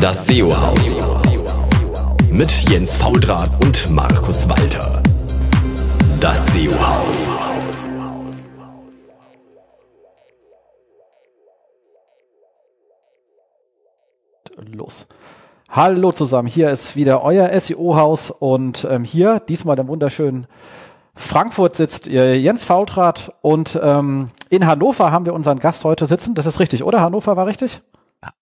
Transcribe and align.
Das 0.00 0.26
SEO-Haus. 0.26 0.94
Mit 2.30 2.50
Jens 2.68 2.98
Faudrat 2.98 3.48
und 3.64 3.88
Markus 3.90 4.46
Walter. 4.46 5.02
Das 6.20 6.48
SEO-Haus. 6.48 7.30
Los. 14.70 15.06
Hallo 15.70 16.12
zusammen, 16.12 16.48
hier 16.48 16.70
ist 16.70 16.94
wieder 16.96 17.22
euer 17.22 17.58
SEO-Haus 17.58 18.30
und 18.30 18.86
ähm, 18.90 19.04
hier, 19.04 19.40
diesmal 19.40 19.78
im 19.78 19.88
wunderschönen 19.88 20.46
Frankfurt 21.14 21.76
sitzt 21.76 22.06
äh, 22.06 22.34
Jens 22.34 22.64
Faultrat 22.64 23.32
und 23.40 23.80
ähm, 23.82 24.30
in 24.50 24.66
Hannover 24.66 25.10
haben 25.10 25.24
wir 25.24 25.32
unseren 25.32 25.58
Gast 25.58 25.84
heute 25.84 26.06
sitzen. 26.06 26.34
Das 26.34 26.44
ist 26.44 26.60
richtig, 26.60 26.84
oder? 26.84 27.00
Hannover 27.00 27.36
war 27.36 27.46
richtig? 27.46 27.80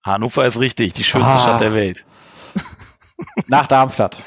Hannover 0.02 0.46
ist 0.46 0.60
richtig, 0.60 0.92
die 0.94 1.04
schönste 1.04 1.30
ah. 1.30 1.38
Stadt 1.38 1.60
der 1.60 1.74
Welt. 1.74 2.06
Nach 3.46 3.66
Darmstadt. 3.66 4.22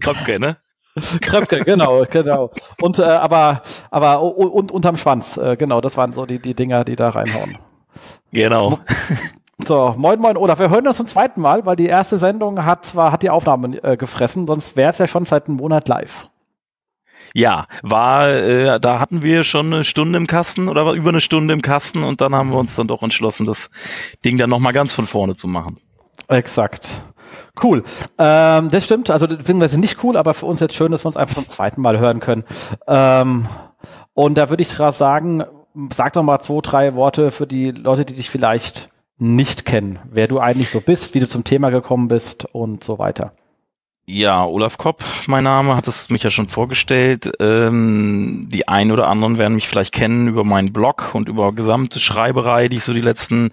Kröpke, 0.00 0.40
ne? 0.40 0.56
Kröpke, 1.20 1.60
genau, 1.64 2.04
genau. 2.10 2.50
Und 2.80 2.98
äh, 2.98 3.04
aber 3.04 3.62
aber 3.90 4.20
und 4.22 4.70
unterm 4.72 4.96
Schwanz, 4.96 5.36
äh, 5.36 5.56
genau, 5.56 5.80
das 5.80 5.96
waren 5.96 6.12
so 6.12 6.26
die 6.26 6.38
die 6.38 6.54
Dinger, 6.54 6.84
die 6.84 6.96
da 6.96 7.10
reinhauen. 7.10 7.58
Genau. 8.30 8.78
So, 9.66 9.94
moin 9.96 10.18
moin 10.18 10.36
Olaf, 10.36 10.58
wir 10.58 10.70
hören 10.70 10.84
das 10.84 10.96
zum 10.96 11.06
zweiten 11.06 11.40
Mal, 11.40 11.64
weil 11.64 11.76
die 11.76 11.86
erste 11.86 12.18
Sendung 12.18 12.64
hat 12.64 12.84
zwar 12.84 13.12
hat 13.12 13.22
die 13.22 13.30
Aufnahme 13.30 13.82
äh, 13.82 13.96
gefressen, 13.96 14.46
sonst 14.46 14.76
wäre 14.76 14.90
es 14.90 14.98
ja 14.98 15.06
schon 15.06 15.24
seit 15.24 15.46
einem 15.46 15.58
Monat 15.58 15.88
live. 15.88 16.28
Ja, 17.34 17.66
war, 17.82 18.28
äh, 18.28 18.80
da 18.80 18.98
hatten 18.98 19.22
wir 19.22 19.44
schon 19.44 19.72
eine 19.72 19.84
Stunde 19.84 20.18
im 20.18 20.26
Kasten 20.26 20.68
oder 20.68 20.84
war 20.84 20.94
über 20.94 21.10
eine 21.10 21.20
Stunde 21.20 21.54
im 21.54 21.62
Kasten 21.62 22.02
und 22.04 22.20
dann 22.20 22.34
haben 22.34 22.50
wir 22.50 22.58
uns 22.58 22.74
dann 22.74 22.88
doch 22.88 23.02
entschlossen, 23.02 23.46
das 23.46 23.70
Ding 24.24 24.38
dann 24.38 24.50
nochmal 24.50 24.72
ganz 24.72 24.92
von 24.92 25.06
vorne 25.06 25.34
zu 25.34 25.48
machen. 25.48 25.78
Exakt. 26.28 26.90
Cool. 27.62 27.84
Ähm, 28.18 28.68
das 28.70 28.84
stimmt, 28.84 29.10
also 29.10 29.26
finden 29.26 29.60
wir 29.60 29.78
nicht 29.78 30.02
cool, 30.04 30.16
aber 30.16 30.34
für 30.34 30.46
uns 30.46 30.60
jetzt 30.60 30.74
schön, 30.74 30.92
dass 30.92 31.04
wir 31.04 31.08
uns 31.08 31.16
einfach 31.16 31.34
zum 31.34 31.48
zweiten 31.48 31.80
Mal 31.80 31.98
hören 31.98 32.20
können. 32.20 32.44
Ähm, 32.86 33.46
und 34.14 34.36
da 34.36 34.50
würde 34.50 34.62
ich 34.62 34.74
gerade 34.74 34.96
sagen, 34.96 35.44
sag 35.92 36.12
doch 36.12 36.22
mal 36.22 36.40
zwei, 36.40 36.60
drei 36.60 36.94
Worte 36.94 37.30
für 37.30 37.46
die 37.46 37.70
Leute, 37.70 38.04
die 38.04 38.14
dich 38.14 38.30
vielleicht 38.30 38.90
nicht 39.18 39.64
kennen, 39.64 39.98
wer 40.10 40.28
du 40.28 40.40
eigentlich 40.40 40.70
so 40.70 40.80
bist, 40.80 41.14
wie 41.14 41.20
du 41.20 41.28
zum 41.28 41.44
Thema 41.44 41.70
gekommen 41.70 42.08
bist 42.08 42.44
und 42.52 42.82
so 42.82 42.98
weiter. 42.98 43.32
Ja, 44.04 44.44
Olaf 44.44 44.78
Kopp, 44.78 45.04
mein 45.26 45.44
Name, 45.44 45.76
hat 45.76 45.86
es 45.86 46.10
mich 46.10 46.24
ja 46.24 46.30
schon 46.30 46.48
vorgestellt. 46.48 47.30
Ähm, 47.38 48.48
die 48.50 48.66
einen 48.66 48.90
oder 48.90 49.06
anderen 49.06 49.38
werden 49.38 49.54
mich 49.54 49.68
vielleicht 49.68 49.94
kennen 49.94 50.26
über 50.26 50.42
meinen 50.42 50.72
Blog 50.72 51.14
und 51.14 51.28
über 51.28 51.52
gesamte 51.52 52.00
Schreiberei, 52.00 52.68
die 52.68 52.78
ich 52.78 52.84
so 52.84 52.92
die 52.92 53.00
letzten 53.00 53.52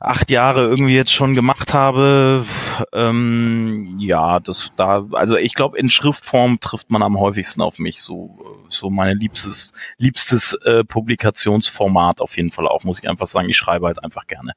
acht 0.00 0.30
Jahre 0.30 0.62
irgendwie 0.66 0.94
jetzt 0.94 1.12
schon 1.12 1.34
gemacht 1.34 1.74
habe, 1.74 2.46
ähm, 2.92 3.96
ja, 3.98 4.40
das 4.40 4.72
da, 4.76 5.06
also 5.12 5.36
ich 5.36 5.54
glaube, 5.54 5.78
in 5.78 5.90
Schriftform 5.90 6.58
trifft 6.58 6.90
man 6.90 7.02
am 7.02 7.20
häufigsten 7.20 7.60
auf 7.60 7.78
mich 7.78 8.00
so, 8.00 8.64
so 8.68 8.88
meine 8.88 9.12
liebstes, 9.12 9.74
liebstes 9.98 10.54
äh, 10.64 10.84
Publikationsformat 10.84 12.22
auf 12.22 12.36
jeden 12.38 12.50
Fall 12.50 12.66
auch, 12.66 12.82
muss 12.84 12.98
ich 12.98 13.08
einfach 13.10 13.26
sagen. 13.26 13.50
Ich 13.50 13.58
schreibe 13.58 13.86
halt 13.86 14.02
einfach 14.02 14.26
gerne. 14.26 14.52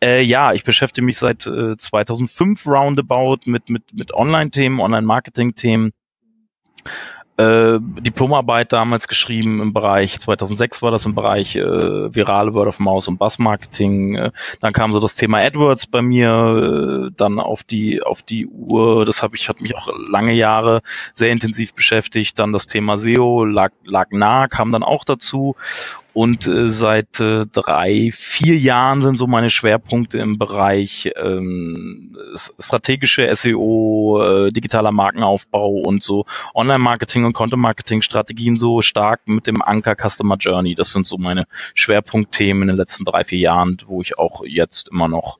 Äh, 0.00 0.22
ja, 0.22 0.52
ich 0.52 0.62
beschäftige 0.62 1.04
mich 1.04 1.18
seit 1.18 1.46
äh, 1.46 1.76
2005 1.76 2.64
roundabout 2.66 3.40
mit 3.46 3.68
mit 3.68 3.92
mit 3.92 4.14
Online-Themen, 4.14 4.80
Online-Marketing-Themen 4.80 5.92
äh, 7.36 7.78
Diplomarbeit 7.80 8.72
damals 8.72 9.08
geschrieben 9.08 9.60
im 9.60 9.72
Bereich, 9.72 10.18
2006 10.18 10.82
war 10.82 10.90
das 10.90 11.04
im 11.04 11.14
Bereich 11.14 11.56
äh, 11.56 12.14
virale 12.14 12.54
Word 12.54 12.68
of 12.68 12.78
Mouse 12.78 13.08
und 13.08 13.18
Bass-Marketing. 13.18 14.16
Äh, 14.16 14.30
dann 14.60 14.72
kam 14.72 14.92
so 14.92 15.00
das 15.00 15.16
Thema 15.16 15.38
AdWords 15.38 15.86
bei 15.86 16.02
mir 16.02 17.08
äh, 17.08 17.12
dann 17.16 17.38
auf 17.38 17.62
die 17.62 18.02
auf 18.02 18.22
die 18.22 18.46
Uhr. 18.46 19.04
Das 19.04 19.22
habe 19.22 19.36
ich 19.36 19.48
hat 19.48 19.60
mich 19.60 19.76
auch 19.76 19.88
lange 20.08 20.32
Jahre 20.32 20.82
sehr 21.12 21.30
intensiv 21.30 21.74
beschäftigt. 21.74 22.38
Dann 22.38 22.52
das 22.52 22.66
Thema 22.66 22.96
SEO 22.96 23.44
lag 23.44 23.72
lag 23.84 24.08
nah, 24.10 24.48
kam 24.48 24.72
dann 24.72 24.82
auch 24.82 25.04
dazu 25.04 25.56
und 26.16 26.46
äh, 26.46 26.70
seit 26.70 27.20
äh, 27.20 27.44
drei, 27.44 28.08
vier 28.10 28.56
Jahren 28.56 29.02
sind 29.02 29.18
so 29.18 29.26
meine 29.26 29.50
Schwerpunkte 29.50 30.16
im 30.16 30.38
Bereich 30.38 31.10
ähm, 31.14 32.16
strategische 32.58 33.28
SEO, 33.36 34.24
äh, 34.24 34.50
digitaler 34.50 34.92
Markenaufbau 34.92 35.68
und 35.72 36.02
so 36.02 36.24
Online-Marketing 36.54 37.26
und 37.26 37.34
Content-Marketing-Strategien 37.34 38.56
so 38.56 38.80
stark 38.80 39.28
mit 39.28 39.46
dem 39.46 39.60
Anker 39.60 39.94
Customer 39.94 40.38
Journey. 40.38 40.74
Das 40.74 40.90
sind 40.90 41.06
so 41.06 41.18
meine 41.18 41.44
Schwerpunktthemen 41.74 42.62
in 42.62 42.68
den 42.68 42.76
letzten 42.78 43.04
drei, 43.04 43.22
vier 43.22 43.40
Jahren, 43.40 43.76
wo 43.86 44.00
ich 44.00 44.18
auch 44.18 44.42
jetzt 44.42 44.88
immer 44.88 45.08
noch 45.08 45.38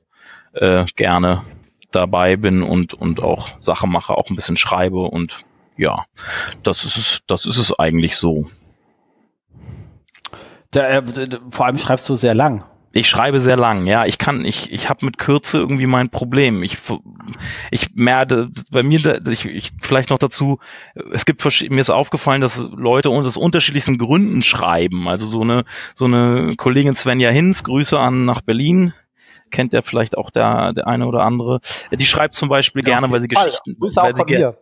äh, 0.53 0.85
gerne 0.95 1.41
dabei 1.89 2.35
bin 2.35 2.61
und, 2.61 2.93
und 2.93 3.19
auch 3.23 3.59
Sache 3.59 3.87
mache, 3.87 4.13
auch 4.13 4.29
ein 4.29 4.35
bisschen 4.35 4.57
schreibe 4.57 4.99
und 4.99 5.43
ja, 5.75 6.05
das 6.61 6.83
ist 6.83 6.97
es, 6.97 7.21
das 7.25 7.47
ist 7.47 7.57
es 7.57 7.73
eigentlich 7.79 8.15
so. 8.15 8.45
Der, 10.73 10.97
äh, 10.97 11.29
vor 11.49 11.65
allem 11.65 11.77
schreibst 11.77 12.07
du 12.09 12.15
sehr 12.15 12.33
lang. 12.33 12.63
Ich 12.93 13.07
schreibe 13.07 13.39
sehr 13.39 13.57
lang, 13.57 13.85
ja. 13.85 14.05
Ich 14.05 14.17
kann, 14.17 14.43
ich, 14.43 14.71
ich 14.71 14.89
habe 14.89 15.05
mit 15.05 15.17
Kürze 15.19 15.59
irgendwie 15.59 15.85
mein 15.85 16.09
Problem. 16.09 16.63
Ich, 16.63 16.77
ich 17.69 17.89
merke, 17.93 18.49
bei 18.71 18.81
mir, 18.81 19.21
ich, 19.27 19.45
ich 19.45 19.71
vielleicht 19.81 20.09
noch 20.09 20.17
dazu, 20.17 20.59
es 21.11 21.25
gibt 21.25 21.45
mir 21.69 21.81
ist 21.81 21.91
aufgefallen, 21.91 22.41
dass 22.41 22.57
Leute 22.57 23.09
aus 23.09 23.37
unterschiedlichsten 23.37 23.97
Gründen 23.97 24.41
schreiben. 24.41 25.07
Also 25.07 25.27
so 25.27 25.41
eine, 25.41 25.63
so 25.93 26.05
eine 26.05 26.55
Kollegin 26.55 26.95
Svenja 26.95 27.29
Hinz, 27.29 27.63
Grüße 27.63 27.99
an 27.99 28.25
nach 28.25 28.41
Berlin, 28.41 28.93
kennt 29.51 29.73
ja 29.73 29.83
vielleicht 29.83 30.17
auch 30.17 30.31
der, 30.31 30.73
der 30.73 30.87
eine 30.87 31.05
oder 31.05 31.21
andere. 31.21 31.59
Die 31.91 32.05
schreibt 32.05 32.33
zum 32.33 32.49
Beispiel 32.49 32.81
ja, 32.81 32.93
gerne, 32.95 33.11
weil 33.11 33.21
sie 33.21 33.27
Geschichten, 33.27 33.75
weil 33.79 34.15
sie, 34.15 34.23
mir 34.25 34.57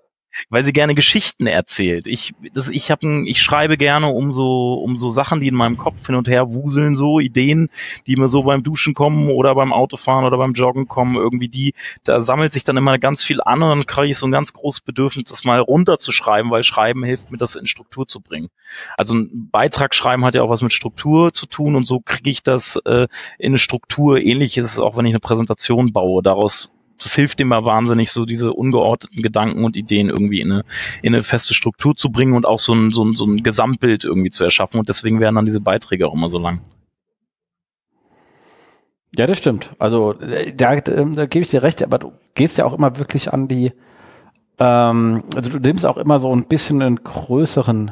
weil 0.49 0.63
sie 0.63 0.73
gerne 0.73 0.95
Geschichten 0.95 1.47
erzählt. 1.47 2.07
Ich, 2.07 2.33
das, 2.53 2.69
ich, 2.69 2.91
hab 2.91 3.03
ein, 3.03 3.25
ich 3.25 3.41
schreibe 3.41 3.77
gerne 3.77 4.07
um 4.07 4.31
so, 4.31 4.73
um 4.75 4.97
so 4.97 5.09
Sachen, 5.09 5.39
die 5.39 5.47
in 5.47 5.55
meinem 5.55 5.77
Kopf 5.77 6.05
hin 6.05 6.15
und 6.15 6.27
her 6.27 6.53
wuseln, 6.53 6.95
so 6.95 7.19
Ideen, 7.19 7.69
die 8.07 8.15
mir 8.15 8.27
so 8.27 8.43
beim 8.43 8.63
Duschen 8.63 8.93
kommen 8.93 9.29
oder 9.29 9.55
beim 9.55 9.73
Autofahren 9.73 10.25
oder 10.25 10.37
beim 10.37 10.53
Joggen 10.53 10.87
kommen, 10.87 11.15
irgendwie 11.15 11.49
die, 11.49 11.73
da 12.03 12.21
sammelt 12.21 12.53
sich 12.53 12.63
dann 12.63 12.77
immer 12.77 12.97
ganz 12.97 13.23
viel 13.23 13.41
an 13.41 13.61
und 13.61 13.69
dann 13.69 13.85
kriege 13.85 14.07
ich 14.07 14.17
so 14.17 14.27
ein 14.27 14.31
ganz 14.31 14.53
großes 14.53 14.81
Bedürfnis, 14.81 15.25
das 15.25 15.43
mal 15.43 15.59
runterzuschreiben, 15.59 16.51
weil 16.51 16.63
Schreiben 16.63 17.03
hilft 17.03 17.31
mir, 17.31 17.37
das 17.37 17.55
in 17.55 17.65
Struktur 17.65 18.07
zu 18.07 18.21
bringen. 18.21 18.49
Also 18.97 19.15
ein 19.15 19.49
Beitrag 19.51 19.95
schreiben 19.95 20.25
hat 20.25 20.35
ja 20.35 20.43
auch 20.43 20.49
was 20.49 20.61
mit 20.61 20.73
Struktur 20.73 21.33
zu 21.33 21.45
tun 21.45 21.75
und 21.75 21.85
so 21.85 21.99
kriege 21.99 22.29
ich 22.29 22.43
das 22.43 22.77
äh, 22.85 23.07
in 23.37 23.51
eine 23.51 23.59
Struktur. 23.59 24.19
Ähnlich 24.19 24.57
ist 24.57 24.71
es 24.71 24.79
auch, 24.79 24.97
wenn 24.97 25.05
ich 25.05 25.13
eine 25.13 25.19
Präsentation 25.19 25.93
baue. 25.93 26.21
Daraus 26.23 26.69
das 26.97 27.15
hilft 27.15 27.41
immer 27.41 27.65
wahnsinnig, 27.65 28.11
so 28.11 28.25
diese 28.25 28.53
ungeordneten 28.53 29.21
Gedanken 29.21 29.63
und 29.63 29.75
Ideen 29.75 30.09
irgendwie 30.09 30.41
in 30.41 30.51
eine, 30.51 30.63
in 31.01 31.13
eine 31.13 31.23
feste 31.23 31.53
Struktur 31.53 31.95
zu 31.95 32.09
bringen 32.09 32.33
und 32.33 32.45
auch 32.45 32.59
so 32.59 32.73
ein, 32.73 32.91
so, 32.91 33.03
ein, 33.03 33.13
so 33.13 33.25
ein 33.25 33.43
Gesamtbild 33.43 34.03
irgendwie 34.05 34.29
zu 34.29 34.43
erschaffen. 34.43 34.79
Und 34.79 34.89
deswegen 34.89 35.19
werden 35.19 35.35
dann 35.35 35.45
diese 35.45 35.59
Beiträge 35.59 36.07
auch 36.07 36.13
immer 36.13 36.29
so 36.29 36.39
lang. 36.39 36.61
Ja, 39.17 39.27
das 39.27 39.37
stimmt. 39.37 39.73
Also 39.79 40.13
da, 40.13 40.75
da 40.75 41.25
gebe 41.25 41.43
ich 41.43 41.49
dir 41.49 41.63
recht, 41.63 41.83
aber 41.83 41.99
du 41.99 42.13
gehst 42.33 42.57
ja 42.57 42.65
auch 42.65 42.73
immer 42.73 42.97
wirklich 42.97 43.31
an 43.31 43.47
die, 43.47 43.71
ähm, 44.59 45.23
also 45.35 45.49
du 45.49 45.59
nimmst 45.59 45.85
auch 45.85 45.97
immer 45.97 46.19
so 46.19 46.33
ein 46.35 46.47
bisschen 46.47 46.81
einen 46.81 47.01
größeren 47.03 47.91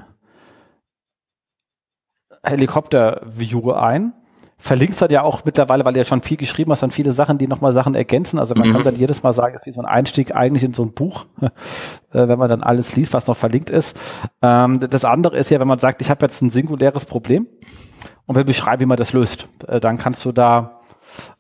Helikopter-View 2.44 3.72
ein 3.72 4.14
verlinkt 4.64 5.02
hat 5.02 5.12
ja 5.12 5.24
auch 5.24 5.44
mittlerweile, 5.44 5.84
weil 5.84 5.92
du 5.92 6.00
ja 6.00 6.06
schon 6.06 6.22
viel 6.22 6.38
geschrieben 6.38 6.72
hast, 6.72 6.82
dann 6.82 6.90
viele 6.90 7.12
Sachen, 7.12 7.38
die 7.38 7.48
nochmal 7.48 7.74
Sachen 7.74 7.96
ergänzen. 7.96 8.40
Also 8.40 8.56
man 8.56 8.70
mhm. 8.70 8.74
kann 8.74 8.84
dann 8.84 8.96
jedes 8.96 9.22
Mal 9.22 9.34
sagen, 9.34 9.56
es 9.56 9.64
ist 9.64 9.66
wie 9.66 9.72
so 9.72 9.82
ein 9.82 9.86
Einstieg 9.86 10.34
eigentlich 10.34 10.64
in 10.64 10.74
so 10.74 10.84
ein 10.84 10.94
Buch, 10.94 11.26
äh, 11.42 11.50
wenn 12.12 12.40
man 12.40 12.48
dann 12.48 12.64
alles 12.64 12.96
liest, 12.96 13.12
was 13.12 13.28
noch 13.28 13.36
verlinkt 13.36 13.70
ist. 13.70 14.00
Ähm, 14.42 14.80
das 14.90 15.04
andere 15.04 15.36
ist 15.36 15.50
ja, 15.50 15.60
wenn 15.60 15.68
man 15.68 15.80
sagt, 15.80 16.00
ich 16.00 16.10
habe 16.10 16.26
jetzt 16.26 16.42
ein 16.42 16.50
singuläres 16.50 17.04
Problem 17.04 17.46
und 18.26 18.38
will 18.38 18.46
beschreiben, 18.46 18.80
wie 18.84 18.86
man 18.86 18.96
das 18.96 19.12
löst, 19.12 19.50
äh, 19.68 19.82
dann 19.82 19.98
kannst 19.98 20.24
du 20.24 20.32
da 20.32 20.80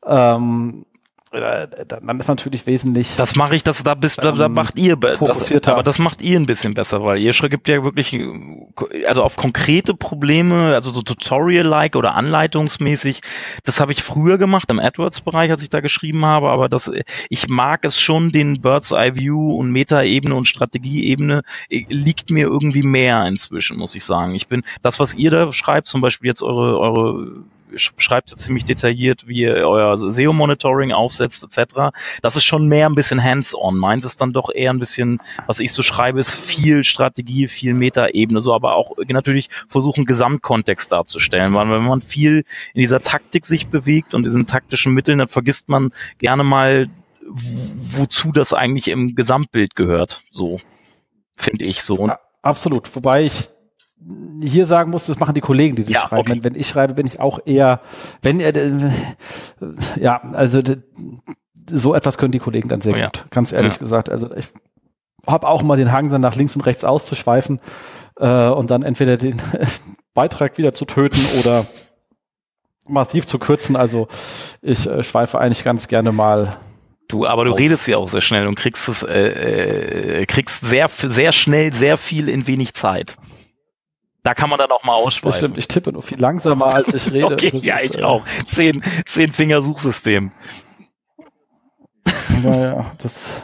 ähm, 0.05 0.85
äh, 0.92 0.92
dann 1.39 2.19
ist 2.19 2.27
natürlich 2.27 2.67
wesentlich. 2.67 3.15
Das 3.15 3.35
mache 3.35 3.55
ich, 3.55 3.63
das 3.63 3.83
da 3.83 3.95
bis 3.95 4.15
da, 4.15 4.31
da 4.31 4.45
ähm, 4.45 4.53
macht 4.53 4.77
ihr 4.77 4.95
das, 4.95 5.67
aber 5.67 5.83
das 5.83 5.99
macht 5.99 6.21
ihr 6.21 6.39
ein 6.39 6.45
bisschen 6.45 6.73
besser, 6.73 7.03
weil 7.03 7.19
ihr 7.19 7.33
gibt 7.33 7.67
ja 7.67 7.83
wirklich 7.83 8.19
also 9.07 9.23
auf 9.23 9.35
konkrete 9.35 9.93
Probleme, 9.93 10.73
also 10.75 10.91
so 10.91 11.01
Tutorial-like 11.01 11.95
oder 11.95 12.15
anleitungsmäßig. 12.15 13.21
Das 13.63 13.79
habe 13.79 13.91
ich 13.91 14.03
früher 14.03 14.37
gemacht 14.37 14.69
im 14.71 14.79
AdWords-Bereich, 14.79 15.51
als 15.51 15.63
ich 15.63 15.69
da 15.69 15.81
geschrieben 15.81 16.25
habe, 16.25 16.49
aber 16.49 16.69
das 16.69 16.91
ich 17.29 17.49
mag 17.49 17.83
es 17.85 17.99
schon 17.99 18.31
den 18.31 18.61
Bird's 18.61 18.91
Eye 18.91 19.15
View 19.15 19.55
und 19.57 19.71
Meta-Ebene 19.71 20.35
und 20.35 20.47
Strategie-Ebene 20.47 21.41
äh, 21.69 21.85
liegt 21.89 22.29
mir 22.29 22.47
irgendwie 22.47 22.83
mehr 22.83 23.25
inzwischen, 23.27 23.77
muss 23.77 23.95
ich 23.95 24.03
sagen. 24.03 24.35
Ich 24.35 24.47
bin 24.47 24.63
das, 24.81 24.99
was 24.99 25.15
ihr 25.15 25.31
da 25.31 25.51
schreibt, 25.51 25.87
zum 25.87 26.01
Beispiel 26.01 26.29
jetzt 26.29 26.41
eure 26.41 26.79
eure 26.79 27.43
schreibt 27.75 28.39
ziemlich 28.39 28.65
detailliert, 28.65 29.27
wie 29.27 29.41
ihr 29.41 29.67
euer 29.67 29.97
SEO-Monitoring 29.97 30.91
aufsetzt, 30.91 31.43
etc. 31.43 31.95
Das 32.21 32.35
ist 32.35 32.43
schon 32.43 32.67
mehr 32.67 32.87
ein 32.87 32.95
bisschen 32.95 33.23
hands-on. 33.23 33.77
Meins 33.77 34.05
ist 34.05 34.21
dann 34.21 34.33
doch 34.33 34.49
eher 34.53 34.71
ein 34.71 34.79
bisschen, 34.79 35.19
was 35.47 35.59
ich 35.59 35.71
so 35.71 35.81
schreibe, 35.81 36.19
ist 36.19 36.33
viel 36.33 36.83
Strategie, 36.83 37.47
viel 37.47 37.73
Meta-Ebene, 37.73 38.41
so 38.41 38.53
aber 38.53 38.75
auch 38.75 38.97
natürlich 39.07 39.49
versuchen, 39.67 40.05
Gesamtkontext 40.05 40.91
darzustellen, 40.91 41.53
weil 41.53 41.69
wenn 41.69 41.83
man 41.83 42.01
viel 42.01 42.45
in 42.73 42.81
dieser 42.81 43.01
Taktik 43.01 43.45
sich 43.45 43.67
bewegt 43.67 44.13
und 44.13 44.23
diesen 44.23 44.47
taktischen 44.47 44.93
Mitteln, 44.93 45.19
dann 45.19 45.27
vergisst 45.27 45.69
man 45.69 45.91
gerne 46.17 46.43
mal 46.43 46.89
wozu 47.25 48.31
das 48.31 48.53
eigentlich 48.53 48.89
im 48.89 49.15
Gesamtbild 49.15 49.75
gehört. 49.75 50.23
So 50.31 50.59
finde 51.35 51.65
ich 51.65 51.81
so. 51.83 52.07
Ja, 52.07 52.19
absolut. 52.41 52.95
Wobei 52.95 53.23
ich 53.23 53.49
hier 54.41 54.65
sagen 54.65 54.91
muss, 54.91 55.05
das 55.05 55.19
machen 55.19 55.33
die 55.33 55.41
Kollegen, 55.41 55.75
die 55.75 55.83
das 55.83 55.93
ja, 55.93 55.99
schreiben. 56.01 56.21
Okay. 56.21 56.31
Wenn, 56.31 56.43
wenn, 56.43 56.55
ich 56.55 56.67
schreibe, 56.67 56.93
bin 56.93 57.05
ich 57.05 57.19
auch 57.19 57.39
eher, 57.45 57.81
wenn 58.21 58.39
äh, 58.39 58.91
ja, 59.99 60.21
also 60.33 60.61
so 61.69 61.95
etwas 61.95 62.17
können 62.17 62.31
die 62.31 62.39
Kollegen 62.39 62.69
dann 62.69 62.81
sehr 62.81 62.93
oh, 62.93 63.01
gut. 63.01 63.25
Ganz 63.29 63.51
ehrlich 63.51 63.79
gesagt. 63.79 64.09
Also 64.09 64.33
ich 64.35 64.49
habe 65.25 65.47
auch 65.47 65.63
mal 65.63 65.77
den 65.77 65.91
Hang, 65.91 66.09
dann 66.09 66.21
nach 66.21 66.35
links 66.35 66.55
und 66.55 66.61
rechts 66.61 66.83
auszuschweifen 66.83 67.59
äh, 68.17 68.47
und 68.47 68.71
dann 68.71 68.83
entweder 68.83 69.17
den 69.17 69.41
Beitrag 70.13 70.57
wieder 70.57 70.73
zu 70.73 70.85
töten 70.85 71.21
oder 71.39 71.65
massiv 72.87 73.25
zu 73.25 73.39
kürzen. 73.39 73.75
Also 73.75 74.07
ich 74.61 74.87
äh, 74.87 75.03
schweife 75.03 75.39
eigentlich 75.39 75.63
ganz 75.63 75.87
gerne 75.87 76.11
mal. 76.11 76.57
Du, 77.07 77.25
aber 77.25 77.45
du 77.45 77.53
aus. 77.53 77.59
redest 77.59 77.87
ja 77.87 77.97
auch 77.97 78.09
sehr 78.09 78.21
schnell 78.21 78.47
und 78.47 78.55
kriegst 78.55 78.87
es, 78.87 79.03
äh, 79.03 80.21
äh, 80.21 80.25
kriegst 80.25 80.61
sehr, 80.61 80.89
sehr 80.89 81.31
schnell 81.31 81.73
sehr 81.73 81.97
viel 81.97 82.29
in 82.29 82.47
wenig 82.47 82.73
Zeit. 82.73 83.17
Da 84.23 84.33
kann 84.33 84.49
man 84.49 84.57
dann 84.57 84.71
auch 84.71 84.83
mal 84.83 84.93
ausschweifen. 84.93 85.31
Das 85.31 85.37
stimmt, 85.37 85.57
ich 85.57 85.67
tippe 85.67 85.91
nur 85.91 86.01
viel 86.01 86.19
langsamer, 86.19 86.73
als 86.73 86.93
ich 86.93 87.11
rede. 87.11 87.25
okay, 87.33 87.51
ja, 87.57 87.77
ist, 87.77 87.95
ich 87.95 88.01
äh, 88.01 88.05
auch. 88.05 88.23
Zehn, 88.47 88.81
zehn 89.05 89.31
Finger 89.33 89.61
Suchsystem. 89.61 90.31
Naja, 92.43 92.91
das, 92.97 93.43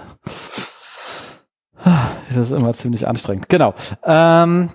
das 1.86 2.38
ist 2.38 2.52
immer 2.52 2.74
ziemlich 2.74 3.08
anstrengend. 3.08 3.48
Genau. 3.48 3.74
Ähm, 4.04 4.72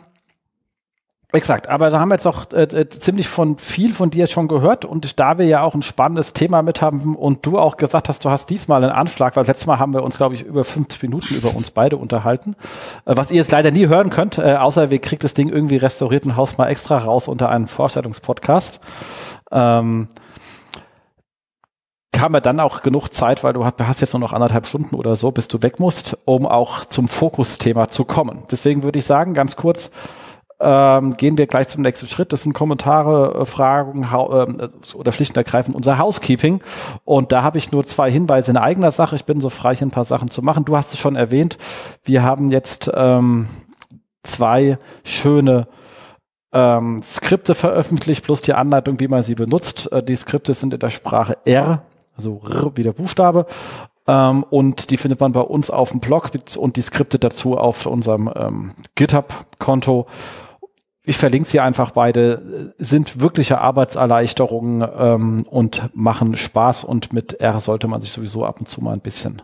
Exakt, 1.34 1.68
aber 1.68 1.90
da 1.90 1.98
haben 1.98 2.10
wir 2.10 2.14
jetzt 2.14 2.28
auch 2.28 2.44
äh, 2.52 2.62
äh, 2.62 2.88
ziemlich 2.88 3.26
von 3.26 3.58
viel 3.58 3.92
von 3.92 4.08
dir 4.10 4.28
schon 4.28 4.46
gehört 4.46 4.84
und 4.84 5.18
da 5.18 5.36
wir 5.36 5.44
ja 5.46 5.62
auch 5.62 5.74
ein 5.74 5.82
spannendes 5.82 6.32
Thema 6.32 6.62
mit 6.62 6.80
haben 6.80 7.16
und 7.16 7.44
du 7.44 7.58
auch 7.58 7.76
gesagt 7.76 8.08
hast, 8.08 8.24
du 8.24 8.30
hast 8.30 8.50
diesmal 8.50 8.84
einen 8.84 8.92
Anschlag, 8.92 9.34
weil 9.34 9.44
letztes 9.44 9.66
Mal 9.66 9.80
haben 9.80 9.92
wir 9.92 10.04
uns, 10.04 10.16
glaube 10.16 10.36
ich, 10.36 10.44
über 10.44 10.62
50 10.62 11.02
Minuten 11.02 11.34
über 11.34 11.56
uns 11.56 11.72
beide 11.72 11.96
unterhalten, 11.96 12.54
äh, 13.04 13.16
was 13.16 13.32
ihr 13.32 13.38
jetzt 13.38 13.50
leider 13.50 13.72
nie 13.72 13.88
hören 13.88 14.10
könnt, 14.10 14.38
äh, 14.38 14.54
außer 14.54 14.92
wir 14.92 15.00
kriegt 15.00 15.24
das 15.24 15.34
Ding 15.34 15.48
irgendwie 15.48 15.76
restauriert 15.76 16.24
und 16.24 16.36
haust 16.36 16.56
mal 16.56 16.68
extra 16.68 16.98
raus 16.98 17.26
unter 17.26 17.48
einem 17.48 17.66
Vorstellungspodcast. 17.66 18.78
Ähm, 19.50 20.06
kam 22.12 22.34
ja 22.34 22.40
dann 22.40 22.60
auch 22.60 22.82
genug 22.82 23.08
Zeit, 23.08 23.42
weil 23.42 23.54
du 23.54 23.64
hast 23.64 24.00
jetzt 24.00 24.12
nur 24.12 24.20
noch 24.20 24.32
anderthalb 24.32 24.66
Stunden 24.66 24.94
oder 24.94 25.16
so, 25.16 25.32
bis 25.32 25.48
du 25.48 25.60
weg 25.62 25.80
musst, 25.80 26.16
um 26.26 26.46
auch 26.46 26.84
zum 26.84 27.08
Fokusthema 27.08 27.88
zu 27.88 28.04
kommen. 28.04 28.44
Deswegen 28.52 28.84
würde 28.84 29.00
ich 29.00 29.04
sagen, 29.04 29.34
ganz 29.34 29.56
kurz, 29.56 29.90
ähm, 30.64 31.16
gehen 31.16 31.36
wir 31.36 31.46
gleich 31.46 31.68
zum 31.68 31.82
nächsten 31.82 32.06
Schritt. 32.06 32.32
Das 32.32 32.42
sind 32.42 32.54
Kommentare, 32.54 33.42
äh, 33.42 33.44
Fragen 33.44 34.02
äh, 34.02 34.68
oder 34.94 35.12
schlicht 35.12 35.32
und 35.32 35.36
ergreifend 35.36 35.76
unser 35.76 35.98
Housekeeping. 35.98 36.62
Und 37.04 37.32
da 37.32 37.42
habe 37.42 37.58
ich 37.58 37.70
nur 37.70 37.84
zwei 37.84 38.10
Hinweise 38.10 38.50
in 38.50 38.56
eigener 38.56 38.90
Sache. 38.90 39.14
Ich 39.14 39.26
bin 39.26 39.40
so 39.40 39.50
frei, 39.50 39.76
hier 39.76 39.86
ein 39.86 39.90
paar 39.90 40.04
Sachen 40.04 40.30
zu 40.30 40.40
machen. 40.40 40.64
Du 40.64 40.76
hast 40.76 40.94
es 40.94 40.98
schon 40.98 41.16
erwähnt. 41.16 41.58
Wir 42.02 42.22
haben 42.22 42.50
jetzt 42.50 42.90
ähm, 42.94 43.48
zwei 44.22 44.78
schöne 45.04 45.68
ähm, 46.52 47.02
Skripte 47.02 47.54
veröffentlicht, 47.54 48.24
plus 48.24 48.40
die 48.40 48.54
Anleitung, 48.54 48.98
wie 49.00 49.08
man 49.08 49.22
sie 49.22 49.34
benutzt. 49.34 49.92
Äh, 49.92 50.02
die 50.02 50.16
Skripte 50.16 50.54
sind 50.54 50.72
in 50.72 50.80
der 50.80 50.90
Sprache 50.90 51.36
R, 51.44 51.82
also 52.16 52.40
R 52.48 52.72
wie 52.74 52.84
der 52.84 52.92
Buchstabe. 52.92 53.46
Ähm, 54.06 54.44
und 54.44 54.90
die 54.90 54.96
findet 54.96 55.20
man 55.20 55.32
bei 55.32 55.40
uns 55.40 55.70
auf 55.70 55.90
dem 55.90 56.00
Blog 56.00 56.30
und 56.56 56.76
die 56.76 56.82
Skripte 56.82 57.18
dazu 57.18 57.58
auf 57.58 57.86
unserem 57.86 58.30
ähm, 58.34 58.72
GitHub-Konto 58.94 60.06
ich 61.04 61.18
verlinke 61.18 61.48
sie 61.48 61.60
einfach 61.60 61.90
beide, 61.90 62.74
sind 62.78 63.20
wirkliche 63.20 63.60
Arbeitserleichterungen 63.60 64.88
ähm, 64.98 65.46
und 65.48 65.90
machen 65.94 66.36
Spaß 66.36 66.84
und 66.84 67.12
mit 67.12 67.40
R 67.40 67.60
sollte 67.60 67.88
man 67.88 68.00
sich 68.00 68.12
sowieso 68.12 68.44
ab 68.44 68.60
und 68.60 68.66
zu 68.66 68.80
mal 68.80 68.94
ein 68.94 69.00
bisschen 69.00 69.42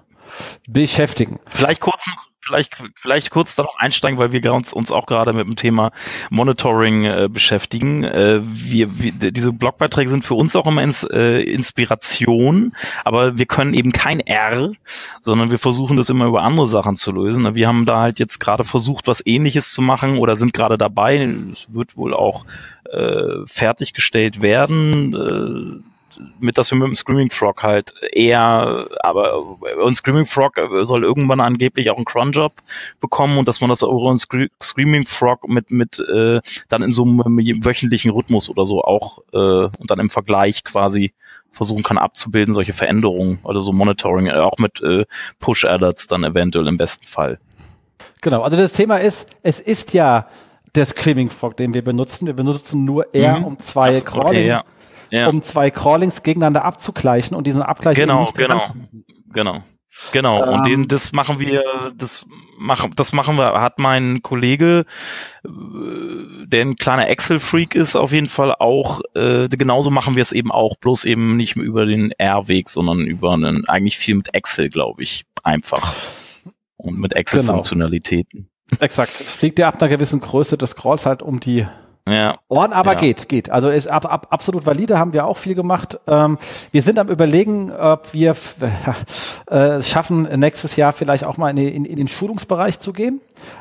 beschäftigen. 0.66 1.38
Vielleicht 1.46 1.80
kurz 1.80 2.06
noch 2.06 2.29
vielleicht, 2.50 2.82
vielleicht 2.96 3.30
kurz 3.30 3.54
darauf 3.54 3.74
einsteigen, 3.78 4.18
weil 4.18 4.32
wir 4.32 4.52
uns, 4.52 4.72
uns 4.72 4.90
auch 4.90 5.06
gerade 5.06 5.32
mit 5.32 5.46
dem 5.46 5.56
Thema 5.56 5.92
Monitoring 6.30 7.04
äh, 7.04 7.28
beschäftigen. 7.30 8.04
Äh, 8.04 8.40
wir, 8.42 8.98
wir, 8.98 9.12
diese 9.12 9.52
Blogbeiträge 9.52 10.10
sind 10.10 10.24
für 10.24 10.34
uns 10.34 10.56
auch 10.56 10.66
immer 10.66 10.82
ins, 10.82 11.04
äh, 11.04 11.42
Inspiration, 11.42 12.72
aber 13.04 13.38
wir 13.38 13.46
können 13.46 13.74
eben 13.74 13.92
kein 13.92 14.20
R, 14.20 14.72
sondern 15.20 15.50
wir 15.50 15.58
versuchen 15.58 15.96
das 15.96 16.10
immer 16.10 16.26
über 16.26 16.42
andere 16.42 16.66
Sachen 16.66 16.96
zu 16.96 17.12
lösen. 17.12 17.54
Wir 17.54 17.68
haben 17.68 17.86
da 17.86 18.00
halt 18.00 18.18
jetzt 18.18 18.40
gerade 18.40 18.64
versucht, 18.64 19.06
was 19.06 19.24
ähnliches 19.24 19.72
zu 19.72 19.82
machen 19.82 20.18
oder 20.18 20.36
sind 20.36 20.52
gerade 20.52 20.76
dabei. 20.76 21.18
Es 21.52 21.72
wird 21.72 21.96
wohl 21.96 22.14
auch 22.14 22.44
äh, 22.90 23.46
fertiggestellt 23.46 24.42
werden. 24.42 25.14
Äh, 25.14 25.89
mit, 26.38 26.58
dass 26.58 26.70
wir 26.70 26.78
mit 26.78 26.88
dem 26.88 26.94
Screaming 26.94 27.30
Frog 27.30 27.62
halt 27.62 27.94
eher, 28.12 28.88
aber 29.02 29.58
und 29.82 29.94
Screaming 29.94 30.26
Frog 30.26 30.60
soll 30.82 31.04
irgendwann 31.04 31.40
angeblich 31.40 31.90
auch 31.90 31.96
einen 31.96 32.04
Cronjob 32.04 32.52
bekommen 33.00 33.38
und 33.38 33.46
dass 33.46 33.60
man 33.60 33.70
das 33.70 33.82
auch 33.82 34.16
Screaming 34.16 35.06
Frog 35.06 35.48
mit, 35.48 35.70
mit 35.70 35.98
äh, 36.00 36.40
dann 36.68 36.82
in 36.82 36.92
so 36.92 37.02
einem 37.02 37.18
wöchentlichen 37.64 38.10
Rhythmus 38.10 38.48
oder 38.48 38.66
so 38.66 38.82
auch 38.82 39.18
äh, 39.32 39.36
und 39.36 39.90
dann 39.90 39.98
im 39.98 40.10
Vergleich 40.10 40.64
quasi 40.64 41.12
versuchen 41.52 41.82
kann 41.82 41.98
abzubilden, 41.98 42.54
solche 42.54 42.72
Veränderungen 42.72 43.40
oder 43.42 43.60
so 43.60 43.72
Monitoring, 43.72 44.26
äh, 44.26 44.34
auch 44.34 44.58
mit 44.58 44.80
äh, 44.82 45.04
Push-Alerts 45.40 46.06
dann 46.06 46.24
eventuell 46.24 46.68
im 46.68 46.76
besten 46.76 47.06
Fall. 47.06 47.38
Genau, 48.20 48.42
also 48.42 48.56
das 48.56 48.72
Thema 48.72 48.98
ist, 48.98 49.28
es 49.42 49.60
ist 49.60 49.92
ja 49.92 50.28
der 50.74 50.86
Screaming 50.86 51.30
Frog, 51.30 51.56
den 51.56 51.74
wir 51.74 51.82
benutzen. 51.82 52.26
Wir 52.26 52.34
benutzen 52.34 52.84
nur 52.84 53.14
R, 53.14 53.38
mhm. 53.38 53.44
um 53.44 53.58
zwei 53.58 54.00
Crawling 54.00 54.26
okay, 54.26 54.48
ja 54.48 54.64
ja. 55.10 55.28
um 55.28 55.42
zwei 55.42 55.70
Crawlings 55.70 56.22
gegeneinander 56.22 56.64
abzugleichen 56.64 57.36
und 57.36 57.46
diesen 57.46 57.62
Abgleich 57.62 57.96
genau, 57.96 58.22
nicht 58.22 58.34
genau, 58.34 58.62
genau. 59.32 59.62
Genau, 60.12 60.42
ähm, 60.42 60.48
und 60.50 60.66
den, 60.66 60.88
das 60.88 61.12
machen 61.12 61.40
wir, 61.40 61.92
das 61.96 62.24
machen, 62.58 62.92
das 62.94 63.12
machen 63.12 63.36
wir, 63.36 63.60
hat 63.60 63.78
mein 63.78 64.22
Kollege, 64.22 64.84
äh, 65.44 65.48
der 66.46 66.62
ein 66.62 66.76
kleiner 66.76 67.08
Excel-Freak 67.08 67.74
ist, 67.74 67.96
auf 67.96 68.12
jeden 68.12 68.28
Fall 68.28 68.54
auch, 68.58 69.00
äh, 69.14 69.48
genauso 69.48 69.90
machen 69.90 70.16
wir 70.16 70.22
es 70.22 70.32
eben 70.32 70.52
auch, 70.52 70.76
bloß 70.76 71.04
eben 71.04 71.36
nicht 71.36 71.56
über 71.56 71.86
den 71.86 72.12
R-Weg, 72.12 72.68
sondern 72.68 73.06
über 73.06 73.32
einen, 73.32 73.68
eigentlich 73.68 73.98
viel 73.98 74.14
mit 74.14 74.32
Excel, 74.34 74.68
glaube 74.68 75.02
ich, 75.02 75.24
einfach. 75.42 75.96
Und 76.76 76.98
mit 76.98 77.12
Excel-Funktionalitäten. 77.12 78.48
Genau. 78.70 78.82
Exakt. 78.82 79.12
Fliegt 79.12 79.58
ja 79.58 79.68
ab 79.68 79.82
einer 79.82 79.88
gewissen 79.88 80.20
Größe 80.20 80.56
des 80.56 80.70
Scrolls 80.70 81.04
halt 81.04 81.22
um 81.22 81.40
die 81.40 81.66
ja. 82.10 82.38
Ohren, 82.48 82.72
aber 82.72 82.94
ja. 82.94 83.00
geht, 83.00 83.28
geht. 83.28 83.50
Also 83.50 83.68
ist 83.70 83.88
ab, 83.88 84.10
ab, 84.10 84.26
absolut 84.30 84.66
valide, 84.66 84.98
haben 84.98 85.12
wir 85.12 85.26
auch 85.26 85.38
viel 85.38 85.54
gemacht. 85.54 85.98
Ähm, 86.06 86.38
wir 86.72 86.82
sind 86.82 86.98
am 86.98 87.08
überlegen, 87.08 87.72
ob 87.72 88.12
wir 88.12 88.36
äh, 89.46 89.82
schaffen, 89.82 90.22
nächstes 90.38 90.76
Jahr 90.76 90.92
vielleicht 90.92 91.24
auch 91.24 91.36
mal 91.36 91.50
in, 91.50 91.58
in, 91.58 91.84
in 91.84 91.96
den 91.96 92.08
Schulungsbereich 92.08 92.78
zu 92.78 92.92
gehen. 92.92 93.20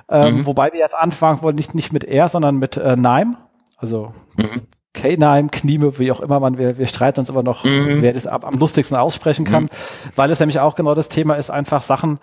Ähm, 0.09 0.39
mhm. 0.39 0.45
Wobei 0.45 0.73
wir 0.73 0.79
jetzt 0.79 0.95
anfangen 0.95 1.41
wollen, 1.41 1.55
nicht, 1.55 1.75
nicht 1.75 1.93
mit 1.93 2.03
R, 2.03 2.29
sondern 2.29 2.57
mit 2.57 2.77
äh, 2.77 2.95
NIME. 2.95 3.37
Also 3.77 4.13
mhm. 4.35 4.61
K-Nime, 4.93 5.49
Knieme, 5.49 5.99
wie 5.99 6.11
auch 6.11 6.19
immer 6.19 6.39
man, 6.39 6.57
wir, 6.57 6.77
wir 6.77 6.87
streiten 6.87 7.19
uns 7.19 7.29
immer 7.29 7.43
noch, 7.43 7.63
mhm. 7.63 8.01
wer 8.01 8.13
das 8.13 8.25
ab, 8.25 8.45
am 8.45 8.55
lustigsten 8.55 8.97
aussprechen 8.97 9.45
kann, 9.45 9.63
mhm. 9.63 9.69
weil 10.15 10.31
es 10.31 10.39
nämlich 10.39 10.59
auch 10.59 10.75
genau 10.75 10.95
das 10.95 11.09
Thema 11.09 11.35
ist, 11.35 11.51
einfach 11.51 11.81
Sachen 11.81 12.19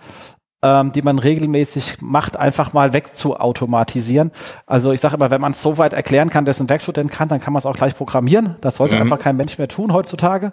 ähm, 0.62 0.92
die 0.92 1.02
man 1.02 1.18
regelmäßig 1.18 1.96
macht, 2.00 2.36
einfach 2.36 2.72
mal 2.72 2.92
wegzuautomatisieren. 2.92 4.32
Also 4.66 4.92
ich 4.92 5.00
sage 5.00 5.16
immer, 5.16 5.30
wenn 5.30 5.40
man 5.40 5.52
es 5.52 5.62
so 5.62 5.78
weit 5.78 5.92
erklären 5.92 6.30
kann, 6.30 6.44
dass 6.44 6.60
ein 6.60 6.68
Werkstudent 6.68 7.12
kann, 7.12 7.28
dann 7.28 7.40
kann 7.40 7.52
man 7.52 7.58
es 7.58 7.66
auch 7.66 7.76
gleich 7.76 7.96
programmieren. 7.96 8.56
Das 8.60 8.76
sollte 8.76 8.96
mhm. 8.96 9.02
einfach 9.02 9.18
kein 9.18 9.36
Mensch 9.36 9.58
mehr 9.58 9.68
tun 9.68 9.92
heutzutage. 9.92 10.52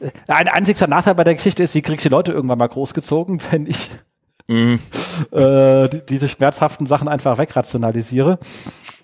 Äh, 0.00 0.10
ein 0.28 0.48
einzigster 0.48 0.88
Nachteil 0.88 1.14
bei 1.14 1.24
der 1.24 1.34
Geschichte 1.34 1.62
ist, 1.62 1.74
wie 1.74 1.82
kriege 1.82 1.96
ich 1.96 2.02
die 2.02 2.08
Leute 2.08 2.32
irgendwann 2.32 2.58
mal 2.58 2.68
großgezogen, 2.68 3.40
wenn 3.50 3.66
ich 3.66 3.90
mhm. 4.48 4.80
äh, 5.30 5.88
diese 6.08 6.28
schmerzhaften 6.28 6.86
Sachen 6.86 7.08
einfach 7.08 7.38
wegrationalisiere. 7.38 8.38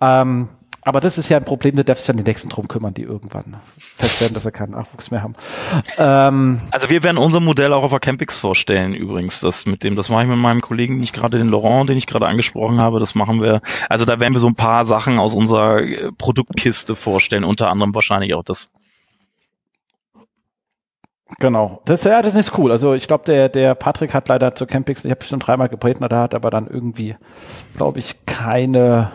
Ähm, 0.00 0.48
aber 0.86 1.00
das 1.00 1.18
ist 1.18 1.28
ja 1.28 1.36
ein 1.36 1.44
Problem, 1.44 1.74
da 1.74 1.82
darf 1.82 1.98
sich 1.98 2.06
dann 2.06 2.16
die 2.16 2.22
Nächsten 2.22 2.48
drum 2.48 2.68
kümmern, 2.68 2.94
die 2.94 3.02
irgendwann 3.02 3.56
feststellen, 3.96 4.34
dass 4.34 4.44
sie 4.44 4.52
keinen 4.52 4.70
Nachwuchs 4.70 5.10
mehr 5.10 5.20
haben. 5.20 5.34
Ähm, 5.98 6.60
also 6.70 6.88
wir 6.88 7.02
werden 7.02 7.18
unser 7.18 7.40
Modell 7.40 7.72
auch 7.72 7.82
auf 7.82 7.90
der 7.90 7.98
Campix 7.98 8.36
vorstellen 8.36 8.94
übrigens. 8.94 9.40
Das 9.40 9.66
mit 9.66 9.82
dem, 9.82 9.96
das 9.96 10.10
mache 10.10 10.22
ich 10.22 10.28
mit 10.28 10.38
meinem 10.38 10.60
Kollegen, 10.60 11.00
nicht 11.00 11.12
gerade 11.12 11.38
den 11.38 11.48
Laurent, 11.48 11.90
den 11.90 11.98
ich 11.98 12.06
gerade 12.06 12.28
angesprochen 12.28 12.80
habe, 12.80 13.00
das 13.00 13.16
machen 13.16 13.42
wir. 13.42 13.62
Also 13.88 14.04
da 14.04 14.20
werden 14.20 14.32
wir 14.32 14.38
so 14.38 14.46
ein 14.46 14.54
paar 14.54 14.86
Sachen 14.86 15.18
aus 15.18 15.34
unserer 15.34 15.82
äh, 15.82 16.12
Produktkiste 16.12 16.94
vorstellen, 16.94 17.42
unter 17.42 17.68
anderem 17.68 17.92
wahrscheinlich 17.92 18.34
auch 18.34 18.44
das. 18.44 18.70
Genau. 21.40 21.82
Das, 21.84 22.04
ja, 22.04 22.22
das 22.22 22.36
ist 22.36 22.56
cool. 22.58 22.70
Also 22.70 22.94
ich 22.94 23.08
glaube, 23.08 23.24
der, 23.24 23.48
der 23.48 23.74
Patrick 23.74 24.14
hat 24.14 24.28
leider 24.28 24.54
zur 24.54 24.68
Campix, 24.68 25.04
ich 25.04 25.10
habe 25.10 25.24
schon 25.24 25.40
dreimal 25.40 25.68
gebeten, 25.68 26.06
da 26.08 26.22
hat 26.22 26.34
aber 26.36 26.50
dann 26.50 26.68
irgendwie, 26.68 27.16
glaube 27.74 27.98
ich, 27.98 28.24
keine 28.24 29.10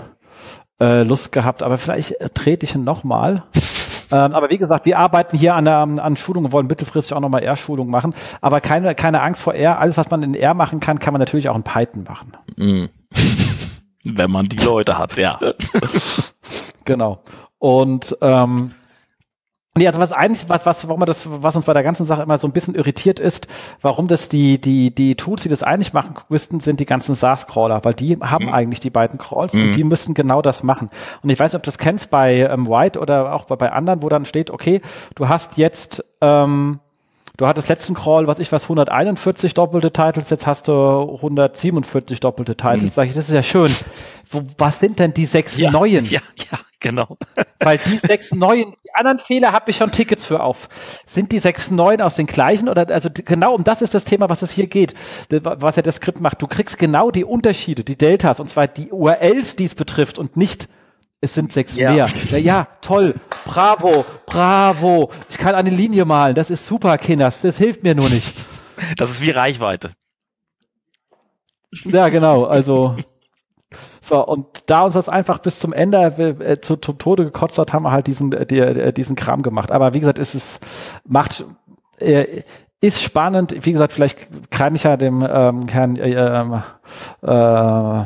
äh, 0.82 1.04
Lust 1.04 1.32
gehabt, 1.32 1.62
aber 1.64 1.78
vielleicht 1.78 2.16
trete 2.34 2.66
ich 2.66 2.76
ihn 2.76 2.84
nochmal. 2.84 3.44
ähm, 4.12 4.34
aber 4.34 4.50
wie 4.50 4.58
gesagt, 4.58 4.86
wir 4.86 4.98
arbeiten 4.98 5.38
hier 5.38 5.56
an, 5.56 5.66
der, 5.66 5.78
an 5.78 6.16
Schulungen, 6.18 6.52
wollen 6.52 6.68
mittelfristig 6.68 7.16
auch 7.16 7.22
nochmal 7.22 7.44
R-Schulung 7.44 7.90
machen. 7.90 8.16
Aber 8.42 8.60
keine, 8.62 8.96
keine 8.96 9.22
Angst 9.22 9.42
vor 9.42 9.54
R. 9.54 9.80
Alles, 9.80 9.98
was 9.98 10.10
man 10.10 10.24
in 10.24 10.34
R 10.34 10.54
machen 10.56 10.80
kann, 10.80 11.00
kann 11.00 11.14
man 11.14 11.20
natürlich 11.20 11.50
auch 11.50 11.56
in 11.56 11.64
Python 11.64 12.04
machen. 12.04 12.34
Mm. 12.58 12.86
Wenn 14.04 14.32
man 14.32 14.50
die 14.50 14.58
Leute 14.58 14.98
hat, 14.98 15.16
ja. 15.18 15.40
genau. 16.86 17.22
Und 17.60 18.18
ähm, 18.22 18.72
Nee, 19.74 19.88
also 19.88 20.00
was 20.00 20.12
eigentlich, 20.12 20.50
was, 20.50 20.66
was, 20.66 20.86
warum 20.90 21.06
das, 21.06 21.30
was 21.32 21.56
uns 21.56 21.64
bei 21.64 21.72
der 21.72 21.84
ganzen 21.84 22.06
Sache 22.06 22.24
immer 22.24 22.38
so 22.38 22.46
ein 22.46 22.52
bisschen 22.52 22.76
irritiert 22.76 23.22
ist, 23.22 23.48
warum 23.82 24.10
das 24.10 24.28
die, 24.28 24.60
die, 24.60 24.94
die 24.94 25.16
Tools, 25.16 25.44
die 25.44 25.50
das 25.50 25.64
eigentlich 25.64 25.94
machen 25.94 26.16
müssten, 26.28 26.60
sind 26.60 26.82
die 26.82 26.86
ganzen 26.86 27.16
SaaS-Crawler, 27.16 27.86
weil 27.86 27.94
die 27.94 28.18
haben 28.18 28.48
mhm. 28.48 28.54
eigentlich 28.54 28.82
die 28.82 28.90
beiden 28.90 29.18
Crawls 29.18 29.54
mhm. 29.54 29.64
und 29.64 29.76
die 29.78 29.86
müssten 29.86 30.14
genau 30.14 30.42
das 30.42 30.64
machen. 30.64 30.90
Und 31.24 31.30
ich 31.30 31.40
weiß 31.40 31.54
nicht, 31.54 31.56
ob 31.56 31.64
du 31.64 31.70
das 31.70 31.78
kennst 31.78 32.12
bei 32.12 32.40
ähm, 32.40 32.68
White 32.68 33.00
oder 33.00 33.34
auch 33.34 33.46
bei, 33.46 33.56
bei 33.56 33.72
anderen, 33.72 34.04
wo 34.04 34.10
dann 34.10 34.26
steht, 34.26 34.52
okay, 34.52 34.82
du 35.16 35.30
hast 35.30 35.58
jetzt, 35.58 36.04
ähm, 36.20 36.82
du 37.38 37.48
hattest 37.48 37.70
letzten 37.70 37.94
Crawl, 37.94 38.28
was 38.28 38.40
ich 38.40 38.52
was, 38.52 38.64
141 38.64 39.54
doppelte 39.54 39.92
Titles, 39.92 40.30
jetzt 40.30 40.48
hast 40.48 40.68
du 40.68 41.16
147 41.16 42.20
doppelte 42.20 42.56
Titles. 42.56 42.84
Mhm. 42.84 42.92
Sag 42.94 43.08
ich, 43.08 43.14
das 43.14 43.30
ist 43.30 43.36
ja 43.36 43.44
schön. 43.44 43.74
Wo, 44.30 44.44
was 44.58 44.80
sind 44.80 45.00
denn 45.00 45.14
die 45.14 45.26
sechs 45.26 45.58
ja, 45.58 45.72
neuen? 45.72 46.06
Ja, 46.06 46.22
ja, 46.38 46.60
genau. 46.80 47.18
Weil 47.60 47.80
die 47.80 47.98
sechs 47.98 48.32
neuen, 48.32 48.74
die 48.84 48.94
anderen 48.94 49.20
Fehler 49.20 49.52
habe 49.52 49.70
ich 49.72 49.78
schon 49.78 49.92
Tickets 49.92 50.26
für 50.26 50.42
auf. 50.42 50.70
Sind 51.08 51.32
die 51.32 51.40
sechs 51.40 51.70
neuen 51.70 52.02
aus 52.02 52.16
den 52.16 52.28
gleichen 52.28 52.70
oder 52.70 52.90
also 52.90 53.10
genau 53.14 53.54
um 53.54 53.64
das 53.64 53.82
ist 53.82 53.94
das 53.94 54.06
Thema, 54.06 54.30
was 54.30 54.42
es 54.42 54.52
hier 54.52 54.68
geht, 54.68 54.94
was 55.30 55.76
ja 55.76 55.82
das 55.82 55.98
Skript 55.98 56.22
macht. 56.22 56.42
Du 56.42 56.48
kriegst 56.48 56.78
genau 56.78 57.12
die 57.12 57.26
Unterschiede, 57.26 57.84
die 57.84 57.98
Deltas 57.98 58.40
und 58.40 58.50
zwar 58.50 58.68
die 58.68 58.92
URLs, 58.92 59.56
die 59.56 59.66
es 59.66 59.76
betrifft 59.76 60.18
und 60.18 60.38
nicht 60.38 60.70
es 61.22 61.36
sind 61.36 61.54
sechs 61.54 61.76
ja. 61.76 61.94
mehr. 61.94 62.08
Ja, 62.30 62.38
ja, 62.38 62.68
toll. 62.82 63.16
Bravo, 63.46 64.06
bravo. 64.26 65.12
Ich 65.30 65.38
kann 65.38 65.54
eine 65.54 65.70
Linie 65.70 66.04
malen. 66.04 66.34
Das 66.34 66.50
ist 66.50 66.66
super, 66.66 66.98
Kinders. 66.98 67.42
Das 67.42 67.58
hilft 67.58 67.84
mir 67.84 67.96
nur 67.96 68.10
nicht. 68.10 68.36
Das 68.98 69.12
ist 69.12 69.22
wie 69.22 69.30
Reichweite. 69.30 69.92
Ja, 71.86 72.10
genau. 72.10 72.46
Also 72.46 72.98
so, 74.02 74.26
und 74.26 74.64
da 74.66 74.82
uns 74.82 74.96
das 74.96 75.08
einfach 75.08 75.38
bis 75.40 75.60
zum 75.60 75.72
Ende 75.72 76.00
äh, 76.40 76.60
zu, 76.60 76.76
zum 76.76 76.98
Tode 76.98 77.24
gekotzt 77.24 77.58
hat, 77.60 77.72
haben 77.72 77.84
wir 77.84 77.92
halt 77.92 78.08
diesen, 78.08 78.34
äh, 78.34 78.46
die, 78.46 78.60
äh, 78.60 78.92
diesen 78.92 79.16
Kram 79.16 79.44
gemacht. 79.44 79.72
Aber 79.72 79.94
wie 79.94 80.00
gesagt, 80.00 80.18
ist 80.18 80.34
es 80.34 80.60
macht, 81.06 81.46
äh, 82.00 82.42
ist 82.82 83.02
spannend. 83.02 83.56
Wie 83.62 83.72
gesagt, 83.72 83.94
vielleicht 83.94 84.50
kann 84.50 84.76
ich 84.76 84.84
ja 84.84 84.98
dem 84.98 85.26
ähm, 85.28 85.68
Herrn 85.68 85.96
äh, 85.98 86.14
ähm, 86.14 86.64
äh, 87.22 88.04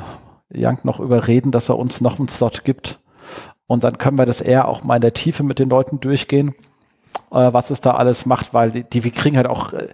Young 0.53 0.79
noch 0.83 0.99
überreden, 0.99 1.51
dass 1.51 1.69
er 1.69 1.79
uns 1.79 2.01
noch 2.01 2.19
einen 2.19 2.27
Slot 2.27 2.65
gibt. 2.65 2.99
Und 3.67 3.83
dann 3.83 3.97
können 3.97 4.17
wir 4.17 4.25
das 4.25 4.41
eher 4.41 4.67
auch 4.67 4.83
mal 4.83 4.95
in 4.95 5.01
der 5.01 5.13
Tiefe 5.13 5.43
mit 5.43 5.59
den 5.59 5.69
Leuten 5.69 5.99
durchgehen, 5.99 6.55
äh, 7.31 7.53
was 7.53 7.71
es 7.71 7.81
da 7.81 7.95
alles 7.95 8.25
macht, 8.25 8.53
weil 8.53 8.71
die, 8.71 8.83
die 8.83 9.03
wir 9.03 9.11
kriegen 9.11 9.37
halt 9.37 9.47
auch 9.47 9.73
äh, 9.73 9.89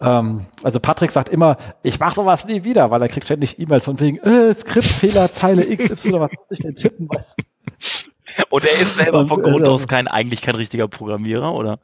ähm, 0.00 0.46
also 0.62 0.80
Patrick 0.80 1.10
sagt 1.10 1.28
immer, 1.28 1.56
ich 1.82 2.00
mache 2.00 2.14
sowas 2.14 2.46
nie 2.46 2.64
wieder, 2.64 2.90
weil 2.90 3.02
er 3.02 3.08
kriegt 3.08 3.26
ständig 3.26 3.58
E-Mails 3.58 3.84
von 3.84 4.00
wegen, 4.00 4.18
äh, 4.18 4.54
Skriptfehler, 4.54 5.30
Zeile 5.30 5.62
XY, 5.62 6.12
was 6.12 6.30
muss 6.32 6.50
ich 6.50 6.60
denn 6.60 6.74
tippen? 6.76 7.08
Und 8.48 8.64
er 8.64 8.72
ist 8.72 8.96
selber 8.96 9.26
von 9.26 9.42
Grund 9.42 9.64
äh, 9.64 9.68
aus 9.68 9.88
kein, 9.88 10.08
eigentlich 10.08 10.40
kein 10.40 10.54
richtiger 10.54 10.88
Programmierer, 10.88 11.52
oder? 11.52 11.80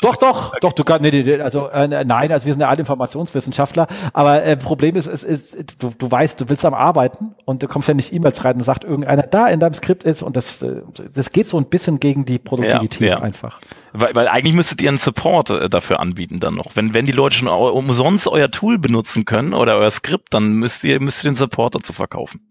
Doch, 0.00 0.16
doch, 0.16 0.54
doch, 0.60 0.72
du 0.72 0.84
kannst, 0.84 1.02
nee, 1.02 1.40
also 1.40 1.68
äh, 1.68 2.04
nein, 2.04 2.32
also 2.32 2.46
wir 2.46 2.52
sind 2.52 2.60
ja 2.60 2.68
alle 2.68 2.80
Informationswissenschaftler, 2.80 3.86
aber 4.12 4.44
äh, 4.44 4.56
Problem 4.56 4.96
ist, 4.96 5.06
ist, 5.06 5.24
ist 5.24 5.82
du, 5.82 5.92
du 5.96 6.10
weißt, 6.10 6.40
du 6.40 6.48
willst 6.48 6.64
am 6.64 6.74
Arbeiten 6.74 7.34
und 7.44 7.62
du 7.62 7.68
kommst 7.68 7.88
ja 7.88 7.94
nicht 7.94 8.12
E-Mails 8.12 8.44
rein 8.44 8.56
und 8.56 8.62
sagt 8.62 8.84
irgendeiner 8.84 9.22
da 9.22 9.48
in 9.48 9.60
deinem 9.60 9.74
Skript 9.74 10.04
ist 10.04 10.22
und 10.22 10.36
das, 10.36 10.62
äh, 10.62 10.82
das 11.12 11.32
geht 11.32 11.48
so 11.48 11.58
ein 11.58 11.68
bisschen 11.68 12.00
gegen 12.00 12.24
die 12.24 12.38
Produktivität 12.38 13.00
ja, 13.00 13.18
ja. 13.18 13.22
einfach. 13.22 13.60
Weil, 13.92 14.14
weil 14.14 14.28
eigentlich 14.28 14.54
müsstet 14.54 14.82
ihr 14.82 14.88
einen 14.88 14.98
Support 14.98 15.50
äh, 15.50 15.68
dafür 15.68 16.00
anbieten 16.00 16.40
dann 16.40 16.54
noch. 16.54 16.76
Wenn, 16.76 16.94
wenn 16.94 17.06
die 17.06 17.12
Leute 17.12 17.36
schon 17.36 17.48
umsonst 17.48 18.28
euer 18.28 18.50
Tool 18.50 18.78
benutzen 18.78 19.24
können 19.24 19.54
oder 19.54 19.76
euer 19.76 19.90
Skript, 19.90 20.34
dann 20.34 20.54
müsst 20.54 20.84
ihr, 20.84 21.00
müsst 21.00 21.24
ihr 21.24 21.30
den 21.30 21.36
Support 21.36 21.74
dazu 21.74 21.92
verkaufen. 21.92 22.48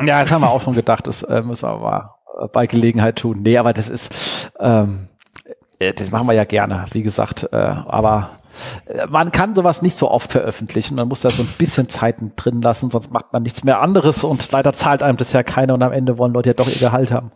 Ja, 0.00 0.22
das 0.22 0.30
haben 0.30 0.42
wir 0.42 0.50
auch 0.50 0.62
schon 0.62 0.74
gedacht, 0.74 1.06
das 1.08 1.22
äh, 1.24 1.42
müssen 1.42 1.64
wir 1.64 1.70
aber 1.70 2.18
bei 2.52 2.66
Gelegenheit 2.66 3.16
tun. 3.16 3.40
Nee, 3.42 3.58
aber 3.58 3.72
das 3.72 3.88
ist, 3.88 4.52
ähm, 4.60 5.08
äh, 5.08 5.17
das 5.78 6.10
machen 6.10 6.26
wir 6.26 6.34
ja 6.34 6.44
gerne, 6.44 6.84
wie 6.92 7.02
gesagt, 7.02 7.48
äh, 7.52 7.56
aber 7.56 8.30
äh, 8.86 9.06
man 9.06 9.32
kann 9.32 9.54
sowas 9.54 9.82
nicht 9.82 9.96
so 9.96 10.10
oft 10.10 10.32
veröffentlichen. 10.32 10.96
Man 10.96 11.08
muss 11.08 11.20
da 11.20 11.30
so 11.30 11.42
ein 11.42 11.54
bisschen 11.58 11.88
Zeiten 11.88 12.32
drin 12.36 12.60
lassen, 12.62 12.90
sonst 12.90 13.12
macht 13.12 13.32
man 13.32 13.42
nichts 13.42 13.64
mehr 13.64 13.80
anderes 13.80 14.24
und 14.24 14.50
leider 14.50 14.72
zahlt 14.72 15.02
einem 15.02 15.16
das 15.16 15.32
ja 15.32 15.42
keiner 15.42 15.74
und 15.74 15.82
am 15.82 15.92
Ende 15.92 16.18
wollen 16.18 16.32
Leute 16.32 16.50
ja 16.50 16.54
doch 16.54 16.68
ihr 16.68 16.78
Gehalt 16.78 17.10
haben. 17.10 17.30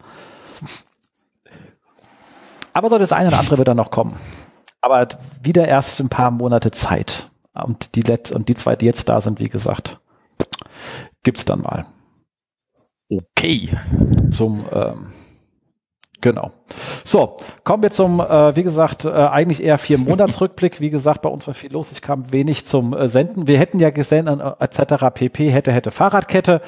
Aber 2.73 2.89
so 2.89 2.99
das 2.99 3.13
eine 3.13 3.29
oder 3.29 3.39
andere 3.39 3.59
wird 3.59 3.69
dann 3.69 3.77
noch 3.77 3.91
kommen. 3.91 4.17
Aber 4.81 5.07
wieder 5.43 5.69
erst 5.69 6.01
ein 6.01 6.09
paar 6.09 6.31
Monate 6.31 6.71
Zeit. 6.71 7.29
Und 7.55 7.95
die 7.95 8.03
letzte 8.03 8.35
und 8.35 8.49
die 8.49 8.55
zwei, 8.55 8.77
die 8.77 8.87
jetzt 8.87 9.09
da 9.09 9.21
sind, 9.21 9.39
wie 9.39 9.51
gesagt, 9.51 10.01
gibt's 11.23 11.45
dann 11.45 11.61
mal. 11.61 11.87
Okay. 13.11 13.77
Zum 14.31 14.65
ähm, 14.73 15.13
Genau. 16.23 16.53
So, 17.05 17.37
kommen 17.65 17.83
wir 17.83 17.91
zum, 17.91 18.21
äh, 18.21 18.57
wie 18.57 18.63
gesagt, 18.63 19.05
äh, 19.05 19.11
eigentlich 19.11 19.63
eher 19.63 19.77
vier 19.77 19.99
Monatsrückblick. 19.99 20.81
Wie 20.81 20.89
gesagt, 20.89 21.21
bei 21.21 21.29
uns 21.29 21.47
war 21.47 21.53
viel 21.53 21.73
los. 21.73 21.93
Ich 21.93 22.01
kam 22.01 22.33
wenig 22.33 22.65
zum 22.65 22.95
äh, 22.95 23.09
Senden. 23.09 23.49
Wir 23.49 23.59
hätten 23.59 23.81
ja 23.81 23.91
gesehen, 23.91 24.29
äh, 24.29 24.53
etc. 24.61 25.07
pp. 25.13 25.51
hätte, 25.51 25.73
hätte 25.73 25.91
Fahrradkette. 25.91 26.63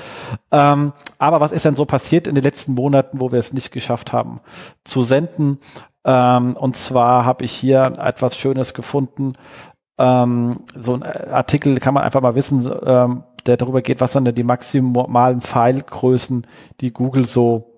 Ähm, 0.51 0.93
aber 1.19 1.41
was 1.41 1.53
ist 1.53 1.65
denn 1.65 1.77
so 1.77 1.85
passiert 1.87 2.27
in 2.27 2.35
den 2.35 2.43
letzten 2.43 2.75
Monaten, 2.75 3.21
wo 3.21 3.31
wir 3.31 3.39
es 3.39 3.53
nicht 3.53 3.71
geschafft 3.71 4.13
haben 4.13 4.41
zu 4.83 5.05
senden? 5.05 5.61
Ähm, 6.05 6.57
und 6.57 6.77
zwar 6.77 7.25
habe 7.25 7.45
ich 7.45 7.53
hier 7.53 7.93
etwas 7.99 8.37
Schönes 8.37 8.75
gefunden. 8.75 9.35
Ähm, 9.99 10.65
so 10.77 10.95
ein 10.95 11.03
äh, 11.03 11.29
Artikel 11.31 11.79
kann 11.79 11.95
man 11.95 12.03
einfach 12.03 12.21
mal 12.21 12.35
wissen, 12.35 12.69
ähm, 12.85 13.23
der 13.47 13.57
darüber 13.57 13.83
geht, 13.83 14.01
was 14.01 14.13
dann 14.13 14.25
die 14.25 14.43
maximalen 14.43 15.41
Pfeilgrößen, 15.41 16.45
die 16.81 16.93
Google 16.93 17.25
so 17.25 17.74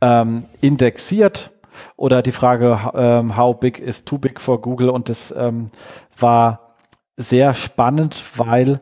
ähm, 0.00 0.44
indexiert 0.60 1.50
oder 1.96 2.22
die 2.22 2.32
Frage, 2.32 2.78
ähm, 2.94 3.36
how 3.36 3.58
big 3.58 3.78
is 3.78 4.04
too 4.04 4.18
big 4.18 4.40
for 4.40 4.60
Google 4.60 4.90
und 4.90 5.08
das 5.08 5.32
ähm, 5.36 5.70
war 6.18 6.76
sehr 7.16 7.54
spannend, 7.54 8.22
weil 8.36 8.80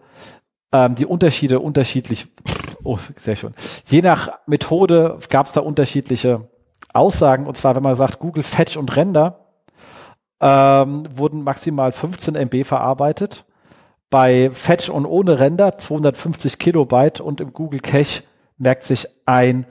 ähm, 0.73 0.95
die 0.95 1.07
Unterschiede 1.07 1.61
unterschiedlich, 1.61 2.29
oh, 2.85 2.99
sehr 3.17 3.37
schön. 3.37 3.55
Je 3.87 4.03
nach 4.03 4.31
Methode 4.47 5.19
gab 5.29 5.47
es 5.47 5.53
da 5.53 5.61
unterschiedliche 5.61 6.49
Aussagen 6.93 7.47
und 7.47 7.57
zwar, 7.57 7.77
wenn 7.77 7.83
man 7.83 7.97
sagt, 7.97 8.19
Google 8.19 8.43
Fetch 8.43 8.77
und 8.77 8.97
Render 8.97 9.47
ähm, 10.41 11.09
wurden 11.15 11.43
maximal 11.43 11.93
15 11.93 12.35
MB 12.35 12.65
verarbeitet. 12.65 13.45
Bei 14.11 14.51
Fetch 14.51 14.89
und 14.89 15.05
ohne 15.05 15.39
Render 15.39 15.77
250 15.77 16.59
Kilobyte 16.59 17.21
und 17.21 17.41
im 17.41 17.53
Google 17.53 17.81
Cache 17.81 18.23
merkt 18.57 18.85
sich 18.85 19.07
ein 19.27 19.67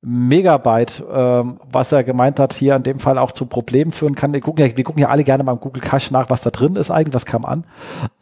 Megabyte, 0.00 1.02
ähm, 1.12 1.60
was 1.70 1.90
er 1.90 2.04
gemeint 2.04 2.38
hat, 2.38 2.54
hier 2.54 2.76
in 2.76 2.84
dem 2.84 3.00
Fall 3.00 3.18
auch 3.18 3.32
zu 3.32 3.46
Problemen 3.46 3.90
führen 3.90 4.14
kann. 4.14 4.32
Wir 4.32 4.40
gucken 4.40 4.64
ja, 4.64 4.76
wir 4.76 4.84
gucken 4.84 5.02
ja 5.02 5.08
alle 5.08 5.24
gerne 5.24 5.42
beim 5.42 5.58
Google 5.58 5.82
Cache 5.82 6.12
nach, 6.12 6.30
was 6.30 6.42
da 6.42 6.50
drin 6.50 6.76
ist 6.76 6.90
eigentlich, 6.90 7.14
was 7.14 7.26
kam 7.26 7.44
an. 7.44 7.64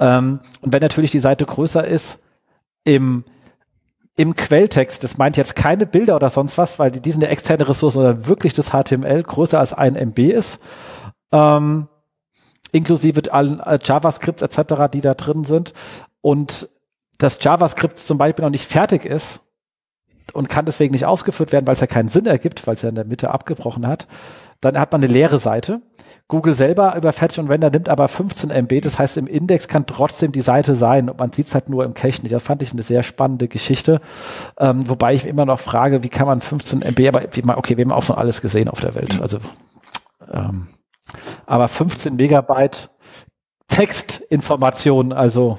Ähm, 0.01 0.41
und 0.63 0.73
wenn 0.73 0.81
natürlich 0.81 1.11
die 1.11 1.21
Seite 1.21 1.45
größer 1.45 1.87
ist 1.87 2.19
im, 2.85 3.25
im 4.17 4.35
Quelltext, 4.37 5.05
das 5.05 5.19
meint 5.19 5.37
jetzt 5.37 5.55
keine 5.55 5.85
Bilder 5.85 6.17
oder 6.17 6.31
sonst 6.31 6.57
was, 6.57 6.79
weil 6.79 6.91
die, 6.91 7.01
die 7.01 7.13
sind 7.13 7.23
eine 7.23 7.31
externe 7.31 7.69
Ressource, 7.69 7.95
sondern 7.95 8.27
wirklich 8.27 8.55
das 8.55 8.71
HTML 8.71 9.23
größer 9.23 9.61
als 9.61 9.75
ein 9.75 9.97
MB 9.97 10.19
ist, 10.19 10.59
ähm, 11.31 11.89
inklusive 12.73 13.31
allen 13.33 13.61
äh, 13.61 13.79
JavaScripts 13.83 14.43
etc., 14.43 14.91
die 14.91 15.03
da 15.03 15.13
drin 15.13 15.45
sind. 15.45 15.75
Und 16.23 16.71
das 17.19 17.39
JavaScript 17.43 17.99
zum 17.99 18.17
Beispiel 18.17 18.45
noch 18.45 18.51
nicht 18.51 18.67
fertig 18.67 19.05
ist, 19.05 19.41
und 20.37 20.49
kann 20.49 20.67
deswegen 20.67 20.93
nicht 20.93 21.07
ausgeführt 21.07 21.53
werden, 21.53 21.67
weil 21.67 21.75
es 21.75 21.81
ja 21.81 21.87
keinen 21.87 22.09
Sinn 22.09 22.27
ergibt, 22.27 22.67
weil 22.67 22.75
es 22.75 22.83
ja 22.83 22.89
in 22.89 22.95
der 22.95 23.05
Mitte 23.05 23.31
abgebrochen 23.31 23.87
hat. 23.87 24.07
Dann 24.61 24.79
hat 24.79 24.93
man 24.93 25.03
eine 25.03 25.13
leere 25.13 25.39
Seite. 25.39 25.81
Google 26.29 26.55
selber 26.55 26.97
über 26.97 27.13
Fetch 27.13 27.39
und 27.39 27.49
Render 27.49 27.71
nimmt 27.71 27.89
aber 27.89 28.09
15 28.09 28.51
MB, 28.51 28.81
das 28.83 28.99
heißt 28.99 29.17
im 29.17 29.27
Index 29.27 29.69
kann 29.69 29.87
trotzdem 29.87 30.33
die 30.33 30.41
Seite 30.41 30.75
sein 30.75 31.11
man 31.19 31.33
sieht 31.33 31.47
es 31.47 31.55
halt 31.55 31.69
nur 31.69 31.85
im 31.85 31.95
Cache 31.95 32.23
nicht. 32.23 32.33
Das 32.33 32.43
fand 32.43 32.63
ich 32.63 32.73
eine 32.73 32.83
sehr 32.83 33.03
spannende 33.03 33.49
Geschichte, 33.49 34.01
ähm, 34.59 34.89
wobei 34.89 35.15
ich 35.15 35.27
immer 35.27 35.45
noch 35.45 35.61
frage, 35.61 36.03
wie 36.03 36.09
kann 36.09 36.27
man 36.27 36.41
15 36.41 36.83
MB, 36.83 37.09
aber 37.09 37.23
wie 37.33 37.43
man, 37.43 37.57
okay, 37.57 37.77
wir 37.77 37.85
haben 37.85 37.93
auch 37.93 38.03
schon 38.03 38.17
alles 38.17 38.41
gesehen 38.41 38.69
auf 38.69 38.81
der 38.81 38.95
Welt, 38.95 39.21
also 39.21 39.39
ähm, 40.33 40.69
aber 41.47 41.69
15 41.69 42.17
Megabyte 42.17 42.91
Textinformationen, 43.69 45.13
also 45.13 45.59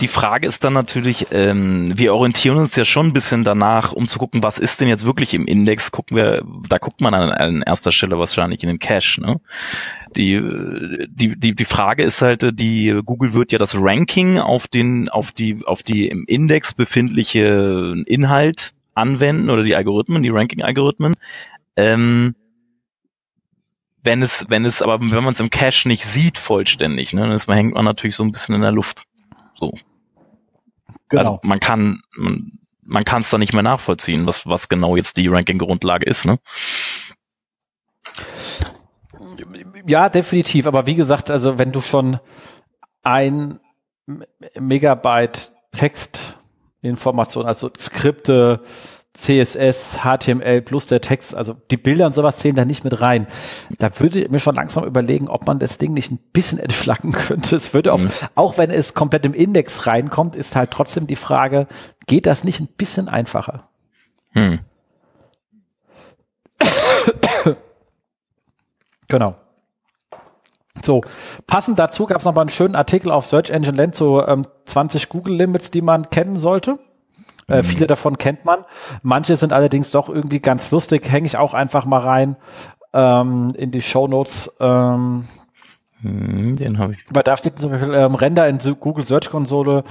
die 0.00 0.08
Frage 0.08 0.48
ist 0.48 0.64
dann 0.64 0.72
natürlich, 0.72 1.28
ähm, 1.30 1.96
wir 1.96 2.14
orientieren 2.14 2.58
uns 2.58 2.74
ja 2.74 2.84
schon 2.84 3.08
ein 3.08 3.12
bisschen 3.12 3.44
danach, 3.44 3.92
um 3.92 4.08
zu 4.08 4.18
gucken, 4.18 4.42
was 4.42 4.58
ist 4.58 4.80
denn 4.80 4.88
jetzt 4.88 5.04
wirklich 5.04 5.34
im 5.34 5.46
Index, 5.46 5.92
gucken 5.92 6.16
wir, 6.16 6.42
da 6.68 6.78
guckt 6.78 7.00
man 7.00 7.14
an, 7.14 7.30
an 7.30 7.62
erster 7.62 7.92
Stelle 7.92 8.18
wahrscheinlich 8.18 8.62
in 8.64 8.68
den 8.68 8.80
Cache, 8.80 9.20
ne? 9.20 9.40
Die, 10.16 10.40
die, 11.08 11.38
die, 11.38 11.54
die 11.54 11.64
Frage 11.64 12.02
ist 12.04 12.22
halt, 12.22 12.58
die 12.58 13.00
Google 13.04 13.34
wird 13.34 13.50
ja 13.50 13.58
das 13.58 13.74
Ranking 13.76 14.38
auf 14.38 14.68
den, 14.68 15.08
auf 15.08 15.32
die, 15.32 15.58
auf 15.64 15.82
die 15.82 16.08
im 16.08 16.24
Index 16.26 16.72
befindliche 16.72 17.94
Inhalt 18.06 18.74
anwenden 18.94 19.50
oder 19.50 19.64
die 19.64 19.74
Algorithmen, 19.74 20.22
die 20.22 20.30
Ranking-Algorithmen. 20.30 21.14
Ähm, 21.76 22.36
wenn 24.04 24.22
es, 24.22 24.46
wenn 24.48 24.64
es, 24.64 24.82
aber 24.82 25.00
wenn 25.00 25.24
man 25.24 25.34
es 25.34 25.40
im 25.40 25.50
Cache 25.50 25.88
nicht 25.88 26.04
sieht 26.04 26.38
vollständig, 26.38 27.12
ne, 27.12 27.22
dann 27.22 27.32
ist 27.32 27.48
man, 27.48 27.56
hängt 27.56 27.74
man 27.74 27.84
natürlich 27.84 28.14
so 28.16 28.22
ein 28.22 28.32
bisschen 28.32 28.54
in 28.54 28.60
der 28.60 28.72
Luft. 28.72 29.04
So. 29.54 29.72
Genau. 31.08 31.20
Also 31.20 31.40
man 31.42 31.60
kann, 31.60 32.02
man, 32.16 32.58
man 32.82 33.04
kann 33.04 33.22
es 33.22 33.30
dann 33.30 33.40
nicht 33.40 33.52
mehr 33.52 33.62
nachvollziehen, 33.62 34.26
was, 34.26 34.46
was 34.46 34.68
genau 34.68 34.96
jetzt 34.96 35.16
die 35.16 35.28
Ranking-Grundlage 35.28 36.06
ist, 36.06 36.24
ne? 36.24 36.38
Ja, 39.86 40.08
definitiv. 40.08 40.66
Aber 40.66 40.86
wie 40.86 40.94
gesagt, 40.94 41.30
also 41.30 41.58
wenn 41.58 41.72
du 41.72 41.80
schon 41.80 42.18
ein 43.02 43.60
Megabyte 44.58 45.52
Textinformation, 45.72 47.46
also 47.46 47.70
Skripte, 47.78 48.62
CSS, 49.16 50.00
HTML 50.02 50.60
plus 50.60 50.86
der 50.86 51.00
Text, 51.00 51.34
also 51.34 51.54
die 51.70 51.76
Bilder 51.76 52.06
und 52.06 52.14
sowas 52.14 52.36
zählen 52.36 52.56
da 52.56 52.64
nicht 52.64 52.82
mit 52.84 53.00
rein. 53.00 53.28
Da 53.78 53.88
würde 54.00 54.20
ich 54.20 54.30
mir 54.30 54.40
schon 54.40 54.56
langsam 54.56 54.84
überlegen, 54.84 55.28
ob 55.28 55.46
man 55.46 55.60
das 55.60 55.78
Ding 55.78 55.94
nicht 55.94 56.10
ein 56.10 56.18
bisschen 56.32 56.58
entschlacken 56.60 57.12
könnte. 57.12 57.54
Es 57.56 57.72
würde 57.72 57.90
mhm. 57.90 58.06
auf, 58.06 58.30
auch 58.34 58.58
wenn 58.58 58.70
es 58.70 58.94
komplett 58.94 59.24
im 59.24 59.32
Index 59.32 59.86
reinkommt, 59.86 60.34
ist 60.36 60.56
halt 60.56 60.72
trotzdem 60.72 61.06
die 61.06 61.16
Frage, 61.16 61.68
geht 62.06 62.26
das 62.26 62.44
nicht 62.44 62.60
ein 62.60 62.66
bisschen 62.66 63.08
einfacher? 63.08 63.68
Hm. 64.32 64.58
genau. 69.08 69.36
So, 70.82 71.02
passend 71.46 71.78
dazu 71.78 72.06
gab 72.06 72.18
es 72.18 72.24
noch 72.24 72.34
mal 72.34 72.40
einen 72.42 72.50
schönen 72.50 72.74
Artikel 72.74 73.12
auf 73.12 73.26
Search 73.26 73.50
Engine 73.50 73.76
Land 73.76 73.94
zu 73.94 74.20
ähm, 74.26 74.44
20 74.64 75.08
Google 75.08 75.36
Limits, 75.36 75.70
die 75.70 75.82
man 75.82 76.10
kennen 76.10 76.36
sollte. 76.36 76.80
Äh, 77.48 77.58
mhm. 77.58 77.64
Viele 77.64 77.86
davon 77.86 78.18
kennt 78.18 78.44
man. 78.44 78.64
Manche 79.02 79.36
sind 79.36 79.52
allerdings 79.52 79.90
doch 79.90 80.08
irgendwie 80.08 80.40
ganz 80.40 80.70
lustig. 80.70 81.10
Hänge 81.10 81.26
ich 81.26 81.36
auch 81.36 81.54
einfach 81.54 81.84
mal 81.84 82.00
rein 82.00 82.36
ähm, 82.92 83.52
in 83.56 83.70
die 83.70 83.82
Show 83.82 84.08
Notes. 84.08 84.54
Ähm, 84.60 85.28
hm, 86.00 86.56
den 86.56 86.78
habe 86.78 86.92
ich. 86.92 87.04
Weil 87.10 87.22
da 87.22 87.36
steht 87.36 87.58
zum 87.58 87.70
Beispiel 87.70 87.94
ähm, 87.94 88.14
Render 88.14 88.48
in 88.48 88.58
Google 88.80 89.04
Search 89.04 89.30
Konsole 89.30 89.84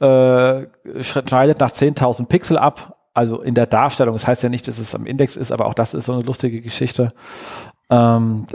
äh, 0.00 0.66
schneidet 1.02 1.60
nach 1.60 1.72
10.000 1.72 2.26
Pixel 2.26 2.58
ab. 2.58 2.96
Also 3.12 3.40
in 3.40 3.54
der 3.54 3.66
Darstellung. 3.66 4.14
Das 4.14 4.28
heißt 4.28 4.42
ja 4.42 4.48
nicht, 4.48 4.68
dass 4.68 4.78
es 4.78 4.94
am 4.94 5.04
Index 5.04 5.36
ist, 5.36 5.50
aber 5.50 5.66
auch 5.66 5.74
das 5.74 5.94
ist 5.94 6.06
so 6.06 6.12
eine 6.12 6.22
lustige 6.22 6.60
Geschichte. 6.60 7.12
Ähm, 7.90 8.46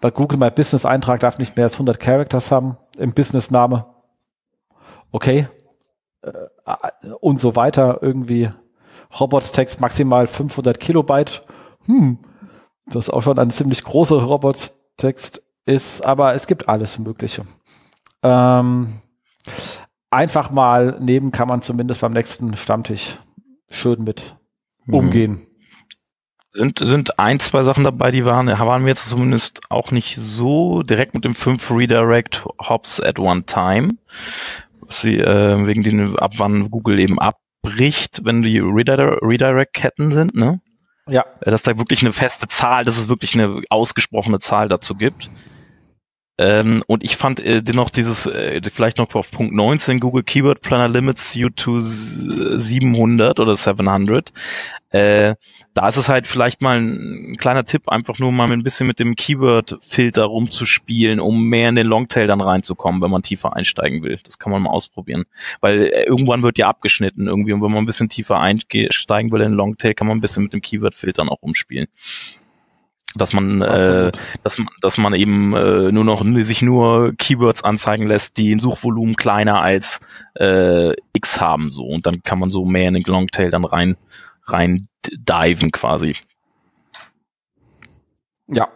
bei 0.00 0.10
Google 0.10 0.38
My 0.38 0.50
Business 0.50 0.86
Eintrag 0.86 1.20
darf 1.20 1.38
nicht 1.38 1.56
mehr 1.56 1.66
als 1.66 1.74
100 1.74 2.00
Characters 2.00 2.50
haben 2.50 2.78
im 2.96 3.12
Business 3.12 3.50
Name. 3.50 3.84
Okay. 5.12 5.48
Äh, 6.22 7.12
und 7.20 7.40
so 7.40 7.56
weiter. 7.56 7.98
Irgendwie 8.02 8.50
Robots-Text 9.18 9.80
maximal 9.80 10.26
500 10.26 10.78
Kilobyte. 10.78 11.42
Hm. 11.86 12.18
Das 12.86 13.10
auch 13.10 13.22
schon 13.22 13.38
ein 13.38 13.50
ziemlich 13.50 13.84
großer 13.84 14.22
Robots-Text 14.22 15.42
ist, 15.66 16.04
aber 16.04 16.34
es 16.34 16.46
gibt 16.46 16.68
alles 16.68 16.98
Mögliche. 16.98 17.46
Ähm, 18.22 19.02
einfach 20.10 20.50
mal 20.50 20.98
nehmen 21.00 21.30
kann 21.30 21.48
man 21.48 21.62
zumindest 21.62 22.00
beim 22.00 22.12
nächsten 22.12 22.56
Stammtisch 22.56 23.18
schön 23.68 24.02
mit 24.02 24.36
mhm. 24.86 24.94
umgehen 24.94 25.48
sind, 26.50 26.78
sind 26.78 27.18
ein, 27.18 27.40
zwei 27.40 27.62
Sachen 27.62 27.84
dabei, 27.84 28.10
die 28.10 28.24
waren, 28.24 28.46
waren 28.46 28.82
mir 28.82 28.88
jetzt 28.88 29.08
zumindest 29.08 29.60
auch 29.70 29.90
nicht 29.90 30.16
so 30.16 30.82
direkt 30.82 31.14
mit 31.14 31.24
dem 31.24 31.34
5 31.34 31.70
Redirect 31.70 32.44
Hops 32.58 33.00
at 33.00 33.18
one 33.18 33.44
time. 33.44 33.90
Sie, 34.88 35.18
äh, 35.18 35.66
wegen 35.66 35.82
den, 35.82 36.18
ab 36.18 36.34
wann 36.38 36.70
Google 36.70 36.98
eben 36.98 37.18
abbricht, 37.18 38.20
wenn 38.24 38.42
die 38.42 38.58
Redirect-Ketten 38.58 40.12
sind, 40.12 40.34
ne? 40.34 40.60
Ja. 41.08 41.24
Äh, 41.40 41.50
dass 41.50 41.62
da 41.62 41.78
wirklich 41.78 42.02
eine 42.02 42.12
feste 42.12 42.48
Zahl, 42.48 42.84
dass 42.84 42.98
es 42.98 43.08
wirklich 43.08 43.34
eine 43.34 43.62
ausgesprochene 43.70 44.38
Zahl 44.40 44.68
dazu 44.68 44.94
gibt. 44.94 45.30
Ähm, 46.40 46.84
und 46.86 47.02
ich 47.02 47.16
fand 47.16 47.40
äh, 47.40 47.62
dennoch 47.62 47.90
dieses, 47.90 48.26
äh, 48.26 48.60
vielleicht 48.72 48.98
noch 48.98 49.12
auf 49.14 49.30
Punkt 49.32 49.52
19, 49.52 49.98
Google 49.98 50.22
Keyword 50.22 50.60
Planner 50.60 50.88
Limits 50.88 51.34
you 51.34 51.48
to 51.50 51.80
700 51.80 53.40
oder 53.40 53.56
700. 53.56 54.32
Äh, 54.90 55.34
da 55.78 55.86
ist 55.86 55.96
es 55.96 56.08
halt 56.08 56.26
vielleicht 56.26 56.60
mal 56.60 56.78
ein, 56.78 57.30
ein, 57.30 57.36
kleiner 57.36 57.64
Tipp, 57.64 57.88
einfach 57.88 58.18
nur 58.18 58.32
mal 58.32 58.50
ein 58.50 58.64
bisschen 58.64 58.88
mit 58.88 58.98
dem 58.98 59.14
Keyword-Filter 59.14 60.24
rumzuspielen, 60.24 61.20
um 61.20 61.44
mehr 61.44 61.68
in 61.68 61.76
den 61.76 61.86
Longtail 61.86 62.26
dann 62.26 62.40
reinzukommen, 62.40 63.00
wenn 63.00 63.12
man 63.12 63.22
tiefer 63.22 63.54
einsteigen 63.54 64.02
will. 64.02 64.18
Das 64.24 64.40
kann 64.40 64.50
man 64.50 64.60
mal 64.60 64.70
ausprobieren. 64.70 65.26
Weil 65.60 65.86
äh, 65.86 66.02
irgendwann 66.02 66.42
wird 66.42 66.58
ja 66.58 66.66
abgeschnitten 66.66 67.28
irgendwie 67.28 67.52
und 67.52 67.62
wenn 67.62 67.70
man 67.70 67.84
ein 67.84 67.86
bisschen 67.86 68.08
tiefer 68.08 68.40
einsteigen 68.40 69.30
will 69.30 69.40
in 69.40 69.52
den 69.52 69.56
Longtail, 69.56 69.94
kann 69.94 70.08
man 70.08 70.16
ein 70.16 70.20
bisschen 70.20 70.42
mit 70.42 70.52
dem 70.52 70.62
Keyword-Filtern 70.62 71.28
auch 71.28 71.42
rumspielen 71.42 71.86
dass 73.14 73.32
man, 73.32 73.62
äh, 73.62 74.12
dass 74.44 74.58
man, 74.58 74.68
dass 74.82 74.98
man 74.98 75.14
eben 75.14 75.54
äh, 75.56 75.90
nur 75.90 76.04
noch 76.04 76.24
sich 76.42 76.60
nur 76.60 77.14
Keywords 77.16 77.64
anzeigen 77.64 78.06
lässt, 78.06 78.36
die 78.36 78.54
ein 78.54 78.60
Suchvolumen 78.60 79.16
kleiner 79.16 79.62
als 79.62 80.00
äh, 80.34 80.92
x 81.14 81.40
haben 81.40 81.70
so 81.70 81.86
und 81.86 82.06
dann 82.06 82.22
kann 82.22 82.38
man 82.38 82.50
so 82.50 82.64
mehr 82.64 82.88
in 82.88 82.94
den 82.94 83.02
Longtail 83.04 83.50
dann 83.50 83.64
rein 83.64 83.96
rein 84.52 84.88
diven 85.06 85.72
quasi. 85.72 86.16
Ja, 88.46 88.68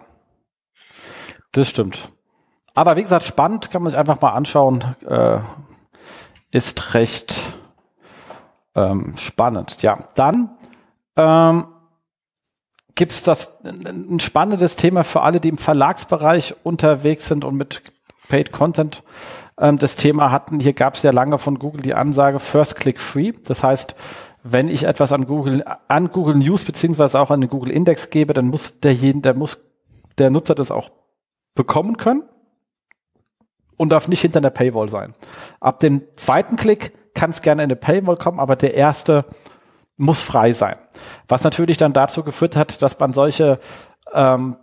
das 1.53 1.69
stimmt. 1.69 2.13
Aber 2.75 2.97
wie 2.97 3.03
gesagt, 3.03 3.25
spannend, 3.25 3.71
kann 3.71 3.83
man 3.83 3.91
sich 3.91 3.99
einfach 3.99 4.21
mal 4.21 4.31
anschauen. 4.31 4.97
Äh, 5.07 5.41
ist 6.51 6.95
recht 6.95 7.55
ähm, 8.75 9.15
spannend. 9.17 9.83
Ja, 9.83 9.99
dann 10.15 10.51
ähm, 11.17 11.67
gibt 12.95 13.13
es 13.13 13.23
das 13.23 13.63
ein 13.65 14.21
spannendes 14.21 14.77
Thema 14.77 15.05
für 15.05 15.23
alle, 15.23 15.41
die 15.41 15.49
im 15.49 15.59
Verlagsbereich 15.59 16.55
unterwegs 16.63 17.27
sind 17.29 17.45
und 17.45 17.57
mit 17.57 17.83
Paid 18.29 18.53
Content 18.53 19.03
ähm, 19.59 19.79
das 19.79 19.97
Thema 19.97 20.31
hatten. 20.31 20.61
Hier 20.61 20.75
gab 20.75 20.95
es 20.95 21.03
ja 21.03 21.11
lange 21.11 21.39
von 21.39 21.59
Google 21.59 21.83
die 21.83 21.95
Ansage 21.95 22.39
First 22.41 22.77
Click 22.77 23.01
Free. 23.01 23.33
Das 23.45 23.63
heißt, 23.63 23.95
wenn 24.43 24.69
ich 24.69 24.85
etwas 24.85 25.13
an 25.13 25.27
Google, 25.27 25.65
an 25.89 26.11
Google 26.11 26.35
News 26.35 26.65
beziehungsweise 26.65 27.21
auch 27.21 27.31
an 27.31 27.41
den 27.41 27.51
Google 27.51 27.71
Index 27.71 28.11
gebe, 28.11 28.35
dann 28.35 28.49
muss 28.49 28.81
derjenige, 28.81 29.23
der 29.23 29.35
muss 29.35 29.65
der 30.19 30.31
Nutzer 30.31 30.55
das 30.55 30.71
auch 30.71 30.91
bekommen 31.55 31.97
können 31.97 32.25
und 33.77 33.91
darf 33.91 34.09
nicht 34.09 34.21
hinter 34.21 34.39
einer 34.39 34.51
Paywall 34.51 34.89
sein. 34.89 35.15
Ab 35.61 35.81
dem 35.81 36.03
zweiten 36.17 36.57
Klick 36.57 36.93
kann 37.15 37.31
es 37.31 37.43
gerne 37.43 37.63
in 37.63 37.67
eine 37.67 37.77
Paywall 37.77 38.17
kommen, 38.17 38.41
aber 38.41 38.57
der 38.57 38.75
erste 38.75 39.25
muss 39.97 40.21
frei 40.21 40.53
sein. 40.53 40.77
Was 41.29 41.45
natürlich 41.45 41.77
dann 41.77 41.93
dazu 41.93 42.25
geführt 42.25 42.57
hat, 42.57 42.83
dass 42.83 42.99
man 42.99 43.13
solche, 43.13 43.61
ähm, 44.13 44.57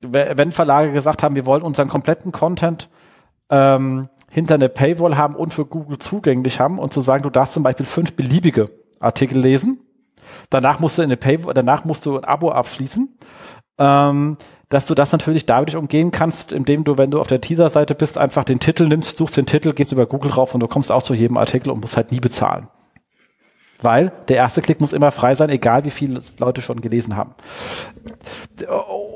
wenn 0.00 0.52
Verlage 0.52 0.92
gesagt 0.92 1.22
haben, 1.22 1.34
wir 1.34 1.44
wollen 1.44 1.62
unseren 1.62 1.88
kompletten 1.88 2.32
Content 2.32 2.88
ähm, 3.50 4.08
hinter 4.30 4.54
eine 4.54 4.68
Paywall 4.68 5.16
haben 5.16 5.34
und 5.34 5.52
für 5.52 5.66
Google 5.66 5.98
zugänglich 5.98 6.60
haben 6.60 6.78
und 6.78 6.92
zu 6.92 7.00
sagen, 7.00 7.24
du 7.24 7.30
darfst 7.30 7.54
zum 7.54 7.62
Beispiel 7.62 7.86
fünf 7.86 8.14
beliebige 8.14 8.70
Artikel 9.00 9.38
lesen. 9.38 9.80
Danach 10.50 10.80
musst 10.80 10.98
du 10.98 11.02
in 11.02 11.08
eine 11.08 11.16
Pay, 11.16 11.38
danach 11.54 11.84
musst 11.84 12.06
du 12.06 12.18
ein 12.18 12.24
Abo 12.24 12.50
abschließen. 12.50 13.18
Ähm, 13.78 14.36
dass 14.68 14.86
du 14.86 14.94
das 14.94 15.12
natürlich 15.12 15.46
dadurch 15.46 15.76
umgehen 15.76 16.10
kannst, 16.10 16.52
indem 16.52 16.84
du, 16.84 16.98
wenn 16.98 17.10
du 17.10 17.20
auf 17.20 17.26
der 17.26 17.40
Teaser-Seite 17.40 17.94
bist, 17.94 18.18
einfach 18.18 18.44
den 18.44 18.60
Titel 18.60 18.86
nimmst, 18.86 19.16
suchst 19.16 19.36
den 19.36 19.46
Titel, 19.46 19.72
gehst 19.72 19.92
über 19.92 20.06
Google 20.06 20.32
rauf 20.32 20.52
und 20.52 20.60
du 20.60 20.68
kommst 20.68 20.92
auch 20.92 21.02
zu 21.02 21.14
jedem 21.14 21.38
Artikel 21.38 21.70
und 21.70 21.80
musst 21.80 21.96
halt 21.96 22.12
nie 22.12 22.20
bezahlen. 22.20 22.68
Weil 23.80 24.10
der 24.26 24.36
erste 24.36 24.60
Klick 24.60 24.80
muss 24.80 24.92
immer 24.92 25.12
frei 25.12 25.36
sein, 25.36 25.50
egal 25.50 25.84
wie 25.84 25.90
viele 25.90 26.20
Leute 26.38 26.62
schon 26.62 26.80
gelesen 26.80 27.16
haben. 27.16 27.34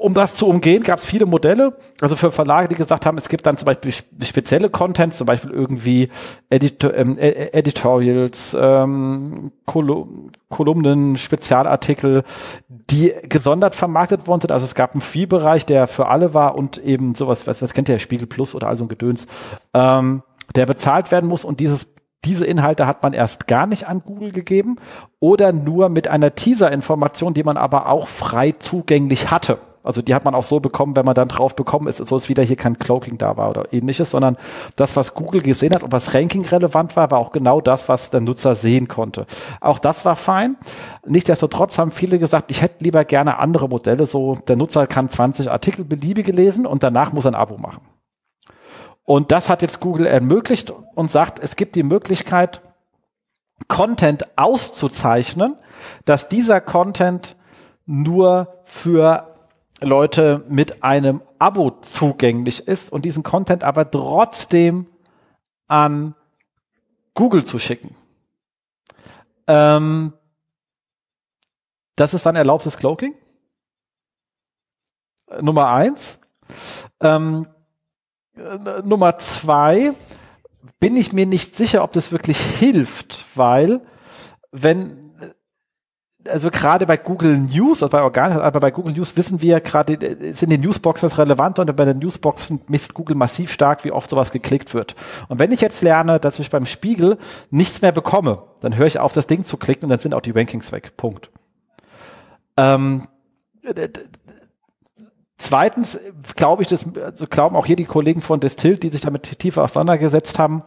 Um 0.01 0.14
das 0.14 0.35
zu 0.35 0.46
umgehen, 0.46 0.85
gab 0.85 0.98
es 0.98 1.05
viele 1.05 1.27
Modelle. 1.27 1.77
Also 2.01 2.14
für 2.14 2.31
Verlage, 2.31 2.68
die 2.68 2.77
gesagt 2.77 3.05
haben, 3.05 3.18
es 3.18 3.29
gibt 3.29 3.44
dann 3.44 3.57
zum 3.57 3.66
Beispiel 3.66 3.92
spezielle 4.25 4.70
Content, 4.70 5.14
zum 5.14 5.27
Beispiel 5.27 5.51
irgendwie 5.51 6.11
Editor, 6.48 6.94
ähm, 6.94 7.18
Editorials, 7.18 8.57
ähm, 8.59 9.51
Kolumnen, 9.66 11.16
Spezialartikel, 11.16 12.22
die 12.68 13.12
gesondert 13.29 13.75
vermarktet 13.75 14.29
worden 14.29 14.42
sind. 14.42 14.53
Also 14.53 14.64
es 14.64 14.77
gab 14.77 14.92
einen 14.92 15.01
Fee-Bereich, 15.01 15.66
der 15.66 15.88
für 15.88 16.07
alle 16.07 16.35
war 16.35 16.55
und 16.55 16.79
eben 16.79 17.16
sowas, 17.16 17.48
was, 17.48 17.62
was 17.62 17.75
kennt 17.75 17.88
ihr, 17.88 17.98
Spiegel 17.98 18.29
Plus 18.29 18.55
oder 18.55 18.68
also 18.68 18.85
ein 18.85 18.88
Gedöns, 18.88 19.27
ähm, 19.75 20.22
der 20.55 20.66
bezahlt 20.66 21.11
werden 21.11 21.29
muss 21.29 21.44
und 21.44 21.59
dieses 21.59 21.92
diese 22.25 22.47
Inhalte 22.47 22.87
hat 22.87 23.03
man 23.03 23.13
erst 23.13 23.47
gar 23.47 23.67
nicht 23.67 23.89
an 23.89 24.03
Google 24.05 24.33
gegeben 24.33 24.77
oder 25.21 25.53
nur 25.53 25.89
mit 25.89 26.09
einer 26.09 26.35
Teaser-Information, 26.35 27.35
die 27.35 27.43
man 27.43 27.57
aber 27.57 27.89
auch 27.89 28.09
frei 28.09 28.55
zugänglich 28.59 29.31
hatte. 29.31 29.59
Also 29.85 30.01
die 30.01 30.15
hat 30.15 30.25
man 30.25 30.35
auch 30.35 30.45
so 30.45 30.61
bekommen, 30.61 30.95
wenn 30.95 31.05
man 31.05 31.15
dann 31.15 31.29
drauf 31.29 31.57
bekommen 31.57 31.89
ist, 31.89 31.97
so 31.97 32.17
ist 32.17 32.29
wieder 32.29 32.43
hier 32.43 32.57
kein 32.57 32.79
Cloaking 32.79 33.19
da 33.19 33.37
war 33.37 33.51
oder 33.51 33.73
ähnliches, 33.73 34.11
sondern 34.11 34.37
das, 34.77 34.95
was 34.97 35.15
Google 35.15 35.43
gesehen 35.43 35.75
hat 35.75 35.83
und 35.83 35.93
was 35.93 36.15
Ranking 36.15 36.45
relevant 36.45 36.95
war, 36.95 37.11
war 37.11 37.19
auch 37.19 37.33
genau 37.33 37.61
das, 37.61 37.89
was 37.89 38.11
der 38.11 38.21
Nutzer 38.21 38.55
sehen 38.55 38.87
konnte. 38.87 39.27
Auch 39.61 39.79
das 39.79 40.05
war 40.05 40.17
fein. 40.17 40.57
Nichtsdestotrotz 41.05 41.79
haben 41.79 41.91
viele 41.91 42.19
gesagt, 42.19 42.51
ich 42.51 42.63
hätte 42.63 42.85
lieber 42.85 43.05
gerne 43.05 43.39
andere 43.39 43.69
Modelle, 43.69 44.07
so 44.07 44.37
der 44.47 44.57
Nutzer 44.57 44.87
kann 44.87 45.11
20 45.11 45.51
Artikel 45.51 45.85
beliebige 45.85 46.33
lesen 46.33 46.67
und 46.67 46.83
danach 46.83 47.13
muss 47.13 47.25
er 47.25 47.33
ein 47.33 47.35
Abo 47.35 47.59
machen. 47.59 47.81
Und 49.12 49.31
das 49.31 49.51
hat 49.51 49.61
jetzt 49.61 49.81
Google 49.81 50.07
ermöglicht 50.07 50.70
und 50.70 51.11
sagt, 51.11 51.38
es 51.38 51.57
gibt 51.57 51.77
die 51.77 51.83
Möglichkeit, 51.83 52.62
Content 53.68 54.38
auszuzeichnen, 54.38 55.59
dass 56.07 56.31
dieser 56.31 56.62
Content 56.62 57.37
nur 57.85 58.62
für 58.64 59.37
Leute 59.83 60.46
mit 60.48 60.83
einem 60.83 61.20
Abo 61.38 61.72
zugänglich 61.83 62.66
ist 62.66 62.90
und 62.90 63.05
diesen 63.05 63.22
Content 63.22 63.64
aber 63.64 63.90
trotzdem 63.90 64.87
an 65.68 66.14
Google 67.12 67.44
zu 67.44 67.59
schicken. 67.59 67.94
Ähm, 69.46 70.14
Das 71.96 72.14
ist 72.14 72.25
dann 72.25 72.37
erlaubtes 72.37 72.79
Cloaking. 72.79 73.14
Äh, 75.27 75.42
Nummer 75.42 75.68
eins. 75.68 76.18
Ähm, 77.01 77.46
äh, 77.46 77.62
Nummer 78.85 79.18
zwei 79.18 79.92
bin 80.81 80.97
ich 80.97 81.12
mir 81.12 81.27
nicht 81.27 81.57
sicher, 81.57 81.85
ob 81.85 81.92
das 81.92 82.12
wirklich 82.12 82.38
hilft, 82.38 83.25
weil 83.35 83.81
wenn 84.51 85.03
also 86.29 86.51
gerade 86.51 86.87
bei 86.87 86.97
Google 86.97 87.37
News 87.37 87.83
oder 87.83 87.90
bei 87.90 88.03
Organ, 88.03 88.33
aber 88.33 88.61
bei 88.61 88.71
Google 88.71 88.95
News 88.95 89.16
wissen 89.16 89.42
wir 89.42 89.61
gerade, 89.61 89.99
sind 90.35 90.51
die 90.51 90.59
Newsboxes 90.59 91.18
relevant 91.18 91.59
und 91.59 91.75
bei 91.75 91.85
den 91.85 91.99
Newsboxen 91.99 92.61
misst 92.68 92.95
Google 92.95 93.16
massiv 93.16 93.51
stark, 93.53 93.85
wie 93.85 93.92
oft 93.92 94.09
sowas 94.11 94.31
geklickt 94.31 94.75
wird. 94.75 94.95
Und 95.29 95.38
wenn 95.38 95.53
ich 95.53 95.61
jetzt 95.61 95.83
lerne, 95.83 96.21
dass 96.21 96.38
ich 96.38 96.51
beim 96.51 96.66
Spiegel 96.66 97.18
nichts 97.51 97.83
mehr 97.83 97.92
bekomme, 97.92 98.42
dann 98.61 98.77
höre 98.77 98.87
ich 98.87 98.99
auf, 98.99 99.12
das 99.12 99.27
Ding 99.27 99.45
zu 99.45 99.57
klicken 99.57 99.85
und 99.85 99.90
dann 99.90 99.99
sind 99.99 100.14
auch 100.14 100.21
die 100.21 100.31
Rankings 100.31 100.71
weg. 100.73 100.97
Punkt. 100.97 101.31
Ähm, 102.57 103.09
zweitens 105.43 105.99
glaube 106.37 106.63
ich, 106.63 106.69
das 106.69 106.85
also 106.97 107.27
glauben 107.27 107.57
auch 107.57 107.67
hier 107.67 107.77
die 107.77 107.85
Kollegen 107.85 108.21
von 108.21 108.41
Distilled, 108.41 108.83
die 108.83 108.89
sich 108.89 109.01
damit 109.01 109.39
tiefer 109.39 109.63
auseinandergesetzt 109.63 110.39
haben, 110.39 110.63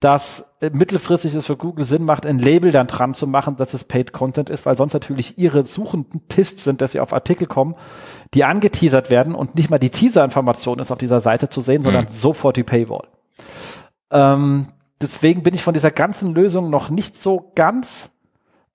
dass 0.00 0.44
mittelfristig 0.60 1.34
es 1.34 1.46
für 1.46 1.56
Google 1.56 1.84
Sinn 1.84 2.04
macht, 2.04 2.26
ein 2.26 2.38
Label 2.38 2.70
dann 2.70 2.86
dran 2.86 3.14
zu 3.14 3.26
machen, 3.26 3.56
dass 3.56 3.72
es 3.72 3.84
Paid 3.84 4.12
Content 4.12 4.50
ist, 4.50 4.66
weil 4.66 4.76
sonst 4.76 4.92
natürlich 4.92 5.38
ihre 5.38 5.64
Suchenden 5.64 6.20
pisst 6.28 6.60
sind, 6.60 6.80
dass 6.80 6.92
sie 6.92 7.00
auf 7.00 7.12
Artikel 7.12 7.46
kommen, 7.46 7.76
die 8.34 8.44
angeteasert 8.44 9.10
werden 9.10 9.34
und 9.34 9.54
nicht 9.54 9.70
mal 9.70 9.78
die 9.78 9.90
Teaser-Information 9.90 10.78
ist 10.80 10.92
auf 10.92 10.98
dieser 10.98 11.20
Seite 11.20 11.48
zu 11.48 11.60
sehen, 11.60 11.82
sondern 11.82 12.04
mhm. 12.04 12.12
sofort 12.12 12.56
die 12.56 12.62
Paywall. 12.62 13.08
Ähm, 14.10 14.68
deswegen 15.00 15.42
bin 15.42 15.54
ich 15.54 15.62
von 15.62 15.74
dieser 15.74 15.90
ganzen 15.90 16.34
Lösung 16.34 16.68
noch 16.68 16.90
nicht 16.90 17.20
so 17.20 17.52
ganz 17.54 18.10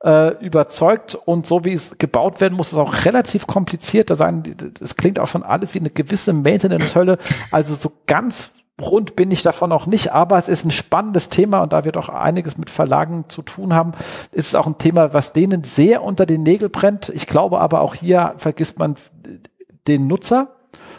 äh, 0.04 0.36
überzeugt 0.44 1.16
und 1.16 1.46
so 1.46 1.64
wie 1.64 1.74
es 1.74 1.98
gebaut 1.98 2.42
werden 2.42 2.56
muss, 2.56 2.72
ist 2.72 2.78
auch 2.78 3.06
relativ 3.06 3.48
kompliziert. 3.48 4.10
Da 4.10 4.16
sagen, 4.16 4.44
es 4.80 4.96
klingt 4.96 5.20
auch 5.20 5.28
schon 5.28 5.44
alles 5.44 5.74
wie 5.74 5.80
eine 5.80 5.90
gewisse 5.90 6.34
Maintenance-Hölle. 6.34 7.18
Also 7.52 7.76
so 7.76 7.92
ganz 8.08 8.52
rund 8.82 9.16
bin 9.16 9.30
ich 9.30 9.44
davon 9.44 9.72
auch 9.72 9.86
nicht, 9.86 10.12
aber 10.12 10.38
es 10.40 10.48
ist 10.48 10.66
ein 10.66 10.72
spannendes 10.72 11.30
Thema 11.30 11.60
und 11.60 11.72
da 11.72 11.86
wir 11.86 11.92
doch 11.92 12.10
einiges 12.10 12.58
mit 12.58 12.70
Verlagen 12.70 13.26
zu 13.30 13.44
tun 13.44 13.76
haben, 13.76 13.92
ist 14.32 14.48
es 14.48 14.56
auch 14.56 14.66
ein 14.66 14.80
Thema, 14.80 15.14
was 15.14 15.34
denen 15.34 15.64
sehr 15.64 16.04
unter 16.04 16.26
den 16.26 16.42
Nägel 16.42 16.70
brennt. 16.70 17.10
Ich 17.10 17.28
glaube 17.28 17.60
aber 17.60 17.82
auch 17.82 17.94
hier 17.94 18.34
vergisst 18.38 18.80
man 18.80 18.96
den 19.88 20.08
Nutzer 20.08 20.56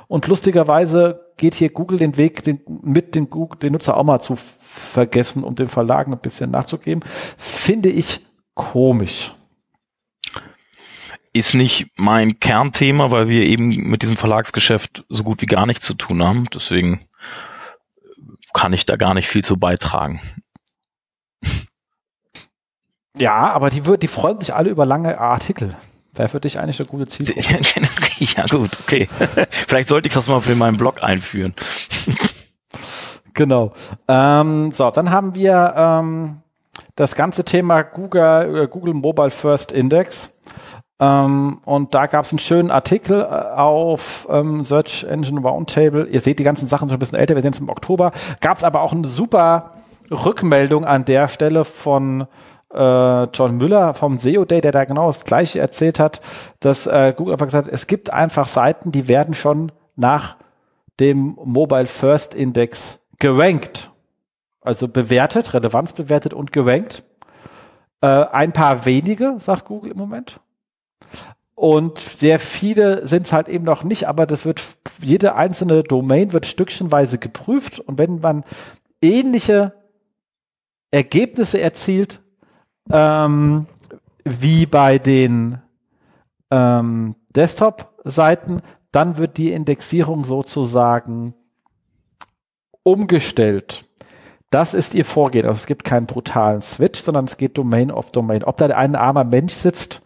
und 0.07 0.29
lustigerweise 0.29 1.33
geht 1.37 1.55
hier 1.55 1.71
Google 1.71 1.99
den 1.99 2.17
Weg, 2.17 2.45
den, 2.45 2.61
mit 2.83 3.17
den, 3.17 3.31
Google, 3.31 3.59
den 3.59 3.73
Nutzer 3.73 3.97
auch 3.97 4.05
mal 4.05 4.21
zu 4.21 4.37
vergessen, 4.37 5.43
um 5.43 5.57
den 5.57 5.69
Verlagen 5.69 6.12
ein 6.12 6.21
bisschen 6.21 6.53
nachzugeben. 6.53 7.03
Finde 7.37 7.88
ich 7.88 8.21
komisch. 8.55 9.33
Ist 11.33 11.55
nicht 11.55 11.87
mein 11.97 12.41
Kernthema, 12.41 13.11
weil 13.11 13.29
wir 13.29 13.43
eben 13.45 13.69
mit 13.69 14.03
diesem 14.03 14.17
Verlagsgeschäft 14.17 15.05
so 15.09 15.25
gut 15.25 15.41
wie 15.41 15.47
gar 15.47 15.67
nichts 15.67 15.87
zu 15.87 15.95
tun 15.95 16.23
haben. 16.23 16.47
Deswegen 16.53 17.09
kann 18.53 18.73
ich 18.73 18.85
da 18.85 18.97
gar 18.97 19.15
nicht 19.15 19.29
viel 19.29 19.45
zu 19.45 19.57
beitragen. 19.57 20.21
Ja, 23.17 23.53
aber 23.53 23.71
die, 23.71 23.83
die 23.99 24.09
freuen 24.09 24.41
sich 24.41 24.55
alle 24.55 24.71
über 24.71 24.87
lange 24.87 25.19
Artikel. 25.19 25.75
Wäre 26.15 26.29
für 26.29 26.41
dich 26.41 26.59
eigentlich 26.59 26.81
eine 26.81 26.88
gute 26.88 27.07
Zielgruppe. 27.07 27.41
ja 28.19 28.45
gut, 28.47 28.71
okay. 28.83 29.09
Vielleicht 29.51 29.88
sollte 29.88 30.09
ich 30.09 30.15
das 30.15 30.29
mal 30.29 30.41
für 30.41 30.55
meinen 30.55 30.77
Blog 30.77 31.03
einführen. 31.03 31.55
genau. 33.33 33.73
Ähm, 34.09 34.73
so, 34.73 34.91
dann 34.91 35.11
haben 35.11 35.35
wir 35.35 35.75
ähm, 35.75 36.41
das 36.96 37.14
ganze 37.14 37.44
Thema 37.44 37.82
Google, 37.82 38.64
äh, 38.64 38.68
Google 38.68 38.94
Mobile 38.94 39.30
First 39.30 39.72
Index. 39.72 40.32
Ähm, 41.00 41.61
und 41.64 41.94
da 41.94 42.06
gab 42.06 42.24
es 42.24 42.32
einen 42.32 42.38
schönen 42.38 42.70
Artikel 42.70 43.20
äh, 43.20 43.24
auf 43.24 44.26
ähm, 44.30 44.64
Search 44.64 45.04
Engine 45.04 45.40
Roundtable. 45.40 46.06
Ihr 46.06 46.20
seht, 46.20 46.38
die 46.38 46.44
ganzen 46.44 46.68
Sachen 46.68 46.88
sind 46.88 46.96
ein 46.96 47.00
bisschen 47.00 47.18
älter, 47.18 47.35
wir 47.35 47.42
sind 47.42 47.58
im 47.58 47.68
Oktober. 47.68 48.12
Gab 48.40 48.58
es 48.58 48.64
aber 48.64 48.82
auch 48.82 48.92
eine 48.92 49.06
super 49.06 49.72
Rückmeldung 50.11 50.85
an 50.85 51.04
der 51.04 51.28
Stelle 51.28 51.64
von 51.64 52.26
äh, 52.72 53.24
John 53.24 53.56
Müller 53.56 53.94
vom 53.94 54.18
SEO 54.18 54.44
Day, 54.44 54.61
der 54.61 54.72
da 54.72 54.85
genau 54.85 55.08
das 55.08 55.24
Gleiche 55.24 55.61
erzählt 55.61 55.98
hat, 55.98 56.20
dass 56.61 56.87
äh, 56.87 57.12
Google 57.16 57.35
einfach 57.35 57.46
gesagt 57.46 57.66
hat, 57.66 57.74
es 57.74 57.87
gibt 57.87 58.12
einfach 58.12 58.48
Seiten, 58.48 58.92
die 58.92 59.08
werden 59.08 59.35
schon 59.35 59.72
nach 59.96 60.37
dem 61.00 61.37
Mobile 61.42 61.87
First 61.87 62.35
Index 62.35 63.00
gerankt. 63.18 63.91
Also 64.62 64.88
bewertet, 64.88 65.55
Relevanz 65.55 65.92
bewertet 65.92 66.35
und 66.35 66.53
gerankt. 66.53 67.03
Äh, 68.01 68.07
ein 68.07 68.53
paar 68.53 68.85
wenige, 68.85 69.37
sagt 69.38 69.66
Google 69.66 69.92
im 69.92 69.98
Moment. 69.98 70.40
Und 71.55 71.98
sehr 71.98 72.38
viele 72.40 73.07
sind 73.07 73.27
es 73.27 73.33
halt 73.33 73.48
eben 73.48 73.64
noch 73.64 73.85
nicht, 73.85 74.09
aber 74.09 74.27
das 74.27 74.44
wird, 74.44 74.62
jede 75.01 75.35
einzelne 75.35 75.83
Domain 75.83 76.33
wird 76.33 76.46
stückchenweise 76.46 77.18
geprüft 77.18 77.79
und 77.79 77.98
wenn 77.98 78.20
man 78.20 78.44
ähnliche 79.01 79.72
Ergebnisse 80.90 81.61
erzielt, 81.61 82.20
ähm, 82.90 83.66
wie 84.25 84.66
bei 84.66 84.98
den 84.98 85.59
ähm, 86.51 87.16
Desktop-Seiten, 87.35 88.62
dann 88.90 89.16
wird 89.16 89.37
die 89.37 89.53
Indexierung 89.53 90.25
sozusagen 90.25 91.35
umgestellt. 92.83 93.85
Das 94.53 94.75
ist 94.75 94.95
ihr 94.95 95.07
Vorgehen. 95.07 95.47
Also 95.47 95.57
es 95.57 95.67
gibt 95.67 95.83
keinen 95.83 96.05
brutalen 96.05 96.61
Switch, 96.61 97.01
sondern 97.01 97.25
es 97.25 97.38
geht 97.38 97.57
Domain 97.57 97.91
auf 97.91 98.11
Domain. 98.11 98.45
Ob 98.45 98.59
da 98.59 98.67
ein 98.67 98.95
armer 98.95 99.25
Mensch 99.25 99.55
sitzt, 99.55 100.03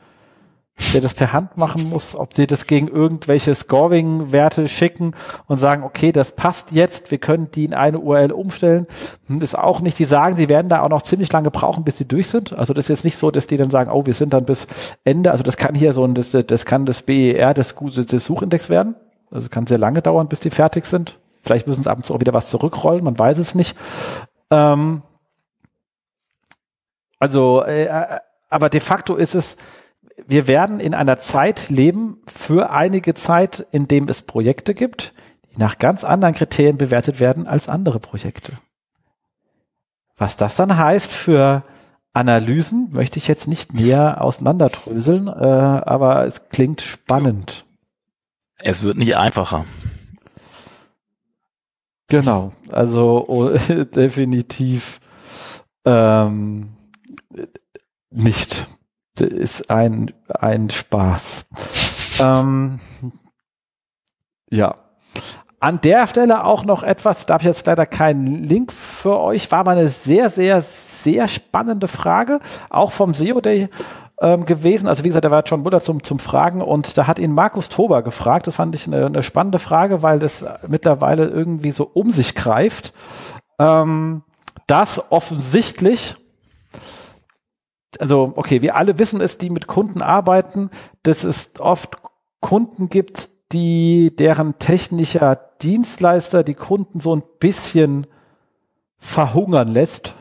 der 0.94 1.00
das 1.00 1.14
per 1.14 1.32
Hand 1.32 1.56
machen 1.56 1.90
muss, 1.90 2.14
ob 2.14 2.32
sie 2.32 2.46
das 2.46 2.68
gegen 2.68 2.86
irgendwelche 2.86 3.52
Scoring-Werte 3.52 4.68
schicken 4.68 5.14
und 5.48 5.56
sagen, 5.56 5.82
okay, 5.82 6.12
das 6.12 6.30
passt 6.30 6.70
jetzt, 6.70 7.10
wir 7.10 7.18
können 7.18 7.50
die 7.50 7.64
in 7.64 7.74
eine 7.74 7.98
URL 7.98 8.30
umstellen, 8.30 8.86
hm, 9.26 9.42
ist 9.42 9.58
auch 9.58 9.80
nicht. 9.80 9.98
Die 9.98 10.04
sagen, 10.04 10.36
sie 10.36 10.48
werden 10.48 10.68
da 10.68 10.82
auch 10.82 10.90
noch 10.90 11.02
ziemlich 11.02 11.32
lange 11.32 11.50
brauchen, 11.50 11.82
bis 11.82 11.98
sie 11.98 12.06
durch 12.06 12.28
sind. 12.28 12.52
Also 12.52 12.72
das 12.72 12.84
ist 12.84 12.88
jetzt 12.88 13.04
nicht 13.04 13.18
so, 13.18 13.32
dass 13.32 13.48
die 13.48 13.56
dann 13.56 13.70
sagen, 13.70 13.90
oh, 13.90 14.06
wir 14.06 14.14
sind 14.14 14.32
dann 14.32 14.44
bis 14.44 14.68
Ende. 15.02 15.32
Also 15.32 15.42
das 15.42 15.56
kann 15.56 15.74
hier 15.74 15.92
so 15.92 16.04
ein, 16.04 16.14
das, 16.14 16.30
das 16.30 16.64
kann 16.64 16.86
das 16.86 17.02
BER 17.02 17.52
des, 17.52 17.74
des 17.74 18.24
Suchindex 18.24 18.70
werden. 18.70 18.94
Also 19.32 19.48
kann 19.48 19.66
sehr 19.66 19.78
lange 19.78 20.02
dauern, 20.02 20.28
bis 20.28 20.38
die 20.38 20.50
fertig 20.50 20.84
sind. 20.84 21.18
Vielleicht 21.42 21.66
müssen 21.66 21.82
sie 21.82 21.90
ab 21.90 21.98
und 21.98 22.04
zu 22.04 22.14
auch 22.14 22.20
wieder 22.20 22.34
was 22.34 22.48
zurückrollen, 22.48 23.02
man 23.02 23.18
weiß 23.18 23.38
es 23.38 23.56
nicht. 23.56 23.76
Ähm, 24.50 25.02
also, 27.18 27.62
äh, 27.64 27.84
äh 27.86 28.18
aber 28.48 28.68
de 28.70 28.80
facto 28.80 29.16
ist 29.16 29.34
es, 29.34 29.56
wir 30.26 30.46
werden 30.46 30.80
in 30.80 30.94
einer 30.94 31.18
Zeit 31.18 31.68
leben 31.68 32.22
für 32.26 32.70
einige 32.70 33.14
Zeit, 33.14 33.66
in 33.72 33.88
dem 33.88 34.08
es 34.08 34.22
Projekte 34.22 34.72
gibt, 34.72 35.12
die 35.50 35.58
nach 35.58 35.78
ganz 35.78 36.04
anderen 36.04 36.34
Kriterien 36.34 36.78
bewertet 36.78 37.20
werden 37.20 37.46
als 37.46 37.68
andere 37.68 37.98
Projekte. 37.98 38.52
Was 40.16 40.36
das 40.36 40.56
dann 40.56 40.78
heißt 40.78 41.10
für 41.10 41.64
Analysen, 42.12 42.88
möchte 42.92 43.18
ich 43.18 43.28
jetzt 43.28 43.46
nicht 43.46 43.74
näher 43.74 44.22
auseinanderdröseln, 44.22 45.28
äh, 45.28 45.30
aber 45.30 46.24
es 46.24 46.48
klingt 46.48 46.80
spannend. 46.80 47.66
Es 48.58 48.82
wird 48.82 48.96
nicht 48.96 49.16
einfacher. 49.16 49.66
Genau, 52.08 52.52
also 52.70 53.24
oh, 53.26 53.50
definitiv 53.84 55.00
ähm, 55.84 56.76
nicht 58.10 58.68
ist 59.20 59.70
ein, 59.70 60.12
ein 60.28 60.70
Spaß. 60.70 61.46
ähm, 62.20 62.80
ja. 64.50 64.76
An 65.58 65.80
der 65.80 66.06
Stelle 66.06 66.44
auch 66.44 66.64
noch 66.64 66.82
etwas, 66.82 67.26
da 67.26 67.34
habe 67.34 67.42
ich 67.42 67.48
jetzt 67.48 67.66
leider 67.66 67.86
keinen 67.86 68.44
Link 68.44 68.72
für 68.72 69.18
euch, 69.18 69.50
war 69.50 69.64
mal 69.64 69.76
eine 69.76 69.88
sehr, 69.88 70.30
sehr, 70.30 70.62
sehr 71.02 71.28
spannende 71.28 71.88
Frage, 71.88 72.40
auch 72.68 72.92
vom 72.92 73.14
SEO 73.14 73.40
Day 73.40 73.68
ähm, 74.20 74.46
gewesen. 74.46 74.88
Also 74.88 75.04
wie 75.04 75.08
gesagt, 75.08 75.24
da 75.24 75.30
war 75.30 75.44
John 75.44 75.62
Buller 75.62 75.80
zum, 75.80 76.02
zum 76.02 76.18
Fragen 76.18 76.62
und 76.62 76.96
da 76.96 77.06
hat 77.06 77.18
ihn 77.18 77.32
Markus 77.32 77.68
Tober 77.68 78.02
gefragt. 78.02 78.46
Das 78.46 78.56
fand 78.56 78.74
ich 78.74 78.86
eine, 78.86 79.06
eine 79.06 79.22
spannende 79.22 79.58
Frage, 79.58 80.02
weil 80.02 80.18
das 80.18 80.44
mittlerweile 80.68 81.26
irgendwie 81.26 81.70
so 81.70 81.90
um 81.92 82.10
sich 82.10 82.34
greift. 82.34 82.92
Ähm, 83.58 84.22
dass 84.66 85.10
offensichtlich 85.10 86.16
also 87.98 88.34
okay, 88.36 88.60
wir 88.62 88.76
alle 88.76 88.98
wissen 88.98 89.20
es, 89.22 89.38
die 89.38 89.48
mit 89.48 89.66
Kunden 89.66 90.02
arbeiten, 90.02 90.70
dass 91.02 91.24
es 91.24 91.52
oft 91.58 91.96
Kunden 92.40 92.90
gibt, 92.90 93.30
die 93.52 94.14
deren 94.14 94.58
technischer 94.58 95.36
Dienstleister 95.62 96.42
die 96.42 96.54
Kunden 96.54 97.00
so 97.00 97.14
ein 97.14 97.22
bisschen 97.38 98.06
verhungern 98.98 99.68
lässt 99.68 100.14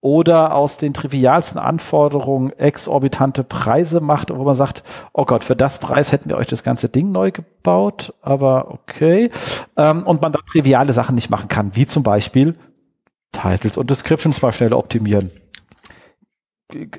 oder 0.00 0.54
aus 0.54 0.76
den 0.76 0.94
trivialsten 0.94 1.58
Anforderungen 1.58 2.52
exorbitante 2.52 3.42
Preise 3.42 4.00
macht, 4.00 4.30
wo 4.30 4.44
man 4.44 4.54
sagt, 4.54 4.84
oh 5.12 5.24
Gott, 5.24 5.42
für 5.42 5.56
das 5.56 5.78
Preis 5.78 6.12
hätten 6.12 6.30
wir 6.30 6.36
euch 6.36 6.46
das 6.46 6.62
ganze 6.62 6.88
Ding 6.88 7.10
neu 7.10 7.32
gebaut, 7.32 8.14
aber 8.22 8.70
okay. 8.70 9.30
Ähm, 9.76 10.04
und 10.04 10.22
man 10.22 10.32
da 10.32 10.38
triviale 10.50 10.92
Sachen 10.92 11.16
nicht 11.16 11.30
machen 11.30 11.48
kann, 11.48 11.74
wie 11.74 11.86
zum 11.86 12.02
Beispiel 12.02 12.54
Titles 13.32 13.76
und 13.76 13.90
Descriptions 13.90 14.40
mal 14.40 14.52
schnell 14.52 14.72
optimieren 14.72 15.30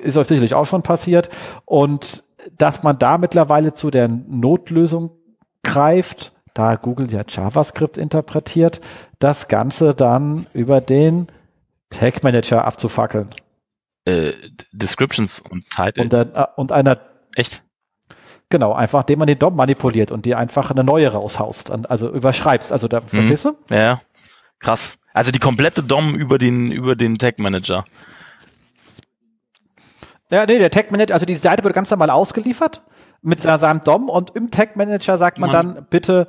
ist 0.02 0.16
euch 0.16 0.26
sicherlich 0.26 0.54
auch 0.54 0.66
schon 0.66 0.82
passiert. 0.82 1.28
Und 1.64 2.24
dass 2.56 2.82
man 2.82 2.98
da 2.98 3.18
mittlerweile 3.18 3.74
zu 3.74 3.90
der 3.90 4.08
Notlösung 4.08 5.10
greift, 5.62 6.32
da 6.54 6.76
Google 6.76 7.12
ja 7.12 7.22
JavaScript 7.26 7.96
interpretiert, 7.96 8.80
das 9.18 9.48
Ganze 9.48 9.94
dann 9.94 10.46
über 10.52 10.80
den 10.80 11.28
Tag 11.90 12.22
Manager 12.22 12.64
abzufackeln. 12.64 13.28
Äh, 14.04 14.32
Descriptions 14.72 15.40
und 15.40 15.68
Title. 15.70 16.04
Und, 16.04 16.12
äh, 16.12 16.46
und 16.56 16.72
einer. 16.72 17.00
Echt? 17.34 17.62
Genau, 18.48 18.72
einfach, 18.72 19.02
indem 19.02 19.20
man 19.20 19.28
den 19.28 19.38
DOM 19.38 19.54
manipuliert 19.54 20.10
und 20.10 20.24
die 20.24 20.34
einfach 20.34 20.70
eine 20.72 20.82
neue 20.82 21.12
raushaust, 21.12 21.70
also 21.70 22.10
überschreibst. 22.10 22.72
Also 22.72 22.88
da, 22.88 23.00
mhm. 23.00 23.06
verstehst 23.06 23.44
du? 23.44 23.56
Ja, 23.70 24.00
krass. 24.58 24.98
Also 25.12 25.30
die 25.30 25.38
komplette 25.38 25.82
DOM 25.84 26.16
über 26.16 26.38
den, 26.38 26.72
über 26.72 26.96
den 26.96 27.18
Tag 27.18 27.38
Manager. 27.38 27.84
Ja, 30.30 30.46
nee, 30.46 30.58
der 30.58 30.70
Tag 30.70 30.90
Manager, 30.90 31.14
also 31.14 31.26
die 31.26 31.36
Seite 31.36 31.62
wird 31.62 31.74
ganz 31.74 31.90
normal 31.90 32.10
ausgeliefert 32.10 32.82
mit 33.22 33.40
seinem 33.40 33.82
DOM 33.82 34.08
und 34.08 34.30
im 34.34 34.50
Tag 34.50 34.76
Manager 34.76 35.18
sagt 35.18 35.38
man, 35.38 35.52
man 35.52 35.74
dann 35.74 35.86
bitte 35.90 36.26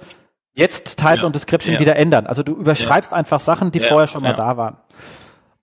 jetzt 0.54 0.98
Title 0.98 1.20
ja, 1.20 1.26
und 1.26 1.36
Description 1.36 1.76
ja. 1.76 1.80
wieder 1.80 1.96
ändern. 1.96 2.28
Also 2.28 2.44
du 2.44 2.54
überschreibst 2.54 3.12
ja. 3.12 3.18
einfach 3.18 3.40
Sachen, 3.40 3.72
die 3.72 3.80
vorher 3.80 4.08
schon 4.08 4.24
mal 4.24 4.34
da 4.34 4.58
waren. 4.58 4.78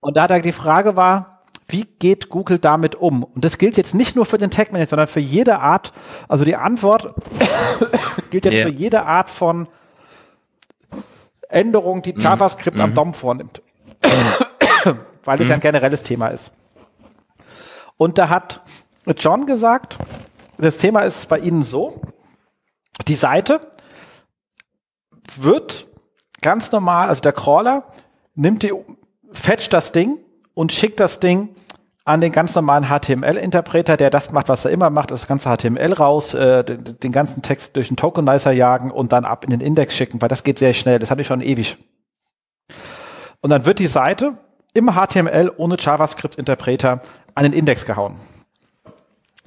Und 0.01 0.17
da 0.17 0.27
die 0.39 0.53
Frage 0.53 0.97
war, 0.97 1.43
wie 1.67 1.85
geht 1.85 2.31
Google 2.31 2.59
damit 2.59 2.95
um? 2.95 3.25
Und 3.25 3.45
das 3.45 3.59
gilt 3.59 3.77
jetzt 3.77 3.95
nicht 3.95 4.17
nur 4.17 4.25
für 4.25 4.39
den 4.39 4.51
Tag 4.51 4.73
Manager, 4.73 4.91
sondern 4.91 5.09
für 5.09 5.21
jede 5.21 5.61
Art, 5.61 5.93
also 6.27 6.45
die 6.45 6.57
Antwort 6.57 7.15
gilt 8.31 8.47
jetzt 8.47 8.63
für 8.63 8.71
jede 8.71 9.05
Art 9.05 9.29
von 9.29 9.69
Änderung, 11.49 12.03
die 12.03 12.15
mhm. 12.15 12.21
JavaScript 12.21 12.79
mhm. 12.79 12.85
am 12.85 12.95
DOM 12.95 13.15
vornimmt. 13.15 13.63
Weil 15.25 15.43
es 15.43 15.49
ja 15.49 15.55
ein 15.55 15.59
mhm. 15.59 15.63
generelles 15.63 16.03
Thema 16.03 16.29
ist. 16.29 16.53
Und 17.99 18.17
da 18.17 18.29
hat 18.31 18.63
John 19.19 19.47
gesagt, 19.47 19.99
das 20.57 20.79
Thema 20.79 21.03
ist 21.03 21.29
bei 21.29 21.39
Ihnen 21.39 21.65
so, 21.65 22.01
die 23.07 23.15
Seite 23.15 23.73
wird 25.37 25.87
ganz 26.41 26.73
normal, 26.73 27.09
also 27.09 27.21
der 27.21 27.33
Crawler 27.33 27.85
nimmt 28.35 28.63
die, 28.63 28.73
fetcht 29.33 29.73
das 29.73 29.93
Ding 29.93 30.19
und 30.55 30.73
schickt 30.73 31.01
das 31.01 31.21
Ding 31.21 31.51
an 32.05 32.23
den 32.23 32.33
ganz 32.33 32.55
normalen 32.55 32.85
HTML-Interpreter, 32.85 33.99
der 33.99 34.09
das 34.09 34.33
macht, 34.33 34.49
was 34.49 34.65
er 34.65 34.71
immer 34.71 34.89
macht, 34.89 35.11
das 35.11 35.27
ganze 35.27 35.55
HTML 35.55 35.93
raus, 35.93 36.33
äh, 36.33 36.65
den, 36.65 36.99
den, 36.99 37.13
ganzen 37.13 37.43
Text 37.43 37.77
durch 37.77 37.91
einen 37.91 37.99
Tokenizer 37.99 38.51
jagen 38.51 38.91
und 38.91 39.13
dann 39.13 39.27
ab 39.27 39.45
in 39.45 39.51
den 39.51 39.61
Index 39.61 39.95
schicken, 39.95 40.23
weil 40.23 40.31
das 40.31 40.43
geht 40.43 40.59
sehr 40.59 40.73
schnell. 40.73 40.99
Das 40.99 41.11
hatte 41.11 41.21
ich 41.21 41.27
schon 41.27 41.43
ewig. 41.43 41.77
Und 43.41 43.51
dann 43.51 43.67
wird 43.67 43.79
die 43.79 43.87
Seite 43.87 44.39
im 44.73 44.91
HTML 44.95 45.53
ohne 45.57 45.77
JavaScript-Interpreter 45.79 47.03
an 47.35 47.43
den 47.45 47.53
Index 47.53 47.85
gehauen. 47.85 48.17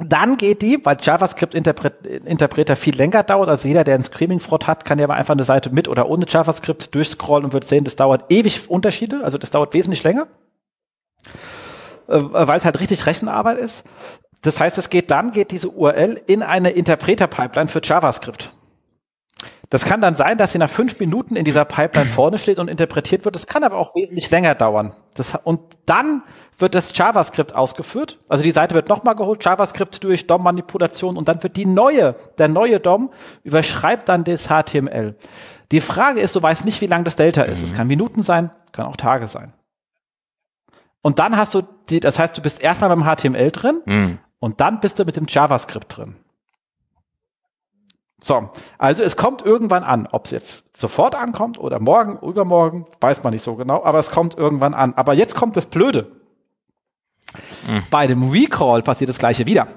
Dann 0.04 0.38
geht 0.38 0.62
die, 0.62 0.84
weil 0.84 0.98
JavaScript-Interpreter 1.00 2.76
viel 2.76 2.96
länger 2.96 3.24
dauert, 3.24 3.50
also 3.50 3.68
jeder, 3.68 3.84
der 3.84 3.96
einen 3.96 4.04
Screaming-Front 4.04 4.68
hat, 4.68 4.86
kann 4.86 4.98
ja 4.98 5.06
aber 5.06 5.16
einfach 5.16 5.34
eine 5.34 5.44
Seite 5.44 5.70
mit 5.70 5.88
oder 5.88 6.10
ohne 6.10 6.26
JavaScript 6.28 6.96
durchscrollen 6.96 7.46
und 7.46 7.54
wird 7.54 7.66
sehen, 7.66 7.84
das 7.84 7.96
dauert 7.96 8.32
ewig 8.32 8.70
Unterschiede, 8.70 9.22
also 9.24 9.38
das 9.38 9.52
dauert 9.52 9.74
wesentlich 9.74 10.04
länger, 10.04 10.28
äh, 12.08 12.20
weil 12.20 12.58
es 12.58 12.66
halt 12.66 12.80
richtig 12.80 13.06
Rechenarbeit 13.06 13.60
ist. 13.60 13.84
Das 14.42 14.60
heißt, 14.60 14.78
es 14.80 14.90
geht 14.90 15.12
dann, 15.12 15.32
geht 15.32 15.52
diese 15.52 15.70
URL 15.70 16.20
in 16.26 16.42
eine 16.42 16.72
Interpreter-Pipeline 16.72 17.68
für 17.68 17.82
JavaScript. 17.84 18.54
Das 19.70 19.86
kann 19.86 20.02
dann 20.02 20.16
sein, 20.16 20.38
dass 20.38 20.52
sie 20.52 20.58
nach 20.58 20.70
fünf 20.70 21.00
Minuten 21.00 21.38
in 21.38 21.46
dieser 21.46 21.64
Pipeline 21.64 22.10
vorne 22.10 22.38
steht 22.38 22.60
und 22.60 22.70
interpretiert 22.70 23.24
wird. 23.24 23.36
Das 23.36 23.48
kann 23.48 23.64
aber 23.64 23.78
auch 23.78 23.96
wesentlich 23.96 24.30
länger 24.30 24.54
dauern. 24.54 24.94
Das, 25.16 25.38
und 25.44 25.62
dann 25.86 26.24
wird 26.62 26.76
das 26.76 26.96
JavaScript 26.96 27.56
ausgeführt. 27.56 28.20
Also 28.30 28.44
die 28.44 28.52
Seite 28.52 28.76
wird 28.76 28.90
nochmal 28.90 29.16
geholt, 29.16 29.44
JavaScript 29.44 30.04
durch 30.04 30.28
DOM-Manipulation 30.28 31.18
und 31.18 31.28
dann 31.28 31.42
wird 31.44 31.58
die 31.58 31.66
neue, 31.66 32.16
der 32.38 32.48
neue 32.48 32.80
DOM 32.80 33.12
überschreibt 33.44 34.08
dann 34.10 34.24
das 34.24 34.48
HTML. 34.48 35.16
Die 35.72 35.82
Frage 35.82 36.20
ist, 36.20 36.36
du 36.36 36.42
weißt 36.42 36.66
nicht, 36.66 36.82
wie 36.82 36.88
lang 36.88 37.04
das 37.04 37.16
Delta 37.16 37.44
ist. 37.44 37.64
Es 37.64 37.72
mhm. 37.72 37.76
kann 37.76 37.88
Minuten 37.88 38.24
sein, 38.24 38.52
kann 38.72 38.86
auch 38.86 38.98
Tage 38.98 39.28
sein. 39.28 39.54
Und 41.02 41.20
dann 41.20 41.36
hast 41.38 41.54
du 41.54 41.64
die, 41.90 42.00
das 42.00 42.20
heißt, 42.20 42.38
du 42.38 42.42
bist 42.42 42.62
erstmal 42.62 42.96
beim 42.96 43.04
HTML 43.04 43.52
drin 43.52 43.82
mhm. 43.86 44.20
und 44.40 44.62
dann 44.62 44.80
bist 44.80 45.00
du 45.00 45.06
mit 45.06 45.16
dem 45.16 45.26
JavaScript 45.28 45.98
drin. 45.98 46.16
So, 48.24 48.52
also 48.78 49.02
es 49.02 49.18
kommt 49.18 49.42
irgendwann 49.42 49.84
an, 49.84 50.08
ob 50.12 50.26
es 50.26 50.32
jetzt 50.32 50.78
sofort 50.78 51.16
ankommt 51.16 51.58
oder 51.58 51.80
morgen, 51.80 52.20
übermorgen, 52.20 52.86
weiß 53.00 53.24
man 53.24 53.34
nicht 53.34 53.42
so 53.42 53.56
genau, 53.56 53.84
aber 53.84 53.98
es 53.98 54.12
kommt 54.12 54.38
irgendwann 54.38 54.76
an. 54.76 54.94
Aber 54.96 55.16
jetzt 55.16 55.36
kommt 55.36 55.58
das 55.58 55.66
Blöde. 55.66 56.21
Mhm. 57.68 57.84
Bei 57.90 58.08
dem 58.08 58.30
Recall 58.30 58.82
passiert 58.82 59.10
das 59.10 59.20
gleiche 59.20 59.46
wieder. 59.46 59.68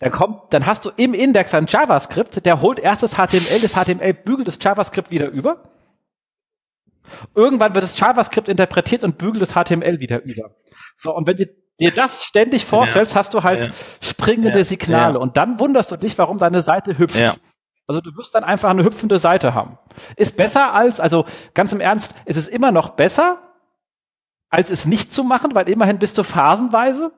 Dann 0.00 0.10
kommt, 0.10 0.52
dann 0.52 0.66
hast 0.66 0.84
du 0.84 0.90
im 0.96 1.14
Index 1.14 1.54
ein 1.54 1.66
JavaScript, 1.68 2.44
der 2.44 2.60
holt 2.60 2.78
erst 2.78 3.02
das 3.02 3.12
HTML, 3.12 3.60
das 3.60 3.72
HTML 3.72 4.14
bügelt 4.14 4.48
das 4.48 4.58
JavaScript 4.60 5.10
wieder 5.10 5.28
über. 5.28 5.70
Irgendwann 7.34 7.74
wird 7.74 7.84
das 7.84 7.98
JavaScript 7.98 8.48
interpretiert 8.48 9.04
und 9.04 9.18
bügelt 9.18 9.42
das 9.42 9.52
HTML 9.52 10.00
wieder 10.00 10.22
über. 10.22 10.54
So, 10.96 11.14
und 11.14 11.26
wenn 11.26 11.36
du 11.36 11.46
dir 11.78 11.90
das 11.90 12.24
ständig 12.24 12.64
vorstellst, 12.64 13.12
ja. 13.12 13.18
hast 13.18 13.34
du 13.34 13.42
halt 13.42 13.66
ja. 13.66 13.72
springende 14.00 14.58
ja. 14.58 14.64
Signale 14.64 15.18
und 15.18 15.36
dann 15.36 15.58
wunderst 15.58 15.90
du 15.90 15.96
dich, 15.96 16.16
warum 16.18 16.38
deine 16.38 16.62
Seite 16.62 16.98
hüpft. 16.98 17.38
Also 17.86 18.00
du 18.00 18.16
wirst 18.16 18.34
dann 18.36 18.44
einfach 18.44 18.70
eine 18.70 18.84
hüpfende 18.84 19.18
Seite 19.18 19.52
haben. 19.52 19.76
Ist 20.14 20.36
besser 20.36 20.74
als, 20.74 21.00
also 21.00 21.24
ganz 21.54 21.72
im 21.72 21.80
Ernst, 21.80 22.14
ist 22.24 22.36
es 22.36 22.46
immer 22.46 22.70
noch 22.70 22.90
besser, 22.90 23.38
als 24.50 24.70
es 24.70 24.84
nicht 24.84 25.12
zu 25.12 25.24
machen, 25.24 25.54
weil 25.54 25.68
immerhin 25.68 25.98
bist 25.98 26.18
du 26.18 26.22
phasenweise 26.24 27.12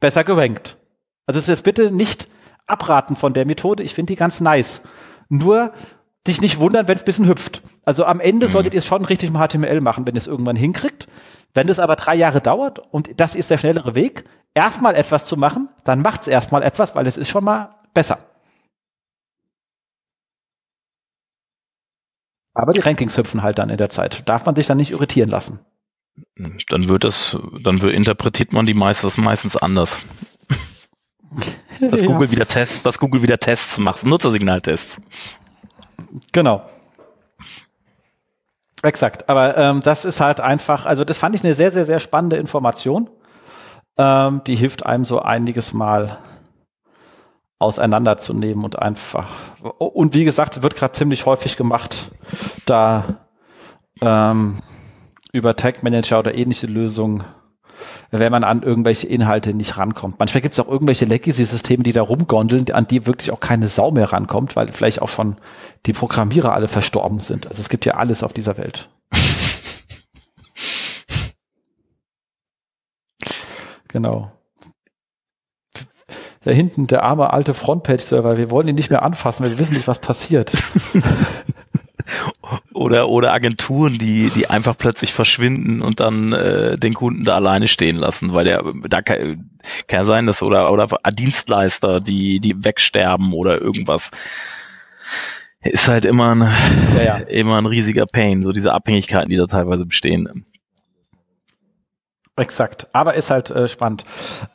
besser 0.00 0.24
gerankt. 0.24 0.78
Also 1.26 1.38
es 1.38 1.44
ist 1.44 1.48
jetzt 1.48 1.64
bitte 1.64 1.90
nicht 1.90 2.28
abraten 2.66 3.16
von 3.16 3.34
der 3.34 3.44
Methode. 3.44 3.82
Ich 3.82 3.94
finde 3.94 4.12
die 4.12 4.16
ganz 4.16 4.40
nice. 4.40 4.80
Nur 5.28 5.72
dich 6.26 6.40
nicht 6.40 6.58
wundern, 6.58 6.88
wenn 6.88 6.96
es 6.96 7.02
ein 7.02 7.06
bisschen 7.06 7.28
hüpft. 7.28 7.62
Also 7.84 8.04
am 8.04 8.20
Ende 8.20 8.46
mhm. 8.46 8.50
solltet 8.50 8.74
ihr 8.74 8.78
es 8.78 8.86
schon 8.86 9.04
richtig 9.04 9.30
im 9.30 9.38
HTML 9.38 9.80
machen, 9.80 10.06
wenn 10.06 10.14
ihr 10.14 10.20
es 10.20 10.26
irgendwann 10.26 10.56
hinkriegt. 10.56 11.08
Wenn 11.54 11.68
es 11.68 11.80
aber 11.80 11.96
drei 11.96 12.14
Jahre 12.14 12.40
dauert 12.40 12.78
und 12.78 13.20
das 13.20 13.34
ist 13.34 13.50
der 13.50 13.58
schnellere 13.58 13.94
Weg, 13.94 14.24
erstmal 14.54 14.94
etwas 14.94 15.24
zu 15.24 15.36
machen, 15.36 15.68
dann 15.84 16.00
macht 16.00 16.22
es 16.22 16.28
erstmal 16.28 16.62
etwas, 16.62 16.94
weil 16.94 17.06
es 17.06 17.16
ist 17.16 17.28
schon 17.28 17.44
mal 17.44 17.70
besser. 17.92 18.18
Aber 22.54 22.72
die 22.72 22.80
Rankings 22.80 23.16
hüpfen 23.16 23.42
halt 23.42 23.58
dann 23.58 23.70
in 23.70 23.78
der 23.78 23.90
Zeit. 23.90 24.28
Darf 24.28 24.44
man 24.44 24.54
sich 24.54 24.66
dann 24.66 24.76
nicht 24.76 24.92
irritieren 24.92 25.30
lassen. 25.30 25.60
Dann 26.36 26.88
wird 26.88 27.04
das, 27.04 27.36
dann 27.62 27.82
wird, 27.82 27.92
interpretiert 27.94 28.52
man 28.52 28.66
die 28.66 28.74
meistens, 28.74 29.16
meistens 29.16 29.56
anders. 29.56 29.98
Dass 31.80 32.04
Google 32.04 32.28
ja. 32.28 32.32
wieder 32.32 32.46
Tests, 32.46 32.82
dass 32.82 32.98
Google 32.98 33.22
wieder 33.22 33.38
Tests 33.38 33.78
macht, 33.78 34.04
Nutzersignaltests. 34.04 35.00
Genau. 36.32 36.68
Exakt. 38.82 39.28
Aber 39.28 39.56
ähm, 39.56 39.80
das 39.82 40.04
ist 40.04 40.20
halt 40.20 40.40
einfach, 40.40 40.86
also 40.86 41.04
das 41.04 41.18
fand 41.18 41.34
ich 41.34 41.44
eine 41.44 41.54
sehr, 41.54 41.72
sehr, 41.72 41.86
sehr 41.86 42.00
spannende 42.00 42.36
Information. 42.36 43.08
Ähm, 43.96 44.42
die 44.46 44.56
hilft 44.56 44.84
einem 44.86 45.04
so 45.04 45.22
einiges 45.22 45.72
Mal 45.72 46.18
auseinanderzunehmen 47.58 48.64
und 48.64 48.78
einfach. 48.78 49.28
Und 49.78 50.14
wie 50.14 50.24
gesagt, 50.24 50.62
wird 50.62 50.74
gerade 50.74 50.92
ziemlich 50.92 51.26
häufig 51.26 51.56
gemacht, 51.56 52.10
da 52.66 53.26
ähm, 54.00 54.62
über 55.32 55.56
Tag 55.56 55.82
Manager 55.82 56.20
oder 56.20 56.34
ähnliche 56.34 56.66
Lösungen, 56.66 57.24
wenn 58.10 58.30
man 58.30 58.44
an 58.44 58.62
irgendwelche 58.62 59.06
Inhalte 59.06 59.54
nicht 59.54 59.78
rankommt. 59.78 60.18
Manchmal 60.18 60.42
gibt 60.42 60.52
es 60.52 60.60
auch 60.60 60.68
irgendwelche 60.68 61.06
Legacy-Systeme, 61.06 61.82
die 61.82 61.92
da 61.92 62.02
rumgondeln, 62.02 62.70
an 62.70 62.86
die 62.86 63.06
wirklich 63.06 63.32
auch 63.32 63.40
keine 63.40 63.68
Sau 63.68 63.90
mehr 63.90 64.12
rankommt, 64.12 64.54
weil 64.54 64.70
vielleicht 64.70 65.00
auch 65.02 65.08
schon 65.08 65.36
die 65.86 65.94
Programmierer 65.94 66.52
alle 66.52 66.68
verstorben 66.68 67.20
sind. 67.20 67.46
Also 67.48 67.60
es 67.62 67.70
gibt 67.70 67.86
ja 67.86 67.94
alles 67.94 68.22
auf 68.22 68.34
dieser 68.34 68.58
Welt. 68.58 68.90
genau 73.88 74.30
da 76.44 76.50
hinten 76.50 76.86
der 76.86 77.02
arme 77.04 77.32
alte 77.32 77.54
Frontpage-Server, 77.54 78.36
wir 78.36 78.50
wollen 78.50 78.68
ihn 78.68 78.74
nicht 78.74 78.90
mehr 78.90 79.02
anfassen, 79.02 79.44
weil 79.44 79.50
wir 79.50 79.58
wissen 79.58 79.74
nicht, 79.74 79.88
was 79.88 80.00
passiert. 80.00 80.52
oder 82.82 83.08
oder 83.08 83.32
Agenturen, 83.32 83.98
die 83.98 84.30
die 84.30 84.50
einfach 84.50 84.76
plötzlich 84.76 85.12
verschwinden 85.12 85.82
und 85.82 86.00
dann 86.00 86.32
äh, 86.32 86.76
den 86.76 86.94
Kunden 86.94 87.24
da 87.24 87.34
alleine 87.34 87.68
stehen 87.68 87.96
lassen, 87.96 88.32
weil 88.32 88.44
der 88.44 88.64
da 88.88 89.02
kann, 89.02 89.50
kann 89.86 90.06
sein, 90.06 90.26
dass 90.26 90.42
oder 90.42 90.72
oder 90.72 90.88
Dienstleister, 91.12 92.00
die 92.00 92.40
die 92.40 92.64
wegsterben 92.64 93.32
oder 93.32 93.60
irgendwas. 93.60 94.10
Ist 95.64 95.88
halt 95.88 96.04
immer 96.04 96.34
ein 96.34 96.48
ja, 96.96 97.02
ja. 97.02 97.16
immer 97.18 97.56
ein 97.58 97.66
riesiger 97.66 98.06
Pain, 98.06 98.42
so 98.42 98.52
diese 98.52 98.72
Abhängigkeiten, 98.72 99.30
die 99.30 99.36
da 99.36 99.46
teilweise 99.46 99.86
bestehen. 99.86 100.44
Exakt, 102.34 102.88
aber 102.92 103.14
ist 103.14 103.30
halt 103.30 103.50
äh, 103.50 103.68
spannend. 103.68 104.04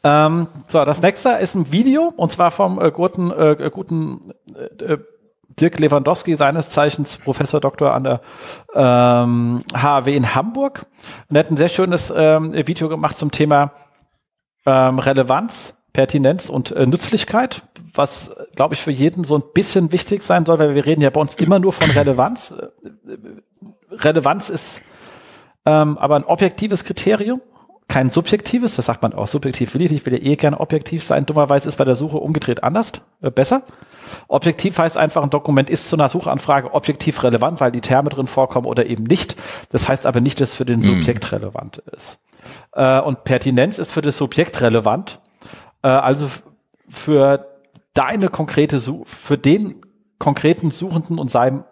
Ähm, 0.04 0.48
so, 0.68 0.84
das 0.84 1.02
nächste 1.02 1.30
ist 1.30 1.54
ein 1.54 1.72
Video 1.72 2.12
und 2.18 2.32
zwar 2.32 2.50
vom 2.50 2.82
äh, 2.82 2.92
guten, 2.92 3.30
äh, 3.32 3.70
guten 3.72 4.34
äh, 4.56 4.94
äh 4.94 4.98
Dirk 5.60 5.80
Lewandowski, 5.80 6.36
seines 6.36 6.70
Zeichens 6.70 7.18
Professor 7.18 7.60
Doktor 7.60 7.94
an 7.94 8.04
der 8.04 8.22
ähm, 8.74 9.64
HW 9.74 10.16
in 10.16 10.36
Hamburg. 10.36 10.86
Und 11.30 11.36
er 11.36 11.40
hat 11.40 11.52
ein 11.52 11.58
sehr 11.58 11.70
schönes 11.70 12.14
ähm, 12.16 12.54
Video 12.54 12.90
gemacht 12.90 13.18
zum 13.18 13.32
Thema 13.32 13.72
ähm, 14.66 15.00
Relevanz 15.00 15.74
Pertinenz 15.98 16.50
und 16.50 16.74
äh, 16.74 16.86
Nützlichkeit, 16.86 17.64
was, 17.96 18.30
glaube 18.56 18.76
ich, 18.76 18.82
für 18.82 18.92
jeden 18.92 19.24
so 19.24 19.36
ein 19.36 19.42
bisschen 19.56 19.92
wichtig 19.92 20.22
sein 20.22 20.46
soll, 20.46 20.60
weil 20.60 20.76
wir 20.76 20.86
reden 20.86 21.02
ja 21.02 21.10
bei 21.10 21.20
uns 21.20 21.34
immer 21.34 21.58
nur 21.58 21.74
von 21.74 21.90
Relevanz. 21.90 22.54
Relevanz 23.90 24.52
ist 24.52 24.84
ähm, 25.66 25.98
aber 25.98 26.18
ein 26.18 26.24
objektives 26.24 26.84
Kriterium, 26.84 27.42
kein 27.88 28.10
subjektives, 28.10 28.76
das 28.76 28.88
sagt 28.88 29.02
man 29.02 29.14
auch 29.14 29.28
subjektiv 29.28 29.74
will 29.74 29.82
ich, 29.82 29.92
ich 29.92 30.06
will 30.06 30.14
ja 30.14 30.20
eh 30.20 30.36
gerne 30.36 30.60
objektiv 30.60 31.04
sein, 31.04 31.26
dummerweise 31.26 31.70
ist 31.70 31.78
bei 31.78 31.86
der 31.86 31.96
Suche 31.96 32.18
umgedreht 32.18 32.64
anders, 32.64 32.92
äh, 33.22 33.32
besser. 33.32 33.64
Objektiv 34.28 34.78
heißt 34.78 34.98
einfach, 34.98 35.24
ein 35.24 35.30
Dokument 35.30 35.70
ist 35.70 35.90
zu 35.90 35.96
einer 35.96 36.10
Suchanfrage 36.10 36.74
objektiv 36.74 37.24
relevant, 37.24 37.62
weil 37.62 37.72
die 37.72 37.82
Terme 37.82 38.10
drin 38.10 38.28
vorkommen 38.28 38.68
oder 38.68 38.86
eben 38.86 39.04
nicht. 39.04 39.36
Das 39.70 39.88
heißt 39.88 40.06
aber 40.06 40.20
nicht, 40.20 40.42
dass 40.42 40.50
es 40.50 40.56
für 40.56 40.66
den 40.66 40.82
hm. 40.82 41.00
Subjekt 41.00 41.24
mhm. 41.24 41.38
relevant 41.38 41.78
ist. 41.96 42.20
Äh, 42.74 43.00
und 43.00 43.24
Pertinenz 43.24 43.80
ist 43.80 43.92
für 43.92 44.02
das 44.02 44.18
Subjekt 44.18 44.60
relevant, 44.62 45.20
äh, 45.82 45.88
also 45.88 46.30
für 46.90 47.48
deine 47.94 48.30
konkrete 48.30 48.80
Suche, 48.80 49.06
für 49.08 49.38
den 49.38 49.82
konkreten 50.20 50.72
Suchenden 50.72 51.20
und 51.20 51.32
seinem 51.32 51.64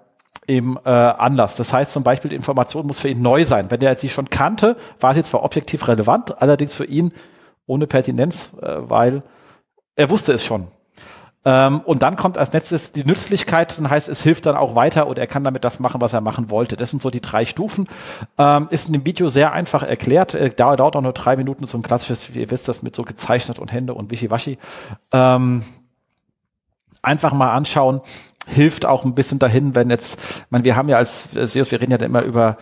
eben 0.47 0.77
äh, 0.85 0.89
Anlass. 0.89 1.55
Das 1.55 1.73
heißt 1.73 1.91
zum 1.91 2.03
Beispiel, 2.03 2.29
die 2.29 2.35
Information 2.35 2.87
muss 2.87 2.99
für 2.99 3.09
ihn 3.09 3.21
neu 3.21 3.45
sein. 3.45 3.71
Wenn 3.71 3.81
er 3.81 3.97
sie 3.97 4.09
schon 4.09 4.29
kannte, 4.29 4.77
war 4.99 5.13
sie 5.13 5.23
zwar 5.23 5.43
objektiv 5.43 5.87
relevant, 5.87 6.41
allerdings 6.41 6.73
für 6.73 6.85
ihn 6.85 7.11
ohne 7.67 7.87
Pertinenz, 7.87 8.51
äh, 8.61 8.77
weil 8.79 9.23
er 9.95 10.09
wusste 10.09 10.33
es 10.33 10.43
schon. 10.43 10.67
Ähm, 11.47 11.81
und 11.81 12.01
dann 12.01 12.15
kommt 12.15 12.39
als 12.39 12.51
letztes 12.53 12.91
die 12.91 13.05
Nützlichkeit, 13.05 13.77
dann 13.77 13.89
heißt 13.89 14.09
es 14.09 14.23
hilft 14.23 14.47
dann 14.47 14.55
auch 14.55 14.73
weiter 14.73 15.05
und 15.05 15.19
er 15.19 15.27
kann 15.27 15.43
damit 15.43 15.63
das 15.63 15.79
machen, 15.79 16.01
was 16.01 16.11
er 16.13 16.21
machen 16.21 16.49
wollte. 16.49 16.75
Das 16.75 16.89
sind 16.89 17.03
so 17.03 17.11
die 17.11 17.21
drei 17.21 17.45
Stufen. 17.45 17.87
Ähm, 18.39 18.67
ist 18.71 18.87
in 18.87 18.93
dem 18.93 19.05
Video 19.05 19.29
sehr 19.29 19.53
einfach 19.53 19.83
erklärt. 19.83 20.33
Äh, 20.33 20.49
dauert 20.49 20.81
auch 20.81 21.01
nur 21.01 21.13
drei 21.13 21.35
Minuten, 21.35 21.67
so 21.67 21.77
ein 21.77 21.83
klassisches, 21.83 22.33
wie 22.33 22.39
ihr 22.39 22.51
wisst, 22.51 22.67
das 22.67 22.81
mit 22.81 22.95
so 22.95 23.03
gezeichnet 23.03 23.59
und 23.59 23.71
Hände 23.71 23.93
und 23.93 24.09
Wischiwaschi. 24.09 24.57
Ähm, 25.11 25.63
einfach 27.03 27.33
mal 27.33 27.53
anschauen. 27.53 28.01
Hilft 28.47 28.85
auch 28.85 29.05
ein 29.05 29.15
bisschen 29.15 29.39
dahin, 29.39 29.75
wenn 29.75 29.89
jetzt, 29.89 30.19
man, 30.49 30.63
wir 30.63 30.75
haben 30.75 30.89
ja 30.89 30.97
als 30.97 31.29
SEOs, 31.33 31.71
wir 31.71 31.81
reden 31.81 31.91
ja 31.91 31.97
immer 31.97 32.21
über 32.21 32.57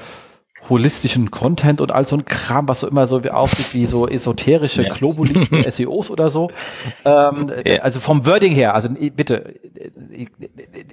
holistischen 0.69 1.30
Content 1.32 1.82
und 1.82 1.91
all 1.91 2.08
so 2.08 2.15
ein 2.15 2.26
Kram, 2.26 2.67
was 2.67 2.82
so 2.82 2.88
immer 2.88 3.08
so 3.08 3.24
wie 3.24 3.32
aussieht 3.32 3.74
wie 3.74 3.86
so 3.86 4.08
esoterische 4.08 4.84
ja. 4.84 4.93
Globuli 4.93 5.48
SEOs 5.72 6.10
oder 6.10 6.30
so. 6.30 6.52
Ähm, 7.04 7.52
ja. 7.65 7.82
Also 7.82 8.00
vom 8.00 8.26
Wording 8.26 8.54
her, 8.54 8.74
also 8.74 8.89
bitte, 8.89 9.56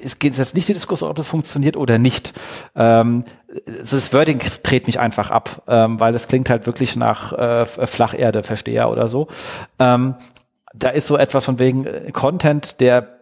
es 0.02 0.18
geht 0.18 0.36
jetzt 0.36 0.54
nicht 0.54 0.68
die 0.68 0.74
Diskussion, 0.74 1.10
ob 1.10 1.16
das 1.16 1.28
funktioniert 1.28 1.76
oder 1.76 1.98
nicht. 1.98 2.32
Ähm, 2.74 3.24
das 3.78 4.12
Wording 4.12 4.40
dreht 4.62 4.86
mich 4.86 4.98
einfach 4.98 5.30
ab, 5.30 5.62
ähm, 5.68 6.00
weil 6.00 6.14
es 6.14 6.26
klingt 6.26 6.50
halt 6.50 6.66
wirklich 6.66 6.96
nach 6.96 7.32
äh, 7.32 7.66
Flacherde, 7.66 8.42
Versteher 8.42 8.90
oder 8.90 9.08
so. 9.08 9.28
Ähm, 9.78 10.14
da 10.74 10.90
ist 10.90 11.06
so 11.06 11.16
etwas 11.16 11.44
von 11.44 11.58
wegen 11.58 12.12
Content, 12.12 12.80
der 12.80 13.19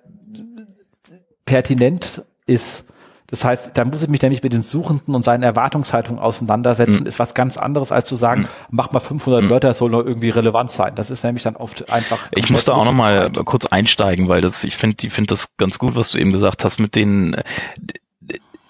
pertinent 1.48 2.22
ist 2.46 2.84
das 3.30 3.44
heißt, 3.44 3.70
da 3.74 3.84
muss 3.84 4.02
ich 4.02 4.08
mich 4.08 4.22
nämlich 4.22 4.42
mit 4.42 4.54
den 4.54 4.62
Suchenden 4.62 5.14
und 5.14 5.22
seinen 5.22 5.42
Erwartungshaltungen 5.42 6.18
auseinandersetzen, 6.18 7.00
mhm. 7.00 7.06
ist 7.06 7.18
was 7.18 7.34
ganz 7.34 7.58
anderes, 7.58 7.92
als 7.92 8.08
zu 8.08 8.16
sagen, 8.16 8.42
mhm. 8.42 8.48
mach 8.70 8.90
mal 8.90 9.00
500 9.00 9.44
mhm. 9.44 9.50
Wörter, 9.50 9.74
soll 9.74 9.90
nur 9.90 10.06
irgendwie 10.06 10.30
relevant 10.30 10.70
sein. 10.70 10.94
Das 10.94 11.10
ist 11.10 11.24
nämlich 11.24 11.42
dann 11.42 11.54
oft 11.54 11.90
einfach. 11.90 12.20
Ich 12.34 12.48
muss 12.48 12.64
da 12.64 12.72
auch 12.72 12.86
nochmal 12.86 13.30
kurz 13.44 13.66
einsteigen, 13.66 14.28
weil 14.28 14.40
das, 14.40 14.64
ich 14.64 14.76
finde, 14.76 15.06
ich 15.06 15.12
finde 15.12 15.28
das 15.28 15.54
ganz 15.58 15.78
gut, 15.78 15.94
was 15.94 16.12
du 16.12 16.18
eben 16.18 16.32
gesagt 16.32 16.64
hast 16.64 16.80
mit 16.80 16.94
den, 16.94 17.36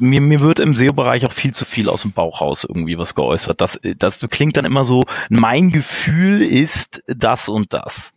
mir, 0.01 0.21
mir 0.21 0.41
wird 0.41 0.59
im 0.59 0.75
SEO-Bereich 0.75 1.25
auch 1.25 1.33
viel 1.33 1.55
zu 1.55 1.65
viel 1.65 1.89
aus 1.89 2.03
dem 2.03 2.11
Bauch 2.11 2.41
raus 2.41 2.67
irgendwie 2.69 2.99
was 2.99 3.15
geäußert. 3.15 3.61
Das, 3.61 3.79
das 3.97 4.27
klingt 4.29 4.57
dann 4.57 4.65
immer 4.65 4.85
so, 4.85 5.05
mein 5.29 5.71
Gefühl 5.71 6.43
ist 6.43 7.05
das 7.07 7.49
und 7.49 7.73
das. 7.73 8.13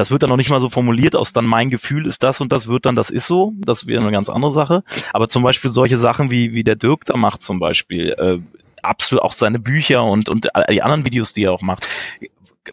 Das 0.00 0.10
wird 0.10 0.22
dann 0.22 0.30
noch 0.30 0.38
nicht 0.38 0.48
mal 0.48 0.62
so 0.62 0.70
formuliert 0.70 1.14
aus 1.14 1.34
dann 1.34 1.44
mein 1.44 1.68
Gefühl 1.68 2.06
ist 2.06 2.22
das 2.22 2.40
und 2.40 2.54
das 2.54 2.66
wird 2.66 2.86
dann 2.86 2.96
das 2.96 3.10
ist 3.10 3.26
so. 3.26 3.52
Das 3.58 3.86
wäre 3.86 4.00
eine 4.00 4.10
ganz 4.10 4.30
andere 4.30 4.50
Sache. 4.50 4.82
Aber 5.12 5.28
zum 5.28 5.42
Beispiel 5.42 5.70
solche 5.70 5.98
Sachen 5.98 6.30
wie, 6.30 6.54
wie 6.54 6.64
der 6.64 6.76
Dirk 6.76 7.04
da 7.04 7.18
macht 7.18 7.42
zum 7.42 7.58
Beispiel, 7.58 8.12
äh, 8.12 8.38
absolut 8.82 9.22
auch 9.22 9.34
seine 9.34 9.58
Bücher 9.58 10.02
und, 10.02 10.30
und 10.30 10.48
die 10.70 10.80
anderen 10.80 11.04
Videos, 11.04 11.34
die 11.34 11.44
er 11.44 11.52
auch 11.52 11.60
macht, 11.60 11.86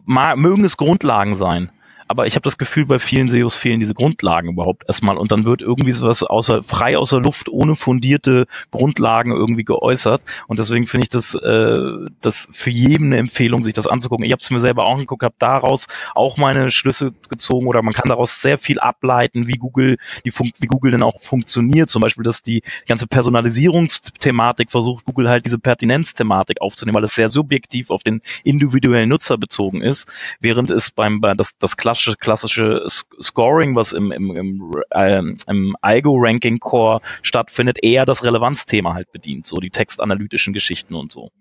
mögen 0.05 0.63
es 0.63 0.77
Grundlagen 0.77 1.35
sein 1.35 1.69
aber 2.07 2.27
ich 2.27 2.35
habe 2.35 2.43
das 2.43 2.57
Gefühl, 2.57 2.85
bei 2.85 2.99
vielen 2.99 3.27
SEOs 3.27 3.55
fehlen 3.55 3.79
diese 3.79 3.93
Grundlagen 3.93 4.49
überhaupt 4.49 4.85
erstmal. 4.87 5.17
Und 5.17 5.31
dann 5.31 5.45
wird 5.45 5.61
irgendwie 5.61 5.91
sowas 5.91 6.23
außer, 6.23 6.63
frei 6.63 6.97
aus 6.97 7.09
der 7.09 7.19
Luft, 7.19 7.49
ohne 7.49 7.75
fundierte 7.75 8.47
Grundlagen 8.71 9.31
irgendwie 9.31 9.65
geäußert. 9.65 10.21
Und 10.47 10.59
deswegen 10.59 10.87
finde 10.87 11.03
ich 11.03 11.09
das, 11.09 11.35
äh, 11.35 11.79
das 12.21 12.47
für 12.51 12.69
jeden 12.69 13.07
eine 13.07 13.17
Empfehlung, 13.17 13.61
sich 13.61 13.73
das 13.73 13.87
anzugucken. 13.87 14.25
Ich 14.25 14.31
habe 14.31 14.41
es 14.41 14.49
mir 14.49 14.59
selber 14.59 14.85
auch 14.85 14.93
angeguckt, 14.93 15.23
habe 15.23 15.35
daraus 15.39 15.87
auch 16.15 16.37
meine 16.37 16.71
Schlüsse 16.71 17.13
gezogen 17.29 17.67
oder 17.67 17.81
man 17.81 17.93
kann 17.93 18.07
daraus 18.07 18.41
sehr 18.41 18.57
viel 18.57 18.79
ableiten, 18.79 19.47
wie 19.47 19.57
Google, 19.57 19.97
die 20.23 20.31
Fun 20.31 20.51
wie 20.59 20.67
Google 20.67 20.91
denn 20.91 21.03
auch 21.03 21.19
funktioniert, 21.21 21.89
zum 21.89 22.01
Beispiel, 22.01 22.23
dass 22.23 22.41
die 22.41 22.63
ganze 22.87 23.07
Personalisierungsthematik 23.07 24.71
versucht, 24.71 25.05
Google 25.05 25.29
halt 25.29 25.45
diese 25.45 25.59
Pertinenzthematik 25.59 26.61
aufzunehmen, 26.61 26.95
weil 26.95 27.03
es 27.03 27.15
sehr 27.15 27.29
subjektiv 27.29 27.89
auf 27.89 28.03
den 28.03 28.21
individuellen 28.43 29.09
Nutzer 29.09 29.37
bezogen 29.37 29.81
ist, 29.81 30.07
während 30.39 30.71
es 30.71 30.91
beim, 30.91 31.19
bei 31.19 31.33
das, 31.33 31.57
das 31.57 31.75
klassische 31.75 31.96
klassische, 31.97 32.15
klassische 32.15 32.87
Scoring, 33.21 33.75
was 33.75 33.93
im, 33.93 34.11
im, 34.11 34.35
im, 34.35 34.71
äh, 34.91 35.17
im 35.47 35.75
IGO-Ranking-Core 35.83 37.01
stattfindet, 37.21 37.83
eher 37.83 38.05
das 38.05 38.23
Relevanzthema 38.23 38.93
halt 38.93 39.11
bedient, 39.11 39.47
so 39.47 39.57
die 39.57 39.69
textanalytischen 39.69 40.53
Geschichten 40.53 40.95
und 40.95 41.11
so. 41.11 41.31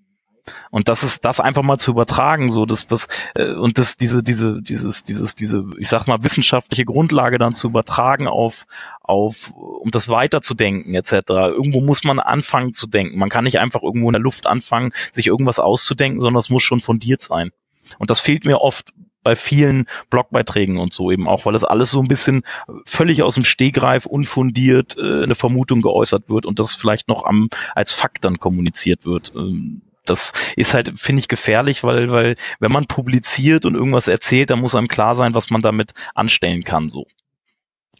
Und 0.71 0.88
das 0.88 1.03
ist 1.03 1.25
das 1.25 1.40
einfach 1.40 1.64
mal 1.64 1.77
zu 1.79 1.90
übertragen, 1.90 2.53
so 2.53 2.66
dass 2.66 2.87
das 2.87 3.09
äh, 3.35 3.51
und 3.51 3.79
das 3.79 3.97
diese 3.97 4.23
diese 4.23 4.62
dieses 4.62 5.03
dieses 5.03 5.35
diese 5.35 5.64
ich 5.77 5.88
sag 5.88 6.07
mal 6.07 6.23
wissenschaftliche 6.23 6.85
Grundlage 6.85 7.38
dann 7.38 7.53
zu 7.53 7.66
übertragen 7.66 8.29
auf 8.29 8.66
auf 9.03 9.53
um 9.57 9.90
das 9.90 10.09
weiterzudenken 10.09 10.95
etc. 10.95 11.12
Irgendwo 11.31 11.81
muss 11.81 12.05
man 12.05 12.21
anfangen 12.21 12.75
zu 12.75 12.87
denken. 12.87 13.19
Man 13.19 13.29
kann 13.29 13.42
nicht 13.42 13.59
einfach 13.59 13.83
irgendwo 13.83 14.09
in 14.09 14.12
der 14.12 14.23
Luft 14.23 14.47
anfangen, 14.47 14.92
sich 15.12 15.27
irgendwas 15.27 15.59
auszudenken, 15.59 16.21
sondern 16.21 16.38
es 16.38 16.49
muss 16.49 16.62
schon 16.62 16.81
fundiert 16.81 17.23
sein. 17.23 17.51
Und 17.99 18.11
das 18.11 18.21
fehlt 18.21 18.45
mir 18.45 18.61
oft 18.61 18.92
bei 19.27 19.35
vielen 19.35 19.87
Blogbeiträgen 20.09 20.79
und 20.79 20.93
so 20.93 21.11
eben 21.11 21.27
auch, 21.27 21.47
weil 21.47 21.53
das 21.53 21.65
alles 21.65 21.91
so 21.91 21.99
ein 21.99 22.07
bisschen 22.07 22.45
völlig 22.85 23.25
aus 23.25 23.35
dem 23.35 23.43
Stegreif 23.43 24.07
unfundiert 24.07 24.97
äh, 24.97 25.25
eine 25.25 25.35
Vermutung 25.35 25.83
geäußert 25.83 26.31
wird 26.31 26.47
und 26.47 26.61
das 26.61 26.77
vielleicht 26.77 27.09
noch 27.09 27.25
am 27.25 27.49
als 27.75 27.91
Fakt 27.91 28.25
dann 28.25 28.39
kommuniziert 28.39 29.05
wird. 29.05 29.33
Ähm, 29.35 29.83
das 30.05 30.33
ist 30.55 30.75
halt, 30.75 30.93
finde 30.97 31.19
ich, 31.19 31.27
gefährlich, 31.27 31.83
weil, 31.83 32.12
weil, 32.12 32.37
wenn 32.61 32.71
man 32.71 32.87
publiziert 32.87 33.67
und 33.67 33.75
irgendwas 33.75 34.07
erzählt, 34.07 34.51
dann 34.51 34.61
muss 34.61 34.77
einem 34.77 34.87
klar 34.87 35.17
sein, 35.17 35.35
was 35.35 35.51
man 35.51 35.61
damit 35.61 35.93
anstellen 36.15 36.62
kann, 36.62 36.89
so. 36.89 37.07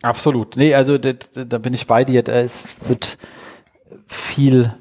Absolut. 0.03 0.57
Nee, 0.57 0.75
also 0.77 0.97
da, 0.97 1.13
da 1.13 1.59
bin 1.59 1.75
ich 1.75 1.89
bei 1.89 2.05
dir. 2.05 2.23
Da 2.23 2.39
ist, 2.39 2.77
wird 2.89 3.19
viel 4.07 4.73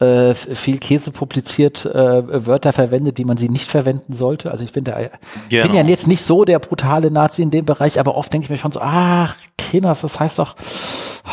äh, 0.00 0.34
viel 0.34 0.78
Käse 0.78 1.12
publiziert, 1.12 1.84
äh, 1.84 2.46
Wörter 2.46 2.72
verwendet, 2.72 3.18
die 3.18 3.24
man 3.24 3.36
sie 3.36 3.48
nicht 3.48 3.68
verwenden 3.68 4.14
sollte. 4.14 4.50
Also 4.50 4.64
ich 4.64 4.72
finde, 4.72 4.92
äh, 4.92 5.10
genau. 5.48 5.66
bin 5.66 5.74
ja 5.74 5.82
jetzt 5.82 6.06
nicht 6.06 6.24
so 6.24 6.44
der 6.44 6.58
brutale 6.58 7.10
Nazi 7.10 7.42
in 7.42 7.50
dem 7.50 7.66
Bereich, 7.66 8.00
aber 8.00 8.16
oft 8.16 8.32
denke 8.32 8.46
ich 8.46 8.50
mir 8.50 8.56
schon 8.56 8.72
so, 8.72 8.80
ach, 8.80 9.36
Kinders, 9.58 10.00
das 10.00 10.18
heißt 10.18 10.38
doch, 10.38 10.56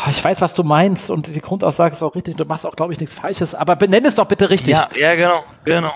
ich 0.10 0.24
weiß, 0.24 0.42
was 0.42 0.54
du 0.54 0.64
meinst 0.64 1.10
und 1.10 1.28
die 1.28 1.42
Grundaussage 1.42 1.94
ist 1.94 2.04
auch 2.04 2.14
richtig, 2.14 2.36
du 2.36 2.46
machst 2.46 2.66
auch, 2.66 2.76
glaube 2.76 2.94
ich, 2.94 3.00
nichts 3.00 3.16
Falsches, 3.16 3.56
aber 3.56 3.76
benenn 3.76 4.06
es 4.06 4.16
doch 4.16 4.26
bitte 4.26 4.50
richtig. 4.50 4.74
Ja, 4.74 4.90
ja, 5.00 5.16
genau, 5.16 5.44
genau. 5.64 5.94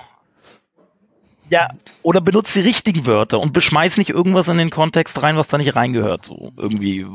Ja, 1.52 1.68
oder 2.02 2.22
benutzt 2.22 2.56
die 2.56 2.62
richtigen 2.62 3.06
Wörter 3.06 3.42
und 3.42 3.52
beschmeiß 3.52 3.98
nicht 3.98 4.10
irgendwas 4.10 4.48
in 4.48 4.58
den 4.58 4.70
Kontext 4.70 5.22
rein, 5.22 5.36
was 5.36 5.50
da 5.50 5.58
nicht 5.58 5.76
reingehört. 5.76 6.24
So 6.24 6.54
irgendwie. 6.56 7.06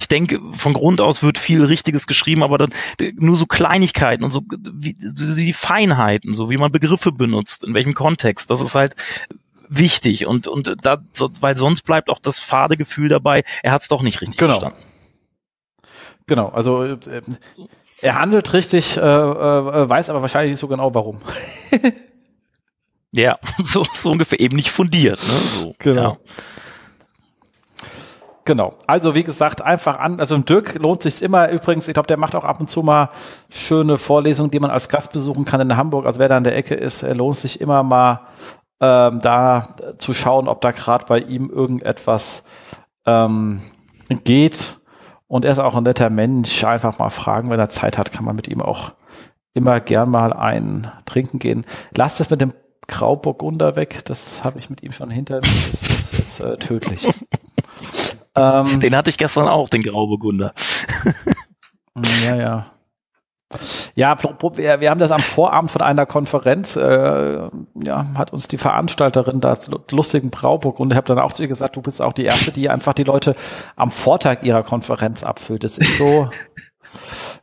Ich 0.00 0.08
denke, 0.08 0.40
von 0.54 0.72
Grund 0.72 1.00
aus 1.00 1.22
wird 1.22 1.38
viel 1.38 1.64
Richtiges 1.64 2.08
geschrieben, 2.08 2.42
aber 2.42 2.58
dann 2.58 2.72
nur 3.14 3.36
so 3.36 3.46
Kleinigkeiten 3.46 4.24
und 4.24 4.32
so 4.32 4.42
wie, 4.50 4.96
die 4.98 5.52
Feinheiten, 5.52 6.34
so 6.34 6.50
wie 6.50 6.56
man 6.56 6.72
Begriffe 6.72 7.12
benutzt, 7.12 7.62
in 7.62 7.72
welchem 7.72 7.94
Kontext. 7.94 8.50
Das 8.50 8.60
ist 8.60 8.74
halt 8.74 8.96
wichtig 9.68 10.26
und 10.26 10.48
und 10.48 10.74
da, 10.82 10.98
weil 11.40 11.54
sonst 11.54 11.82
bleibt 11.82 12.10
auch 12.10 12.18
das 12.18 12.40
fade 12.40 12.76
Gefühl 12.76 13.08
dabei. 13.08 13.44
Er 13.62 13.70
hat 13.70 13.82
es 13.82 13.88
doch 13.88 14.02
nicht 14.02 14.20
richtig 14.22 14.38
genau. 14.38 14.58
verstanden. 14.58 14.82
Genau, 16.26 16.48
also 16.48 16.82
äh, 16.82 16.98
er 18.00 18.18
handelt 18.18 18.52
richtig, 18.54 18.96
äh, 18.96 19.00
äh, 19.00 19.88
weiß 19.88 20.10
aber 20.10 20.20
wahrscheinlich 20.20 20.54
nicht 20.54 20.60
so 20.60 20.66
genau 20.66 20.92
warum. 20.92 21.20
Ja, 23.12 23.38
so, 23.62 23.84
so 23.94 24.10
ungefähr 24.10 24.40
eben 24.40 24.56
nicht 24.56 24.70
fundiert. 24.70 25.20
Ne? 25.20 25.34
So, 25.34 25.74
genau. 25.78 26.02
Ja. 26.02 26.16
Genau. 28.44 28.74
Also 28.88 29.14
wie 29.14 29.22
gesagt, 29.22 29.62
einfach 29.62 30.00
an. 30.00 30.18
Also 30.18 30.36
Dirk 30.38 30.74
lohnt 30.74 31.02
sich 31.02 31.22
immer. 31.22 31.48
Übrigens, 31.50 31.86
ich 31.86 31.94
glaube, 31.94 32.08
der 32.08 32.16
macht 32.16 32.34
auch 32.34 32.44
ab 32.44 32.58
und 32.58 32.68
zu 32.68 32.82
mal 32.82 33.10
schöne 33.50 33.98
Vorlesungen, 33.98 34.50
die 34.50 34.58
man 34.58 34.70
als 34.70 34.88
Gast 34.88 35.12
besuchen 35.12 35.44
kann 35.44 35.60
in 35.60 35.76
Hamburg. 35.76 36.06
Also 36.06 36.18
wer 36.18 36.28
da 36.28 36.38
in 36.38 36.44
der 36.44 36.56
Ecke 36.56 36.74
ist, 36.74 37.04
er 37.04 37.14
lohnt 37.14 37.36
sich 37.36 37.60
immer 37.60 37.84
mal 37.84 38.22
ähm, 38.80 39.20
da 39.20 39.76
zu 39.98 40.12
schauen, 40.12 40.48
ob 40.48 40.60
da 40.60 40.72
gerade 40.72 41.04
bei 41.06 41.20
ihm 41.20 41.50
irgendetwas 41.50 42.42
ähm, 43.06 43.62
geht. 44.24 44.80
Und 45.28 45.44
er 45.44 45.52
ist 45.52 45.60
auch 45.60 45.76
ein 45.76 45.84
netter 45.84 46.10
Mensch. 46.10 46.64
Einfach 46.64 46.98
mal 46.98 47.10
fragen, 47.10 47.48
wenn 47.48 47.60
er 47.60 47.70
Zeit 47.70 47.96
hat, 47.96 48.10
kann 48.10 48.24
man 48.24 48.34
mit 48.34 48.48
ihm 48.48 48.60
auch 48.60 48.92
immer 49.54 49.78
gern 49.78 50.10
mal 50.10 50.32
ein 50.32 50.90
trinken 51.06 51.38
gehen. 51.38 51.64
Lasst 51.94 52.20
es 52.20 52.28
mit 52.28 52.40
dem 52.40 52.52
Grauburgunder 52.92 53.74
weg. 53.76 54.02
Das 54.04 54.44
habe 54.44 54.58
ich 54.58 54.68
mit 54.68 54.82
ihm 54.82 54.92
schon 54.92 55.10
hinter 55.10 55.36
mir. 55.36 55.40
Das, 55.40 55.80
das 55.80 56.18
ist 56.18 56.40
äh, 56.40 56.56
tödlich. 56.58 57.06
ähm, 58.36 58.80
Den 58.80 58.94
hatte 58.94 59.10
ich 59.10 59.18
gestern 59.18 59.48
auch, 59.48 59.68
den 59.68 59.82
Grauburgunder. 59.82 60.52
ja, 62.24 62.36
ja. 62.36 62.66
Ja, 63.94 64.16
wir, 64.22 64.80
wir 64.80 64.90
haben 64.90 65.00
das 65.00 65.10
am 65.10 65.20
Vorabend 65.20 65.70
von 65.70 65.82
einer 65.82 66.06
Konferenz, 66.06 66.74
äh, 66.76 67.50
ja, 67.82 68.06
hat 68.14 68.32
uns 68.32 68.48
die 68.48 68.56
Veranstalterin 68.56 69.42
da 69.42 69.58
lustigen 69.90 70.30
Brauburg 70.30 70.80
und 70.80 70.90
ich 70.90 70.96
habe 70.96 71.06
dann 71.06 71.18
auch 71.18 71.34
zu 71.34 71.42
ihr 71.42 71.48
gesagt, 71.48 71.76
du 71.76 71.82
bist 71.82 72.00
auch 72.00 72.14
die 72.14 72.24
Erste, 72.24 72.50
die 72.50 72.70
einfach 72.70 72.94
die 72.94 73.04
Leute 73.04 73.36
am 73.76 73.90
Vortag 73.90 74.42
ihrer 74.42 74.62
Konferenz 74.62 75.22
abfüllt. 75.22 75.64
Das 75.64 75.76
ist 75.76 75.98
so 75.98 76.30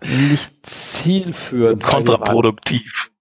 nicht 0.01 0.65
zielführend. 0.65 1.83
Kontraproduktiv. 1.83 3.11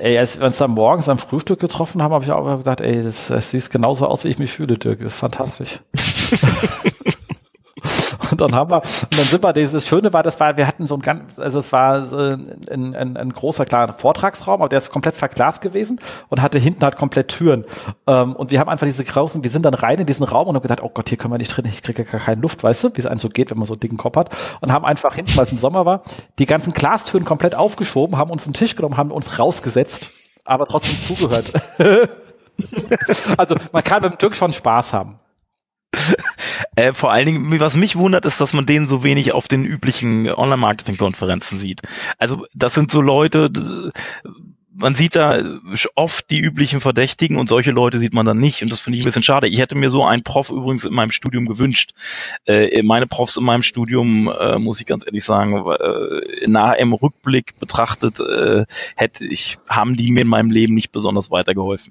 Ey, 0.00 0.16
als 0.16 0.38
wir 0.38 0.46
uns 0.46 0.58
dann 0.58 0.70
morgens 0.70 1.08
am 1.08 1.18
Frühstück 1.18 1.58
getroffen 1.60 2.02
haben, 2.02 2.14
habe 2.14 2.24
ich 2.24 2.30
auch 2.30 2.58
gedacht, 2.58 2.80
ey, 2.80 3.02
das, 3.02 3.28
das 3.28 3.50
sieht 3.50 3.68
genauso 3.70 4.06
aus, 4.06 4.24
wie 4.24 4.28
ich 4.28 4.38
mich 4.38 4.52
fühle, 4.52 4.78
Dirk. 4.78 5.00
Das 5.00 5.12
ist 5.12 5.18
fantastisch. 5.18 5.80
Und 8.40 8.52
dann 8.52 8.54
haben 8.58 8.70
wir, 8.70 8.82
und 8.82 9.18
dann 9.18 9.24
sind 9.24 9.42
wir, 9.42 9.52
dieses 9.52 9.86
Schöne 9.86 10.12
war, 10.12 10.22
das 10.22 10.38
war, 10.38 10.56
wir 10.56 10.66
hatten 10.66 10.86
so 10.86 10.94
ein 10.94 11.02
ganz, 11.02 11.38
also 11.38 11.58
es 11.58 11.72
war 11.72 12.06
so 12.06 12.16
ein, 12.16 12.94
ein, 12.94 13.16
ein 13.16 13.32
großer, 13.32 13.66
klarer 13.66 13.94
Vortragsraum, 13.94 14.60
aber 14.60 14.68
der 14.68 14.78
ist 14.78 14.90
komplett 14.90 15.16
verglast 15.16 15.60
gewesen 15.60 15.98
und 16.28 16.40
hatte 16.40 16.58
hinten 16.58 16.84
halt 16.84 16.96
komplett 16.96 17.28
Türen. 17.28 17.64
Ähm, 18.06 18.36
und 18.36 18.52
wir 18.52 18.60
haben 18.60 18.68
einfach 18.68 18.86
diese 18.86 19.04
großen, 19.04 19.42
wir 19.42 19.50
sind 19.50 19.64
dann 19.64 19.74
rein 19.74 19.98
in 19.98 20.06
diesen 20.06 20.24
Raum 20.24 20.46
und 20.46 20.54
haben 20.54 20.62
gedacht, 20.62 20.82
oh 20.82 20.90
Gott, 20.92 21.08
hier 21.08 21.18
können 21.18 21.34
wir 21.34 21.38
nicht 21.38 21.48
drin, 21.48 21.66
ich 21.66 21.82
kriege 21.82 22.04
gar 22.04 22.20
keine 22.20 22.40
Luft, 22.40 22.62
weißt 22.62 22.84
du, 22.84 22.90
wie 22.94 23.00
es 23.00 23.06
einem 23.06 23.18
so 23.18 23.28
geht, 23.28 23.50
wenn 23.50 23.58
man 23.58 23.66
so 23.66 23.74
einen 23.74 23.80
dicken 23.80 23.96
Kopf 23.96 24.16
hat. 24.16 24.30
Und 24.60 24.72
haben 24.72 24.84
einfach 24.84 25.14
hinten, 25.16 25.36
weil 25.36 25.44
es 25.44 25.52
im 25.52 25.58
Sommer 25.58 25.84
war, 25.84 26.04
die 26.38 26.46
ganzen 26.46 26.72
Glastüren 26.72 27.24
komplett 27.24 27.56
aufgeschoben, 27.56 28.18
haben 28.18 28.30
uns 28.30 28.46
einen 28.46 28.54
Tisch 28.54 28.76
genommen, 28.76 28.96
haben 28.96 29.10
uns 29.10 29.38
rausgesetzt, 29.38 30.10
aber 30.44 30.66
trotzdem 30.66 30.96
zugehört. 31.00 31.52
also 33.36 33.56
man 33.72 33.82
kann 33.82 34.02
mit 34.02 34.12
dem 34.12 34.18
Dirk 34.18 34.36
schon 34.36 34.52
Spaß 34.52 34.92
haben. 34.92 35.18
Äh, 36.78 36.92
vor 36.92 37.10
allen 37.10 37.26
Dingen, 37.26 37.60
was 37.60 37.74
mich 37.74 37.96
wundert, 37.96 38.24
ist, 38.24 38.40
dass 38.40 38.52
man 38.52 38.64
den 38.64 38.86
so 38.86 39.02
wenig 39.02 39.32
auf 39.32 39.48
den 39.48 39.64
üblichen 39.64 40.30
Online-Marketing-Konferenzen 40.30 41.58
sieht. 41.58 41.82
Also 42.18 42.46
das 42.54 42.74
sind 42.74 42.92
so 42.92 43.00
Leute, 43.00 43.92
man 44.72 44.94
sieht 44.94 45.16
da 45.16 45.42
oft 45.96 46.30
die 46.30 46.38
üblichen 46.38 46.80
Verdächtigen 46.80 47.36
und 47.36 47.48
solche 47.48 47.72
Leute 47.72 47.98
sieht 47.98 48.14
man 48.14 48.26
dann 48.26 48.38
nicht 48.38 48.62
und 48.62 48.70
das 48.70 48.78
finde 48.78 48.96
ich 48.96 49.02
ein 49.02 49.06
bisschen 49.06 49.24
schade. 49.24 49.48
Ich 49.48 49.58
hätte 49.58 49.74
mir 49.74 49.90
so 49.90 50.04
einen 50.04 50.22
Prof 50.22 50.50
übrigens 50.50 50.84
in 50.84 50.94
meinem 50.94 51.10
Studium 51.10 51.46
gewünscht. 51.46 51.94
Äh, 52.46 52.80
meine 52.84 53.08
Profs 53.08 53.36
in 53.36 53.42
meinem 53.42 53.64
Studium, 53.64 54.32
äh, 54.38 54.60
muss 54.60 54.78
ich 54.78 54.86
ganz 54.86 55.04
ehrlich 55.04 55.24
sagen, 55.24 55.56
äh, 55.56 56.46
nah 56.46 56.74
im 56.74 56.92
Rückblick 56.92 57.58
betrachtet, 57.58 58.20
äh, 58.20 58.66
hätte 58.94 59.24
ich, 59.24 59.58
haben 59.68 59.96
die 59.96 60.12
mir 60.12 60.20
in 60.20 60.28
meinem 60.28 60.52
Leben 60.52 60.74
nicht 60.74 60.92
besonders 60.92 61.28
weitergeholfen. 61.32 61.90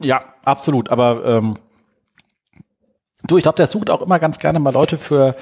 Ja, 0.00 0.34
absolut. 0.44 0.90
Aber 0.90 1.24
ähm, 1.24 1.58
du, 3.26 3.36
ich 3.36 3.42
glaube, 3.42 3.56
der 3.56 3.66
sucht 3.66 3.90
auch 3.90 4.02
immer 4.02 4.18
ganz 4.18 4.38
gerne 4.38 4.58
mal 4.58 4.72
Leute 4.72 4.98
für 4.98 5.34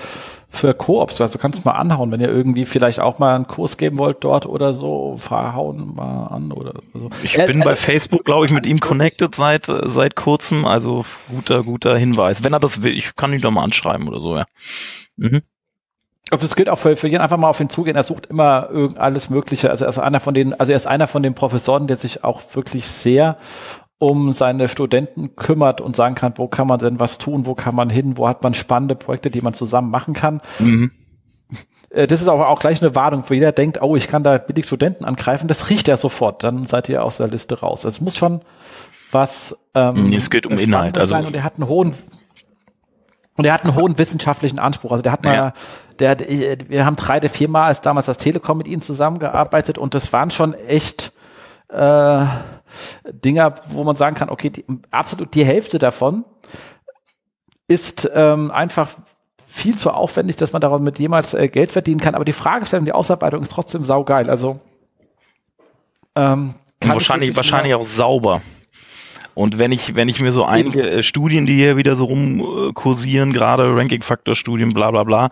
für 0.55 0.73
Koops. 0.73 1.21
Also 1.21 1.39
kannst 1.39 1.65
du 1.65 1.69
mal 1.69 1.75
anhauen, 1.75 2.13
wenn 2.13 2.21
ihr 2.21 2.29
irgendwie 2.29 2.65
vielleicht 2.65 3.01
auch 3.01 3.19
mal 3.19 3.35
einen 3.35 3.49
Kurs 3.49 3.77
geben 3.77 3.99
wollt 3.99 4.19
dort 4.21 4.47
oder 4.47 4.73
so, 4.73 5.17
verhauen 5.19 5.95
mal 5.95 6.29
an 6.29 6.53
oder 6.53 6.75
so. 6.93 7.11
Ich 7.25 7.37
äh, 7.37 7.47
bin 7.47 7.61
äh, 7.61 7.65
bei 7.65 7.77
Facebook, 7.77 8.25
glaube 8.25 8.47
ich, 8.47 8.53
mit 8.53 8.65
ihm 8.65 8.81
connected 8.81 9.35
seit 9.35 9.67
seit 9.67 10.17
kurzem. 10.17 10.65
Also 10.65 11.05
guter 11.29 11.63
guter 11.63 11.99
Hinweis. 11.99 12.45
Wenn 12.45 12.53
er 12.53 12.61
das 12.61 12.83
will, 12.83 12.97
ich 12.97 13.17
kann 13.17 13.33
ihn 13.33 13.41
doch 13.41 13.51
mal 13.51 13.65
anschreiben 13.65 14.09
oder 14.09 14.21
so, 14.21 14.37
ja. 14.37 14.45
Mhm. 15.17 15.43
Also 16.31 16.47
es 16.47 16.57
gilt 16.57 16.71
auch 16.71 16.79
für, 16.79 16.97
für 16.97 17.09
jeden 17.09 17.21
einfach 17.21 17.37
mal 17.37 17.51
auf 17.51 17.61
ihn 17.61 17.69
zugehen. 17.69 17.97
Er 17.97 18.03
sucht 18.03 18.27
immer 18.27 18.71
irgend 18.71 18.97
alles 18.97 19.29
Mögliche. 19.29 19.71
Also 19.71 19.85
er 19.85 19.91
ist 19.91 19.99
einer 19.99 20.21
von 20.21 20.33
den, 20.33 20.59
also 20.59 20.73
er 20.73 20.77
ist 20.77 20.87
einer 20.87 21.07
von 21.07 21.23
den 21.23 21.35
Professoren, 21.35 21.87
der 21.87 21.99
sich 21.99 22.25
auch 22.25 22.43
wirklich 22.55 22.87
sehr 22.87 23.37
um 24.05 24.33
seine 24.33 24.69
Studenten 24.69 25.35
kümmert 25.37 25.81
und 25.81 25.97
sagen 25.97 26.15
kann, 26.15 26.35
wo 26.37 26.47
kann 26.47 26.67
man 26.67 26.79
denn 26.79 27.01
was 27.01 27.19
tun, 27.19 27.47
wo 27.47 27.55
kann 27.55 27.75
man 27.75 27.91
hin, 27.91 28.17
wo 28.17 28.29
hat 28.29 28.43
man 28.43 28.55
spannende 28.55 28.95
Projekte, 28.95 29.31
die 29.31 29.41
man 29.41 29.55
zusammen 29.55 29.91
machen 29.91 30.15
kann. 30.15 30.41
Mhm. 30.59 30.93
Äh, 31.91 32.07
das 32.07 32.21
ist 32.21 32.29
aber 32.29 32.49
auch 32.49 32.61
gleich 32.61 32.83
eine 32.83 32.95
Warnung, 32.95 33.25
wo 33.27 33.35
jeder 33.35 33.53
denkt, 33.53 33.81
oh, 33.81 33.97
ich 33.97 34.09
kann 34.09 34.23
da 34.23 34.39
billig 34.39 34.67
Studenten 34.67 35.05
angreifen, 35.05 35.49
das 35.49 35.71
riecht 35.71 35.89
er 35.89 35.97
sofort, 35.97 36.45
dann 36.45 36.67
seid 36.67 36.89
ihr 36.89 37.03
aus 37.05 37.17
der 37.17 37.29
Liste 37.29 37.61
raus. 37.61 37.85
Es 37.85 38.01
muss 38.01 38.17
schon 38.17 38.43
was 39.15 39.57
ähm, 39.75 40.13
es 40.13 40.29
geht 40.29 40.45
um 40.45 40.59
Inhalt, 40.59 40.99
also 40.99 41.11
sein 41.11 41.25
und 41.25 41.37
er 41.37 41.45
hat 41.45 41.55
einen 41.57 41.69
hohen 41.69 41.95
und 43.37 43.45
er 43.45 43.53
hat 43.53 43.65
einen 43.65 43.75
hohen 43.75 43.97
wissenschaftlichen 43.97 44.59
Anspruch. 44.59 44.91
Also 44.93 45.03
der 45.03 45.13
hat 45.13 45.25
mal, 45.25 45.35
ja. 45.35 45.53
der, 45.99 46.19
wir 46.19 46.85
haben 46.85 46.97
drei, 46.97 47.21
der 47.21 47.31
viermal 47.31 47.67
als 47.67 47.81
damals 47.81 48.07
das 48.07 48.17
Telekom 48.17 48.59
mit 48.59 48.67
ihm 48.69 48.81
zusammengearbeitet 48.81 49.79
und 49.79 49.95
das 49.95 50.13
waren 50.13 50.31
schon 50.31 50.55
echt 50.55 51.13
äh, 51.69 52.25
Dinger, 53.11 53.55
wo 53.69 53.85
man 53.85 53.97
sagen 53.97 54.17
kann, 54.17 54.29
okay, 54.29 54.51
die, 54.51 54.65
absolut 54.91 55.35
die 55.35 55.45
Hälfte 55.45 55.79
davon 55.79 56.25
ist 57.67 58.11
ähm, 58.15 58.51
einfach 58.51 58.91
viel 59.47 59.77
zu 59.77 59.91
aufwendig, 59.91 60.37
dass 60.37 60.53
man 60.53 60.61
daraus 60.61 60.81
mit 60.81 60.99
jemals 60.99 61.33
äh, 61.33 61.49
Geld 61.49 61.71
verdienen 61.71 62.01
kann. 62.01 62.15
Aber 62.15 62.25
die 62.25 62.33
Fragestellung, 62.33 62.85
die 62.85 62.93
Ausarbeitung 62.93 63.43
ist 63.43 63.53
trotzdem 63.53 63.85
saugeil. 63.85 64.29
Also 64.29 64.61
ähm, 66.17 66.55
wahrscheinlich, 66.81 67.37
wahrscheinlich 67.37 67.75
auch 67.75 67.87
sauber. 67.87 68.43
Und 69.35 69.59
wenn 69.59 69.73
ich, 69.73 69.97
wenn 69.97 70.09
ich 70.09 70.21
mir 70.21 70.31
so 70.31 70.45
einige 70.45 70.89
äh, 70.89 71.03
Studien, 71.03 71.45
die 71.45 71.55
hier 71.55 71.77
wieder 71.77 71.97
so 71.97 72.05
rumkursieren, 72.05 73.33
gerade 73.33 73.75
Ranking-Faktor-Studien, 73.75 74.75
bla 74.75 74.91
bla 74.91 75.03
bla, 75.03 75.31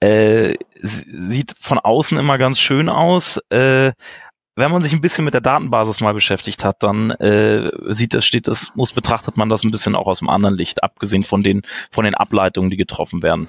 äh, 0.00 0.54
sieht 0.82 1.54
von 1.58 1.78
außen 1.78 2.18
immer 2.18 2.36
ganz 2.36 2.58
schön 2.58 2.88
aus, 2.88 3.38
äh, 3.50 3.92
wenn 4.56 4.70
man 4.70 4.82
sich 4.82 4.92
ein 4.92 5.00
bisschen 5.00 5.24
mit 5.24 5.34
der 5.34 5.40
Datenbasis 5.40 6.00
mal 6.00 6.14
beschäftigt 6.14 6.64
hat, 6.64 6.82
dann 6.82 7.10
äh, 7.12 7.70
sieht 7.92 8.14
das, 8.14 8.24
steht 8.24 8.46
das, 8.46 8.72
muss 8.74 8.92
betrachtet 8.92 9.36
man 9.36 9.48
das 9.48 9.64
ein 9.64 9.70
bisschen 9.70 9.96
auch 9.96 10.06
aus 10.06 10.20
dem 10.20 10.28
anderen 10.28 10.56
Licht, 10.56 10.82
abgesehen 10.82 11.24
von 11.24 11.42
den, 11.42 11.62
von 11.90 12.04
den 12.04 12.14
Ableitungen, 12.14 12.70
die 12.70 12.76
getroffen 12.76 13.22
werden. 13.22 13.48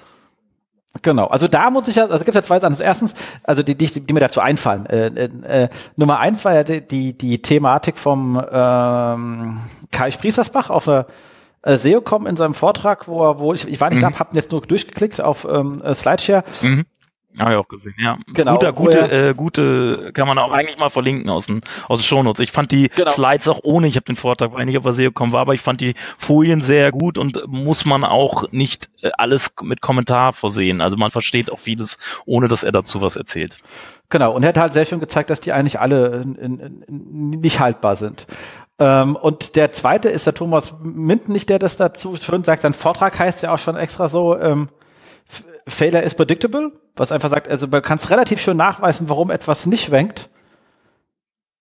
Genau, 1.02 1.28
also 1.28 1.48
da 1.48 1.70
muss 1.70 1.88
ich 1.88 1.98
ja, 1.98 2.06
also 2.06 2.20
gibt 2.20 2.30
es 2.30 2.36
ja 2.36 2.44
zwei 2.44 2.60
Sachen. 2.60 2.78
Erstens, 2.80 3.14
also 3.44 3.64
die, 3.64 3.76
die, 3.76 3.88
die 3.88 4.14
mir 4.14 4.22
dazu 4.22 4.40
einfallen. 4.40 4.86
Äh, 4.86 5.08
äh, 5.08 5.64
äh, 5.64 5.70
Nummer 5.98 6.20
eins 6.20 6.46
war 6.46 6.54
ja 6.54 6.64
die, 6.64 6.82
die, 6.88 7.18
die 7.18 7.42
Thematik 7.42 7.98
vom 7.98 8.42
ähm, 8.50 9.60
Kai 9.92 10.12
Spriesersbach 10.12 10.70
auf 10.70 10.86
der 10.86 11.08
äh, 11.64 11.78
SEOCom 11.78 12.28
in 12.28 12.38
seinem 12.38 12.54
Vortrag, 12.54 13.08
wo 13.08 13.28
er, 13.28 13.40
wo 13.40 13.54
ich, 13.54 13.68
ich 13.68 13.82
war 13.82 13.90
nicht 13.90 14.02
mhm. 14.02 14.12
da, 14.14 14.20
hab 14.20 14.34
jetzt 14.36 14.52
nur 14.52 14.62
durchgeklickt 14.62 15.20
auf 15.20 15.46
ähm, 15.50 15.82
äh, 15.84 15.94
Slideshare. 15.94 16.44
Mhm. 16.62 16.86
Habe 17.40 17.52
ich 17.54 17.58
auch 17.58 17.68
gesehen, 17.68 17.96
ja. 17.98 18.18
Genau, 18.28 18.54
Guter, 18.54 18.74
gute, 18.74 19.12
äh, 19.12 19.34
gute, 19.34 20.12
kann 20.14 20.28
man 20.28 20.38
auch 20.38 20.52
eigentlich 20.52 20.78
mal 20.78 20.90
verlinken 20.90 21.30
aus 21.30 21.48
den, 21.48 21.62
aus 21.88 22.00
den 22.00 22.04
Shownotes. 22.04 22.40
Ich 22.40 22.52
fand 22.52 22.72
die 22.72 22.90
genau. 22.90 23.10
Slides 23.10 23.48
auch 23.48 23.60
ohne, 23.64 23.88
ich 23.88 23.96
habe 23.96 24.06
den 24.06 24.16
Vortrag, 24.16 24.54
weil 24.54 24.62
ich 24.62 24.68
nicht 24.68 24.78
auf 24.78 24.84
der 24.84 24.94
SEO 24.94 25.10
gekommen 25.10 25.34
war, 25.34 25.42
aber 25.42 25.54
ich 25.54 25.62
fand 25.62 25.82
die 25.82 25.96
Folien 26.18 26.62
sehr 26.62 26.92
gut 26.92 27.18
und 27.18 27.46
muss 27.48 27.86
man 27.86 28.04
auch 28.04 28.52
nicht 28.52 28.90
äh, 29.02 29.12
alles 29.18 29.54
mit 29.62 29.82
Kommentar 29.82 30.34
versehen. 30.34 30.82
Also 30.82 30.98
man 30.98 31.12
versteht 31.12 31.52
auch 31.52 31.60
vieles, 31.60 31.98
ohne 32.26 32.48
dass 32.48 32.64
er 32.64 32.72
dazu 32.72 33.02
was 33.02 33.16
erzählt. 33.16 33.58
Genau, 34.10 34.34
und 34.34 34.44
er 34.44 34.50
hat 34.50 34.58
halt 34.58 34.74
sehr 34.74 34.86
schön 34.86 35.00
gezeigt, 35.00 35.30
dass 35.30 35.42
die 35.42 35.52
eigentlich 35.52 35.80
alle 35.80 36.22
in, 36.22 36.36
in, 36.36 36.60
in, 36.60 37.30
nicht 37.42 37.60
haltbar 37.60 37.96
sind. 37.96 38.28
Ähm, 38.78 39.16
und 39.16 39.56
der 39.56 39.74
zweite 39.74 40.10
ist 40.10 40.26
der 40.26 40.34
Thomas 40.34 40.76
Minden, 40.84 41.32
nicht 41.32 41.50
der 41.50 41.60
das 41.60 41.78
dazu 41.78 42.16
schön 42.18 42.44
sagt. 42.44 42.62
Sein 42.62 42.74
Vortrag 42.74 43.18
heißt 43.18 43.42
ja 43.42 43.54
auch 43.54 43.58
schon 43.58 43.78
extra 43.78 44.08
so, 44.10 44.38
ähm, 44.38 44.70
Failure 45.68 46.04
is 46.04 46.14
predictable, 46.14 46.72
was 46.96 47.12
einfach 47.12 47.30
sagt, 47.30 47.48
also 47.48 47.68
du 47.68 47.82
kannst 47.82 48.10
relativ 48.10 48.40
schön 48.40 48.58
nachweisen, 48.58 49.10
warum 49.10 49.32
etwas 49.32 49.66
nicht 49.66 49.86
schwenkt. 49.86 50.30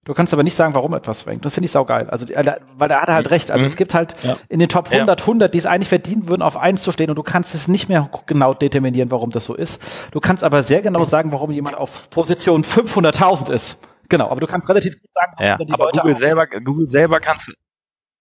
Du 0.04 0.12
kannst 0.12 0.34
aber 0.34 0.42
nicht 0.42 0.54
sagen, 0.54 0.74
warum 0.74 0.92
etwas 0.92 1.22
schwenkt. 1.22 1.46
Das 1.46 1.54
finde 1.54 1.64
ich 1.64 1.72
saugeil. 1.72 2.10
Also, 2.10 2.26
weil 2.28 2.88
da 2.88 3.00
hat 3.00 3.08
er 3.08 3.14
halt 3.14 3.30
recht. 3.30 3.50
Also, 3.50 3.64
mhm. 3.64 3.70
es 3.70 3.76
gibt 3.76 3.94
halt 3.94 4.14
ja. 4.22 4.36
in 4.50 4.58
den 4.58 4.68
Top 4.68 4.90
100, 4.90 5.20
ja. 5.20 5.24
100, 5.24 5.54
die 5.54 5.58
es 5.58 5.64
eigentlich 5.64 5.88
verdienen 5.88 6.28
würden, 6.28 6.42
auf 6.42 6.58
eins 6.58 6.82
zu 6.82 6.92
stehen 6.92 7.08
und 7.08 7.16
du 7.16 7.22
kannst 7.22 7.54
es 7.54 7.68
nicht 7.68 7.88
mehr 7.88 8.10
genau 8.26 8.52
determinieren, 8.52 9.10
warum 9.10 9.30
das 9.30 9.46
so 9.46 9.54
ist. 9.54 9.80
Du 10.10 10.20
kannst 10.20 10.44
aber 10.44 10.62
sehr 10.62 10.82
genau 10.82 11.04
sagen, 11.04 11.32
warum 11.32 11.50
jemand 11.52 11.76
auf 11.78 12.10
Position 12.10 12.64
500.000 12.64 13.50
ist. 13.50 13.78
Genau, 14.10 14.28
aber 14.28 14.40
du 14.40 14.46
kannst 14.46 14.68
relativ 14.68 15.00
gut 15.00 15.10
sagen, 15.14 15.32
ja, 15.42 15.54
aber 15.54 15.86
Leute 15.86 16.00
Google 16.00 16.16
selber, 16.16 16.46
Google 16.46 16.90
selber 16.90 17.20
kannst, 17.20 17.50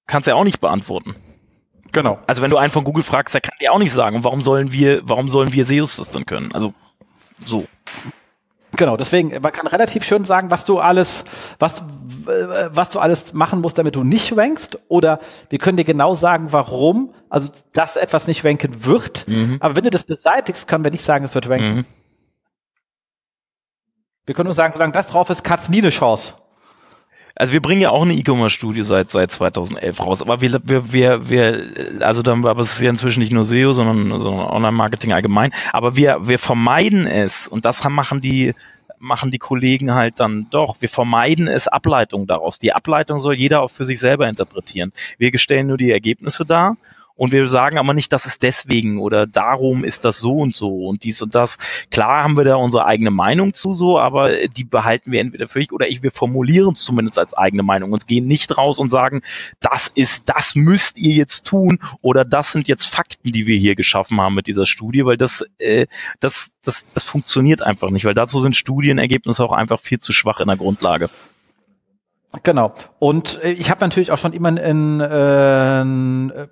kannst 0.07 0.27
ja 0.29 0.35
auch 0.35 0.45
nicht 0.45 0.61
beantworten. 0.61 1.15
Genau. 1.93 2.19
Also 2.27 2.41
wenn 2.41 2.49
du 2.49 2.57
einen 2.57 2.71
von 2.71 2.83
Google 2.83 3.03
fragst, 3.03 3.33
der 3.33 3.41
kann 3.41 3.55
dir 3.61 3.71
auch 3.71 3.79
nicht 3.79 3.93
sagen, 3.93 4.23
warum 4.23 4.41
sollen 4.41 4.71
wir, 4.71 5.01
warum 5.03 5.29
sollen 5.29 5.53
wir 5.53 5.65
SEOs 5.65 5.97
das 5.97 6.09
dann 6.09 6.25
können? 6.25 6.49
Also 6.53 6.73
so. 7.45 7.65
Genau, 8.75 8.97
deswegen, 8.97 9.39
man 9.39 9.51
kann 9.51 9.67
relativ 9.67 10.03
schön 10.03 10.25
sagen, 10.25 10.49
was 10.49 10.65
du 10.65 10.79
alles, 10.79 11.25
was, 11.59 11.81
äh, 12.27 12.69
was 12.71 12.89
du 12.89 12.99
alles 12.99 13.33
machen 13.33 13.61
musst, 13.61 13.77
damit 13.77 13.95
du 13.95 14.03
nicht 14.03 14.35
rankst. 14.35 14.79
Oder 14.87 15.19
wir 15.49 15.59
können 15.59 15.77
dir 15.77 15.83
genau 15.83 16.15
sagen, 16.15 16.47
warum, 16.49 17.13
also 17.29 17.51
dass 17.73 17.95
etwas 17.95 18.25
nicht 18.25 18.43
ranken 18.43 18.83
wird. 18.83 19.27
Mhm. 19.27 19.57
Aber 19.59 19.75
wenn 19.75 19.83
du 19.83 19.91
das 19.91 20.03
beseitigst, 20.03 20.67
können 20.67 20.83
wir 20.83 20.89
nicht 20.89 21.05
sagen, 21.05 21.25
es 21.25 21.35
wird 21.35 21.47
ranken. 21.47 21.75
Mhm. 21.75 21.85
Wir 24.25 24.33
können 24.33 24.47
nur 24.47 24.55
sagen, 24.55 24.73
solange 24.73 24.93
das 24.93 25.07
drauf 25.07 25.29
ist, 25.29 25.47
hat 25.47 25.61
es 25.61 25.69
nie 25.69 25.79
eine 25.79 25.89
Chance. 25.91 26.33
Also 27.43 27.51
wir 27.51 27.61
bringen 27.61 27.81
ja 27.81 27.89
auch 27.89 28.03
eine 28.03 28.13
E-Commerce-Studie 28.13 28.83
seit 28.83 29.11
seit 29.11 29.29
2011 29.29 29.99
raus, 29.99 30.21
aber 30.21 30.39
wir 30.39 30.61
wir 30.63 30.93
wir, 30.93 31.29
wir 31.29 31.97
also 31.99 32.21
dann 32.21 32.45
aber 32.45 32.61
es 32.61 32.71
ist 32.71 32.81
ja 32.81 32.89
inzwischen 32.89 33.19
nicht 33.19 33.33
nur 33.33 33.43
SEO, 33.43 33.73
sondern, 33.73 34.17
sondern 34.21 34.47
Online-Marketing 34.47 35.11
allgemein, 35.11 35.51
aber 35.73 35.97
wir 35.97 36.25
wir 36.25 36.39
vermeiden 36.39 37.05
es 37.05 37.49
und 37.49 37.65
das 37.65 37.83
machen 37.83 38.21
die 38.21 38.55
machen 38.97 39.29
die 39.29 39.39
Kollegen 39.39 39.93
halt 39.93 40.21
dann 40.21 40.47
doch. 40.51 40.77
Wir 40.79 40.87
vermeiden 40.87 41.49
es 41.49 41.67
Ableitungen 41.67 42.27
daraus. 42.27 42.59
Die 42.59 42.71
Ableitung 42.71 43.19
soll 43.19 43.33
jeder 43.33 43.61
auch 43.61 43.71
für 43.71 43.83
sich 43.83 43.99
selber 43.99 44.29
interpretieren. 44.29 44.93
Wir 45.17 45.37
stellen 45.37 45.67
nur 45.67 45.75
die 45.75 45.91
Ergebnisse 45.91 46.45
dar 46.45 46.77
und 47.15 47.31
wir 47.31 47.47
sagen 47.47 47.77
aber 47.77 47.93
nicht, 47.93 48.11
das 48.11 48.25
ist 48.25 48.41
deswegen 48.41 48.99
oder 48.99 49.27
darum 49.27 49.83
ist 49.83 50.03
das 50.03 50.17
so 50.17 50.37
und 50.37 50.55
so 50.55 50.87
und 50.87 51.03
dies 51.03 51.21
und 51.21 51.35
das. 51.35 51.57
Klar 51.91 52.23
haben 52.23 52.37
wir 52.37 52.43
da 52.43 52.55
unsere 52.55 52.85
eigene 52.85 53.11
Meinung 53.11 53.53
zu 53.53 53.73
so, 53.73 53.99
aber 53.99 54.47
die 54.47 54.63
behalten 54.63 55.11
wir 55.11 55.21
entweder 55.21 55.47
für 55.47 55.59
sich 55.59 55.71
oder 55.71 55.87
ich, 55.87 56.01
wir 56.01 56.11
formulieren 56.11 56.73
es 56.73 56.83
zumindest 56.83 57.19
als 57.19 57.33
eigene 57.33 57.63
Meinung 57.63 57.91
und 57.91 58.07
gehen 58.07 58.25
nicht 58.25 58.57
raus 58.57 58.79
und 58.79 58.89
sagen, 58.89 59.21
das 59.59 59.89
ist, 59.89 60.29
das 60.29 60.55
müsst 60.55 60.97
ihr 60.97 61.13
jetzt 61.13 61.45
tun 61.45 61.79
oder 62.01 62.25
das 62.25 62.51
sind 62.51 62.67
jetzt 62.67 62.85
Fakten, 62.85 63.31
die 63.31 63.45
wir 63.45 63.57
hier 63.57 63.75
geschaffen 63.75 64.19
haben 64.19 64.35
mit 64.35 64.47
dieser 64.47 64.65
Studie, 64.65 65.05
weil 65.05 65.17
das, 65.17 65.45
äh, 65.59 65.85
das, 66.19 66.51
das, 66.63 66.89
das 66.93 67.03
funktioniert 67.03 67.61
einfach 67.61 67.91
nicht, 67.91 68.05
weil 68.05 68.15
dazu 68.15 68.41
sind 68.41 68.55
Studienergebnisse 68.55 69.43
auch 69.43 69.53
einfach 69.53 69.79
viel 69.79 69.99
zu 69.99 70.13
schwach 70.13 70.39
in 70.39 70.47
der 70.47 70.57
Grundlage. 70.57 71.09
Genau. 72.41 72.73
Und 72.97 73.39
äh, 73.43 73.51
ich 73.51 73.69
habe 73.69 73.81
natürlich 73.81 74.11
auch 74.11 74.17
schon 74.17 74.33
immer 74.33 74.49
ein, 74.49 74.99
äh, 74.99 76.47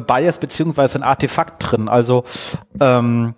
Bias 0.00 0.38
beziehungsweise 0.38 0.98
ein 0.98 1.02
Artefakt 1.02 1.70
drin. 1.70 1.88
Also 1.88 2.24
ähm, 2.80 3.34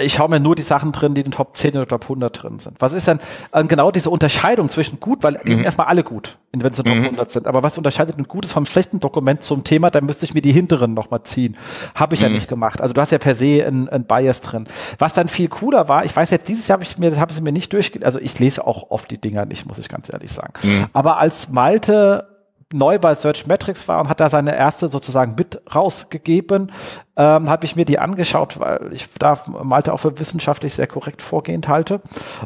ich 0.00 0.14
schaue 0.14 0.28
mir 0.28 0.40
nur 0.40 0.56
die 0.56 0.62
Sachen 0.62 0.92
drin, 0.92 1.14
die 1.14 1.20
in 1.20 1.26
den 1.26 1.32
Top 1.32 1.56
10 1.56 1.72
oder 1.72 1.86
Top 1.86 2.04
100 2.04 2.42
drin 2.42 2.58
sind. 2.58 2.76
Was 2.80 2.92
ist 2.92 3.06
denn 3.06 3.20
äh, 3.52 3.64
genau 3.64 3.90
diese 3.90 4.10
Unterscheidung 4.10 4.68
zwischen 4.68 5.00
gut, 5.00 5.22
weil 5.22 5.40
die 5.44 5.50
mhm. 5.50 5.56
sind 5.56 5.64
erstmal 5.64 5.86
alle 5.88 6.02
gut, 6.02 6.38
wenn 6.52 6.72
sie 6.72 6.82
in 6.82 6.86
Top 6.86 6.96
mhm. 6.96 7.04
100 7.04 7.30
sind. 7.30 7.46
Aber 7.46 7.62
was 7.62 7.76
unterscheidet 7.76 8.18
ein 8.18 8.24
gutes 8.24 8.52
vom 8.52 8.66
schlechten 8.66 9.00
Dokument 9.00 9.42
zum 9.42 9.64
Thema? 9.64 9.90
Da 9.90 10.00
müsste 10.00 10.24
ich 10.24 10.34
mir 10.34 10.42
die 10.42 10.52
hinteren 10.52 10.94
nochmal 10.94 11.22
ziehen. 11.24 11.56
Habe 11.94 12.14
ich 12.14 12.20
mhm. 12.20 12.28
ja 12.28 12.32
nicht 12.32 12.48
gemacht. 12.48 12.80
Also 12.80 12.94
du 12.94 13.00
hast 13.00 13.12
ja 13.12 13.18
per 13.18 13.34
se 13.34 13.64
ein, 13.66 13.88
ein 13.88 14.04
Bias 14.04 14.40
drin. 14.40 14.66
Was 14.98 15.12
dann 15.12 15.28
viel 15.28 15.48
cooler 15.48 15.88
war, 15.88 16.04
ich 16.04 16.14
weiß 16.14 16.30
jetzt, 16.30 16.48
dieses 16.48 16.68
Jahr 16.68 16.76
habe 16.76 16.84
ich 16.84 16.98
mir, 16.98 17.10
das 17.10 17.18
habe 17.18 17.32
ich 17.32 17.40
mir 17.40 17.52
nicht 17.52 17.72
durchgelesen. 17.72 18.06
Also 18.06 18.18
ich 18.18 18.38
lese 18.38 18.66
auch 18.66 18.90
oft 18.90 19.10
die 19.10 19.18
Dinger 19.18 19.44
nicht, 19.44 19.66
muss 19.66 19.78
ich 19.78 19.88
ganz 19.88 20.12
ehrlich 20.12 20.32
sagen. 20.32 20.52
Mhm. 20.62 20.86
Aber 20.92 21.18
als 21.18 21.48
Malte 21.50 22.29
neu 22.72 22.98
bei 23.00 23.14
Search 23.14 23.46
Metrics 23.46 23.88
war 23.88 24.00
und 24.00 24.08
hat 24.08 24.20
da 24.20 24.30
seine 24.30 24.54
erste 24.56 24.88
sozusagen 24.88 25.34
Bit 25.34 25.60
rausgegeben, 25.74 26.70
ähm, 27.16 27.50
habe 27.50 27.64
ich 27.64 27.74
mir 27.74 27.84
die 27.84 27.98
angeschaut, 27.98 28.60
weil 28.60 28.92
ich 28.92 29.08
da 29.18 29.42
Malte 29.62 29.92
auch 29.92 29.98
für 29.98 30.20
wissenschaftlich 30.20 30.74
sehr 30.74 30.86
korrekt 30.86 31.20
vorgehend 31.20 31.66
halte. 31.66 32.00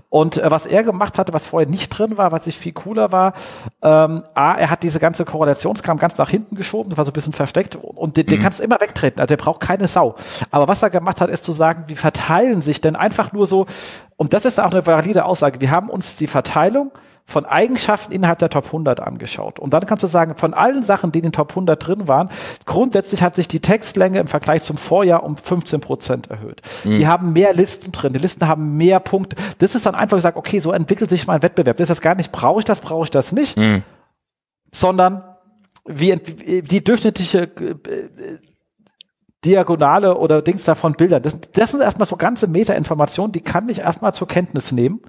Und 0.08 0.38
äh, 0.38 0.50
was 0.50 0.64
er 0.64 0.82
gemacht 0.82 1.18
hatte, 1.18 1.34
was 1.34 1.46
vorher 1.46 1.68
nicht 1.68 1.90
drin 1.90 2.16
war, 2.16 2.32
was 2.32 2.46
ich 2.46 2.58
viel 2.58 2.72
cooler 2.72 3.12
war, 3.12 3.34
ähm, 3.82 4.22
A, 4.34 4.54
er 4.54 4.70
hat 4.70 4.82
diese 4.82 4.98
ganze 4.98 5.26
Korrelationskram 5.26 5.98
ganz 5.98 6.16
nach 6.16 6.30
hinten 6.30 6.56
geschoben, 6.56 6.88
das 6.88 6.96
war 6.96 7.04
so 7.04 7.10
ein 7.10 7.14
bisschen 7.14 7.34
versteckt 7.34 7.76
und 7.76 8.16
den, 8.16 8.24
mhm. 8.24 8.30
den 8.30 8.40
kannst 8.40 8.60
du 8.60 8.64
immer 8.64 8.80
wegtreten, 8.80 9.20
also 9.20 9.28
der 9.28 9.42
braucht 9.42 9.60
keine 9.60 9.88
Sau. 9.88 10.14
Aber 10.50 10.68
was 10.68 10.82
er 10.82 10.88
gemacht 10.88 11.20
hat, 11.20 11.28
ist 11.28 11.44
zu 11.44 11.52
sagen, 11.52 11.84
wie 11.88 11.96
verteilen 11.96 12.62
sich 12.62 12.80
denn 12.80 12.96
einfach 12.96 13.32
nur 13.32 13.46
so, 13.46 13.66
und 14.16 14.32
das 14.32 14.46
ist 14.46 14.58
auch 14.58 14.70
eine 14.70 14.86
valide 14.86 15.26
Aussage, 15.26 15.60
wir 15.60 15.70
haben 15.70 15.90
uns 15.90 16.16
die 16.16 16.28
Verteilung 16.28 16.92
von 17.26 17.46
Eigenschaften 17.46 18.12
innerhalb 18.12 18.38
der 18.38 18.50
Top 18.50 18.66
100 18.66 19.00
angeschaut. 19.00 19.58
Und 19.58 19.72
dann 19.72 19.86
kannst 19.86 20.02
du 20.02 20.06
sagen, 20.06 20.36
von 20.36 20.52
allen 20.52 20.82
Sachen, 20.82 21.10
die 21.10 21.20
in 21.20 21.24
den 21.24 21.32
Top 21.32 21.50
100 21.50 21.86
drin 21.86 22.06
waren, 22.06 22.28
grundsätzlich 22.66 23.22
hat 23.22 23.34
sich 23.34 23.48
die 23.48 23.60
Textlänge 23.60 24.18
im 24.20 24.26
Vergleich 24.26 24.62
zum 24.62 24.76
Vorjahr 24.76 25.22
um 25.22 25.36
15 25.36 25.80
Prozent 25.80 26.30
erhöht. 26.30 26.60
Mhm. 26.84 26.98
Die 26.98 27.06
haben 27.06 27.32
mehr 27.32 27.54
Listen 27.54 27.92
drin, 27.92 28.12
die 28.12 28.18
Listen 28.18 28.46
haben 28.46 28.76
mehr 28.76 29.00
Punkte. 29.00 29.36
Das 29.58 29.74
ist 29.74 29.86
dann 29.86 29.94
einfach 29.94 30.18
gesagt, 30.18 30.36
okay, 30.36 30.60
so 30.60 30.72
entwickelt 30.72 31.10
sich 31.10 31.26
mein 31.26 31.42
Wettbewerb. 31.42 31.78
Das 31.78 31.86
ist 31.86 31.96
das 31.96 32.00
gar 32.02 32.14
nicht, 32.14 32.30
brauche 32.30 32.60
ich 32.60 32.64
das, 32.64 32.80
brauche 32.80 33.04
ich 33.04 33.10
das 33.10 33.32
nicht, 33.32 33.56
mhm. 33.56 33.82
sondern 34.72 35.22
wie 35.86 36.16
die 36.16 36.84
durchschnittliche 36.84 37.42
äh, 37.42 38.38
Diagonale 39.44 40.16
oder 40.16 40.42
Dings 40.42 40.64
davon 40.64 40.92
Bildern. 40.94 41.22
Das, 41.22 41.38
das 41.52 41.70
sind 41.70 41.80
erstmal 41.80 42.06
so 42.06 42.16
ganze 42.16 42.46
Meta-Informationen, 42.46 43.32
die 43.32 43.40
kann 43.40 43.68
ich 43.68 43.80
erstmal 43.80 44.14
zur 44.14 44.28
Kenntnis 44.28 44.72
nehmen 44.72 45.00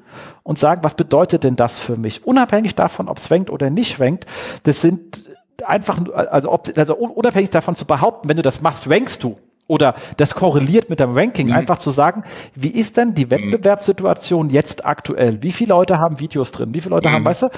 und 0.44 0.60
sagen, 0.60 0.84
was 0.84 0.94
bedeutet 0.94 1.44
denn 1.44 1.56
das 1.56 1.80
für 1.80 1.98
mich? 1.98 2.26
Unabhängig 2.26 2.76
davon, 2.76 3.08
ob 3.10 3.18
es 3.18 3.28
schwenkt 3.28 3.50
oder 3.50 3.70
nicht 3.70 3.94
schwenkt, 3.94 4.26
das 4.64 4.82
sind 4.82 5.26
einfach, 5.66 6.00
also, 6.14 6.52
ob, 6.52 6.70
also 6.76 6.96
unabhängig 6.96 7.50
davon 7.50 7.76
zu 7.76 7.86
behaupten, 7.86 8.30
wenn 8.30 8.38
du 8.38 8.44
das 8.44 8.62
machst, 8.62 8.90
rankst 8.90 9.24
du. 9.24 9.38
Oder 9.68 9.96
das 10.18 10.36
korreliert 10.36 10.92
mit 10.92 11.00
dem 11.00 11.18
Ranking, 11.18 11.48
mhm. 11.48 11.54
einfach 11.54 11.80
zu 11.80 11.90
sagen, 11.90 12.24
wie 12.54 12.70
ist 12.70 12.98
denn 12.98 13.16
die 13.16 13.26
mhm. 13.26 13.32
Wettbewerbssituation 13.32 14.52
jetzt 14.52 14.86
aktuell? 14.86 15.42
Wie 15.42 15.52
viele 15.52 15.70
Leute 15.70 15.98
haben 15.98 16.20
Videos 16.20 16.52
drin? 16.52 16.76
Wie 16.76 16.82
viele 16.82 16.94
Leute 16.94 17.10
mhm. 17.10 17.14
haben, 17.14 17.26
weißt 17.26 17.44
du, 17.44 17.50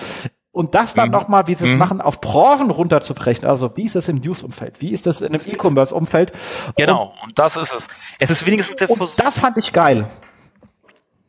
und 0.57 0.73
das 0.73 0.95
dann 0.95 1.09
mhm. 1.09 1.13
nochmal, 1.13 1.47
wie 1.47 1.53
sie 1.53 1.65
es 1.65 1.71
mhm. 1.71 1.77
machen, 1.77 2.01
auf 2.01 2.19
Branchen 2.19 2.71
runterzubrechen. 2.71 3.47
Also 3.47 3.77
wie 3.77 3.85
ist 3.85 3.95
das 3.95 4.09
im 4.09 4.17
News-Umfeld? 4.17 4.81
Wie 4.81 4.91
ist 4.91 5.05
das 5.05 5.21
in 5.21 5.27
einem 5.27 5.41
E-Commerce-Umfeld? 5.45 6.31
Genau, 6.75 7.13
und, 7.21 7.29
und, 7.29 7.39
das 7.39 7.57
ist 7.57 7.73
es. 7.73 7.87
Es 8.17 8.31
ist 8.31 8.45
wenigstens 8.45 8.75
der 8.77 8.87
Versuch. 8.87 9.15
Das 9.17 9.37
fand 9.37 9.57
ich 9.57 9.71
geil. 9.71 10.09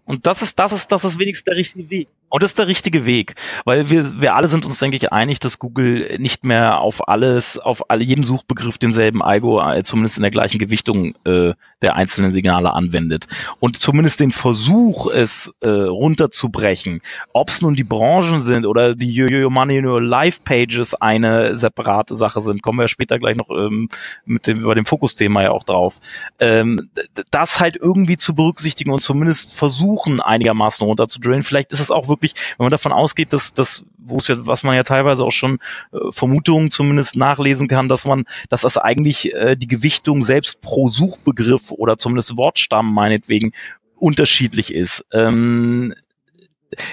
Und 0.07 0.26
das 0.26 0.41
ist, 0.41 0.59
das 0.59 0.72
ist, 0.72 0.91
das 0.91 1.05
ist 1.05 1.18
wenigstens 1.18 1.45
der 1.45 1.57
richtige 1.57 1.91
Weg. 1.91 2.09
Und 2.31 2.43
das 2.43 2.53
ist 2.53 2.59
der 2.59 2.68
richtige 2.68 3.05
Weg, 3.05 3.35
weil 3.64 3.91
wir, 3.91 4.20
wir 4.20 4.35
alle 4.35 4.49
sind 4.49 4.64
uns, 4.64 4.79
denke 4.79 4.97
ich, 4.97 5.12
einig, 5.12 5.41
dass 5.41 5.59
Google 5.59 6.16
nicht 6.18 6.45
mehr 6.45 6.81
auf 6.81 7.09
alles, 7.09 7.59
auf 7.59 7.91
alle, 7.91 8.05
jeden 8.05 8.24
Suchbegriff 8.24 8.79
denselben 8.79 9.22
Algo, 9.22 9.62
äh, 9.62 9.83
zumindest 9.83 10.16
in 10.16 10.22
der 10.22 10.31
gleichen 10.31 10.59
Gewichtung 10.59 11.14
äh, 11.24 11.53
der 11.83 11.97
einzelnen 11.97 12.33
Signale 12.33 12.72
anwendet. 12.72 13.26
Und 13.61 13.76
zumindest 13.76 14.20
den 14.20 14.33
Versuch, 14.33 15.07
es 15.11 15.53
äh, 15.61 15.68
runterzubrechen, 15.68 17.01
ob 17.33 17.51
es 17.51 17.62
nun 17.62 17.74
die 17.74 17.85
Branchen 17.85 18.43
sind 18.43 18.66
oder 18.66 18.95
die 18.95 19.12
Yo-Yo 19.12 19.51
Money 19.51 19.85
Your 19.85 20.03
Live 20.03 20.43
Pages 20.45 20.95
eine 20.95 21.55
separate 21.55 22.16
Sache 22.16 22.41
sind, 22.41 22.62
kommen 22.62 22.81
wir 22.81 22.89
später 22.89 23.18
gleich 23.18 23.37
noch 23.37 23.51
ähm, 23.51 23.89
mit 24.24 24.47
dem, 24.47 24.64
bei 24.64 24.74
dem 24.74 24.87
Fokusthema 24.87 25.43
ja 25.43 25.51
auch 25.51 25.64
drauf, 25.64 25.97
ähm, 26.41 26.91
das 27.31 27.61
halt 27.61 27.76
irgendwie 27.76 28.16
zu 28.16 28.35
berücksichtigen 28.35 28.91
und 28.91 29.01
zumindest 29.01 29.55
versuchen, 29.55 30.20
einigermaßen 30.20 30.87
runterzudrillen. 30.87 31.43
Vielleicht 31.43 31.72
ist 31.72 31.81
es 31.81 31.91
auch 31.91 32.09
wirklich 32.09 32.35
wenn 32.57 32.64
man 32.64 32.70
davon 32.70 32.93
ausgeht, 32.93 33.33
dass 33.33 33.53
das, 33.55 33.85
wo 33.99 34.16
es 34.16 34.28
ja, 34.28 34.36
was 34.46 34.62
man 34.62 34.76
ja 34.76 34.82
teilweise 34.82 35.24
auch 35.24 35.32
schon 35.32 35.59
äh, 35.92 35.99
Vermutungen 36.11 36.70
zumindest 36.70 37.16
nachlesen 37.16 37.68
kann, 37.68 37.88
dass 37.88 38.05
man, 38.05 38.24
dass 38.49 38.62
das 38.62 38.76
eigentlich 38.76 39.34
äh, 39.34 39.57
die 39.57 39.68
Gewichtung 39.68 40.22
selbst 40.22 40.61
pro 40.61 40.88
Suchbegriff 40.88 41.70
oder 41.70 41.99
zumindest 41.99 42.36
Wortstamm 42.36 42.92
meinetwegen 42.92 43.53
unterschiedlich 43.96 44.72
ist. 44.72 45.05
Ähm, 45.12 45.94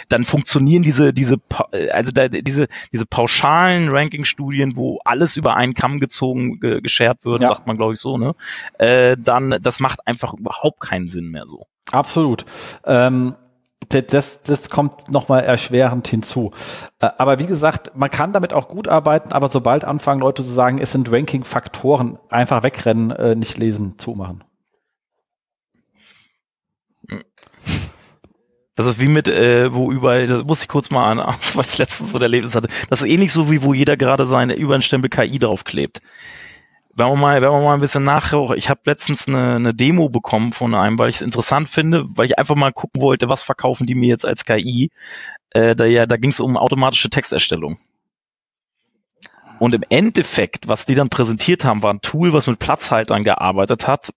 dann 0.08 0.24
funktionieren 0.24 0.84
diese 0.84 1.14
diese 1.14 1.38
also 1.92 2.12
da, 2.12 2.30
diese 2.30 2.68
diese 2.94 3.06
pauschalen 3.06 3.90
Ranking-Studien, 3.90 4.78
wo 4.78 5.00
alles 5.04 5.36
über 5.36 5.58
einen 5.58 5.74
Kamm 5.74 6.00
gezogen 6.00 6.60
ge, 6.60 6.82
geschert 6.82 7.26
wird, 7.26 7.42
ja. 7.42 7.50
sagt 7.50 7.68
man 7.68 7.78
glaube 7.78 7.94
ich 7.94 8.00
so, 8.00 8.18
ne? 8.18 8.36
Äh, 8.78 9.18
dann 9.20 9.58
das 9.62 9.80
macht 9.80 10.08
einfach 10.08 10.34
überhaupt 10.34 10.80
keinen 10.80 11.10
Sinn 11.10 11.30
mehr 11.30 11.46
so. 11.48 11.68
Absolut. 11.92 12.46
Ähm, 12.86 13.36
das, 13.90 14.42
das 14.44 14.70
kommt 14.70 15.10
nochmal 15.10 15.44
erschwerend 15.44 16.08
hinzu. 16.08 16.52
Äh, 17.00 17.10
aber 17.18 17.40
wie 17.40 17.46
gesagt, 17.46 17.96
man 17.96 18.10
kann 18.10 18.34
damit 18.34 18.54
auch 18.54 18.68
gut 18.68 18.88
arbeiten, 18.88 19.32
aber 19.32 19.50
sobald 19.50 19.86
anfangen 19.86 20.22
Leute 20.22 20.44
zu 20.44 20.52
sagen, 20.52 20.80
es 20.80 20.92
sind 20.92 21.12
Ranking-Faktoren, 21.12 22.18
einfach 22.30 22.64
wegrennen, 22.64 23.12
äh, 23.12 23.36
nicht 23.36 23.58
lesen, 23.58 23.98
zumachen. 23.98 24.44
Das 28.76 28.88
ist 28.88 29.00
wie 29.00 29.08
mit, 29.08 29.30
äh, 29.30 29.74
wo 29.74 29.92
überall, 29.92 30.28
da 30.28 30.44
muss 30.44 30.62
ich 30.62 30.68
kurz 30.68 30.90
mal 30.90 31.10
an, 31.10 31.36
was 31.54 31.74
ich 31.74 31.78
letztens 31.78 32.12
so 32.12 32.20
Erlebnis 32.20 32.56
hatte. 32.56 32.68
Das 32.90 33.02
ist 33.02 33.08
ähnlich 33.08 33.32
so 33.32 33.50
wie, 33.50 33.62
wo 33.62 33.74
jeder 33.74 33.98
gerade 33.98 34.26
seine 34.26 34.56
über 34.56 34.74
einen 34.74 34.84
Stempel 34.84 35.10
KI 35.10 35.40
draufklebt 35.40 36.02
wenn 36.96 37.08
man 37.10 37.20
mal, 37.20 37.42
wenn 37.42 37.50
man 37.50 37.64
mal 37.64 37.74
ein 37.74 37.82
bisschen 37.82 38.04
nachhört, 38.04 38.58
ich 38.58 38.70
habe 38.70 38.82
letztens 38.86 39.28
eine, 39.28 39.56
eine 39.56 39.74
Demo 39.74 40.10
bekommen 40.10 40.54
von 40.54 40.74
einem, 40.74 40.98
weil 40.98 41.10
ich 41.10 41.18
es 41.18 41.22
interessant 41.22 41.70
finde, 41.70 42.06
weil 42.16 42.26
ich 42.26 42.40
einfach 42.40 42.56
mal 42.56 42.72
gucken 42.72 43.02
wollte, 43.02 43.28
was 43.30 43.44
verkaufen 43.44 43.86
die 43.86 43.96
mir 43.96 44.08
jetzt 44.08 44.26
als 44.26 44.46
KI. 44.46 44.92
Äh, 45.50 45.76
da 45.76 45.86
ja, 45.86 46.06
da 46.06 46.16
ging 46.18 46.32
es 46.32 46.40
um 46.40 46.56
automatische 46.58 47.10
Texterstellung. 47.10 47.78
Und 49.60 49.74
im 49.74 49.84
Endeffekt, 49.90 50.68
was 50.68 50.86
die 50.86 50.96
dann 50.96 51.10
präsentiert 51.10 51.66
haben, 51.66 51.84
war 51.84 51.94
ein 51.94 52.02
Tool, 52.02 52.34
was 52.34 52.48
mit 52.48 52.60
Platzhaltern 52.60 53.24
gearbeitet 53.24 53.88
hat, 53.88 54.14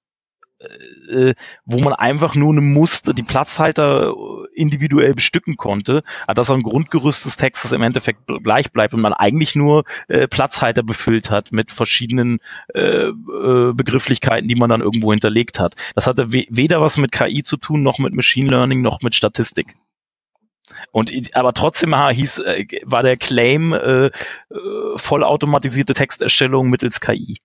äh, 0.61 1.35
wo 1.65 1.79
man 1.79 1.93
einfach 1.93 2.35
nur 2.35 2.53
eine 2.53 2.61
Muster, 2.61 3.15
die 3.15 3.23
Platzhalter 3.23 4.15
individuell 4.55 5.15
bestücken 5.15 5.57
konnte, 5.57 6.03
dass 6.27 6.51
ein 6.51 6.63
Grundgerüst 6.63 7.25
des 7.25 7.37
Textes 7.37 7.73
im 7.73 7.83
Endeffekt 7.83 8.21
gleich 8.43 8.73
bleibt 8.73 8.95
und 8.95 9.01
man 9.01 9.13
eigentlich 9.13 9.55
nur 9.55 9.85
äh, 10.09 10.27
Platzhalter 10.27 10.83
befüllt 10.83 11.31
hat 11.31 11.53
mit 11.53 11.71
verschiedenen 11.71 12.41
äh, 12.75 13.09
äh, 13.09 13.73
Begrifflichkeiten, 13.73 14.49
die 14.49 14.57
man 14.57 14.71
dann 14.71 14.81
irgendwo 14.81 15.13
hinterlegt 15.13 15.61
hat. 15.61 15.75
Das 15.95 16.07
hatte 16.07 16.33
we 16.33 16.47
weder 16.51 16.81
was 16.81 16.97
mit 16.97 17.13
KI 17.13 17.43
zu 17.43 17.57
tun, 17.57 17.83
noch 17.83 17.99
mit 17.99 18.15
Machine 18.15 18.51
Learning, 18.51 18.83
noch 18.83 19.03
mit 19.03 19.15
Statistik. 19.15 19.77
Und 20.93 21.13
aber 21.35 21.55
trotzdem 21.55 21.95
hieß, 21.95 22.39
äh, 22.41 22.67
war 22.85 23.03
der 23.03 23.17
Claim 23.17 23.73
äh, 23.73 24.07
äh, 24.07 24.11
vollautomatisierte 24.97 25.95
Texterstellung 25.95 26.69
mittels 26.69 27.01
KI. 27.01 27.39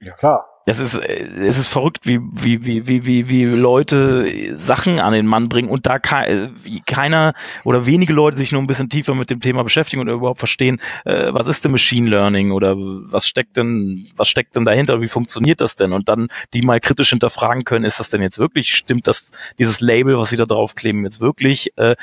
Ja 0.00 0.12
klar. 0.12 0.46
Es 0.70 0.80
ist, 0.80 0.96
es 0.96 1.58
ist 1.58 1.68
verrückt, 1.68 2.06
wie, 2.06 2.20
wie, 2.20 2.64
wie, 2.66 2.86
wie, 2.86 3.06
wie, 3.06 3.28
wie 3.28 3.44
Leute 3.44 4.58
Sachen 4.58 5.00
an 5.00 5.14
den 5.14 5.26
Mann 5.26 5.48
bringen 5.48 5.70
und 5.70 5.86
da 5.86 5.98
keiner 5.98 7.32
oder 7.64 7.86
wenige 7.86 8.12
Leute 8.12 8.36
sich 8.36 8.52
nur 8.52 8.60
ein 8.60 8.66
bisschen 8.66 8.90
tiefer 8.90 9.14
mit 9.14 9.30
dem 9.30 9.40
Thema 9.40 9.64
beschäftigen 9.64 10.02
oder 10.02 10.12
überhaupt 10.12 10.40
verstehen, 10.40 10.78
äh, 11.06 11.32
was 11.32 11.48
ist 11.48 11.64
denn 11.64 11.72
Machine 11.72 12.10
Learning 12.10 12.50
oder 12.50 12.76
was 12.76 13.26
steckt 13.26 13.56
denn, 13.56 14.08
was 14.16 14.28
steckt 14.28 14.56
denn 14.56 14.66
dahinter, 14.66 15.00
wie 15.00 15.08
funktioniert 15.08 15.62
das 15.62 15.76
denn? 15.76 15.92
Und 15.92 16.10
dann 16.10 16.28
die 16.52 16.60
mal 16.60 16.80
kritisch 16.80 17.10
hinterfragen 17.10 17.64
können, 17.64 17.86
ist 17.86 17.98
das 17.98 18.10
denn 18.10 18.20
jetzt 18.20 18.38
wirklich, 18.38 18.74
stimmt 18.74 19.06
das, 19.06 19.32
dieses 19.58 19.80
Label, 19.80 20.18
was 20.18 20.28
sie 20.28 20.36
da 20.36 20.44
draufkleben, 20.44 21.04
jetzt 21.04 21.20
wirklich, 21.20 21.72
äh, 21.76 21.96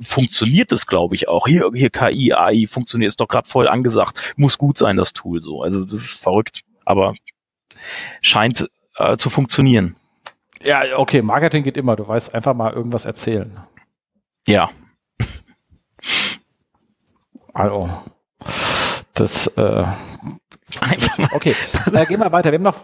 funktioniert 0.00 0.70
das, 0.70 0.86
glaube 0.86 1.14
ich, 1.14 1.28
auch. 1.28 1.46
Hier, 1.46 1.70
hier 1.74 1.88
KI, 1.88 2.34
AI 2.34 2.66
funktioniert, 2.68 3.08
ist 3.08 3.20
doch 3.20 3.28
gerade 3.28 3.48
voll 3.48 3.68
angesagt, 3.68 4.34
muss 4.36 4.58
gut 4.58 4.76
sein, 4.76 4.98
das 4.98 5.14
Tool 5.14 5.40
so. 5.40 5.62
Also 5.62 5.82
das 5.82 5.94
ist 5.94 6.12
verrückt, 6.12 6.60
aber 6.84 7.14
scheint 8.20 8.68
äh, 8.96 9.16
zu 9.16 9.30
funktionieren. 9.30 9.96
Ja, 10.62 10.82
okay, 10.96 11.22
Marketing 11.22 11.64
geht 11.64 11.76
immer. 11.76 11.96
Du 11.96 12.06
weißt 12.06 12.34
einfach 12.34 12.54
mal 12.54 12.72
irgendwas 12.72 13.04
erzählen. 13.04 13.60
Ja. 14.46 14.70
Also, 17.52 17.90
das, 19.14 19.46
äh, 19.58 19.84
okay, 21.32 21.54
äh, 21.92 22.06
gehen 22.06 22.20
wir 22.20 22.32
weiter. 22.32 22.50
Wir 22.50 22.58
haben 22.58 22.62
noch 22.62 22.80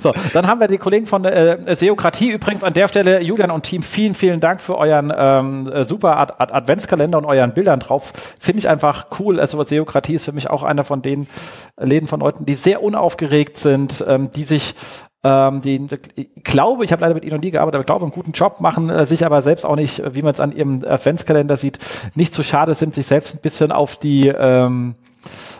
so, 0.00 0.12
dann 0.32 0.46
haben 0.46 0.60
wir 0.60 0.68
die 0.68 0.78
Kollegen 0.78 1.06
von 1.06 1.24
äh, 1.24 1.74
Seokratie. 1.76 2.30
Übrigens 2.30 2.64
an 2.64 2.74
der 2.74 2.88
Stelle, 2.88 3.22
Julian 3.22 3.50
und 3.50 3.62
Team, 3.62 3.82
vielen, 3.82 4.14
vielen 4.14 4.40
Dank 4.40 4.60
für 4.60 4.76
euren 4.76 5.12
ähm, 5.16 5.68
äh, 5.68 5.84
super 5.84 6.18
Ad 6.18 6.34
Ad 6.38 6.52
Adventskalender 6.52 7.18
und 7.18 7.24
euren 7.24 7.54
Bildern 7.54 7.80
drauf. 7.80 8.12
Finde 8.38 8.60
ich 8.60 8.68
einfach 8.68 9.06
cool. 9.18 9.40
Also 9.40 9.62
Seokratie 9.62 10.14
ist 10.14 10.24
für 10.24 10.32
mich 10.32 10.50
auch 10.50 10.62
einer 10.62 10.84
von 10.84 11.02
den 11.02 11.26
Läden 11.78 12.08
von 12.08 12.20
Leuten, 12.20 12.46
die 12.46 12.54
sehr 12.54 12.82
unaufgeregt 12.82 13.58
sind, 13.58 14.04
ähm, 14.06 14.30
die 14.32 14.44
sich 14.44 14.74
ähm, 15.24 15.60
die, 15.60 15.86
ich 16.16 16.42
glaube, 16.42 16.84
ich 16.84 16.90
habe 16.90 17.02
leider 17.02 17.14
mit 17.14 17.24
ihnen 17.24 17.36
noch 17.36 17.42
nie 17.42 17.52
gearbeitet, 17.52 17.76
aber 17.76 17.82
ich 17.82 17.86
glaube, 17.86 18.04
einen 18.04 18.12
guten 18.12 18.32
Job 18.32 18.60
machen, 18.60 18.90
äh, 18.90 19.06
sich 19.06 19.24
aber 19.24 19.42
selbst 19.42 19.64
auch 19.64 19.76
nicht, 19.76 20.02
wie 20.14 20.22
man 20.22 20.34
es 20.34 20.40
an 20.40 20.50
ihrem 20.50 20.84
Adventskalender 20.84 21.56
sieht, 21.56 21.78
nicht 22.14 22.34
zu 22.34 22.42
schade 22.42 22.74
sind, 22.74 22.94
sich 22.94 23.06
selbst 23.06 23.36
ein 23.36 23.40
bisschen 23.40 23.70
auf 23.70 23.96
die 23.96 24.26
ähm, 24.28 24.96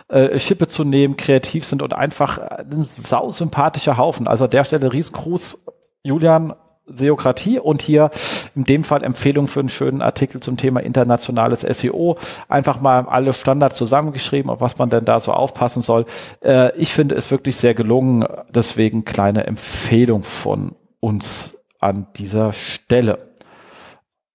äh, 0.07 0.37
Schippe 0.39 0.67
zu 0.67 0.83
nehmen, 0.83 1.17
kreativ 1.17 1.65
sind 1.65 1.81
und 1.81 1.93
einfach 1.93 2.37
ein 2.37 2.87
sausympathischer 3.05 3.97
Haufen. 3.97 4.27
Also 4.27 4.45
an 4.45 4.51
der 4.51 4.63
Stelle 4.63 4.91
Riesgruß, 4.91 5.63
Julian, 6.03 6.53
Seokratie 6.85 7.59
und 7.59 7.81
hier 7.81 8.11
in 8.55 8.65
dem 8.65 8.83
Fall 8.83 9.03
Empfehlung 9.03 9.47
für 9.47 9.61
einen 9.61 9.69
schönen 9.69 10.01
Artikel 10.01 10.41
zum 10.41 10.57
Thema 10.57 10.81
internationales 10.81 11.61
SEO. 11.61 12.17
Einfach 12.49 12.81
mal 12.81 13.05
alle 13.07 13.33
Standards 13.33 13.77
zusammengeschrieben, 13.77 14.49
auf 14.51 14.59
was 14.59 14.77
man 14.77 14.89
denn 14.89 15.05
da 15.05 15.19
so 15.19 15.31
aufpassen 15.31 15.81
soll. 15.81 16.05
Äh, 16.41 16.75
ich 16.77 16.93
finde 16.93 17.15
es 17.15 17.31
wirklich 17.31 17.55
sehr 17.55 17.73
gelungen, 17.73 18.25
deswegen 18.49 19.05
kleine 19.05 19.47
Empfehlung 19.47 20.23
von 20.23 20.75
uns 20.99 21.55
an 21.79 22.07
dieser 22.15 22.53
Stelle. 22.53 23.32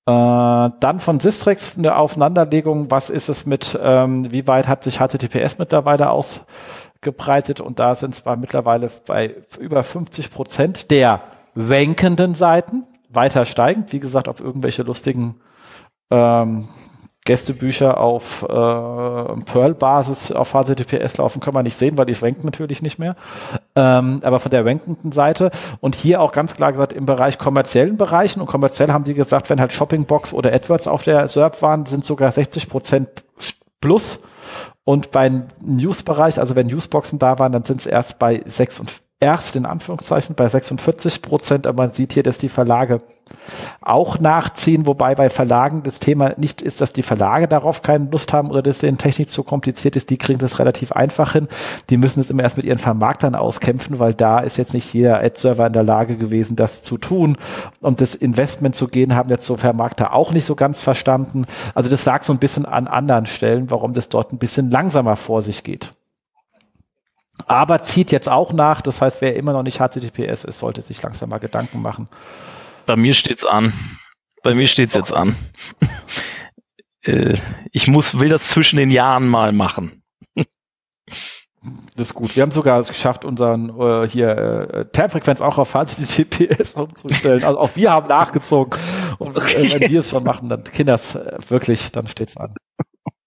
Äh, 0.09 0.71
dann 0.81 1.01
von 1.01 1.21
Sistrix 1.21 1.77
eine 1.77 1.97
Aufeinanderlegung, 1.97 2.91
was 2.91 3.11
ist 3.11 3.29
es 3.29 3.45
mit, 3.45 3.79
ähm, 3.83 4.33
wie 4.33 4.47
weit 4.47 4.67
hat 4.67 4.83
sich 4.83 5.01
HTTPS 5.01 5.59
mittlerweile 5.59 6.09
ausgebreitet? 6.09 7.61
Und 7.61 7.79
da 7.79 7.95
sind 7.95 8.15
zwar 8.15 8.37
mittlerweile 8.37 8.91
bei 9.07 9.35
über 9.61 9.85
50 9.85 10.31
Prozent 10.31 10.91
der 10.91 11.21
wankenden 11.55 12.33
Seiten 12.33 12.85
weiter 13.11 13.45
steigend, 13.45 13.93
wie 13.93 14.01
gesagt, 14.01 14.29
auf 14.29 14.41
irgendwelche 14.41 14.83
lustigen 14.83 15.43
ähm, 16.11 16.71
Gästebücher 17.29 18.01
auf 18.01 18.43
äh, 18.43 18.47
Perl-Basis 18.49 20.33
auf 20.33 20.53
HTTPS 20.53 21.19
laufen, 21.19 21.41
kann 21.41 21.53
man 21.53 21.65
nicht 21.65 21.79
sehen, 21.79 21.99
weil 21.99 22.07
die 22.07 22.15
ranken 22.15 22.47
natürlich 22.47 22.81
nicht 22.81 22.99
mehr. 22.99 23.17
Ähm, 23.77 24.21
aber 24.25 24.41
von 24.41 24.51
der 24.51 24.65
rankenden 24.65 25.13
Seite 25.13 25.51
und 25.81 25.95
hier 25.95 26.23
auch 26.23 26.33
ganz 26.33 26.57
klar 26.57 26.73
gesagt 26.73 26.95
im 26.95 27.05
Bereich 27.05 27.37
kommerziellen 27.37 27.99
Bereichen 27.99 28.41
und 28.41 28.47
kommerziell 28.47 28.91
haben 28.91 29.05
sie 29.05 29.13
gesagt, 29.13 29.51
wenn 29.51 29.61
halt 29.61 29.75
Shoppingbox 29.75 30.33
oder 30.33 30.55
AdWords 30.55 30.89
auf 30.89 31.03
der 31.03 31.29
SERP 31.29 31.61
waren, 31.61 31.85
sind 31.85 32.03
sogar 32.03 32.33
60 32.33 32.71
Prozent 32.71 33.09
plus. 33.83 34.21
Und 34.85 35.11
beim 35.11 35.49
News-Bereich, 35.63 36.41
also 36.41 36.57
wenn 36.57 36.69
Newsboxen 36.69 37.19
da 37.19 37.39
waren, 37.39 37.53
dann 37.53 37.65
sind 37.65 37.81
es 37.81 37.87
erst 37.87 38.19
bei 38.19 38.43
6 38.47 38.81
und 38.81 39.03
erst 39.21 39.57
in 39.57 39.67
Anführungszeichen 39.67 40.37
bei 40.37 40.49
46 40.49 41.23
Prozent, 41.23 41.67
aber 41.67 41.85
man 41.85 41.93
sieht 41.93 42.13
hier, 42.13 42.23
dass 42.23 42.39
die 42.39 42.49
Verlage 42.49 43.01
auch 43.81 44.19
nachziehen, 44.19 44.87
wobei 44.87 45.15
bei 45.15 45.29
Verlagen 45.29 45.83
das 45.83 45.99
Thema 45.99 46.35
nicht 46.37 46.63
ist, 46.63 46.81
dass 46.81 46.93
die 46.93 47.03
Verlage 47.03 47.49
darauf 47.49 47.83
keine 47.83 48.09
Lust 48.11 48.33
haben 48.33 48.51
oder 48.51 48.63
dass 48.63 48.79
denen 48.79 48.97
Technik 48.97 49.29
zu 49.29 49.43
kompliziert 49.43 49.97
ist, 49.97 50.11
die 50.11 50.17
kriegen 50.17 50.39
das 50.39 50.59
relativ 50.59 50.93
einfach 50.93 51.33
hin. 51.33 51.49
Die 51.91 51.97
müssen 51.97 52.21
es 52.21 52.31
immer 52.31 52.43
erst 52.43 52.57
mit 52.57 52.67
ihren 52.67 52.79
Vermarktern 52.79 53.35
auskämpfen, 53.35 53.99
weil 53.99 54.15
da 54.15 54.39
ist 54.39 54.57
jetzt 54.57 54.73
nicht 54.73 54.93
jeder 54.95 55.23
Ad-Server 55.23 55.67
in 55.67 55.73
der 55.73 55.83
Lage 55.83 56.17
gewesen, 56.17 56.57
das 56.57 56.83
zu 56.83 56.97
tun. 56.97 57.37
Und 57.81 58.01
das 58.01 58.15
Investment 58.15 58.75
zu 58.75 58.89
gehen, 58.89 59.15
haben 59.15 59.31
jetzt 59.31 59.47
so 59.47 59.57
Vermarkter 59.57 60.15
auch 60.15 60.33
nicht 60.33 60.45
so 60.45 60.55
ganz 60.55 60.81
verstanden. 60.81 61.47
Also 61.75 61.91
das 61.91 62.05
lag 62.05 62.23
so 62.23 62.33
ein 62.33 62.39
bisschen 62.39 62.67
an 62.67 62.87
anderen 62.87 63.27
Stellen, 63.27 63.71
warum 63.71 63.93
das 63.93 64.09
dort 64.09 64.33
ein 64.33 64.39
bisschen 64.39 64.71
langsamer 64.71 65.17
vor 65.17 65.43
sich 65.43 65.65
geht 65.65 65.91
aber 67.47 67.83
zieht 67.83 68.11
jetzt 68.13 68.29
auch 68.29 68.53
nach. 68.53 68.81
Das 68.81 69.01
heißt, 69.01 69.21
wer 69.21 69.37
immer 69.37 69.53
noch 69.53 69.63
nicht 69.63 69.79
HTTPS 69.79 70.45
ist, 70.45 70.59
sollte 70.59 70.83
sich 70.83 71.03
langsam 71.03 71.31
mal 71.31 71.39
Gedanken 71.39 71.83
machen. 71.83 72.09
Bei 72.87 72.97
mir 72.97 73.15
steht's 73.15 73.45
an. 73.45 73.73
Bei 74.43 74.55
mir 74.55 74.67
steht's 74.67 74.95
jetzt 74.95 75.13
an. 75.13 75.37
Äh, 77.03 77.39
ich 77.71 77.87
muss, 77.87 78.19
will 78.19 78.29
das 78.29 78.49
zwischen 78.49 78.77
den 78.77 78.91
Jahren 78.91 79.29
mal 79.29 79.53
machen. 79.53 80.03
Das 81.97 82.09
ist 82.09 82.15
gut. 82.15 82.35
Wir 82.37 82.43
haben 82.43 82.51
sogar 82.51 82.79
es 82.79 82.89
geschafft, 82.89 83.25
unseren 83.25 83.71
äh, 83.81 84.09
hier 84.09 84.29
äh, 84.29 84.85
Termfrequenz 84.87 85.41
auch 85.41 85.59
auf 85.59 85.73
HTTPS 85.73 86.75
umzustellen. 86.75 87.45
Also 87.45 87.59
auch 87.59 87.77
wir 87.77 87.93
haben 87.93 88.09
nachgezogen. 88.09 88.79
Und 89.19 89.37
äh, 89.37 89.73
wenn 89.73 89.91
wir 89.91 90.01
es 90.01 90.11
schon 90.11 90.25
machen, 90.25 90.49
dann 90.49 90.65
Kinders 90.65 91.15
äh, 91.15 91.39
wirklich, 91.49 91.93
dann 91.93 92.07
steht's 92.07 92.37
an 92.37 92.55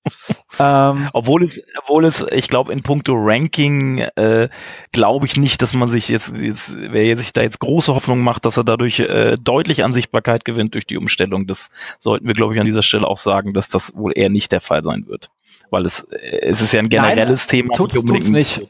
ähm, 0.61 1.09
obwohl 1.13 1.43
es, 1.43 1.61
obwohl 1.81 2.05
es, 2.05 2.25
ich 2.31 2.47
glaube, 2.47 2.71
in 2.71 2.83
puncto 2.83 3.13
Ranking 3.15 3.99
äh, 4.15 4.49
glaube 4.91 5.25
ich 5.25 5.37
nicht, 5.37 5.61
dass 5.61 5.73
man 5.73 5.89
sich 5.89 6.07
jetzt, 6.09 6.35
jetzt, 6.37 6.75
wer 6.77 7.17
sich 7.17 7.33
da 7.33 7.41
jetzt 7.41 7.59
große 7.59 7.93
Hoffnung 7.93 8.21
macht, 8.21 8.45
dass 8.45 8.57
er 8.57 8.63
dadurch 8.63 8.99
äh, 8.99 9.37
deutlich 9.41 9.83
an 9.83 9.91
Sichtbarkeit 9.91 10.45
gewinnt 10.45 10.75
durch 10.75 10.85
die 10.85 10.97
Umstellung. 10.97 11.47
Das 11.47 11.69
sollten 11.99 12.27
wir, 12.27 12.33
glaube 12.33 12.53
ich, 12.53 12.59
an 12.59 12.65
dieser 12.65 12.83
Stelle 12.83 13.07
auch 13.07 13.17
sagen, 13.17 13.53
dass 13.53 13.69
das 13.69 13.95
wohl 13.95 14.13
eher 14.15 14.29
nicht 14.29 14.51
der 14.51 14.61
Fall 14.61 14.83
sein 14.83 15.05
wird. 15.07 15.31
Weil 15.71 15.85
es, 15.85 16.07
es 16.11 16.61
ist 16.61 16.73
ja 16.73 16.79
ein 16.79 16.89
generelles 16.89 17.47
Nein, 17.47 17.61
Thema. 17.61 17.73
Tut's, 17.73 17.93
tut's 17.93 18.27
nicht. 18.27 18.61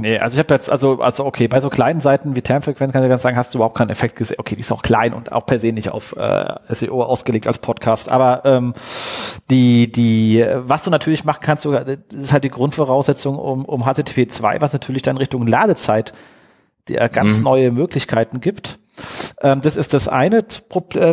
Nee, 0.00 0.18
also 0.18 0.34
ich 0.34 0.38
habe 0.38 0.54
jetzt, 0.54 0.70
also, 0.70 1.00
also 1.00 1.26
okay, 1.26 1.46
bei 1.46 1.60
so 1.60 1.68
kleinen 1.68 2.00
Seiten 2.00 2.34
wie 2.34 2.42
Termfrequenz 2.42 2.92
kann 2.92 3.02
ich 3.02 3.08
ganz 3.08 3.22
sagen, 3.22 3.36
hast 3.36 3.54
du 3.54 3.58
überhaupt 3.58 3.76
keinen 3.76 3.90
Effekt 3.90 4.16
gesehen. 4.16 4.36
Okay, 4.38 4.56
die 4.56 4.62
ist 4.62 4.72
auch 4.72 4.82
klein 4.82 5.12
und 5.12 5.32
auch 5.32 5.46
per 5.46 5.60
se 5.60 5.72
nicht 5.72 5.90
auf 5.90 6.16
äh, 6.16 6.54
SEO 6.68 7.02
ausgelegt 7.02 7.46
als 7.46 7.58
Podcast. 7.58 8.10
Aber 8.10 8.42
ähm, 8.44 8.74
die, 9.50 9.92
die, 9.92 10.44
was 10.54 10.84
du 10.84 10.90
natürlich 10.90 11.24
machen 11.24 11.40
kannst, 11.42 11.64
du, 11.64 11.72
das 11.72 11.98
ist 12.10 12.32
halt 12.32 12.44
die 12.44 12.50
Grundvoraussetzung 12.50 13.36
um, 13.36 13.64
um 13.64 13.84
HTTP 13.84 14.30
2, 14.30 14.60
was 14.60 14.72
natürlich 14.72 15.02
dann 15.02 15.16
Richtung 15.18 15.46
Ladezeit 15.46 16.12
dir 16.88 17.08
ganz 17.08 17.38
mhm. 17.38 17.44
neue 17.44 17.70
Möglichkeiten 17.70 18.40
gibt. 18.40 18.78
Ähm, 19.40 19.60
das 19.60 19.76
ist 19.76 19.94
das 19.94 20.08
eine, 20.08 20.38
äh, 20.38 20.44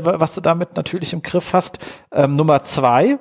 was 0.04 0.34
du 0.34 0.42
damit 0.42 0.76
natürlich 0.76 1.14
im 1.14 1.22
Griff 1.22 1.54
hast. 1.54 1.80
Ähm, 2.12 2.36
Nummer 2.36 2.64
zwei, 2.64 3.18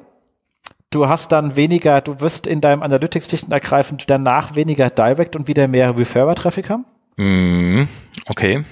du 0.90 1.08
hast 1.08 1.32
dann 1.32 1.56
weniger, 1.56 2.00
du 2.00 2.20
wirst 2.20 2.46
in 2.46 2.60
deinem 2.60 2.82
Analytics 2.82 3.28
schlicht 3.28 3.44
und 3.44 3.52
ergreifend 3.52 4.08
danach 4.08 4.54
weniger 4.54 4.90
Direct 4.90 5.36
und 5.36 5.48
wieder 5.48 5.68
mehr 5.68 5.96
Referrer-Traffic 5.96 6.70
haben. 6.70 6.84
Mm, 7.16 7.84
okay. 8.26 8.64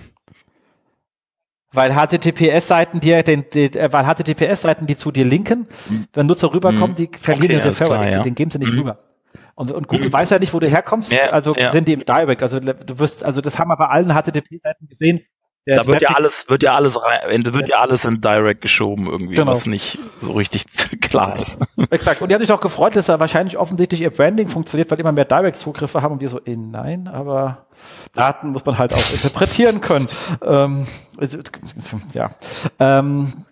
Weil 1.73 1.93
HTTPS-Seiten 1.93 3.01
dir, 3.01 3.23
den, 3.23 3.51
den, 3.51 3.75
äh, 3.75 3.93
weil 3.93 4.05
HTTPS-Seiten, 4.05 4.87
die 4.87 4.97
zu 4.97 5.11
dir 5.11 5.25
linken, 5.25 5.67
wenn 6.12 6.27
Nutzer 6.27 6.53
rüberkommen, 6.53 6.93
mm. 6.93 6.97
die 6.97 7.11
verlieren 7.19 7.57
okay, 7.57 7.62
den 7.62 7.69
Referrer, 7.69 7.89
klar, 7.89 8.09
ja. 8.09 8.23
den 8.23 8.35
geben 8.35 8.51
sie 8.51 8.59
nicht 8.59 8.73
mm. 8.73 8.79
rüber. 8.79 8.99
Und, 9.57 9.73
und 9.73 9.89
Google 9.89 10.09
mm. 10.09 10.12
weiß 10.12 10.31
ja 10.31 10.39
nicht, 10.39 10.55
wo 10.55 10.61
du 10.61 10.69
herkommst, 10.69 11.11
ja, 11.11 11.31
also 11.31 11.57
ja. 11.57 11.73
sind 11.73 11.89
die 11.89 11.95
im 11.95 12.05
Direct. 12.05 12.43
Also 12.43 12.61
du 12.61 12.99
wirst, 12.99 13.25
also 13.25 13.41
das 13.41 13.59
haben 13.59 13.69
wir 13.69 13.77
bei 13.77 13.87
allen 13.87 14.11
HTTP-Seiten 14.11 14.89
gesehen, 14.89 15.23
der 15.67 15.83
da 15.83 15.87
wird 15.87 16.03
ja 16.03 16.11
alles, 16.11 16.49
wird 16.49 16.62
ja 16.62 16.75
alles 16.75 17.03
rein, 17.03 17.45
wird 17.55 17.69
ja 17.69 17.77
alles 17.77 18.05
in 18.05 18.21
Direct 18.21 18.61
geschoben 18.61 19.07
irgendwie, 19.07 19.35
genau. 19.35 19.53
was 19.53 19.67
nicht 19.67 19.99
so 20.21 20.33
richtig 20.33 20.67
klar 21.01 21.39
ist. 21.41 21.59
Exakt. 21.91 22.21
Und 22.21 22.29
die 22.29 22.35
haben 22.35 22.43
sich 22.43 22.53
auch 22.53 22.61
gefreut, 22.61 22.97
dass 22.97 23.07
da 23.07 23.19
wahrscheinlich 23.19 23.57
offensichtlich 23.57 24.03
ihr 24.03 24.11
Branding 24.11 24.47
funktioniert, 24.47 24.91
weil 24.91 25.01
immer 25.01 25.12
mehr 25.12 25.25
Direct-Zugriffe 25.25 26.03
haben 26.03 26.12
und 26.12 26.21
wir 26.21 26.29
so, 26.29 26.39
eh, 26.45 26.57
nein, 26.57 27.09
aber 27.09 27.67
Daten 28.12 28.51
muss 28.51 28.65
man 28.67 28.77
halt 28.77 28.93
auch 28.93 29.12
interpretieren 29.12 29.81
können. 29.81 30.09
Ähm, 30.45 30.87
ja. 32.12 32.31
Ähm, 32.79 33.45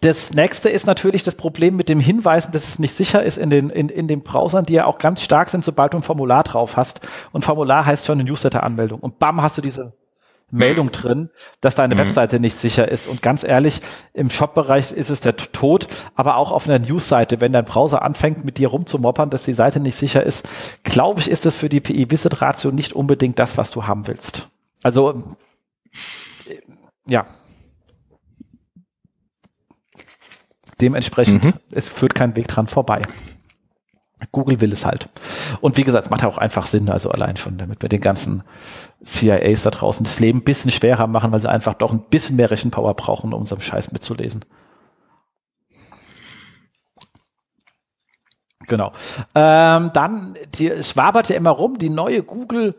das 0.00 0.32
nächste 0.32 0.68
ist 0.68 0.86
natürlich 0.86 1.22
das 1.22 1.34
Problem 1.34 1.76
mit 1.76 1.88
dem 1.88 2.00
Hinweisen, 2.00 2.52
dass 2.52 2.66
es 2.66 2.78
nicht 2.78 2.96
sicher 2.96 3.22
ist 3.22 3.38
in 3.38 3.50
den, 3.50 3.70
in, 3.70 3.88
in 3.88 4.08
den 4.08 4.22
Browsern, 4.22 4.64
die 4.64 4.74
ja 4.74 4.86
auch 4.86 4.98
ganz 4.98 5.22
stark 5.22 5.50
sind, 5.50 5.64
sobald 5.64 5.92
du 5.92 5.98
ein 5.98 6.02
Formular 6.02 6.42
drauf 6.42 6.76
hast. 6.76 7.00
Und 7.32 7.44
Formular 7.44 7.86
heißt 7.86 8.06
schon 8.06 8.18
eine 8.18 8.28
Newsletter-Anmeldung. 8.28 9.00
Und 9.00 9.18
bam, 9.18 9.42
hast 9.42 9.58
du 9.58 9.62
diese 9.62 9.92
Meldung 10.50 10.90
drin, 10.92 11.30
dass 11.60 11.74
deine 11.74 11.94
Mhm. 11.94 11.98
Webseite 12.00 12.40
nicht 12.40 12.58
sicher 12.58 12.88
ist. 12.88 13.06
Und 13.06 13.22
ganz 13.22 13.44
ehrlich, 13.44 13.80
im 14.14 14.30
Shop-Bereich 14.30 14.92
ist 14.92 15.10
es 15.10 15.20
der 15.20 15.36
Tod, 15.36 15.86
aber 16.14 16.36
auch 16.36 16.50
auf 16.52 16.68
einer 16.68 16.78
News-Seite, 16.78 17.40
wenn 17.40 17.52
dein 17.52 17.64
Browser 17.64 18.02
anfängt, 18.02 18.44
mit 18.44 18.58
dir 18.58 18.68
rumzumoppern, 18.68 19.30
dass 19.30 19.44
die 19.44 19.52
Seite 19.52 19.80
nicht 19.80 19.96
sicher 19.98 20.22
ist, 20.24 20.48
glaube 20.82 21.20
ich, 21.20 21.30
ist 21.30 21.46
das 21.46 21.56
für 21.56 21.68
die 21.68 21.80
PI-Visit-Ratio 21.80 22.70
nicht 22.72 22.92
unbedingt 22.92 23.38
das, 23.38 23.56
was 23.56 23.70
du 23.70 23.86
haben 23.86 24.06
willst. 24.06 24.48
Also, 24.82 25.36
äh, 26.48 26.58
ja. 27.06 27.26
Dementsprechend, 30.80 31.44
Mhm. 31.44 31.52
es 31.72 31.88
führt 31.88 32.14
kein 32.14 32.34
Weg 32.36 32.48
dran 32.48 32.66
vorbei. 32.66 33.02
Google 34.32 34.60
will 34.60 34.72
es 34.72 34.84
halt. 34.84 35.08
Und 35.60 35.76
wie 35.76 35.84
gesagt, 35.84 36.10
macht 36.10 36.24
auch 36.24 36.38
einfach 36.38 36.66
Sinn, 36.66 36.88
also 36.88 37.10
allein 37.10 37.36
schon, 37.36 37.58
damit 37.58 37.82
wir 37.82 37.88
den 37.88 38.00
ganzen 38.00 38.42
CIAs 39.04 39.62
da 39.62 39.70
draußen 39.70 40.04
das 40.04 40.20
Leben 40.20 40.40
ein 40.40 40.44
bisschen 40.44 40.70
schwerer 40.70 41.06
machen, 41.06 41.32
weil 41.32 41.40
sie 41.40 41.48
einfach 41.48 41.74
doch 41.74 41.92
ein 41.92 42.00
bisschen 42.10 42.36
mehr 42.36 42.50
Rechenpower 42.50 42.94
brauchen, 42.94 43.32
um 43.32 43.40
unserem 43.40 43.60
Scheiß 43.60 43.92
mitzulesen. 43.92 44.44
Genau. 48.66 48.92
Ähm, 49.34 49.90
dann, 49.92 50.36
die, 50.54 50.68
es 50.68 50.96
wabert 50.96 51.28
ja 51.28 51.36
immer 51.36 51.50
rum, 51.50 51.78
die 51.78 51.90
neue 51.90 52.22
Google 52.22 52.74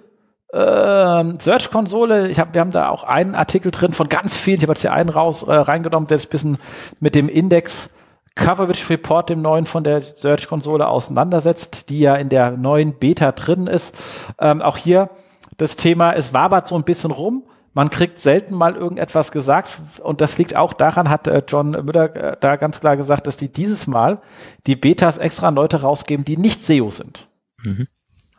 ähm, 0.54 1.40
Search-Konsole. 1.40 2.30
Ich 2.30 2.40
hab, 2.40 2.54
wir 2.54 2.62
haben 2.62 2.72
da 2.72 2.90
auch 2.90 3.04
einen 3.04 3.36
Artikel 3.36 3.72
drin 3.72 3.94
von 3.94 4.08
ganz 4.08 4.36
vielen. 4.36 4.58
Ich 4.58 4.64
habe 4.64 4.74
jetzt 4.74 4.82
hier 4.82 4.94
einen 4.94 5.10
raus 5.10 5.44
äh, 5.44 5.54
reingenommen, 5.54 6.08
der 6.08 6.20
sich 6.20 6.28
ein 6.28 6.32
bisschen 6.32 6.58
mit 7.00 7.16
dem 7.16 7.30
Index 7.30 7.90
Coverage 8.36 8.90
Report, 8.90 9.30
dem 9.30 9.42
neuen 9.42 9.66
von 9.66 9.84
der 9.84 10.02
Search-Konsole 10.02 10.88
auseinandersetzt, 10.88 11.90
die 11.90 12.00
ja 12.00 12.16
in 12.16 12.30
der 12.30 12.52
neuen 12.52 12.98
Beta 12.98 13.32
drin 13.34 13.68
ist. 13.68 13.96
Ähm, 14.40 14.62
auch 14.62 14.78
hier 14.78 15.10
das 15.58 15.76
Thema, 15.76 16.14
es 16.14 16.34
wabert 16.34 16.68
so 16.68 16.76
ein 16.76 16.84
bisschen 16.84 17.12
rum. 17.12 17.44
Man 17.74 17.90
kriegt 17.90 18.20
selten 18.20 18.56
mal 18.56 18.76
irgendetwas 18.76 19.32
gesagt 19.32 19.80
und 20.04 20.20
das 20.20 20.38
liegt 20.38 20.56
auch 20.56 20.74
daran, 20.74 21.10
hat 21.10 21.28
äh, 21.28 21.42
John 21.48 21.72
Müller 21.72 22.16
äh, 22.16 22.38
da 22.40 22.58
ganz 22.58 22.80
klar 22.82 22.98
gesagt, 22.98 23.28
dass 23.28 23.38
die 23.38 23.48
dieses 23.48 23.88
Mal 23.88 24.22
die 24.68 24.76
Betas 24.76 25.18
extra 25.18 25.48
an 25.48 25.56
Leute 25.56 25.82
rausgeben, 25.82 26.26
die 26.26 26.38
nicht 26.38 26.66
SEO 26.66 26.92
sind. 26.92 27.30
Mhm. 27.64 27.88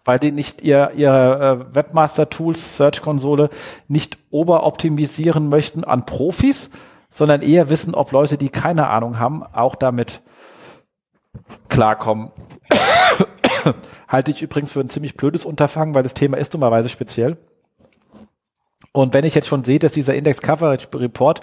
Weil 0.05 0.19
die 0.19 0.33
nicht 0.33 0.63
ihr, 0.63 0.93
ihre 0.97 1.69
äh, 1.71 1.75
Webmaster-Tools, 1.75 2.77
Search-Konsole 2.77 3.51
nicht 3.89 4.19
oberoptimisieren 4.31 5.49
möchten 5.49 5.85
an 5.85 6.05
Profis, 6.05 6.71
sondern 7.13 7.43
eher 7.43 7.71
wissen, 7.71 7.95
ob 7.95 8.11
Leute, 8.11 8.39
die 8.39 8.49
keine 8.49 8.89
Ahnung 8.89 9.19
haben, 9.19 9.45
auch 9.53 9.77
damit 9.77 10.23
klarkommen. 11.69 12.31
Halte 14.09 14.31
ich 14.31 14.43
übrigens 14.43 14.73
für 14.73 14.81
ein 14.81 14.89
ziemlich 14.89 15.17
blödes 15.17 15.45
Unterfangen, 15.45 15.95
weil 15.95 16.03
das 16.03 16.15
Thema 16.15 16.39
ist 16.39 16.53
dummerweise 16.55 16.89
speziell. 16.89 17.37
Und 18.93 19.15
wenn 19.15 19.25
ich 19.25 19.35
jetzt 19.35 19.49
schon 19.49 19.65
sehe, 19.65 19.79
dass 19.79 19.93
dieser 19.93 20.15
Index 20.15 20.43
Coverage 20.43 20.89
Report 20.95 21.41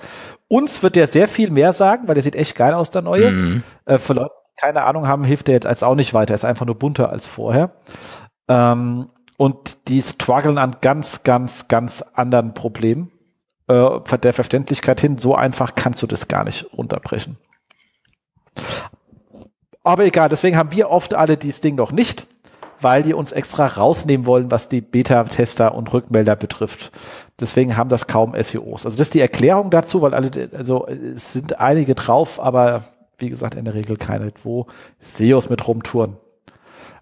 uns 0.48 0.84
wird 0.84 0.96
der 0.96 1.08
sehr 1.08 1.28
viel 1.28 1.50
mehr 1.52 1.74
sagen, 1.74 2.08
weil 2.08 2.16
der 2.16 2.24
sieht 2.24 2.36
echt 2.36 2.56
geil 2.56 2.74
aus, 2.74 2.92
der 2.92 3.02
neue. 3.02 3.32
Mhm. 3.32 3.64
Äh, 3.86 3.98
für 3.98 4.14
Leute, 4.14 4.32
die 4.32 4.62
keine 4.62 4.84
Ahnung 4.84 5.08
haben, 5.08 5.24
hilft 5.24 5.48
der 5.48 5.56
jetzt 5.56 5.68
als 5.68 5.84
auch 5.84 5.96
nicht 5.96 6.14
weiter. 6.14 6.36
Ist 6.36 6.46
einfach 6.46 6.66
nur 6.66 6.76
bunter 6.76 7.10
als 7.10 7.26
vorher. 7.26 7.72
Ähm, 8.48 9.10
und 9.38 9.88
die 9.88 10.02
strugglen 10.02 10.58
an 10.58 10.76
ganz, 10.82 11.24
ganz, 11.24 11.68
ganz 11.68 12.04
anderen 12.14 12.54
Problemen. 12.54 13.12
Äh, 13.70 14.18
der 14.18 14.34
Verständlichkeit 14.34 15.00
hin, 15.00 15.20
so 15.20 15.36
einfach 15.36 15.76
kannst 15.76 16.02
du 16.02 16.08
das 16.08 16.28
gar 16.28 16.44
nicht 16.44 16.66
runterbrechen. 16.76 17.38
Aber 19.84 20.06
egal, 20.06 20.28
deswegen 20.28 20.58
haben 20.58 20.72
wir 20.72 20.90
oft 20.90 21.14
alle 21.14 21.38
dieses 21.38 21.62
Ding 21.62 21.76
noch 21.76 21.92
nicht, 21.92 22.26
weil 22.82 23.04
die 23.04 23.14
uns 23.14 23.32
extra 23.32 23.68
rausnehmen 23.68 24.26
wollen, 24.26 24.50
was 24.50 24.70
die 24.70 24.82
Beta-Tester 24.82 25.76
und 25.76 25.94
Rückmelder 25.94 26.36
betrifft. 26.36 26.92
Deswegen 27.40 27.78
haben 27.78 27.90
das 27.90 28.08
kaum 28.08 28.34
SEOs. 28.34 28.86
Also 28.86 28.98
das 28.98 29.08
ist 29.08 29.14
die 29.14 29.22
Erklärung 29.22 29.70
dazu, 29.70 30.02
weil 30.02 30.16
alle, 30.16 30.50
also 30.54 30.88
es 30.88 31.34
sind 31.34 31.60
einige 31.60 31.94
drauf, 31.94 32.40
aber 32.40 32.86
wie 33.20 33.30
gesagt, 33.30 33.54
in 33.54 33.66
der 33.66 33.76
Regel 33.76 33.98
keine, 33.98 34.32
wo 34.44 34.66
SEOs 35.00 35.50
mit 35.50 35.68
rumtouren. 35.68 36.18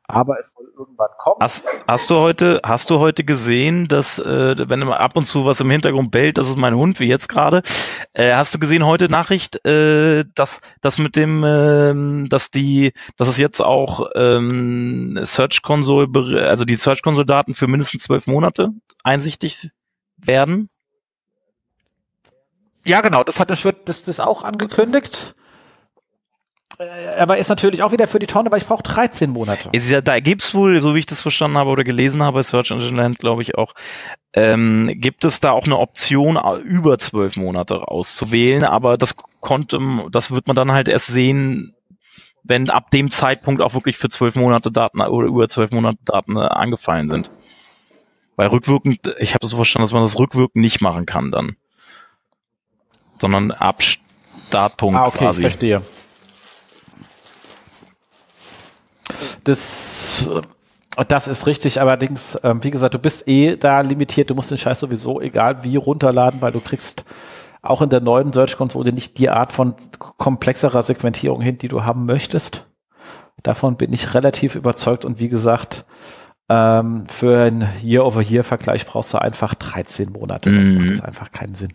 Aber 0.10 0.40
es 0.40 0.54
soll 0.54 0.72
irgendwann 0.78 1.10
kommen. 1.18 1.38
Hast, 1.42 1.66
hast 1.86 2.10
du 2.10 2.16
heute, 2.16 2.62
hast 2.64 2.90
du 2.90 3.00
heute 3.00 3.26
gesehen, 3.26 3.90
dass 3.90 4.20
äh, 4.20 4.56
wenn 4.70 4.82
immer 4.82 5.02
ab 5.02 5.18
und 5.18 5.26
zu 5.26 5.46
was 5.46 5.60
im 5.60 5.70
Hintergrund 5.70 6.12
bellt, 6.12 6.38
das 6.38 6.48
ist 6.48 6.56
mein 6.56 6.76
Hund, 6.76 7.02
wie 7.02 7.08
jetzt 7.08 7.28
gerade. 7.28 7.62
Äh, 8.14 8.34
hast 8.34 8.54
du 8.54 8.60
gesehen 8.60 8.86
heute 8.86 9.10
Nachricht, 9.10 9.66
äh, 9.66 10.24
dass 10.34 10.62
das 10.80 10.98
mit 10.98 11.18
dem, 11.18 11.44
ähm, 11.46 12.30
dass 12.30 12.52
die, 12.52 12.94
dass 13.18 13.28
es 13.28 13.38
jetzt 13.38 13.60
auch 13.60 14.10
ähm, 14.16 15.20
Search 15.24 15.62
Console, 15.62 16.08
also 16.48 16.64
die 16.64 16.78
Search 16.78 17.02
Console 17.02 17.26
Daten 17.26 17.54
für 17.54 17.68
mindestens 17.68 18.04
zwölf 18.04 18.28
Monate 18.28 18.70
einsichtig 19.04 19.72
werden? 20.16 20.70
Ja, 22.86 23.02
genau, 23.02 23.26
das 23.26 23.38
hat 23.40 23.50
das 23.50 23.66
wird 23.66 23.90
das, 23.90 24.04
das 24.04 24.22
auch 24.22 24.44
angekündigt. 24.44 25.36
Äh, 26.80 27.20
Aber 27.20 27.38
ist 27.38 27.50
natürlich 27.50 27.82
auch 27.84 27.92
wieder 27.92 28.08
für 28.08 28.20
die 28.20 28.28
Tonne, 28.28 28.52
weil 28.52 28.60
ich 28.60 28.68
brauche 28.68 28.84
13 28.84 29.30
Monate. 29.32 29.70
Ist 29.72 29.90
ja, 29.90 30.02
da 30.02 30.20
gibt's 30.20 30.54
wohl, 30.54 30.82
so 30.82 30.94
wie 30.96 31.00
ich 31.00 31.06
das 31.06 31.22
verstanden 31.22 31.58
habe 31.58 31.70
oder 31.70 31.84
gelesen 31.84 32.22
habe, 32.22 32.36
bei 32.40 32.44
Search 32.44 32.72
Engine 32.72 32.98
Land, 32.98 33.20
glaube 33.20 33.42
ich 33.42 33.58
auch, 33.58 33.74
ähm, 34.34 34.92
gibt 34.96 35.26
es 35.26 35.40
da 35.40 35.52
auch 35.52 35.66
eine 35.66 35.78
Option, 35.78 36.38
über 36.64 37.00
zwölf 37.00 37.38
Monate 37.38 37.88
auszuwählen, 37.88 38.64
aber 38.64 38.98
das 38.98 39.16
konnte, 39.40 39.80
das 40.12 40.32
wird 40.32 40.48
man 40.48 40.56
dann 40.56 40.72
halt 40.72 40.88
erst 40.88 41.08
sehen, 41.08 41.74
wenn 42.44 42.70
ab 42.70 42.92
dem 42.92 43.10
Zeitpunkt 43.12 43.62
auch 43.62 43.74
wirklich 43.74 43.98
für 43.98 44.10
zwölf 44.10 44.36
Monate 44.36 44.72
Daten 44.72 45.02
oder 45.02 45.28
über 45.28 45.50
zwölf 45.50 45.72
Monate 45.72 45.98
Daten 46.06 46.38
äh, 46.38 46.42
angefallen 46.42 47.10
sind. 47.10 47.32
Weil 48.36 48.50
rückwirkend, 48.50 49.16
ich 49.18 49.32
habe 49.34 49.40
das 49.40 49.50
so 49.50 49.58
verstanden, 49.58 49.86
dass 49.86 49.94
man 49.94 50.04
das 50.04 50.20
rückwirkend 50.20 50.62
nicht 50.62 50.80
machen 50.80 51.08
kann 51.08 51.32
dann. 51.32 51.56
Sondern 53.20 53.52
ab 53.52 53.82
Startpunkt 53.82 54.96
Ah, 55.00 55.06
okay, 55.08 55.16
ich 55.16 55.20
quasi. 55.22 55.42
verstehe. 55.42 55.82
Das, 59.48 60.28
äh, 60.98 61.06
das 61.08 61.28
ist 61.28 61.46
richtig, 61.48 61.80
allerdings, 61.80 62.38
ähm, 62.44 62.64
wie 62.64 62.72
gesagt, 62.72 62.94
du 62.94 63.00
bist 63.00 63.28
eh 63.28 63.56
da 63.56 63.82
limitiert, 63.82 64.30
du 64.30 64.36
musst 64.36 64.52
den 64.52 64.58
Scheiß 64.58 64.80
sowieso 64.80 65.22
egal 65.22 65.64
wie 65.64 65.76
runterladen, 65.76 66.42
weil 66.42 66.52
du 66.52 66.60
kriegst 66.60 67.06
auch 67.62 67.82
in 67.82 67.90
der 67.90 68.00
neuen 68.02 68.34
Search-Konsole 68.34 68.94
nicht 68.94 69.18
die 69.18 69.30
Art 69.30 69.52
von 69.52 69.76
komplexerer 70.00 70.84
Segmentierung 70.84 71.42
hin, 71.42 71.58
die 71.58 71.68
du 71.68 71.84
haben 71.84 72.06
möchtest. 72.06 72.66
Davon 73.44 73.78
bin 73.78 73.94
ich 73.94 74.14
relativ 74.14 74.56
überzeugt 74.56 75.06
und 75.06 75.20
wie 75.20 75.30
gesagt, 75.30 75.86
ähm, 76.50 77.06
für 77.10 77.44
einen 77.46 77.70
Year-over-Year-Vergleich 77.84 78.86
brauchst 78.86 79.14
du 79.14 79.22
einfach 79.22 79.54
13 79.54 80.12
Monate, 80.12 80.52
sonst 80.54 80.72
Mhm. 80.72 80.78
macht 80.80 80.92
das 80.92 81.02
einfach 81.02 81.32
keinen 81.32 81.56
Sinn. 81.56 81.74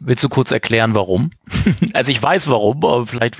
Willst 0.00 0.24
du 0.24 0.28
kurz 0.28 0.50
erklären, 0.50 0.94
warum? 0.94 1.30
also 1.94 2.10
ich 2.10 2.22
weiß 2.22 2.48
warum, 2.48 2.78
aber 2.78 3.06
vielleicht 3.06 3.36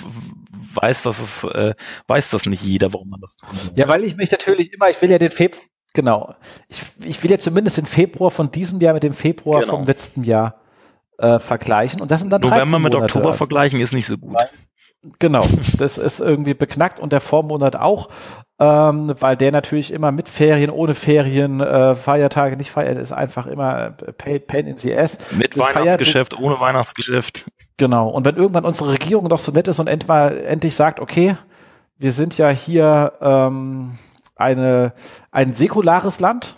weiß 0.75 1.03
das 1.03 1.21
es, 1.21 1.45
äh, 1.45 1.75
weiß 2.07 2.31
das 2.31 2.47
nicht 2.47 2.63
jeder, 2.63 2.93
warum 2.93 3.11
man 3.11 3.21
das 3.21 3.37
tut. 3.37 3.77
Ja, 3.77 3.89
weil 3.89 4.05
ich 4.05 4.17
mich 4.17 4.31
natürlich 4.31 4.73
immer, 4.73 4.91
ich 4.91 5.01
will 5.03 5.11
ja 5.11 5.19
den 5.19 5.31
Februar, 5.31 5.63
genau, 5.95 6.35
ich, 6.69 6.83
ich 7.05 7.23
will 7.23 7.31
ja 7.31 7.39
zumindest 7.39 7.79
den 7.79 7.87
Februar 7.87 8.31
von 8.31 8.51
diesem 8.51 8.81
Jahr 8.81 8.95
mit 8.95 9.03
dem 9.03 9.15
Februar 9.15 9.61
Genau. 9.61 9.77
vom 9.77 9.85
letzten 9.85 10.25
Jahr 10.25 10.61
äh, 11.19 11.39
vergleichen. 11.39 12.01
Und 12.01 12.11
das 12.11 12.21
sind 12.21 12.31
dann 12.31 12.41
13 12.41 12.59
November 12.59 12.79
mit 12.79 12.93
Monate. 12.95 13.15
Oktober 13.17 13.35
vergleichen 13.35 13.81
ist 13.81 13.93
nicht 13.93 14.07
so 14.07 14.17
gut. 14.17 14.37
Genau, 15.19 15.47
das 15.79 15.97
ist 15.97 16.21
irgendwie 16.21 16.53
beknackt 16.53 17.01
und 17.01 17.11
der 17.13 17.23
Vormonat 17.23 17.75
auch, 17.75 18.11
ähm, 18.59 19.15
weil 19.19 19.35
der 19.35 19.51
natürlich 19.51 19.93
immer 19.95 20.13
mit 20.13 20.29
Ferien, 20.29 20.69
ohne 20.71 20.95
Ferien, 20.95 21.61
äh, 21.61 21.95
Feiertage, 21.95 22.59
nicht 22.59 22.71
Feiertage, 22.71 23.01
ist 23.01 23.13
einfach 23.13 23.47
immer 23.47 23.95
äh, 24.07 24.13
pain, 24.13 24.47
pain 24.47 24.67
in 24.67 24.77
the 24.77 24.95
ass. 24.95 25.17
Mit 25.31 25.57
Das 25.57 25.75
Weihnachtsgeschäft, 25.75 26.39
ohne 26.39 26.61
Weihnachtsgeschäft. 26.61 27.47
Genau. 27.81 28.11
Und 28.11 28.27
wenn 28.27 28.37
irgendwann 28.37 28.67
unsere 28.67 28.91
Regierung 28.91 29.31
doch 29.31 29.39
so 29.39 29.53
nett 29.53 29.67
ist 29.67 29.79
und 29.79 29.87
endlich 29.87 30.75
sagt, 30.75 31.01
okay, 31.01 31.39
wir 31.97 32.13
sind 32.13 32.37
ja 32.37 32.51
hier 32.51 33.15
ähm, 33.23 33.97
eine, 34.37 34.93
ein 35.31 35.55
säkulares 35.55 36.21
Land. 36.21 36.57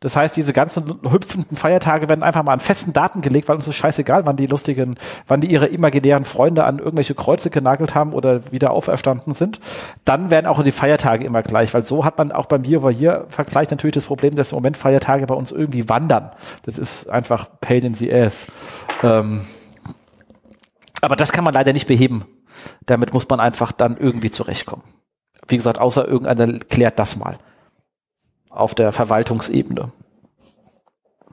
Das 0.00 0.16
heißt, 0.16 0.36
diese 0.36 0.52
ganzen 0.52 1.00
hüpfenden 1.10 1.56
Feiertage 1.56 2.10
werden 2.10 2.22
einfach 2.22 2.42
mal 2.42 2.52
an 2.52 2.60
festen 2.60 2.92
Daten 2.92 3.22
gelegt, 3.22 3.48
weil 3.48 3.56
uns 3.56 3.66
ist 3.66 3.76
scheißegal, 3.76 4.26
wann 4.26 4.36
die 4.36 4.46
lustigen, 4.46 4.98
wann 5.26 5.40
die 5.40 5.50
ihre 5.50 5.64
imaginären 5.64 6.24
Freunde 6.24 6.64
an 6.64 6.78
irgendwelche 6.78 7.14
Kreuze 7.14 7.48
genagelt 7.48 7.94
haben 7.94 8.12
oder 8.12 8.52
wieder 8.52 8.72
auferstanden 8.72 9.32
sind. 9.32 9.60
Dann 10.04 10.28
werden 10.28 10.46
auch 10.46 10.62
die 10.62 10.72
Feiertage 10.72 11.24
immer 11.24 11.40
gleich, 11.40 11.72
weil 11.72 11.86
so 11.86 12.04
hat 12.04 12.18
man 12.18 12.32
auch 12.32 12.44
beim 12.44 12.64
Year-over-Year-Vergleich 12.64 13.70
natürlich 13.70 13.94
das 13.94 14.04
Problem, 14.04 14.34
dass 14.34 14.52
im 14.52 14.56
Moment 14.56 14.76
Feiertage 14.76 15.24
bei 15.24 15.34
uns 15.34 15.52
irgendwie 15.52 15.88
wandern. 15.88 16.32
Das 16.66 16.76
ist 16.76 17.08
einfach 17.08 17.48
pain 17.62 17.82
in 17.82 17.94
the 17.94 18.12
ass. 18.12 18.46
Ähm, 19.02 19.46
aber 21.04 21.16
das 21.16 21.32
kann 21.32 21.44
man 21.44 21.54
leider 21.54 21.72
nicht 21.72 21.86
beheben. 21.86 22.26
Damit 22.86 23.12
muss 23.12 23.28
man 23.28 23.40
einfach 23.40 23.72
dann 23.72 23.96
irgendwie 23.96 24.30
zurechtkommen. 24.30 24.84
Wie 25.48 25.56
gesagt, 25.56 25.80
außer 25.80 26.06
irgendeiner 26.06 26.58
klärt 26.58 26.98
das 26.98 27.16
mal. 27.16 27.38
Auf 28.48 28.74
der 28.74 28.92
Verwaltungsebene. 28.92 29.92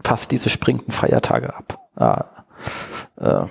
Passt 0.04 0.32
diese 0.32 0.50
springenden 0.50 0.92
Feiertage 0.92 1.56
ab. 1.56 1.80
Ah, 1.96 2.26
äh, 3.18 3.46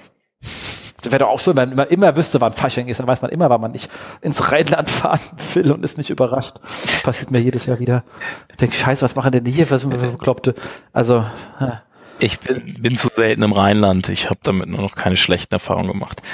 wäre 1.05 1.21
doch 1.21 1.29
auch 1.29 1.39
schön, 1.39 1.57
wenn 1.57 1.71
man 1.71 1.89
immer, 1.89 1.91
immer 1.91 2.17
wüsste, 2.17 2.41
wann 2.41 2.53
Fasching 2.53 2.89
ist. 2.89 3.01
Dann 3.01 3.07
weiß 3.07 3.23
man 3.23 3.31
immer, 3.31 3.49
wann 3.49 3.61
man 3.61 3.73
nicht 3.73 3.91
ins 4.21 4.51
Rheinland 4.51 4.91
fahren 4.91 5.21
will 5.55 5.73
und 5.73 5.85
ist 5.85 5.99
nicht 5.99 6.11
überrascht. 6.11 6.59
Das 6.63 7.03
passiert 7.03 7.31
mir 7.31 7.41
jedes 7.41 7.67
Jahr 7.67 7.79
wieder. 7.79 8.05
Ich 8.51 8.57
denke, 8.57 8.77
scheiße, 8.77 9.03
was 9.03 9.15
machen 9.15 9.33
denn 9.33 9.47
hier? 9.47 9.71
Was 9.71 9.83
sind 9.83 9.93
wir 9.93 9.99
für 9.99 10.11
Bekloppte? 10.13 10.55
Also, 10.93 11.25
äh, 11.61 11.77
Ich 12.21 12.39
bin, 12.41 12.83
bin 12.83 12.97
zu 12.97 13.09
selten 13.09 13.43
im 13.43 13.53
Rheinland. 13.53 14.09
Ich 14.11 14.31
habe 14.31 14.41
damit 14.43 14.69
nur 14.69 14.81
noch 14.81 14.95
keine 14.95 15.17
schlechten 15.17 15.55
Erfahrungen 15.55 15.89
gemacht. 15.89 16.23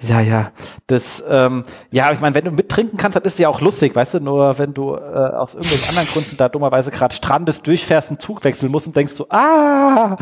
Ja, 0.00 0.20
ja. 0.20 0.50
Das, 0.88 1.22
ähm, 1.28 1.62
ja, 1.92 2.10
ich 2.10 2.20
meine, 2.20 2.34
wenn 2.34 2.44
du 2.44 2.50
mittrinken 2.50 2.98
kannst, 2.98 3.14
dann 3.14 3.22
ist 3.22 3.34
es 3.34 3.38
ja 3.38 3.48
auch 3.48 3.60
lustig, 3.60 3.94
weißt 3.94 4.14
du, 4.14 4.20
nur 4.20 4.58
wenn 4.58 4.74
du 4.74 4.96
äh, 4.96 4.98
aus 4.98 5.54
irgendwelchen 5.54 5.90
anderen 5.90 6.08
Gründen 6.08 6.36
da 6.36 6.48
dummerweise 6.48 6.90
gerade 6.90 7.14
strandest, 7.14 7.64
durchfährst, 7.66 8.08
einen 8.08 8.18
Zug 8.18 8.42
wechseln 8.42 8.72
musst 8.72 8.88
und 8.88 8.96
denkst 8.96 9.12
so, 9.12 9.26
ah, 9.30 10.16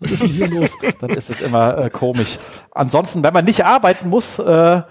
was 0.00 0.10
ist 0.10 0.22
denn 0.22 0.28
hier 0.28 0.48
los? 0.48 0.70
Dann 1.00 1.10
ist 1.10 1.30
es 1.30 1.40
immer 1.40 1.78
äh, 1.78 1.90
komisch. 1.90 2.38
Ansonsten, 2.72 3.22
wenn 3.22 3.32
man 3.32 3.44
nicht 3.44 3.64
arbeiten 3.64 4.08
muss, 4.08 4.40
äh, 4.40 4.82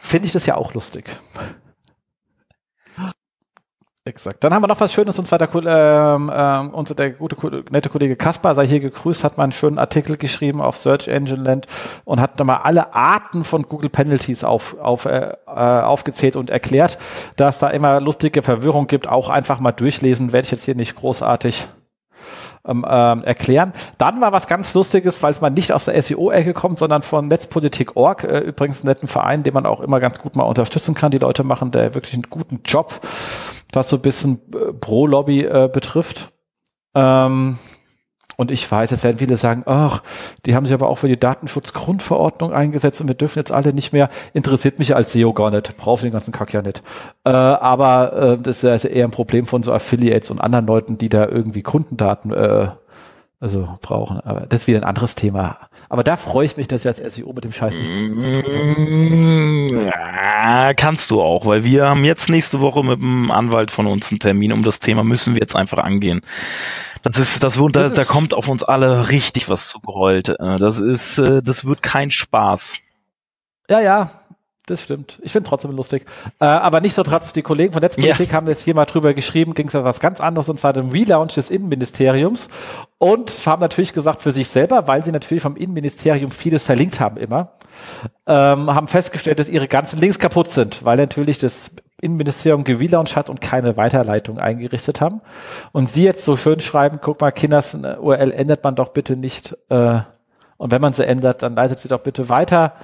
finde 0.00 0.26
ich 0.26 0.32
das 0.32 0.46
ja 0.46 0.56
auch 0.56 0.72
lustig. 0.72 1.04
Exakt. 4.04 4.42
Dann 4.42 4.52
haben 4.52 4.64
wir 4.64 4.66
noch 4.66 4.80
was 4.80 4.92
Schönes, 4.92 5.16
und 5.20 5.26
zwar 5.26 5.38
der, 5.38 5.48
ähm, 5.54 6.28
ähm, 6.34 6.70
unser, 6.70 6.96
der 6.96 7.10
gute, 7.10 7.36
nette 7.70 7.88
Kollege 7.88 8.16
Kaspar 8.16 8.56
sei 8.56 8.66
hier 8.66 8.80
gegrüßt, 8.80 9.22
hat 9.22 9.36
mal 9.36 9.44
einen 9.44 9.52
schönen 9.52 9.78
Artikel 9.78 10.16
geschrieben 10.16 10.60
auf 10.60 10.76
Search 10.76 11.06
Engine 11.06 11.44
Land 11.44 11.68
und 12.04 12.20
hat 12.20 12.36
nochmal 12.36 12.62
alle 12.64 12.94
Arten 12.94 13.44
von 13.44 13.62
Google 13.68 13.90
Penalties 13.90 14.42
auf, 14.42 14.76
auf, 14.80 15.04
äh, 15.04 15.34
äh, 15.46 15.50
aufgezählt 15.50 16.34
und 16.34 16.50
erklärt, 16.50 16.98
dass 17.36 17.60
da 17.60 17.68
immer 17.68 18.00
lustige 18.00 18.42
Verwirrung 18.42 18.88
gibt. 18.88 19.06
Auch 19.06 19.28
einfach 19.28 19.60
mal 19.60 19.70
durchlesen, 19.70 20.32
werde 20.32 20.46
ich 20.46 20.50
jetzt 20.50 20.64
hier 20.64 20.74
nicht 20.74 20.96
großartig 20.96 21.68
ähm, 22.66 22.84
ähm, 22.88 23.22
erklären. 23.22 23.72
Dann 23.98 24.20
war 24.20 24.32
was 24.32 24.48
ganz 24.48 24.74
Lustiges, 24.74 25.22
weil 25.22 25.30
es 25.30 25.40
mal 25.40 25.50
nicht 25.50 25.72
aus 25.72 25.84
der 25.84 26.02
SEO-Ecke 26.02 26.54
kommt, 26.54 26.80
sondern 26.80 27.02
von 27.02 27.28
Netzpolitik.org, 27.28 28.24
äh, 28.24 28.38
übrigens 28.40 28.80
einen 28.80 28.88
netten 28.88 29.06
Verein, 29.06 29.44
den 29.44 29.54
man 29.54 29.64
auch 29.64 29.80
immer 29.80 30.00
ganz 30.00 30.18
gut 30.18 30.34
mal 30.34 30.42
unterstützen 30.42 30.96
kann. 30.96 31.12
Die 31.12 31.18
Leute 31.18 31.44
machen 31.44 31.70
da 31.70 31.94
wirklich 31.94 32.14
einen 32.14 32.26
guten 32.28 32.62
Job 32.64 33.00
was 33.72 33.88
so 33.88 33.96
ein 33.96 34.02
bisschen 34.02 34.40
äh, 34.54 34.72
Pro-Lobby 34.72 35.44
äh, 35.44 35.68
betrifft. 35.72 36.32
Ähm, 36.94 37.58
und 38.36 38.50
ich 38.50 38.70
weiß, 38.70 38.90
jetzt 38.90 39.04
werden 39.04 39.18
viele 39.18 39.36
sagen, 39.36 39.62
ach, 39.66 40.02
die 40.46 40.54
haben 40.54 40.64
sich 40.64 40.74
aber 40.74 40.88
auch 40.88 40.98
für 40.98 41.08
die 41.08 41.20
Datenschutzgrundverordnung 41.20 42.52
eingesetzt 42.52 43.00
und 43.00 43.08
wir 43.08 43.14
dürfen 43.14 43.38
jetzt 43.38 43.52
alle 43.52 43.72
nicht 43.72 43.92
mehr. 43.92 44.08
Interessiert 44.32 44.78
mich 44.78 44.96
als 44.96 45.12
SEO 45.12 45.32
gar 45.32 45.50
nicht. 45.50 45.76
Brauchst 45.76 46.04
den 46.04 46.12
ganzen 46.12 46.32
Kack 46.32 46.52
ja 46.52 46.62
nicht. 46.62 46.82
Äh, 47.24 47.30
aber 47.30 48.12
äh, 48.12 48.38
das 48.38 48.58
ist 48.58 48.64
also 48.64 48.88
eher 48.88 49.04
ein 49.04 49.10
Problem 49.10 49.46
von 49.46 49.62
so 49.62 49.72
Affiliates 49.72 50.30
und 50.30 50.40
anderen 50.40 50.66
Leuten, 50.66 50.98
die 50.98 51.08
da 51.08 51.28
irgendwie 51.28 51.62
Kundendaten 51.62 52.32
äh, 52.32 52.68
also 53.42 53.76
brauchen. 53.82 54.20
Aber 54.20 54.46
das 54.46 54.62
ist 54.62 54.66
wieder 54.68 54.78
ein 54.78 54.84
anderes 54.84 55.16
Thema. 55.16 55.58
Aber 55.88 56.04
da 56.04 56.16
freue 56.16 56.46
ich 56.46 56.56
mich, 56.56 56.68
dass 56.68 56.84
ich 56.84 56.86
als 56.86 57.16
SEO 57.16 57.32
mit 57.32 57.44
dem 57.44 57.52
Scheiß 57.52 57.74
nichts 57.74 58.22
zu 58.22 58.42
tun 58.42 59.68
habe. 59.72 59.86
Ja, 59.86 60.74
kannst 60.74 61.10
du 61.10 61.20
auch, 61.20 61.44
weil 61.44 61.64
wir 61.64 61.88
haben 61.88 62.04
jetzt 62.04 62.28
nächste 62.30 62.60
Woche 62.60 62.84
mit 62.84 63.00
dem 63.00 63.30
Anwalt 63.30 63.70
von 63.70 63.86
uns 63.86 64.10
einen 64.10 64.20
Termin 64.20 64.52
um 64.52 64.62
das 64.62 64.78
Thema, 64.78 65.02
müssen 65.02 65.34
wir 65.34 65.40
jetzt 65.40 65.56
einfach 65.56 65.78
angehen. 65.78 66.20
Das 67.02 67.18
ist, 67.18 67.42
das 67.42 67.58
wird, 67.58 67.74
da, 67.74 67.88
da 67.88 68.04
kommt 68.04 68.32
auf 68.32 68.48
uns 68.48 68.62
alle 68.62 69.10
richtig 69.10 69.48
was 69.48 69.68
zugerollt. 69.68 70.28
Äh, 70.28 70.58
das 70.58 70.78
ist, 70.78 71.18
äh, 71.18 71.42
das 71.42 71.64
wird 71.64 71.82
kein 71.82 72.12
Spaß. 72.12 72.78
Ja, 73.68 73.80
ja, 73.80 74.10
das 74.66 74.80
stimmt. 74.80 75.18
Ich 75.22 75.32
finde 75.32 75.48
trotzdem 75.48 75.72
lustig. 75.72 76.06
Äh, 76.38 76.44
aber 76.44 76.80
nichtsdestotrotz, 76.80 77.32
die 77.32 77.42
Kollegen 77.42 77.72
von 77.72 77.82
Netzpolitik 77.82 78.28
ja. 78.28 78.34
haben 78.34 78.46
jetzt 78.46 78.62
hier 78.62 78.74
mal 78.74 78.84
drüber 78.84 79.12
geschrieben, 79.12 79.54
ging 79.54 79.66
es 79.66 79.72
ja 79.72 79.82
was 79.82 79.98
ganz 79.98 80.20
anderes, 80.20 80.48
und 80.48 80.60
zwar 80.60 80.72
den 80.72 80.90
Relaunch 80.90 81.34
des 81.34 81.50
Innenministeriums. 81.50 82.48
Und 82.98 83.44
haben 83.44 83.60
natürlich 83.60 83.92
gesagt 83.92 84.22
für 84.22 84.30
sich 84.30 84.46
selber, 84.46 84.86
weil 84.86 85.04
sie 85.04 85.10
natürlich 85.10 85.42
vom 85.42 85.56
Innenministerium 85.56 86.30
vieles 86.30 86.62
verlinkt 86.62 87.00
haben 87.00 87.16
immer, 87.16 87.54
ähm, 88.26 88.72
haben 88.72 88.86
festgestellt, 88.86 89.40
dass 89.40 89.48
ihre 89.48 89.66
ganzen 89.66 89.98
Links 89.98 90.20
kaputt 90.20 90.52
sind, 90.52 90.84
weil 90.84 90.96
natürlich 90.96 91.38
das 91.38 91.72
Innenministerium 92.00 92.62
gelauncht 92.62 93.16
hat 93.16 93.30
und 93.30 93.40
keine 93.40 93.76
Weiterleitung 93.76 94.38
eingerichtet 94.38 95.00
haben. 95.00 95.22
Und 95.72 95.90
sie 95.90 96.04
jetzt 96.04 96.24
so 96.24 96.36
schön 96.36 96.60
schreiben, 96.60 97.00
guck 97.02 97.20
mal, 97.20 97.32
Kinders 97.32 97.74
URL 97.74 98.30
ändert 98.30 98.62
man 98.62 98.76
doch 98.76 98.90
bitte 98.90 99.16
nicht. 99.16 99.56
Äh, 99.70 100.00
und 100.56 100.70
wenn 100.70 100.80
man 100.80 100.92
sie 100.92 101.04
ändert, 101.04 101.42
dann 101.42 101.56
leitet 101.56 101.80
sie 101.80 101.88
doch 101.88 102.00
bitte 102.00 102.28
weiter, 102.28 102.74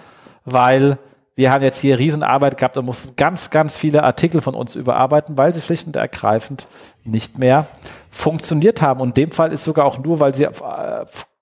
weil 0.44 0.98
wir 1.39 1.53
haben 1.53 1.62
jetzt 1.62 1.78
hier 1.78 2.01
Riesenarbeit 2.01 2.59
gehabt 2.59 2.76
und 2.78 2.84
mussten 2.84 3.14
ganz, 3.14 3.51
ganz 3.51 3.76
viele 3.76 4.03
Artikel 4.03 4.41
von 4.41 4.57
uns 4.57 4.74
überarbeiten, 4.74 5.39
weil 5.39 5.55
sie 5.55 5.61
schlicht 5.61 5.86
und 5.86 5.95
ergreifend 5.95 6.66
nicht 7.05 7.39
mehr 7.39 7.66
funktioniert 8.11 8.82
haben. 8.82 9.01
Und 9.01 9.11
in 9.11 9.26
dem 9.26 9.30
Fall 9.30 9.53
ist 9.53 9.62
sogar 9.62 9.84
auch 9.84 10.01
nur, 10.01 10.18
weil 10.18 10.34
sie 10.34 10.47
äh, 10.47 10.51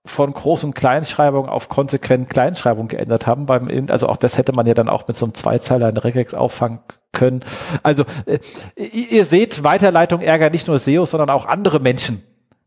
von 0.04 0.34
Groß- 0.34 0.66
und 0.66 0.74
Kleinschreibung 0.74 1.48
auf 1.48 1.70
konsequent 1.70 2.28
Kleinschreibung 2.28 2.88
geändert 2.88 3.26
haben. 3.26 3.46
Beim, 3.46 3.86
also 3.88 4.10
auch 4.10 4.18
das 4.18 4.36
hätte 4.36 4.52
man 4.52 4.66
ja 4.66 4.74
dann 4.74 4.90
auch 4.90 5.08
mit 5.08 5.16
so 5.16 5.24
einem 5.24 5.32
Zweizeiler 5.32 5.88
in 5.88 5.96
Regex 5.96 6.34
auffangen 6.34 6.80
können. 7.12 7.42
Also 7.82 8.04
äh, 8.26 8.38
ihr 8.76 9.24
seht, 9.24 9.64
Weiterleitung 9.64 10.20
ärgert 10.20 10.52
nicht 10.52 10.68
nur 10.68 10.78
SEO, 10.78 11.06
sondern 11.06 11.30
auch 11.30 11.46
andere 11.46 11.80
Menschen 11.80 12.22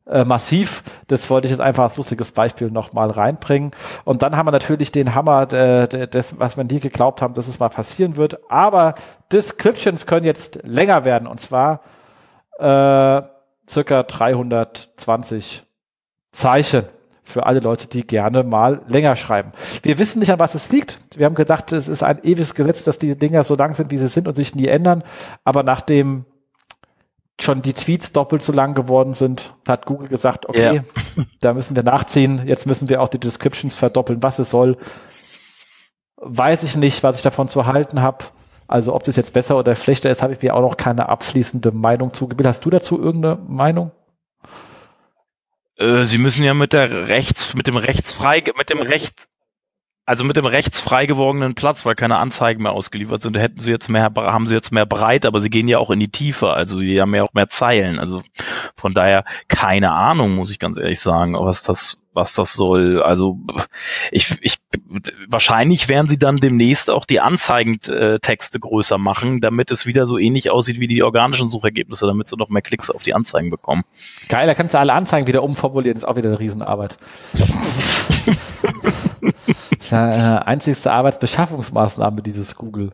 äh, 0.10 0.26
massiv. 0.26 0.84
Das 1.08 1.30
wollte 1.30 1.48
ich 1.48 1.52
jetzt 1.52 1.62
einfach 1.62 1.84
als 1.84 1.98
lustiges 1.98 2.32
Beispiel 2.32 2.72
nochmal 2.72 3.12
reinbringen. 3.12 3.72
Und 4.06 4.22
dann 4.22 4.36
haben 4.36 4.48
wir 4.48 4.52
natürlich 4.52 4.92
den 4.92 5.16
Hammer, 5.16 5.52
äh, 5.54 6.08
des, 6.08 6.40
was 6.40 6.58
wir 6.58 6.64
nie 6.64 6.80
geglaubt 6.80 7.22
haben, 7.22 7.34
dass 7.34 7.48
es 7.48 7.60
mal 7.60 7.70
passieren 7.70 8.16
wird. 8.16 8.40
Aber 8.50 8.96
Descriptions 9.32 10.06
können 10.06 10.26
jetzt 10.26 10.60
länger 10.64 11.06
werden 11.06 11.28
und 11.28 11.40
zwar 11.40 11.82
äh, 12.58 13.22
circa 13.68 14.04
320 14.04 15.64
Zeichen 16.32 16.86
für 17.24 17.46
alle 17.46 17.60
Leute, 17.60 17.88
die 17.88 18.06
gerne 18.06 18.44
mal 18.44 18.82
länger 18.88 19.16
schreiben. 19.16 19.52
Wir 19.84 20.00
wissen 20.00 20.20
nicht, 20.20 20.32
an 20.32 20.40
was 20.40 20.56
es 20.56 20.70
liegt. 20.72 20.98
Wir 21.16 21.28
haben 21.28 21.36
gedacht, 21.36 21.72
es 21.72 21.88
ist 21.88 22.04
ein 22.04 22.24
ewiges 22.24 22.56
Gesetz, 22.56 22.84
dass 22.84 22.98
die 22.98 23.16
Dinger 23.16 23.44
so 23.44 23.56
lang 23.56 23.76
sind, 23.76 23.92
wie 23.92 23.98
sie 23.98 24.08
sind 24.08 24.28
und 24.28 24.36
sich 24.36 24.56
nie 24.56 24.68
ändern. 24.68 25.04
Aber 25.44 25.62
nachdem 25.64 26.26
schon 27.44 27.62
die 27.62 27.74
Tweets 27.74 28.12
doppelt 28.12 28.42
so 28.42 28.52
lang 28.52 28.74
geworden 28.74 29.14
sind, 29.14 29.54
hat 29.68 29.86
Google 29.86 30.08
gesagt, 30.08 30.48
okay, 30.48 30.76
ja. 30.76 30.84
da 31.42 31.54
müssen 31.54 31.76
wir 31.76 31.84
nachziehen, 31.84 32.44
jetzt 32.46 32.66
müssen 32.66 32.90
wir 32.90 33.02
auch 33.02 33.10
die 33.10 33.20
Descriptions 33.20 33.76
verdoppeln, 33.76 34.22
was 34.24 34.40
es 34.40 34.50
soll. 34.50 34.78
Weiß 36.18 36.64
ich 36.64 36.76
nicht, 36.76 37.04
was 37.04 37.18
ich 37.18 37.22
davon 37.22 37.48
zu 37.48 37.66
halten 37.66 38.02
habe. 38.02 38.26
Also 38.68 38.94
ob 38.94 39.04
das 39.04 39.16
jetzt 39.16 39.34
besser 39.34 39.58
oder 39.58 39.76
schlechter 39.76 40.12
ist, 40.12 40.22
habe 40.22 40.34
ich 40.34 40.42
mir 40.42 40.56
auch 40.56 40.62
noch 40.62 40.78
keine 40.78 41.10
abschließende 41.10 41.72
Meinung 41.72 42.14
zugebildet. 42.14 42.50
Hast 42.50 42.66
du 42.66 42.70
dazu 42.70 43.02
irgendeine 43.02 43.40
Meinung? 43.48 43.92
Äh, 45.76 46.06
Sie 46.06 46.20
müssen 46.20 46.44
ja 46.44 46.54
mit 46.54 46.74
der 46.74 47.08
rechts, 47.08 47.56
mit 47.56 47.68
dem 47.68 47.78
rechtsfrei, 47.78 48.44
mit 48.58 48.70
dem 48.70 48.80
rechts, 48.80 49.28
also 50.10 50.24
mit 50.24 50.38
dem 50.38 50.48
rechts 50.48 50.80
frei 50.80 51.06
gewordenen 51.06 51.54
Platz, 51.54 51.86
weil 51.86 51.94
keine 51.94 52.18
Anzeigen 52.18 52.64
mehr 52.64 52.72
ausgeliefert 52.72 53.22
sind, 53.22 53.38
hätten 53.38 53.60
sie 53.60 53.70
jetzt 53.70 53.90
mehr, 53.90 54.12
haben 54.16 54.48
sie 54.48 54.56
jetzt 54.56 54.72
mehr 54.72 54.88
breit, 54.88 55.24
aber 55.24 55.40
sie 55.40 55.52
gehen 55.52 55.68
ja 55.68 55.78
auch 55.78 55.92
in 55.92 56.00
die 56.00 56.10
Tiefe, 56.10 56.50
also 56.50 56.80
die 56.80 57.00
haben 57.00 57.14
ja 57.14 57.22
auch 57.22 57.34
mehr 57.34 57.46
Zeilen. 57.46 58.00
Also 58.00 58.24
von 58.76 58.96
daher 58.96 59.24
keine 59.50 59.92
Ahnung, 59.92 60.34
muss 60.34 60.50
ich 60.50 60.58
ganz 60.58 60.80
ehrlich 60.80 61.00
sagen, 61.00 61.36
was 61.36 61.62
das, 61.62 62.00
was 62.12 62.34
das 62.34 62.54
soll. 62.54 63.04
Also 63.04 63.38
ich, 64.10 64.36
ich 64.42 64.58
wahrscheinlich 65.28 65.90
werden 65.90 66.08
sie 66.08 66.18
dann 66.18 66.38
demnächst 66.38 66.90
auch 66.90 67.06
die 67.06 67.20
Anzeigentexte 67.20 68.60
größer 68.60 68.98
machen, 68.98 69.42
damit 69.42 69.70
es 69.70 69.86
wieder 69.86 70.08
so 70.08 70.18
ähnlich 70.18 70.50
aussieht 70.50 70.80
wie 70.80 70.88
die 70.88 71.04
organischen 71.04 71.48
Suchergebnisse, 71.48 72.08
damit 72.08 72.30
sie 72.30 72.36
noch 72.36 72.50
mehr 72.50 72.64
Klicks 72.64 72.90
auf 72.90 73.04
die 73.04 73.14
Anzeigen 73.14 73.52
bekommen. 73.52 73.84
Geil, 74.28 74.48
da 74.48 74.56
kannst 74.56 74.74
du 74.74 74.80
alle 74.80 74.94
Anzeigen 74.94 75.28
wieder 75.28 75.44
umformulieren, 75.44 75.98
ist 75.98 76.04
auch 76.04 76.16
wieder 76.16 76.30
eine 76.30 76.40
Riesenarbeit. 76.40 76.98
ist 79.90 79.92
ja 79.92 80.06
eine 80.06 80.48
einzigste 80.48 80.92
Arbeitsbeschaffungsmaßnahme, 80.92 82.22
dieses 82.22 82.56
Google. 82.56 82.92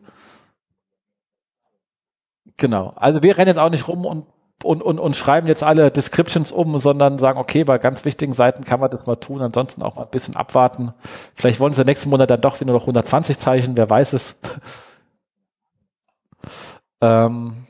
Genau. 2.56 2.94
Also 2.96 3.22
wir 3.22 3.36
rennen 3.36 3.48
jetzt 3.48 3.58
auch 3.58 3.68
nicht 3.68 3.86
rum 3.86 4.06
und, 4.06 4.26
und, 4.64 4.82
und, 4.82 4.98
und 4.98 5.14
schreiben 5.14 5.46
jetzt 5.46 5.62
alle 5.62 5.90
Descriptions 5.90 6.52
um, 6.52 6.78
sondern 6.78 7.18
sagen, 7.18 7.38
okay, 7.38 7.64
bei 7.64 7.76
ganz 7.76 8.06
wichtigen 8.06 8.32
Seiten 8.32 8.64
kann 8.64 8.80
man 8.80 8.90
das 8.90 9.06
mal 9.06 9.16
tun, 9.16 9.42
ansonsten 9.42 9.82
auch 9.82 9.96
mal 9.96 10.04
ein 10.04 10.10
bisschen 10.10 10.36
abwarten. 10.36 10.94
Vielleicht 11.34 11.60
wollen 11.60 11.74
sie 11.74 11.84
nächsten 11.84 12.08
Monat 12.08 12.30
dann 12.30 12.40
doch 12.40 12.60
wieder 12.60 12.72
noch 12.72 12.82
120 12.82 13.38
Zeichen, 13.38 13.76
wer 13.76 13.90
weiß 13.90 14.14
es. 14.14 14.36
ähm, 17.02 17.66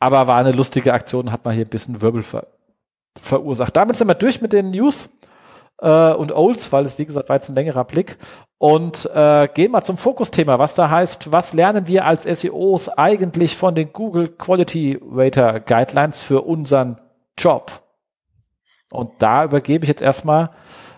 aber 0.00 0.26
war 0.26 0.38
eine 0.38 0.52
lustige 0.52 0.92
Aktion, 0.92 1.30
hat 1.30 1.44
man 1.44 1.54
hier 1.54 1.64
ein 1.64 1.70
bisschen 1.70 2.00
Wirbel 2.00 2.22
ver 2.22 2.48
verursacht. 3.22 3.74
Damit 3.74 3.96
sind 3.96 4.08
wir 4.08 4.14
durch 4.14 4.42
mit 4.42 4.52
den 4.52 4.72
News 4.72 5.08
äh, 5.78 6.12
und 6.12 6.32
Olds, 6.32 6.72
weil 6.72 6.86
es 6.86 6.98
wie 6.98 7.06
gesagt 7.06 7.28
war 7.28 7.36
jetzt 7.36 7.48
ein 7.48 7.54
längerer 7.54 7.84
Blick. 7.84 8.18
Und 8.58 9.10
äh, 9.14 9.48
gehen 9.52 9.72
mal 9.72 9.82
zum 9.82 9.98
Fokusthema, 9.98 10.58
was 10.58 10.74
da 10.74 10.88
heißt, 10.88 11.30
was 11.30 11.52
lernen 11.52 11.86
wir 11.86 12.06
als 12.06 12.22
SEOs 12.22 12.88
eigentlich 12.88 13.56
von 13.56 13.74
den 13.74 13.92
Google 13.92 14.28
Quality 14.28 14.98
Rater 15.10 15.60
Guidelines 15.60 16.20
für 16.20 16.42
unseren 16.42 17.00
Job? 17.36 17.82
Und 18.90 19.10
da 19.18 19.44
übergebe 19.44 19.84
ich 19.84 19.88
jetzt 19.88 20.00
erstmal 20.00 20.50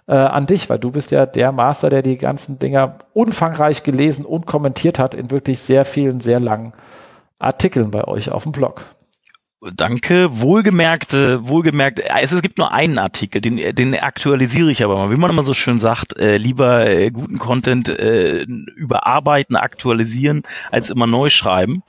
äh, 0.07 0.15
an 0.15 0.47
dich, 0.47 0.71
weil 0.71 0.79
du 0.79 0.93
bist 0.93 1.11
ja 1.11 1.27
der 1.27 1.51
Master, 1.51 1.91
der 1.91 2.03
die 2.03 2.17
ganzen 2.17 2.59
Dinger 2.59 2.99
umfangreich 3.13 3.83
gelesen 3.83 4.25
und 4.25 4.47
kommentiert 4.47 4.99
hat 4.99 5.15
in 5.15 5.31
wirklich 5.31 5.59
sehr 5.61 5.85
vielen, 5.85 6.21
sehr 6.21 6.39
langen 6.39 6.73
Artikeln 7.39 7.91
bei 7.91 8.05
euch 8.05 8.31
auf 8.31 8.45
dem 8.45 8.53
Blog. 8.53 8.85
Danke. 9.61 10.29
Wohlgemerkt, 10.39 11.15
äh, 11.15 11.47
wohlgemerkt, 11.49 11.99
äh, 11.99 12.11
es, 12.23 12.31
es 12.31 12.43
gibt 12.43 12.59
nur 12.59 12.71
einen 12.71 12.97
Artikel, 12.99 13.41
den, 13.41 13.57
den 13.75 13.95
aktualisiere 13.97 14.71
ich 14.71 14.85
aber 14.85 14.95
mal. 14.97 15.11
Wie 15.11 15.17
man 15.17 15.31
immer 15.31 15.45
so 15.45 15.53
schön 15.53 15.81
sagt, 15.81 16.17
äh, 16.17 16.37
lieber 16.37 16.87
äh, 16.87 17.11
guten 17.11 17.39
Content 17.39 17.89
äh, 17.89 18.43
überarbeiten, 18.43 19.57
aktualisieren, 19.57 20.43
als 20.71 20.91
immer 20.91 21.09
neu 21.09 21.29
schreiben. 21.29 21.83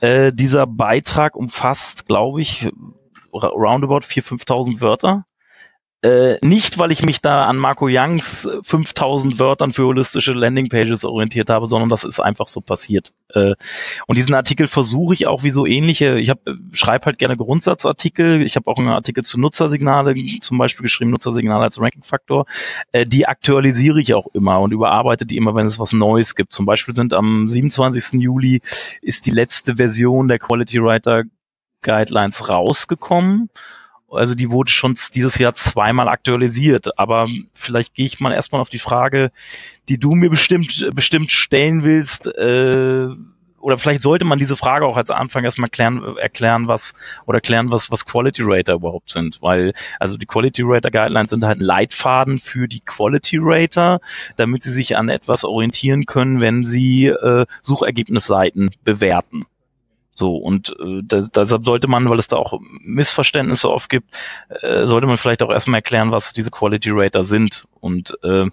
Äh, 0.00 0.32
dieser 0.32 0.66
Beitrag 0.66 1.36
umfasst, 1.36 2.06
glaube 2.06 2.40
ich, 2.40 2.70
roundabout 3.32 4.00
4.000, 4.06 4.46
5.000 4.46 4.80
Wörter. 4.80 5.24
Äh, 6.02 6.38
nicht, 6.40 6.78
weil 6.78 6.92
ich 6.92 7.02
mich 7.02 7.20
da 7.20 7.44
an 7.44 7.58
Marco 7.58 7.86
Youngs 7.86 8.48
5000 8.62 9.38
Wörtern 9.38 9.74
für 9.74 9.84
holistische 9.84 10.32
Landingpages 10.32 11.04
orientiert 11.04 11.50
habe, 11.50 11.66
sondern 11.66 11.90
das 11.90 12.04
ist 12.04 12.20
einfach 12.20 12.48
so 12.48 12.62
passiert. 12.62 13.12
Äh, 13.34 13.54
und 14.06 14.16
diesen 14.16 14.34
Artikel 14.34 14.66
versuche 14.66 15.12
ich 15.12 15.26
auch 15.26 15.42
wie 15.42 15.50
so 15.50 15.66
ähnliche, 15.66 16.18
ich 16.18 16.30
habe 16.30 16.40
schreibe 16.72 17.04
halt 17.04 17.18
gerne 17.18 17.36
Grundsatzartikel, 17.36 18.40
ich 18.40 18.56
habe 18.56 18.70
auch 18.70 18.78
einen 18.78 18.88
Artikel 18.88 19.24
zu 19.24 19.38
Nutzersignale, 19.38 20.14
zum 20.40 20.56
Beispiel 20.56 20.84
geschrieben 20.84 21.10
Nutzersignale 21.10 21.64
als 21.64 21.78
Ranking-Faktor, 21.78 22.46
äh, 22.92 23.04
die 23.04 23.26
aktualisiere 23.26 24.00
ich 24.00 24.14
auch 24.14 24.28
immer 24.32 24.58
und 24.60 24.72
überarbeite 24.72 25.26
die 25.26 25.36
immer, 25.36 25.54
wenn 25.54 25.66
es 25.66 25.78
was 25.78 25.92
Neues 25.92 26.34
gibt. 26.34 26.54
Zum 26.54 26.64
Beispiel 26.64 26.94
sind 26.94 27.12
am 27.12 27.46
27. 27.50 28.22
Juli 28.22 28.62
ist 29.02 29.26
die 29.26 29.32
letzte 29.32 29.76
Version 29.76 30.28
der 30.28 30.38
Quality 30.38 30.82
Writer 30.82 31.24
Guidelines 31.82 32.48
rausgekommen 32.48 33.50
also 34.10 34.34
die 34.34 34.50
wurde 34.50 34.70
schon 34.70 34.96
dieses 35.14 35.38
Jahr 35.38 35.54
zweimal 35.54 36.08
aktualisiert. 36.08 36.98
Aber 36.98 37.28
vielleicht 37.54 37.94
gehe 37.94 38.06
ich 38.06 38.20
mal 38.20 38.32
erstmal 38.32 38.60
auf 38.60 38.68
die 38.68 38.78
Frage, 38.78 39.30
die 39.88 39.98
du 39.98 40.14
mir 40.14 40.30
bestimmt, 40.30 40.88
bestimmt 40.94 41.30
stellen 41.30 41.84
willst. 41.84 42.26
Äh, 42.26 43.08
oder 43.60 43.78
vielleicht 43.78 44.00
sollte 44.00 44.24
man 44.24 44.38
diese 44.38 44.56
Frage 44.56 44.86
auch 44.86 44.96
als 44.96 45.10
Anfang 45.10 45.44
erstmal 45.44 45.68
klären, 45.68 46.16
erklären, 46.16 46.66
was 46.66 46.94
oder 47.26 47.36
erklären, 47.36 47.70
was, 47.70 47.90
was 47.90 48.06
Quality 48.06 48.42
Rater 48.44 48.74
überhaupt 48.74 49.10
sind. 49.10 49.38
Weil, 49.42 49.74
also 49.98 50.16
die 50.16 50.26
Quality 50.26 50.62
Rater 50.64 50.90
Guidelines 50.90 51.30
sind 51.30 51.44
halt 51.44 51.60
ein 51.60 51.64
Leitfaden 51.64 52.38
für 52.38 52.68
die 52.68 52.80
Quality 52.80 53.38
Rater, 53.40 54.00
damit 54.36 54.62
sie 54.62 54.72
sich 54.72 54.96
an 54.96 55.10
etwas 55.10 55.44
orientieren 55.44 56.06
können, 56.06 56.40
wenn 56.40 56.64
sie 56.64 57.08
äh, 57.08 57.44
Suchergebnisseiten 57.62 58.70
bewerten. 58.82 59.44
So, 60.20 60.36
und 60.36 60.76
äh, 60.78 61.00
deshalb 61.02 61.64
sollte 61.64 61.88
man, 61.88 62.10
weil 62.10 62.18
es 62.18 62.28
da 62.28 62.36
auch 62.36 62.60
Missverständnisse 62.82 63.70
oft 63.70 63.88
gibt, 63.88 64.14
äh, 64.60 64.86
sollte 64.86 65.06
man 65.06 65.16
vielleicht 65.16 65.42
auch 65.42 65.50
erstmal 65.50 65.78
erklären, 65.78 66.10
was 66.10 66.34
diese 66.34 66.50
Quality 66.50 66.90
Rater 66.92 67.24
sind. 67.24 67.66
Und 67.80 68.18
äh, 68.22 68.44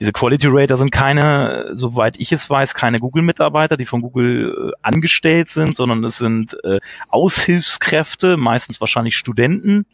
diese 0.00 0.10
Quality 0.10 0.48
Rater 0.50 0.76
sind 0.76 0.90
keine, 0.90 1.70
soweit 1.74 2.18
ich 2.18 2.32
es 2.32 2.50
weiß, 2.50 2.74
keine 2.74 2.98
Google-Mitarbeiter, 2.98 3.76
die 3.76 3.86
von 3.86 4.02
Google 4.02 4.72
äh, 4.72 4.76
angestellt 4.82 5.48
sind, 5.48 5.76
sondern 5.76 6.02
es 6.02 6.18
sind 6.18 6.56
äh, 6.64 6.80
Aushilfskräfte, 7.06 8.36
meistens 8.36 8.80
wahrscheinlich 8.80 9.16
Studenten, 9.16 9.86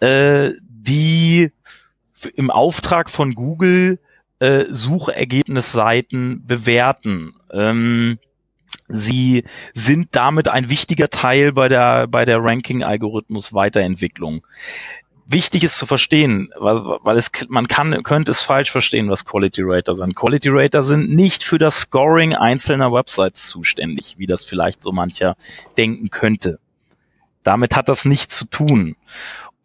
äh, 0.00 0.52
die 0.62 1.52
im 2.34 2.50
Auftrag 2.50 3.10
von 3.10 3.34
Google 3.34 3.98
äh, 4.38 4.64
Suchergebnisseiten 4.70 6.46
bewerten. 6.46 7.34
Ähm, 7.52 8.18
Sie 8.88 9.44
sind 9.74 10.08
damit 10.12 10.48
ein 10.48 10.68
wichtiger 10.68 11.08
Teil 11.08 11.52
bei 11.52 11.68
der, 11.68 12.06
bei 12.06 12.24
der 12.24 12.42
Ranking-Algorithmus 12.42 13.52
Weiterentwicklung. 13.52 14.46
Wichtig 15.28 15.64
ist 15.64 15.76
zu 15.76 15.86
verstehen, 15.86 16.50
weil, 16.56 16.76
weil 17.02 17.16
es, 17.16 17.32
man 17.48 17.66
kann, 17.66 18.04
könnte 18.04 18.30
es 18.30 18.42
falsch 18.42 18.70
verstehen, 18.70 19.10
was 19.10 19.24
Quality 19.24 19.62
Rater 19.64 19.96
sind. 19.96 20.14
Quality 20.14 20.50
Rater 20.52 20.84
sind 20.84 21.10
nicht 21.10 21.42
für 21.42 21.58
das 21.58 21.80
Scoring 21.80 22.34
einzelner 22.34 22.92
Websites 22.92 23.48
zuständig, 23.48 24.14
wie 24.18 24.28
das 24.28 24.44
vielleicht 24.44 24.84
so 24.84 24.92
mancher 24.92 25.36
denken 25.76 26.10
könnte. 26.10 26.60
Damit 27.42 27.74
hat 27.74 27.88
das 27.88 28.04
nichts 28.04 28.36
zu 28.36 28.44
tun. 28.44 28.94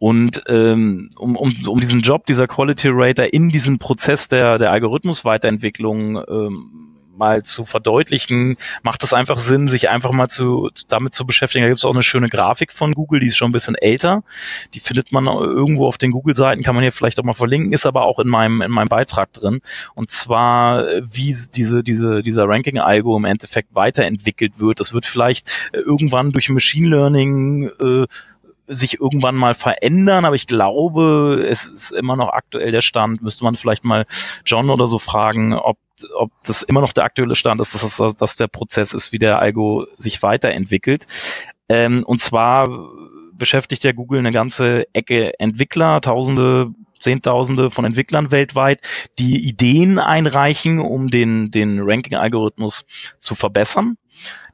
Und 0.00 0.42
ähm, 0.48 1.10
um, 1.16 1.36
um, 1.36 1.54
um 1.68 1.78
diesen 1.78 2.00
Job 2.00 2.26
dieser 2.26 2.48
Quality 2.48 2.88
Rater 2.90 3.32
in 3.32 3.50
diesem 3.50 3.78
Prozess 3.78 4.26
der, 4.26 4.58
der 4.58 4.72
Algorithmus-Weiterentwicklung 4.72 6.24
ähm, 6.28 6.91
mal 7.22 7.44
zu 7.44 7.64
verdeutlichen, 7.64 8.56
macht 8.82 9.04
es 9.04 9.12
einfach 9.12 9.38
Sinn, 9.38 9.68
sich 9.68 9.88
einfach 9.88 10.10
mal 10.10 10.28
zu, 10.28 10.70
damit 10.88 11.14
zu 11.14 11.24
beschäftigen. 11.24 11.62
Da 11.62 11.68
gibt 11.68 11.78
es 11.78 11.84
auch 11.84 11.94
eine 11.94 12.02
schöne 12.02 12.28
Grafik 12.28 12.72
von 12.72 12.94
Google, 12.94 13.20
die 13.20 13.28
ist 13.28 13.36
schon 13.36 13.50
ein 13.50 13.52
bisschen 13.52 13.76
älter. 13.76 14.24
Die 14.74 14.80
findet 14.80 15.12
man 15.12 15.26
irgendwo 15.26 15.86
auf 15.86 15.98
den 15.98 16.10
Google-Seiten, 16.10 16.64
kann 16.64 16.74
man 16.74 16.82
hier 16.82 16.90
vielleicht 16.90 17.20
auch 17.20 17.24
mal 17.24 17.34
verlinken, 17.34 17.72
ist 17.72 17.86
aber 17.86 18.02
auch 18.02 18.18
in 18.18 18.26
meinem, 18.28 18.60
in 18.60 18.72
meinem 18.72 18.88
Beitrag 18.88 19.32
drin. 19.32 19.60
Und 19.94 20.10
zwar, 20.10 20.84
wie 21.00 21.36
diese, 21.54 21.84
diese, 21.84 22.22
dieser 22.22 22.48
Ranking-Algo 22.48 23.16
im 23.16 23.24
Endeffekt 23.24 23.72
weiterentwickelt 23.72 24.58
wird. 24.58 24.80
Das 24.80 24.92
wird 24.92 25.06
vielleicht 25.06 25.48
irgendwann 25.72 26.32
durch 26.32 26.48
Machine 26.48 26.88
Learning 26.88 27.70
äh, 27.80 28.06
sich 28.68 29.00
irgendwann 29.00 29.34
mal 29.34 29.54
verändern, 29.54 30.24
aber 30.24 30.36
ich 30.36 30.46
glaube, 30.46 31.46
es 31.48 31.64
ist 31.64 31.92
immer 31.92 32.16
noch 32.16 32.28
aktuell 32.28 32.72
der 32.72 32.80
Stand. 32.80 33.22
Müsste 33.22 33.44
man 33.44 33.56
vielleicht 33.56 33.84
mal 33.84 34.06
John 34.44 34.70
oder 34.70 34.88
so 34.88 34.98
fragen, 34.98 35.54
ob 35.54 35.78
ob 36.14 36.32
das 36.44 36.62
immer 36.62 36.80
noch 36.80 36.92
der 36.92 37.04
aktuelle 37.04 37.34
Stand 37.34 37.60
ist, 37.60 37.74
dass, 37.74 37.96
das, 37.96 38.16
dass 38.16 38.36
der 38.36 38.48
Prozess 38.48 38.92
ist, 38.92 39.12
wie 39.12 39.18
der 39.18 39.38
Algo 39.38 39.86
sich 39.98 40.22
weiterentwickelt. 40.22 41.06
Ähm, 41.68 42.04
und 42.04 42.20
zwar 42.20 42.68
beschäftigt 43.32 43.84
ja 43.84 43.92
Google 43.92 44.20
eine 44.20 44.32
ganze 44.32 44.86
Ecke 44.94 45.38
Entwickler, 45.40 46.00
Tausende, 46.00 46.72
Zehntausende 47.00 47.70
von 47.70 47.84
Entwicklern 47.84 48.30
weltweit, 48.30 48.80
die 49.18 49.44
Ideen 49.44 49.98
einreichen, 49.98 50.78
um 50.78 51.08
den, 51.08 51.50
den 51.50 51.80
Ranking-Algorithmus 51.80 52.84
zu 53.18 53.34
verbessern. 53.34 53.96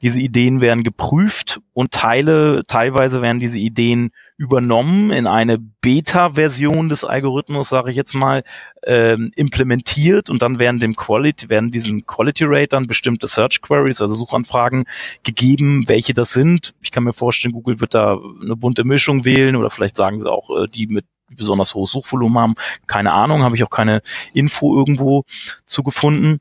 Diese 0.00 0.20
Ideen 0.20 0.60
werden 0.60 0.84
geprüft 0.84 1.60
und 1.72 1.90
Teile, 1.92 2.62
teilweise 2.66 3.20
werden 3.20 3.40
diese 3.40 3.58
Ideen 3.58 4.10
übernommen 4.36 5.10
in 5.10 5.26
eine 5.26 5.58
Beta-Version 5.58 6.88
des 6.88 7.04
Algorithmus, 7.04 7.68
sage 7.68 7.90
ich 7.90 7.96
jetzt 7.96 8.14
mal, 8.14 8.44
ähm, 8.84 9.32
implementiert 9.34 10.30
und 10.30 10.40
dann 10.42 10.58
werden 10.58 10.78
dem 10.78 10.94
Quality, 10.94 11.50
werden 11.50 11.70
diesen 11.70 12.06
Quality 12.06 12.44
Ratern 12.46 12.86
bestimmte 12.86 13.26
Search 13.26 13.60
Queries, 13.60 14.00
also 14.00 14.14
Suchanfragen 14.14 14.84
gegeben, 15.24 15.84
welche 15.88 16.14
das 16.14 16.32
sind. 16.32 16.74
Ich 16.80 16.92
kann 16.92 17.04
mir 17.04 17.12
vorstellen, 17.12 17.52
Google 17.52 17.80
wird 17.80 17.94
da 17.94 18.18
eine 18.42 18.56
bunte 18.56 18.84
Mischung 18.84 19.24
wählen 19.24 19.56
oder 19.56 19.70
vielleicht 19.70 19.96
sagen 19.96 20.20
sie 20.20 20.30
auch, 20.30 20.50
äh, 20.50 20.68
die 20.68 20.86
mit 20.86 21.06
besonders 21.30 21.74
hohes 21.74 21.90
Suchvolumen 21.90 22.38
haben. 22.38 22.54
Keine 22.86 23.12
Ahnung, 23.12 23.42
habe 23.42 23.56
ich 23.56 23.64
auch 23.64 23.70
keine 23.70 24.02
Info 24.32 24.76
irgendwo 24.76 25.24
zu 25.66 25.82
gefunden. 25.82 26.38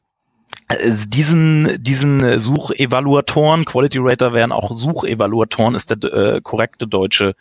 Äh, 0.68 0.92
diesen, 1.08 1.82
diesen 1.82 2.40
Suchevaluatoren, 2.40 3.66
Quality 3.66 4.00
Rater 4.02 4.34
wären 4.34 4.52
auch 4.52 4.76
Suchevaluatoren, 4.76 5.76
ist 5.76 5.90
der 5.90 6.14
äh, 6.14 6.42
korrekte 6.42 6.88
deutsche 6.88 7.36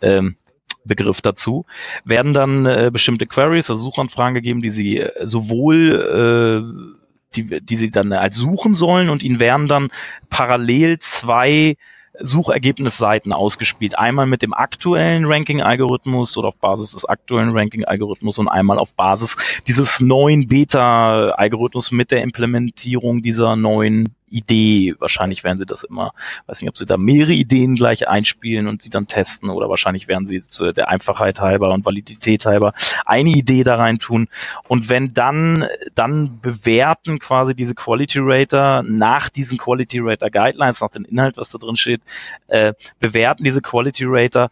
ähm, 0.00 0.36
Begriff 0.84 1.20
dazu, 1.20 1.66
werden 2.04 2.32
dann 2.32 2.66
äh, 2.66 2.90
bestimmte 2.92 3.26
Queries, 3.26 3.70
also 3.70 3.84
Suchanfragen 3.84 4.34
gegeben, 4.34 4.62
die 4.62 4.70
sie 4.70 4.98
äh, 4.98 5.26
sowohl 5.26 6.64
äh, 6.74 7.00
die, 7.36 7.60
die 7.60 7.76
sie 7.76 7.90
dann 7.90 8.12
als 8.12 8.36
suchen 8.36 8.74
sollen 8.74 9.08
und 9.08 9.22
ihnen 9.22 9.38
werden 9.38 9.68
dann 9.68 9.90
parallel 10.30 10.98
zwei 10.98 11.76
Suchergebnisseiten 12.18 13.32
ausgespielt. 13.32 13.98
Einmal 13.98 14.26
mit 14.26 14.42
dem 14.42 14.52
aktuellen 14.52 15.24
Ranking-Algorithmus 15.24 16.36
oder 16.36 16.48
auf 16.48 16.56
Basis 16.56 16.92
des 16.92 17.04
aktuellen 17.04 17.56
Ranking-Algorithmus 17.56 18.38
und 18.38 18.48
einmal 18.48 18.78
auf 18.78 18.94
Basis 18.94 19.36
dieses 19.66 20.00
neuen 20.00 20.48
Beta-Algorithmus 20.48 21.92
mit 21.92 22.10
der 22.10 22.22
Implementierung 22.22 23.22
dieser 23.22 23.56
neuen 23.56 24.14
Idee. 24.30 24.94
Wahrscheinlich 24.98 25.44
werden 25.44 25.58
sie 25.58 25.66
das 25.66 25.84
immer, 25.84 26.12
weiß 26.46 26.60
nicht, 26.62 26.70
ob 26.70 26.78
sie 26.78 26.86
da 26.86 26.96
mehrere 26.96 27.32
Ideen 27.32 27.74
gleich 27.74 28.08
einspielen 28.08 28.66
und 28.68 28.82
sie 28.82 28.90
dann 28.90 29.06
testen 29.06 29.50
oder 29.50 29.68
wahrscheinlich 29.68 30.08
werden 30.08 30.26
sie 30.26 30.40
zu 30.40 30.72
der 30.72 30.88
Einfachheit 30.88 31.40
halber 31.40 31.72
und 31.72 31.84
Validität 31.84 32.46
halber 32.46 32.72
eine 33.04 33.30
Idee 33.30 33.64
da 33.64 33.76
rein 33.76 33.98
tun. 33.98 34.28
Und 34.68 34.88
wenn 34.88 35.12
dann, 35.12 35.66
dann 35.94 36.40
bewerten 36.40 37.18
quasi 37.18 37.54
diese 37.54 37.74
Quality 37.74 38.18
Rater 38.22 38.82
nach 38.82 39.28
diesen 39.28 39.58
Quality 39.58 40.00
Rater 40.00 40.30
Guidelines, 40.30 40.80
nach 40.80 40.90
dem 40.90 41.04
Inhalt, 41.04 41.36
was 41.36 41.50
da 41.50 41.58
drin 41.58 41.76
steht, 41.76 42.02
äh, 42.48 42.74
bewerten 42.98 43.44
diese 43.44 43.60
Quality 43.60 44.04
Rater 44.06 44.50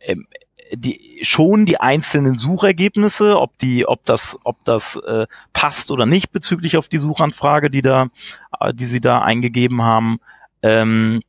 ähm, 0.00 0.26
die 0.72 1.20
schon 1.22 1.66
die 1.66 1.80
einzelnen 1.80 2.38
Suchergebnisse, 2.38 3.38
ob 3.38 3.58
die, 3.58 3.86
ob 3.86 4.04
das, 4.04 4.38
ob 4.44 4.64
das 4.64 4.96
äh, 4.96 5.26
passt 5.52 5.90
oder 5.90 6.06
nicht 6.06 6.32
bezüglich 6.32 6.76
auf 6.76 6.88
die 6.88 6.98
Suchanfrage, 6.98 7.70
die 7.70 7.82
da, 7.82 8.08
äh, 8.60 8.72
die 8.72 8.86
sie 8.86 9.00
da 9.00 9.22
eingegeben 9.22 9.82
haben. 9.82 10.20
Ähm, 10.62 11.20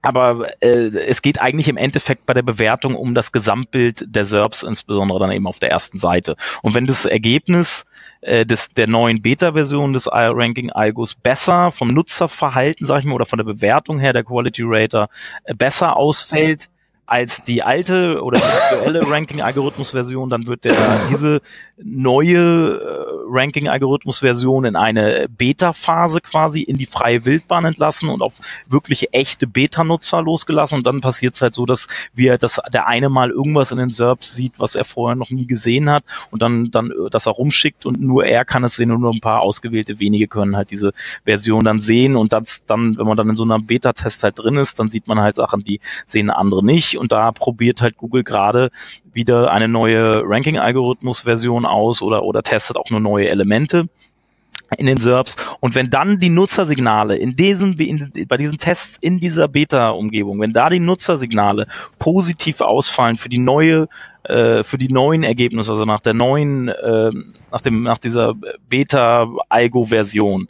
aber 0.00 0.48
äh, 0.62 0.88
es 1.06 1.22
geht 1.22 1.40
eigentlich 1.40 1.68
im 1.68 1.76
Endeffekt 1.76 2.24
bei 2.24 2.32
der 2.32 2.42
Bewertung 2.42 2.94
um 2.94 3.14
das 3.14 3.32
Gesamtbild 3.32 4.04
der 4.06 4.26
SERPs, 4.26 4.62
insbesondere 4.62 5.18
dann 5.18 5.32
eben 5.32 5.46
auf 5.46 5.58
der 5.58 5.70
ersten 5.70 5.98
Seite. 5.98 6.36
Und 6.62 6.74
wenn 6.74 6.86
das 6.86 7.04
Ergebnis 7.04 7.84
äh, 8.20 8.46
des, 8.46 8.70
der 8.70 8.86
neuen 8.86 9.22
Beta-Version 9.22 9.92
des 9.92 10.06
Ranking-Algos 10.06 11.14
besser 11.14 11.72
vom 11.72 11.88
Nutzerverhalten, 11.88 12.86
sag 12.86 13.00
ich 13.00 13.06
mal, 13.06 13.14
oder 13.14 13.26
von 13.26 13.38
der 13.38 13.44
Bewertung 13.44 13.98
her 13.98 14.12
der 14.12 14.24
Quality 14.24 14.62
Rater 14.64 15.08
äh, 15.44 15.54
besser 15.54 15.96
ausfällt, 15.96 16.68
als 17.08 17.42
die 17.42 17.62
alte 17.62 18.22
oder 18.22 18.38
die 18.38 18.44
aktuelle 18.44 19.00
Ranking-Algorithmus-Version, 19.10 20.28
dann 20.28 20.46
wird 20.46 20.64
der 20.64 20.76
diese 21.10 21.40
neue 21.82 23.17
Ranking-Algorithmus-Version 23.28 24.64
in 24.64 24.76
eine 24.76 25.28
Beta-Phase 25.28 26.20
quasi 26.20 26.62
in 26.62 26.78
die 26.78 26.86
freie 26.86 27.24
Wildbahn 27.24 27.64
entlassen 27.64 28.08
und 28.08 28.22
auf 28.22 28.40
wirklich 28.68 29.12
echte 29.12 29.46
Beta-Nutzer 29.46 30.22
losgelassen. 30.22 30.78
Und 30.78 30.86
dann 30.86 31.00
passiert 31.00 31.34
es 31.34 31.42
halt 31.42 31.54
so, 31.54 31.66
dass 31.66 31.88
wir, 32.14 32.38
dass 32.38 32.60
der 32.72 32.86
eine 32.86 33.08
mal 33.08 33.30
irgendwas 33.30 33.70
in 33.70 33.78
den 33.78 33.90
SERPs 33.90 34.34
sieht, 34.34 34.58
was 34.58 34.74
er 34.74 34.84
vorher 34.84 35.16
noch 35.16 35.30
nie 35.30 35.46
gesehen 35.46 35.90
hat 35.90 36.04
und 36.30 36.42
dann, 36.42 36.70
dann, 36.70 36.92
dass 37.10 37.26
er 37.26 37.32
rumschickt 37.32 37.86
und 37.86 38.00
nur 38.00 38.24
er 38.24 38.44
kann 38.44 38.64
es 38.64 38.76
sehen 38.76 38.90
und 38.90 39.00
nur 39.00 39.12
ein 39.12 39.20
paar 39.20 39.40
ausgewählte 39.40 39.98
wenige 39.98 40.28
können 40.28 40.56
halt 40.56 40.70
diese 40.70 40.92
Version 41.24 41.64
dann 41.64 41.80
sehen 41.80 42.16
und 42.16 42.32
das 42.32 42.64
dann, 42.66 42.96
wenn 42.98 43.06
man 43.06 43.16
dann 43.16 43.30
in 43.30 43.36
so 43.36 43.44
einer 43.44 43.58
Beta-Test 43.58 44.22
halt 44.22 44.38
drin 44.38 44.56
ist, 44.56 44.78
dann 44.78 44.88
sieht 44.88 45.06
man 45.06 45.20
halt 45.20 45.36
Sachen, 45.36 45.64
die 45.64 45.80
sehen 46.06 46.30
andere 46.30 46.64
nicht 46.64 46.98
und 46.98 47.12
da 47.12 47.32
probiert 47.32 47.82
halt 47.82 47.96
Google 47.96 48.24
gerade 48.24 48.70
wieder 49.18 49.52
eine 49.52 49.68
neue 49.68 50.22
Ranking-Algorithmus-Version 50.24 51.66
aus 51.66 52.00
oder, 52.00 52.22
oder 52.22 52.42
testet 52.42 52.78
auch 52.78 52.88
nur 52.88 53.00
neue 53.00 53.28
Elemente 53.28 53.88
in 54.76 54.86
den 54.86 54.98
SERPs. 54.98 55.36
Und 55.60 55.74
wenn 55.74 55.90
dann 55.90 56.18
die 56.18 56.28
Nutzersignale 56.28 57.16
in 57.16 57.36
diesem, 57.36 57.78
in, 57.78 58.10
bei 58.28 58.36
diesen 58.36 58.58
Tests 58.58 58.98
in 59.00 59.18
dieser 59.18 59.48
Beta-Umgebung, 59.48 60.40
wenn 60.40 60.52
da 60.52 60.68
die 60.68 60.80
Nutzersignale 60.80 61.66
positiv 61.98 62.60
ausfallen 62.60 63.16
für 63.16 63.28
die 63.28 63.38
neue, 63.38 63.88
äh, 64.24 64.62
für 64.62 64.78
die 64.78 64.92
neuen 64.92 65.22
Ergebnisse, 65.22 65.70
also 65.70 65.84
nach 65.84 66.00
der 66.00 66.14
neuen, 66.14 66.68
äh, 66.68 67.10
nach 67.50 67.60
dem, 67.62 67.82
nach 67.82 67.98
dieser 67.98 68.34
Beta-Algo-Version, 68.68 70.48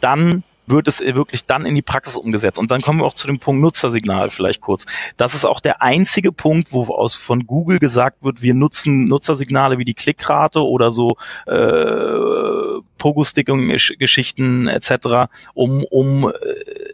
dann 0.00 0.42
wird 0.70 0.88
es 0.88 1.00
wirklich 1.00 1.44
dann 1.46 1.66
in 1.66 1.74
die 1.74 1.82
Praxis 1.82 2.16
umgesetzt. 2.16 2.58
Und 2.58 2.70
dann 2.70 2.82
kommen 2.82 3.00
wir 3.00 3.06
auch 3.06 3.14
zu 3.14 3.26
dem 3.26 3.38
Punkt 3.38 3.62
Nutzersignal 3.62 4.30
vielleicht 4.30 4.60
kurz. 4.60 4.86
Das 5.16 5.34
ist 5.34 5.44
auch 5.44 5.60
der 5.60 5.82
einzige 5.82 6.32
Punkt, 6.32 6.72
wo 6.72 6.84
aus 6.84 7.14
von 7.14 7.46
Google 7.46 7.78
gesagt 7.78 8.22
wird, 8.22 8.42
wir 8.42 8.54
nutzen 8.54 9.04
Nutzersignale 9.04 9.78
wie 9.78 9.84
die 9.84 9.94
Klickrate 9.94 10.64
oder 10.64 10.90
so 10.90 11.16
äh, 11.46 12.80
Pogo-Sticking-Geschichten 12.98 14.68
etc., 14.68 15.28
um, 15.54 15.84
um 15.84 16.32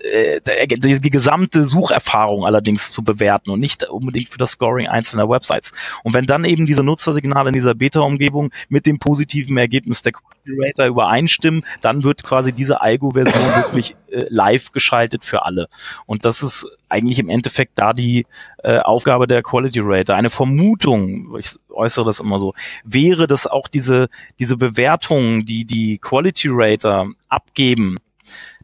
äh, 0.05 0.41
die, 0.69 1.01
die 1.01 1.11
gesamte 1.11 1.65
Sucherfahrung 1.65 2.45
allerdings 2.45 2.93
zu 2.93 3.03
bewerten 3.03 3.51
und 3.51 3.61
nicht 3.61 3.85
unbedingt 3.85 4.29
für 4.29 4.39
das 4.39 4.53
Scoring 4.53 4.87
einzelner 4.87 5.29
Websites. 5.29 5.73
Und 6.03 6.15
wenn 6.15 6.27
dann 6.27 6.45
eben 6.45 6.67
diese 6.67 6.83
Nutzersignale 6.83 7.49
in 7.49 7.55
dieser 7.55 7.75
Beta-Umgebung 7.75 8.51
mit 8.69 8.87
dem 8.87 8.99
positiven 8.99 9.57
Ergebnis 9.57 10.03
der 10.03 10.13
Curator 10.13 10.87
übereinstimmen, 10.87 11.65
dann 11.81 12.05
wird 12.05 12.23
quasi 12.23 12.53
diese 12.53 12.83
Algo-Version 12.83 13.43
wirklich 13.57 13.97
äh, 14.11 14.27
live 14.29 14.73
geschaltet 14.73 15.25
für 15.25 15.45
alle. 15.45 15.69
Und 16.07 16.25
das 16.25 16.43
ist 16.43 16.67
eigentlich 16.91 17.19
im 17.19 17.31
Endeffekt 17.31 17.79
da 17.79 17.93
die 17.93 18.27
äh, 18.63 18.79
Aufgabe 18.79 19.27
der 19.27 19.43
Quality 19.43 19.81
Rater. 19.83 20.17
Eine 20.17 20.31
Vermutung, 20.31 21.37
ich 21.39 21.51
äußere 21.71 22.05
das 22.05 22.21
immer 22.21 22.39
so, 22.39 22.53
wäre, 22.85 23.27
dass 23.27 23.47
auch 23.47 23.69
diese, 23.69 24.09
diese 24.39 24.57
Bewertungen, 24.57 25.47
die 25.47 25.65
die 25.65 25.99
Quality 25.99 26.49
Rater 26.51 27.09
abgeben, 27.29 27.97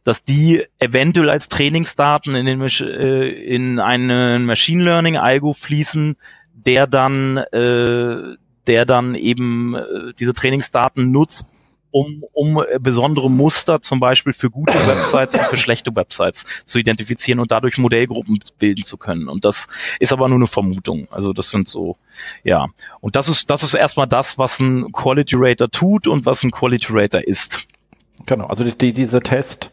dass 0.04 0.24
die 0.24 0.64
eventuell 0.78 1.30
als 1.30 1.48
Trainingsdaten 1.48 2.34
in, 2.34 2.46
den, 2.46 2.60
äh, 2.60 3.28
in 3.28 3.78
einen 3.78 4.46
Machine 4.46 4.82
Learning 4.82 5.16
Algo 5.16 5.52
fließen, 5.52 6.16
der 6.54 6.86
dann, 6.86 7.36
äh, 7.36 8.36
der 8.66 8.84
dann 8.86 9.14
eben 9.14 9.74
äh, 9.74 10.12
diese 10.18 10.34
Trainingsdaten 10.34 11.10
nutzt, 11.10 11.46
um, 11.92 12.24
um 12.32 12.62
besondere 12.78 13.30
Muster 13.30 13.80
zum 13.80 14.00
Beispiel 14.00 14.32
für 14.32 14.50
gute 14.50 14.74
Websites 14.74 15.34
und 15.34 15.44
für 15.44 15.56
schlechte 15.56 15.94
Websites 15.94 16.46
zu 16.64 16.78
identifizieren 16.78 17.40
und 17.40 17.50
dadurch 17.50 17.78
Modellgruppen 17.78 18.38
bilden 18.58 18.84
zu 18.84 18.96
können. 18.96 19.28
Und 19.28 19.44
das 19.44 19.66
ist 19.98 20.12
aber 20.12 20.28
nur 20.28 20.38
eine 20.38 20.46
Vermutung. 20.46 21.08
Also 21.10 21.32
das 21.32 21.50
sind 21.50 21.68
so, 21.68 21.96
ja. 22.44 22.68
Und 23.00 23.16
das 23.16 23.28
ist, 23.28 23.50
das 23.50 23.62
ist 23.62 23.74
erstmal 23.74 24.06
das, 24.06 24.38
was 24.38 24.60
ein 24.60 24.92
Quality 24.92 25.34
Rater 25.38 25.68
tut 25.68 26.06
und 26.06 26.26
was 26.26 26.44
ein 26.44 26.52
Quality 26.52 26.88
Rater 26.90 27.26
ist. 27.26 27.66
Genau, 28.26 28.46
also 28.46 28.64
die, 28.64 28.92
diese 28.92 29.20
Test, 29.20 29.70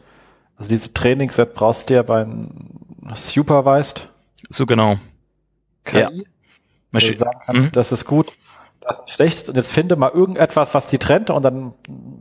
also 0.58 0.68
diese 0.68 0.92
Trainingsset 0.92 1.54
brauchst 1.54 1.88
du 1.88 1.94
ja 1.94 2.02
beim 2.02 2.50
Supervised. 3.14 4.08
So 4.50 4.66
genau. 4.66 4.96
KI, 5.84 5.98
ja. 5.98 6.10
Wo 6.92 6.98
du 6.98 7.16
sagen 7.16 7.40
kannst, 7.44 7.66
mhm. 7.66 7.72
das 7.72 7.92
ist 7.92 8.04
gut 8.04 8.32
das 8.88 9.00
ist 9.00 9.10
schlecht 9.10 9.48
und 9.48 9.56
jetzt 9.56 9.70
finde 9.70 9.96
mal 9.96 10.10
irgendetwas, 10.10 10.72
was 10.74 10.86
die 10.86 10.98
trennt 10.98 11.30
und 11.30 11.42
dann 11.42 11.74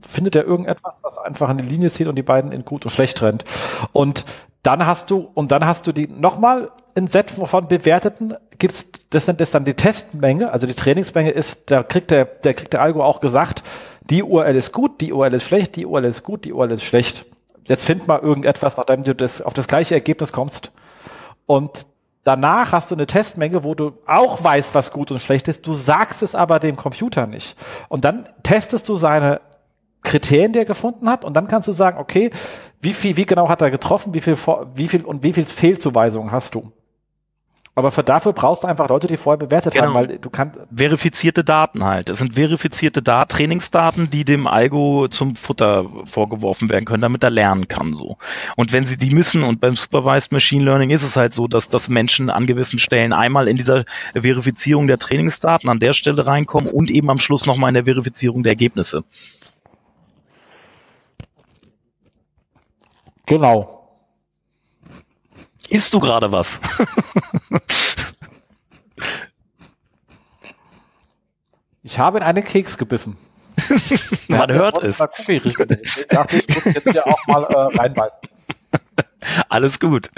findet 0.08 0.36
er 0.36 0.44
irgendetwas, 0.44 0.96
was 1.02 1.18
einfach 1.18 1.50
eine 1.50 1.62
Linie 1.62 1.90
zieht 1.90 2.08
und 2.08 2.16
die 2.16 2.24
beiden 2.24 2.52
in 2.52 2.66
gut 2.66 2.86
und 2.86 2.92
schlecht 2.92 3.18
trennt. 3.18 3.46
Und 3.94 4.26
dann 4.64 4.86
hast 4.86 5.10
du, 5.10 5.30
und 5.34 5.52
dann 5.52 5.66
hast 5.66 5.88
du 5.88 5.94
die 5.94 6.08
nochmal 6.08 6.72
ein 6.96 7.08
Set 7.08 7.32
von 7.32 7.68
bewerteten, 7.68 8.36
gibt's, 8.58 8.88
das 9.12 9.28
nennt 9.28 9.40
es 9.40 9.52
dann 9.52 9.64
die 9.64 9.76
Testmenge, 9.76 10.52
also 10.52 10.68
die 10.68 10.74
Trainingsmenge 10.74 11.32
ist, 11.32 11.72
da 11.72 11.84
kriegt 11.84 12.12
der, 12.12 12.26
der 12.26 12.54
kriegt 12.54 12.74
der 12.74 12.82
Algo 12.82 13.04
auch 13.04 13.22
gesagt, 13.22 13.64
die 14.10 14.24
URL 14.24 14.56
ist 14.56 14.74
gut, 14.74 15.00
die 15.00 15.14
URL 15.14 15.36
ist 15.36 15.44
schlecht, 15.44 15.76
die 15.76 15.86
URL 15.86 16.06
ist 16.06 16.24
gut, 16.24 16.44
die 16.44 16.54
URL 16.54 16.72
ist 16.72 16.84
schlecht. 16.84 17.26
Jetzt 17.68 17.84
find 17.84 18.08
mal 18.08 18.20
irgendetwas, 18.20 18.76
nachdem 18.78 19.04
du 19.04 19.14
das, 19.14 19.42
auf 19.42 19.54
das 19.54 19.68
gleiche 19.68 19.96
Ergebnis 19.96 20.32
kommst. 20.32 20.72
Und 21.46 21.86
Danach 22.28 22.74
hast 22.74 22.92
du 22.92 22.96
eine 22.96 23.08
Testmenge, 23.08 23.64
wo 23.64 23.74
du 23.74 23.94
auch 24.06 24.44
weißt, 24.44 24.76
was 24.76 24.92
gut 24.92 25.12
und 25.12 25.22
schlecht 25.22 25.48
ist. 25.48 25.66
Du 25.66 25.74
sagst 25.74 26.22
es 26.22 26.36
aber 26.36 26.60
dem 26.60 26.76
Computer 26.76 27.26
nicht. 27.26 27.56
Und 27.88 28.04
dann 28.04 28.28
testest 28.44 28.90
du 28.90 28.96
seine 28.96 29.40
Kriterien, 30.02 30.52
die 30.52 30.60
er 30.60 30.66
gefunden 30.66 31.10
hat. 31.10 31.24
Und 31.24 31.36
dann 31.36 31.48
kannst 31.48 31.70
du 31.70 31.72
sagen, 31.72 31.98
okay, 31.98 32.32
wie 32.82 32.92
viel, 32.92 33.16
wie 33.16 33.26
genau 33.26 33.48
hat 33.48 33.62
er 33.62 33.72
getroffen? 33.72 34.14
Wie 34.14 34.20
viel, 34.20 34.36
wie 34.76 34.90
viel 34.90 35.06
und 35.06 35.24
wie 35.24 35.32
viel 35.32 35.46
Fehlzuweisungen 35.46 36.34
hast 36.34 36.54
du? 36.54 36.70
Aber 37.78 37.92
für 37.92 38.04
dafür 38.04 38.34
brauchst 38.34 38.64
du 38.64 38.68
einfach 38.68 38.90
Leute, 38.90 39.06
die 39.06 39.18
vorher 39.18 39.38
bewertet 39.38 39.74
genau. 39.74 39.86
haben, 39.86 39.94
weil 39.94 40.18
du 40.18 40.32
kannst. 40.32 40.58
Verifizierte 40.76 41.44
Daten 41.44 41.84
halt. 41.84 42.10
Es 42.10 42.18
sind 42.18 42.34
verifizierte 42.34 43.04
da 43.04 43.24
Trainingsdaten, 43.24 44.10
die 44.10 44.26
dem 44.26 44.48
Algo 44.48 45.08
zum 45.10 45.36
Futter 45.36 45.86
vorgeworfen 46.06 46.72
werden 46.72 46.86
können, 46.86 47.04
damit 47.04 47.22
er 47.22 47.30
lernen 47.30 47.68
kann, 47.68 47.94
so. 47.94 48.18
Und 48.56 48.74
wenn 48.74 48.88
sie 48.88 48.98
die 48.98 49.12
müssen, 49.12 49.44
und 49.44 49.62
beim 49.62 49.76
Supervised 49.76 50.32
Machine 50.32 50.66
Learning 50.66 50.90
ist 50.90 51.04
es 51.04 51.16
halt 51.16 51.36
so, 51.36 51.48
dass, 51.48 51.70
dass 51.70 51.88
Menschen 51.88 52.32
an 52.32 52.48
gewissen 52.48 52.80
Stellen 52.80 53.14
einmal 53.14 53.48
in 53.48 53.58
dieser 53.58 53.86
Verifizierung 54.14 54.88
der 54.88 54.98
Trainingsdaten 54.98 55.70
an 55.70 55.78
der 55.78 55.94
Stelle 55.94 56.26
reinkommen 56.26 56.72
und 56.72 56.90
eben 56.90 57.12
am 57.12 57.20
Schluss 57.20 57.46
nochmal 57.46 57.70
in 57.70 57.76
der 57.76 57.86
Verifizierung 57.86 58.42
der 58.42 58.54
Ergebnisse. 58.54 59.04
Genau. 63.28 63.77
Isst 65.70 65.94
du 65.94 66.00
gerade 66.00 66.32
was? 66.32 66.60
ich 71.84 72.00
habe 72.00 72.18
in 72.20 72.24
einen 72.24 72.44
Keks 72.44 72.78
gebissen. 72.78 73.18
Man 74.28 74.52
hört 74.52 74.84
es. 74.84 75.00
Ich 75.00 76.08
dachte, 76.08 76.38
ich 76.38 76.48
muss 76.48 76.66
jetzt 76.66 76.92
hier 76.92 77.08
auch 77.08 77.28
mal 77.28 77.44
äh, 77.44 77.78
reinbeißen. 77.78 78.20
Alles 79.50 79.80
gut. 79.80 80.10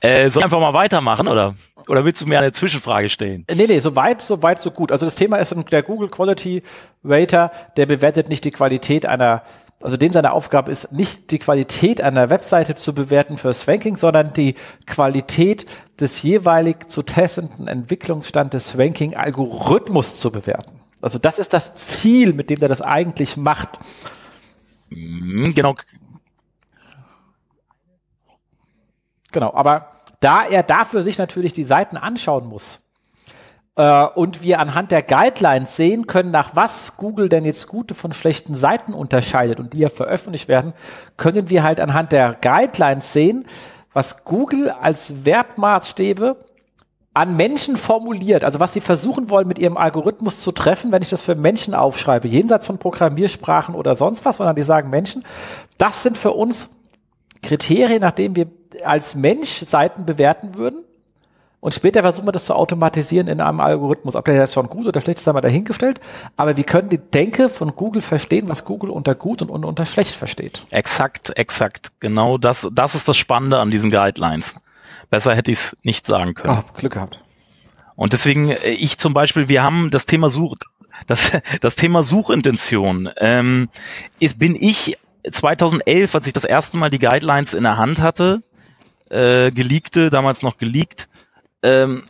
Äh, 0.00 0.30
soll 0.30 0.40
ich 0.40 0.44
einfach 0.44 0.60
mal 0.60 0.72
weitermachen, 0.72 1.28
oder? 1.28 1.54
Oder 1.86 2.04
willst 2.04 2.20
du 2.20 2.26
mir 2.26 2.38
eine 2.38 2.52
Zwischenfrage 2.52 3.08
stellen? 3.08 3.44
Nee, 3.52 3.66
nee, 3.66 3.78
so 3.78 3.96
weit, 3.96 4.20
so 4.22 4.42
weit, 4.42 4.60
so 4.60 4.70
gut. 4.70 4.92
Also 4.92 5.06
das 5.06 5.14
Thema 5.14 5.38
ist 5.38 5.54
der 5.70 5.82
Google 5.82 6.08
Quality 6.08 6.62
Rater, 7.02 7.50
der 7.76 7.86
bewertet 7.86 8.28
nicht 8.28 8.44
die 8.44 8.50
Qualität 8.50 9.06
einer 9.06 9.42
also 9.80 9.96
dem 9.96 10.12
seine 10.12 10.32
Aufgabe 10.32 10.72
ist, 10.72 10.90
nicht 10.92 11.30
die 11.30 11.38
Qualität 11.38 12.00
einer 12.00 12.30
Webseite 12.30 12.74
zu 12.74 12.94
bewerten 12.94 13.38
fürs 13.38 13.68
Ranking, 13.68 13.96
sondern 13.96 14.32
die 14.32 14.56
Qualität 14.86 15.66
des 16.00 16.22
jeweilig 16.22 16.88
zu 16.88 17.02
testenden 17.02 17.68
Entwicklungsstand 17.68 18.54
des 18.54 18.76
Ranking-Algorithmus 18.76 20.18
zu 20.18 20.32
bewerten. 20.32 20.80
Also 21.00 21.18
das 21.18 21.38
ist 21.38 21.52
das 21.52 21.76
Ziel, 21.76 22.32
mit 22.32 22.50
dem 22.50 22.60
er 22.60 22.68
das 22.68 22.82
eigentlich 22.82 23.36
macht. 23.36 23.78
Mhm, 24.90 25.54
genau. 25.54 25.76
Genau, 29.30 29.54
aber 29.54 29.92
da 30.20 30.44
er 30.44 30.64
dafür 30.64 31.02
sich 31.02 31.18
natürlich 31.18 31.52
die 31.52 31.64
Seiten 31.64 31.96
anschauen 31.96 32.48
muss, 32.48 32.80
und 33.78 34.42
wir 34.42 34.58
anhand 34.58 34.90
der 34.90 35.02
Guidelines 35.02 35.76
sehen 35.76 36.08
können, 36.08 36.32
nach 36.32 36.56
was 36.56 36.96
Google 36.96 37.28
denn 37.28 37.44
jetzt 37.44 37.68
gute 37.68 37.94
von 37.94 38.12
schlechten 38.12 38.56
Seiten 38.56 38.92
unterscheidet 38.92 39.60
und 39.60 39.72
die 39.72 39.78
ja 39.78 39.88
veröffentlicht 39.88 40.48
werden, 40.48 40.72
können 41.16 41.48
wir 41.48 41.62
halt 41.62 41.80
anhand 41.80 42.10
der 42.10 42.36
Guidelines 42.40 43.12
sehen, 43.12 43.46
was 43.92 44.24
Google 44.24 44.70
als 44.70 45.24
Wertmaßstäbe 45.24 46.36
an 47.14 47.36
Menschen 47.36 47.76
formuliert, 47.76 48.44
also 48.44 48.60
was 48.60 48.72
sie 48.72 48.80
versuchen 48.80 49.30
wollen 49.30 49.46
mit 49.46 49.58
ihrem 49.58 49.76
Algorithmus 49.76 50.40
zu 50.40 50.52
treffen, 50.52 50.92
wenn 50.92 51.02
ich 51.02 51.10
das 51.10 51.22
für 51.22 51.34
Menschen 51.34 51.74
aufschreibe, 51.74 52.28
jenseits 52.28 52.66
von 52.66 52.78
Programmiersprachen 52.78 53.74
oder 53.74 53.94
sonst 53.94 54.24
was, 54.24 54.38
sondern 54.38 54.56
die 54.56 54.62
sagen 54.62 54.90
Menschen, 54.90 55.24
das 55.78 56.02
sind 56.02 56.16
für 56.16 56.32
uns 56.32 56.68
Kriterien, 57.42 58.00
nach 58.00 58.12
denen 58.12 58.36
wir 58.36 58.48
als 58.84 59.14
Mensch 59.14 59.64
Seiten 59.66 60.04
bewerten 60.04 60.54
würden. 60.54 60.84
Und 61.60 61.74
später 61.74 62.02
versuchen 62.02 62.26
wir 62.26 62.32
das 62.32 62.46
zu 62.46 62.54
automatisieren 62.54 63.26
in 63.26 63.40
einem 63.40 63.60
Algorithmus. 63.60 64.14
Ob 64.14 64.24
der 64.24 64.36
jetzt 64.36 64.54
schon 64.54 64.68
gut 64.68 64.86
oder 64.86 65.00
schlecht 65.00 65.18
ist, 65.18 65.26
haben 65.26 65.36
wir 65.36 65.40
dahingestellt. 65.40 66.00
Aber 66.36 66.56
wir 66.56 66.64
können 66.64 66.88
die 66.88 66.98
Denke 66.98 67.48
von 67.48 67.74
Google 67.74 68.00
verstehen, 68.00 68.48
was 68.48 68.64
Google 68.64 68.90
unter 68.90 69.16
gut 69.16 69.42
und 69.42 69.64
unter 69.64 69.84
schlecht 69.84 70.14
versteht. 70.14 70.64
Exakt, 70.70 71.36
exakt. 71.36 71.90
Genau 71.98 72.38
das, 72.38 72.68
das 72.72 72.94
ist 72.94 73.08
das 73.08 73.16
Spannende 73.16 73.58
an 73.58 73.72
diesen 73.72 73.90
Guidelines. 73.90 74.54
Besser 75.10 75.34
hätte 75.34 75.50
ich 75.50 75.58
es 75.58 75.76
nicht 75.82 76.06
sagen 76.06 76.34
können. 76.34 76.62
Oh, 76.62 76.72
Glück 76.78 76.92
gehabt. 76.92 77.24
Und 77.96 78.12
deswegen, 78.12 78.50
äh, 78.50 78.70
ich 78.70 78.98
zum 78.98 79.12
Beispiel, 79.12 79.48
wir 79.48 79.64
haben 79.64 79.90
das 79.90 80.06
Thema 80.06 80.30
Suche, 80.30 80.58
das, 81.08 81.32
das 81.60 81.74
Thema 81.74 82.04
Suchintention. 82.04 83.10
Ähm, 83.16 83.68
ist, 84.20 84.38
bin 84.38 84.54
ich 84.54 84.96
2011, 85.28 86.14
als 86.14 86.26
ich 86.28 86.32
das 86.32 86.44
erste 86.44 86.76
Mal 86.76 86.90
die 86.90 87.00
Guidelines 87.00 87.54
in 87.54 87.64
der 87.64 87.76
Hand 87.76 88.00
hatte, 88.00 88.42
äh, 89.10 89.50
geleakte, 89.50 90.10
damals 90.10 90.42
noch 90.42 90.58
geleakt, 90.58 91.08
ähm, 91.62 92.04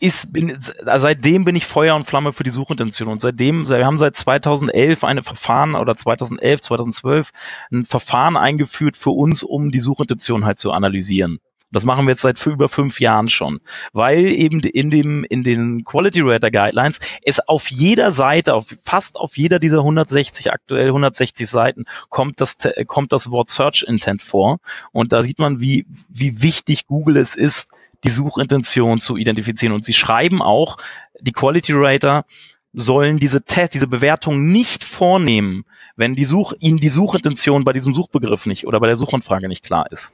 ist, 0.00 0.32
bin, 0.32 0.56
seitdem 0.58 1.44
bin 1.44 1.54
ich 1.54 1.66
Feuer 1.66 1.94
und 1.94 2.06
Flamme 2.06 2.32
für 2.32 2.42
die 2.42 2.50
Suchintention. 2.50 3.08
Und 3.08 3.20
seitdem, 3.20 3.68
wir 3.68 3.84
haben 3.84 3.98
seit 3.98 4.16
2011 4.16 5.04
eine 5.04 5.22
Verfahren 5.22 5.74
oder 5.74 5.94
2011, 5.94 6.62
2012 6.62 7.30
ein 7.70 7.84
Verfahren 7.84 8.36
eingeführt 8.36 8.96
für 8.96 9.10
uns, 9.10 9.42
um 9.42 9.70
die 9.70 9.78
Suchintention 9.78 10.46
halt 10.46 10.58
zu 10.58 10.72
analysieren. 10.72 11.38
Das 11.72 11.84
machen 11.84 12.06
wir 12.06 12.12
jetzt 12.12 12.22
seit 12.22 12.44
über 12.46 12.68
fünf 12.68 12.98
Jahren 12.98 13.28
schon, 13.28 13.60
weil 13.92 14.26
eben 14.26 14.60
in 14.60 14.90
dem 14.90 15.22
in 15.22 15.44
den 15.44 15.84
Quality 15.84 16.22
Rater 16.22 16.50
Guidelines 16.50 16.98
es 17.22 17.38
auf 17.46 17.70
jeder 17.70 18.10
Seite, 18.10 18.54
auf 18.54 18.74
fast 18.84 19.14
auf 19.14 19.36
jeder 19.36 19.60
dieser 19.60 19.78
160 19.78 20.52
aktuell 20.52 20.88
160 20.88 21.48
Seiten 21.48 21.84
kommt 22.08 22.40
das 22.40 22.58
kommt 22.88 23.12
das 23.12 23.30
Wort 23.30 23.50
Search 23.50 23.84
Intent 23.86 24.20
vor. 24.20 24.58
Und 24.90 25.12
da 25.12 25.22
sieht 25.22 25.38
man, 25.38 25.60
wie 25.60 25.86
wie 26.08 26.42
wichtig 26.42 26.86
Google 26.86 27.16
es 27.18 27.36
ist, 27.36 27.68
die 28.04 28.10
Suchintention 28.10 29.00
zu 29.00 29.16
identifizieren. 29.16 29.74
Und 29.74 29.84
sie 29.84 29.94
schreiben 29.94 30.42
auch, 30.42 30.78
die 31.20 31.32
Quality 31.32 31.72
Rater 31.74 32.24
sollen 32.72 33.18
diese 33.18 33.42
Test, 33.42 33.74
diese 33.74 33.88
Bewertung 33.88 34.46
nicht 34.46 34.84
vornehmen, 34.84 35.64
wenn 35.96 36.14
die 36.14 36.24
Such, 36.24 36.54
ihnen 36.60 36.78
die 36.78 36.88
Suchintention 36.88 37.64
bei 37.64 37.72
diesem 37.72 37.94
Suchbegriff 37.94 38.46
nicht 38.46 38.66
oder 38.66 38.80
bei 38.80 38.86
der 38.86 38.96
Suchanfrage 38.96 39.48
nicht 39.48 39.64
klar 39.64 39.90
ist. 39.90 40.12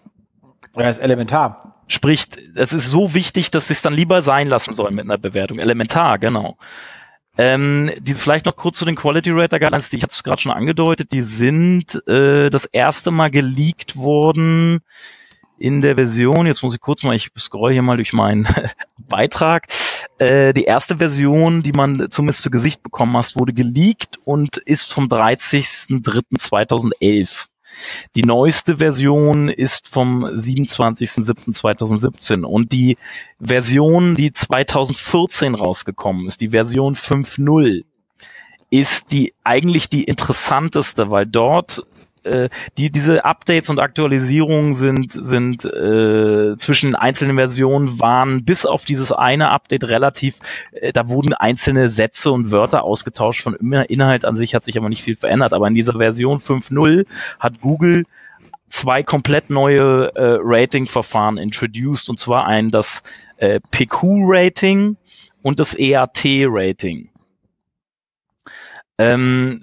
Ja, 0.75 0.89
ist 0.89 0.99
elementar. 0.99 1.83
Sprich, 1.89 2.27
es 2.55 2.73
ist 2.73 2.89
so 2.89 3.15
wichtig, 3.15 3.51
dass 3.51 3.69
sie 3.69 3.75
es 3.75 3.83
dann 3.83 3.95
lieber 3.95 4.23
sein 4.23 4.49
lassen 4.49 4.75
sollen 4.75 4.95
mit 4.95 5.05
einer 5.05 5.19
Bewertung. 5.19 5.59
Elementar, 5.59 6.19
genau. 6.19 6.57
Ähm, 7.39 7.93
die, 8.01 8.15
vielleicht 8.15 8.47
noch 8.47 8.57
kurz 8.57 8.79
zu 8.79 8.87
den 8.87 8.97
Quality 8.97 9.31
Rater 9.33 9.61
Guidelines, 9.61 9.91
die 9.91 9.99
ich 9.99 10.03
hatte 10.03 10.15
es 10.15 10.25
gerade 10.25 10.41
schon 10.41 10.53
angedeutet, 10.53 11.13
die 11.13 11.21
sind 11.21 12.03
äh, 12.09 12.49
das 12.49 12.65
erste 12.65 13.11
Mal 13.11 13.31
geleakt 13.31 13.97
worden 13.97 14.81
in 15.59 15.81
der 15.81 15.97
Version, 15.97 16.47
jetzt 16.47 16.63
muss 16.63 16.75
ich 16.75 16.81
kurz 16.81 17.03
mal, 17.03 17.17
ich 17.17 17.31
scroll 17.39 17.73
hier 17.73 17.83
mal 17.83 17.97
durch 17.97 18.13
meinen 18.13 18.47
Beitrag, 19.09 19.67
äh, 20.19 20.53
die 20.53 20.65
erste 20.65 20.99
Version, 20.99 21.63
die 21.63 21.73
man 21.73 22.11
zumindest 22.11 22.43
zu 22.43 22.51
Gesicht 22.51 22.83
bekommen 22.83 23.17
hast, 23.17 23.39
wurde 23.39 23.53
geleakt 23.53 24.19
und 24.25 24.57
ist 24.59 24.93
vom 24.93 25.07
30.03.2011. 25.07 27.47
Die 28.15 28.23
neueste 28.23 28.79
Version 28.79 29.49
ist 29.49 29.89
vom 29.89 30.25
27.07.2017 30.25 32.43
und 32.43 32.73
die 32.73 32.97
Version, 33.39 34.15
die 34.15 34.33
2014 34.33 35.55
rausgekommen 35.55 36.27
ist, 36.27 36.41
die 36.41 36.49
Version 36.51 36.95
5.0, 36.95 37.85
ist 38.71 39.13
die 39.13 39.35
eigentlich 39.45 39.91
die 39.91 40.05
interessanteste, 40.05 41.11
weil 41.11 41.27
dort 41.27 41.85
äh, 42.27 42.49
die 42.77 42.91
diese 42.91 43.25
Updates 43.25 43.71
und 43.71 43.79
Aktualisierungen 43.79 44.75
sind 44.75 45.13
sind 45.13 45.65
äh, 45.65 46.57
zwischen 46.59 46.95
einzelnen 46.95 47.37
Versionen 47.37 48.01
waren 48.01 48.45
bis 48.45 48.67
auf 48.67 48.85
dieses 48.85 49.13
eine 49.13 49.51
Update 49.51 49.85
relativ 49.85 50.39
äh, 50.73 50.93
da 50.93 51.09
wurden 51.09 51.33
einzelne 51.33 51.89
Sätze 51.89 52.31
und 52.31 52.51
Wörter 52.53 52.85
ausgetauscht 52.85 53.43
von 53.43 53.55
Inhalt 53.55 54.25
an 54.25 54.37
sich 54.37 54.55
hat 54.55 54.65
sich 54.65 54.77
aber 54.77 54.89
nicht 54.89 55.03
viel 55.03 55.17
verändert 55.17 55.53
aber 55.53 55.69
in 55.69 55.75
dieser 55.75 55.95
Version 55.95 56.39
5.0 56.39 57.07
hat 57.39 57.61
Google 57.61 58.05
zwei 58.69 59.03
komplett 59.03 59.51
neue 59.51 60.15
äh, 60.15 60.39
Rating-Verfahren 60.43 61.39
introduced 61.39 62.11
und 62.11 62.19
zwar 62.19 62.47
ein 62.47 62.71
das 62.71 63.03
äh, 63.39 63.61
PQ-Rating 63.71 64.97
und 65.43 65.61
das 65.61 65.75
EAT-Rating. 65.79 67.09
Ähm, 68.99 69.63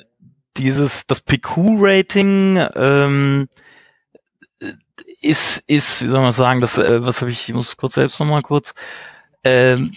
dieses, 0.57 1.07
das 1.07 1.21
PQ-Rating 1.21 2.59
ähm, 2.75 3.49
ist, 5.21 5.63
ist, 5.67 6.01
wie 6.01 6.07
soll 6.07 6.21
man 6.21 6.34
sagen, 6.34 6.61
das, 6.61 6.77
äh, 6.77 7.03
was 7.03 7.21
habe 7.21 7.31
ich, 7.31 7.49
ich 7.49 7.55
muss 7.55 7.77
kurz 7.77 7.95
selbst 7.95 8.19
nochmal 8.19 8.41
kurz, 8.41 8.73
ähm, 9.43 9.95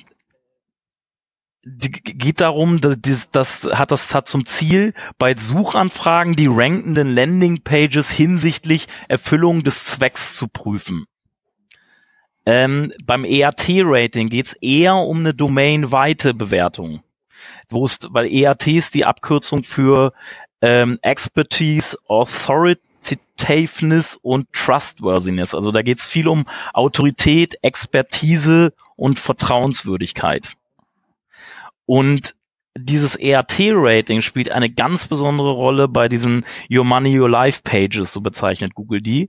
die, 1.68 1.90
geht 1.90 2.40
darum, 2.40 2.80
das, 2.80 3.30
das 3.32 3.64
hat 3.64 3.90
das 3.90 4.14
hat 4.14 4.28
zum 4.28 4.46
Ziel, 4.46 4.94
bei 5.18 5.34
Suchanfragen 5.36 6.36
die 6.36 6.46
rankenden 6.46 7.12
Landingpages 7.12 8.10
hinsichtlich 8.10 8.86
Erfüllung 9.08 9.64
des 9.64 9.84
Zwecks 9.84 10.36
zu 10.36 10.46
prüfen. 10.46 11.06
Ähm, 12.46 12.92
beim 13.04 13.24
EAT-Rating 13.24 14.28
geht 14.28 14.46
es 14.46 14.52
eher 14.52 14.94
um 14.94 15.18
eine 15.18 15.34
domainweite 15.34 16.32
Bewertung, 16.34 17.02
wo 17.68 17.84
es, 17.84 17.98
weil 18.10 18.32
EAT 18.32 18.68
ist 18.68 18.94
die 18.94 19.04
Abkürzung 19.04 19.64
für 19.64 20.12
ähm, 20.60 20.98
Expertise, 21.02 21.96
Authoritativeness 22.08 24.18
und 24.22 24.52
Trustworthiness. 24.52 25.54
Also 25.54 25.72
da 25.72 25.82
geht 25.82 25.98
es 25.98 26.06
viel 26.06 26.28
um 26.28 26.46
Autorität, 26.72 27.56
Expertise 27.62 28.72
und 28.96 29.18
Vertrauenswürdigkeit. 29.18 30.54
Und 31.86 32.34
dieses 32.78 33.16
ERT-Rating 33.16 34.22
spielt 34.22 34.50
eine 34.50 34.70
ganz 34.70 35.06
besondere 35.06 35.50
Rolle 35.50 35.88
bei 35.88 36.08
diesen 36.08 36.44
Your 36.70 36.84
Money, 36.84 37.18
Your 37.18 37.30
Life 37.30 37.62
Pages, 37.64 38.12
so 38.12 38.20
bezeichnet 38.20 38.74
Google 38.74 39.00
die. 39.00 39.28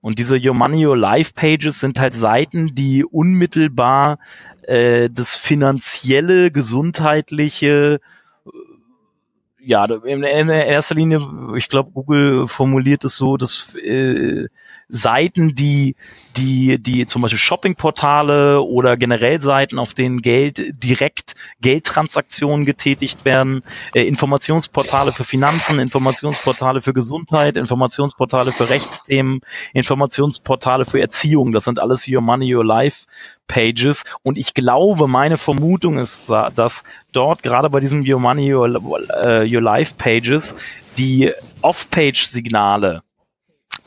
Und 0.00 0.18
diese 0.18 0.36
Your 0.36 0.54
Money, 0.54 0.86
Your 0.86 0.96
Life 0.96 1.32
Pages 1.34 1.80
sind 1.80 2.00
halt 2.00 2.14
Seiten, 2.14 2.74
die 2.74 3.04
unmittelbar 3.04 4.18
äh, 4.62 5.08
das 5.10 5.36
finanzielle, 5.36 6.50
gesundheitliche, 6.50 8.00
ja, 9.68 9.84
in, 9.84 10.22
erster 10.22 10.94
Linie, 10.94 11.20
ich 11.54 11.68
glaube, 11.68 11.90
Google 11.90 12.48
formuliert 12.48 13.04
es 13.04 13.18
so, 13.18 13.36
dass 13.36 13.74
äh, 13.74 14.48
Seiten, 14.88 15.54
die, 15.54 15.96
die, 16.36 16.78
die 16.78 17.06
zum 17.06 17.22
Beispiel 17.22 17.38
Shoppingportale 17.38 18.62
oder 18.62 18.96
generell 18.96 19.40
Seiten, 19.40 19.78
auf 19.78 19.92
denen 19.94 20.22
Geld 20.22 20.82
direkt 20.82 21.34
Geldtransaktionen 21.60 22.64
getätigt 22.64 23.24
werden, 23.24 23.62
äh, 23.94 24.02
Informationsportale 24.04 25.12
für 25.12 25.24
Finanzen, 25.24 25.78
Informationsportale 25.78 26.80
für 26.80 26.92
Gesundheit, 26.92 27.56
Informationsportale 27.56 28.52
für 28.52 28.70
Rechtsthemen, 28.70 29.40
Informationsportale 29.74 30.86
für 30.86 31.00
Erziehung. 31.00 31.52
Das 31.52 31.64
sind 31.64 31.80
alles 31.80 32.08
Your 32.08 32.22
Money, 32.22 32.54
Your 32.54 32.64
Life 32.64 33.06
Pages. 33.46 34.04
Und 34.22 34.38
ich 34.38 34.54
glaube, 34.54 35.08
meine 35.08 35.36
Vermutung 35.36 35.98
ist, 35.98 36.30
dass 36.54 36.84
dort 37.12 37.42
gerade 37.42 37.68
bei 37.70 37.80
diesen 37.80 38.08
Your 38.08 38.20
Money, 38.20 38.54
Your, 38.54 38.68
uh, 38.68 39.42
Your 39.42 39.62
Life 39.62 39.94
Pages 39.98 40.54
die 40.96 41.32
Off-Page-Signale 41.62 43.02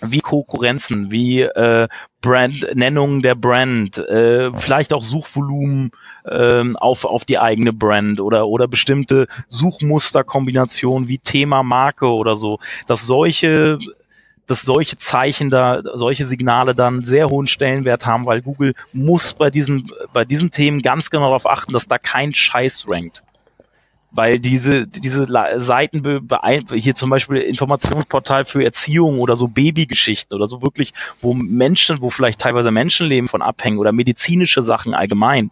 wie 0.01 0.19
Konkurrenzen, 0.19 1.11
wie 1.11 1.41
äh, 1.41 1.87
Brand, 2.21 2.75
Nennung 2.75 3.21
der 3.21 3.35
Brand, 3.35 3.97
äh, 3.97 4.51
vielleicht 4.53 4.93
auch 4.93 5.03
Suchvolumen 5.03 5.91
ähm, 6.29 6.75
auf, 6.77 7.05
auf 7.05 7.25
die 7.25 7.39
eigene 7.39 7.73
Brand 7.73 8.19
oder, 8.19 8.47
oder 8.47 8.67
bestimmte 8.67 9.27
Suchmusterkombinationen 9.49 11.07
wie 11.07 11.19
Thema 11.19 11.63
Marke 11.63 12.07
oder 12.07 12.35
so, 12.35 12.59
dass 12.87 13.05
solche 13.05 13.79
dass 14.47 14.63
solche 14.63 14.97
Zeichen 14.97 15.49
da, 15.49 15.81
solche 15.93 16.25
Signale 16.25 16.75
dann 16.75 17.05
sehr 17.05 17.29
hohen 17.29 17.47
Stellenwert 17.47 18.05
haben, 18.05 18.25
weil 18.25 18.41
Google 18.41 18.73
muss 18.91 19.33
bei 19.33 19.49
diesen, 19.49 19.89
bei 20.11 20.25
diesen 20.25 20.51
Themen 20.51 20.81
ganz 20.81 21.09
genau 21.09 21.27
darauf 21.27 21.45
achten, 21.45 21.71
dass 21.71 21.87
da 21.87 21.97
kein 21.97 22.33
Scheiß 22.33 22.85
rankt 22.89 23.23
weil 24.11 24.39
diese 24.39 24.87
diese 24.87 25.27
Seiten 25.57 26.27
hier 26.73 26.95
zum 26.95 27.09
Beispiel 27.09 27.37
Informationsportal 27.37 28.45
für 28.45 28.63
Erziehung 28.63 29.19
oder 29.19 29.35
so 29.35 29.47
Babygeschichten 29.47 30.35
oder 30.35 30.47
so 30.47 30.61
wirklich, 30.61 30.93
wo 31.21 31.33
Menschen, 31.33 32.01
wo 32.01 32.09
vielleicht 32.09 32.39
teilweise 32.39 32.71
Menschenleben 32.71 33.27
von 33.27 33.41
abhängen 33.41 33.79
oder 33.79 33.91
medizinische 33.91 34.63
Sachen 34.63 34.93
allgemein, 34.93 35.51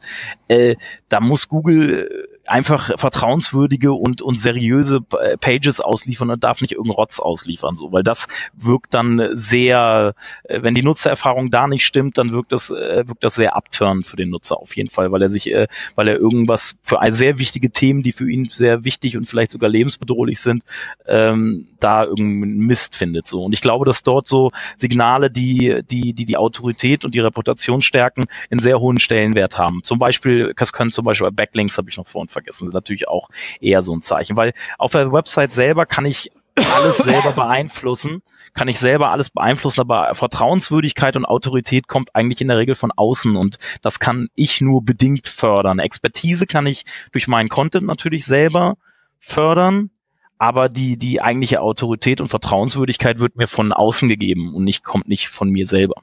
äh, 0.49 0.75
da 1.07 1.19
muss 1.21 1.47
Google 1.47 2.27
einfach 2.49 2.97
vertrauenswürdige 2.97 3.93
und, 3.93 4.21
und 4.21 4.39
seriöse 4.39 4.99
äh, 5.19 5.37
Pages 5.37 5.79
ausliefern 5.79 6.29
und 6.31 6.43
darf 6.43 6.61
nicht 6.61 6.71
irgendeinen 6.71 6.95
Rotz 6.95 7.19
ausliefern, 7.19 7.75
so, 7.75 7.91
weil 7.91 8.03
das 8.03 8.27
wirkt 8.53 8.93
dann 8.93 9.29
sehr, 9.33 10.13
äh, 10.43 10.61
wenn 10.61 10.73
die 10.73 10.83
Nutzererfahrung 10.83 11.51
da 11.51 11.67
nicht 11.67 11.85
stimmt, 11.85 12.17
dann 12.17 12.31
wirkt 12.31 12.51
das, 12.51 12.69
äh, 12.69 13.03
wirkt 13.07 13.23
das 13.23 13.35
sehr 13.35 13.55
abtörend 13.55 14.07
für 14.07 14.17
den 14.17 14.29
Nutzer 14.29 14.57
auf 14.57 14.75
jeden 14.75 14.89
Fall, 14.89 15.11
weil 15.11 15.21
er 15.21 15.29
sich, 15.29 15.53
weil 15.95 16.07
er 16.07 16.17
irgendwas 16.17 16.75
für 16.81 16.99
sehr 17.09 17.39
wichtige 17.39 17.71
Themen, 17.71 18.03
die 18.03 18.11
für 18.11 18.29
ihn 18.29 18.49
sehr 18.49 18.83
wichtig 18.83 19.17
und 19.17 19.25
vielleicht 19.25 19.51
sogar 19.51 19.69
lebensbedrohlich 19.69 20.39
sind, 20.39 20.63
ähm, 21.07 21.67
da 21.79 22.03
irgendeinen 22.03 22.59
Mist 22.59 22.95
findet, 22.95 23.27
so. 23.27 23.43
Und 23.43 23.53
ich 23.53 23.61
glaube, 23.61 23.85
dass 23.85 24.03
dort 24.03 24.27
so 24.27 24.51
Signale, 24.77 25.29
die, 25.29 25.81
die, 25.89 26.13
die 26.13 26.25
die 26.25 26.37
Autorität 26.37 27.05
und 27.05 27.15
die 27.15 27.19
Reputation 27.19 27.81
stärken, 27.81 28.25
in 28.49 28.59
sehr 28.59 28.79
hohen 28.79 28.99
Stellenwert 28.99 29.57
haben. 29.57 29.81
Zum 29.83 29.99
Beispiel, 29.99 30.53
das 30.57 30.73
können 30.73 30.91
zum 30.91 31.05
Beispiel 31.05 31.27
bei 31.31 31.45
Backlinks, 31.45 31.77
habe 31.77 31.89
ich 31.89 31.97
noch 31.97 32.07
vorhin 32.07 32.29
vergessen. 32.29 32.38
Das 32.47 32.61
ist 32.61 32.73
natürlich 32.73 33.07
auch 33.07 33.29
eher 33.59 33.81
so 33.81 33.95
ein 33.95 34.01
Zeichen, 34.01 34.37
weil 34.37 34.53
auf 34.77 34.91
der 34.91 35.11
Website 35.11 35.53
selber 35.53 35.85
kann 35.85 36.05
ich 36.05 36.31
alles 36.55 36.97
selber 36.97 37.31
beeinflussen, 37.31 38.21
kann 38.53 38.67
ich 38.67 38.79
selber 38.79 39.11
alles 39.11 39.29
beeinflussen, 39.29 39.81
aber 39.81 40.13
Vertrauenswürdigkeit 40.15 41.15
und 41.15 41.25
Autorität 41.25 41.87
kommt 41.87 42.15
eigentlich 42.15 42.41
in 42.41 42.47
der 42.47 42.57
Regel 42.57 42.75
von 42.75 42.91
außen 42.91 43.35
und 43.35 43.57
das 43.81 43.99
kann 43.99 44.29
ich 44.35 44.61
nur 44.61 44.83
bedingt 44.83 45.27
fördern. 45.27 45.79
Expertise 45.79 46.47
kann 46.47 46.65
ich 46.65 46.83
durch 47.11 47.27
meinen 47.27 47.49
Content 47.49 47.85
natürlich 47.85 48.25
selber 48.25 48.77
fördern, 49.19 49.91
aber 50.37 50.69
die, 50.69 50.97
die 50.97 51.21
eigentliche 51.21 51.61
Autorität 51.61 52.21
und 52.21 52.27
Vertrauenswürdigkeit 52.29 53.19
wird 53.19 53.35
mir 53.35 53.47
von 53.47 53.73
außen 53.73 54.09
gegeben 54.09 54.53
und 54.53 54.63
nicht, 54.63 54.83
kommt 54.83 55.07
nicht 55.07 55.29
von 55.29 55.49
mir 55.49 55.67
selber. 55.67 56.01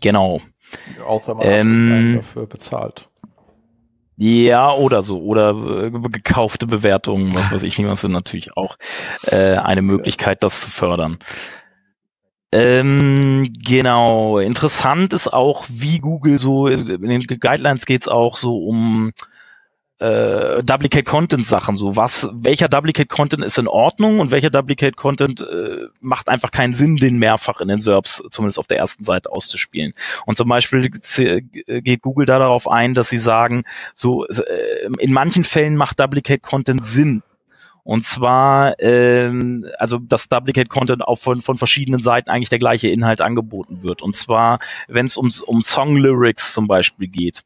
Genau. 0.00 0.40
Außer 1.04 1.34
man 1.34 1.46
ähm, 1.46 2.14
dafür 2.16 2.46
bezahlt. 2.46 3.09
Ja, 4.22 4.70
oder 4.74 5.02
so. 5.02 5.18
Oder 5.22 5.50
äh, 5.86 5.90
gekaufte 5.90 6.66
Bewertungen, 6.66 7.34
was 7.34 7.50
weiß 7.50 7.62
ich 7.62 7.78
was 7.78 8.02
sind 8.02 8.12
natürlich 8.12 8.54
auch 8.54 8.76
äh, 9.22 9.54
eine 9.56 9.80
Möglichkeit, 9.80 10.42
das 10.42 10.60
zu 10.60 10.70
fördern. 10.70 11.18
Ähm, 12.52 13.50
genau. 13.64 14.38
Interessant 14.38 15.14
ist 15.14 15.32
auch, 15.32 15.64
wie 15.70 16.00
Google 16.00 16.38
so, 16.38 16.66
in 16.66 17.00
den 17.00 17.22
Guidelines 17.22 17.86
geht's 17.86 18.08
auch 18.08 18.36
so 18.36 18.58
um 18.58 19.12
äh, 20.00 20.62
Duplicate 20.62 21.04
Content 21.04 21.46
Sachen 21.46 21.76
so 21.76 21.96
was 21.96 22.28
welcher 22.32 22.68
Duplicate 22.68 23.08
Content 23.08 23.44
ist 23.44 23.58
in 23.58 23.68
Ordnung 23.68 24.20
und 24.20 24.30
welcher 24.30 24.50
Duplicate 24.50 24.96
Content 24.96 25.40
äh, 25.40 25.86
macht 26.00 26.28
einfach 26.28 26.50
keinen 26.50 26.74
Sinn 26.74 26.96
den 26.96 27.18
mehrfach 27.18 27.60
in 27.60 27.68
den 27.68 27.80
SERPs 27.80 28.22
zumindest 28.30 28.58
auf 28.58 28.66
der 28.66 28.78
ersten 28.78 29.04
Seite 29.04 29.30
auszuspielen 29.30 29.92
und 30.26 30.36
zum 30.36 30.48
Beispiel 30.48 30.90
geht 30.90 32.02
Google 32.02 32.26
da 32.26 32.38
darauf 32.38 32.68
ein 32.68 32.94
dass 32.94 33.10
sie 33.10 33.18
sagen 33.18 33.64
so 33.94 34.26
äh, 34.26 34.88
in 34.98 35.12
manchen 35.12 35.44
Fällen 35.44 35.76
macht 35.76 36.00
Duplicate 36.00 36.42
Content 36.42 36.84
Sinn 36.84 37.22
und 37.82 38.04
zwar, 38.04 38.78
ähm, 38.78 39.66
also 39.78 39.98
dass 39.98 40.28
Duplicate 40.28 40.68
Content 40.68 41.02
auch 41.02 41.18
von, 41.18 41.42
von 41.42 41.56
verschiedenen 41.56 42.00
Seiten 42.00 42.30
eigentlich 42.30 42.50
der 42.50 42.58
gleiche 42.58 42.88
Inhalt 42.88 43.20
angeboten 43.20 43.82
wird. 43.82 44.02
Und 44.02 44.16
zwar, 44.16 44.58
wenn 44.86 45.06
es 45.06 45.16
um, 45.16 45.30
um 45.46 45.62
Song 45.62 45.96
Lyrics 45.96 46.52
zum 46.52 46.68
Beispiel 46.68 47.08
geht. 47.08 47.42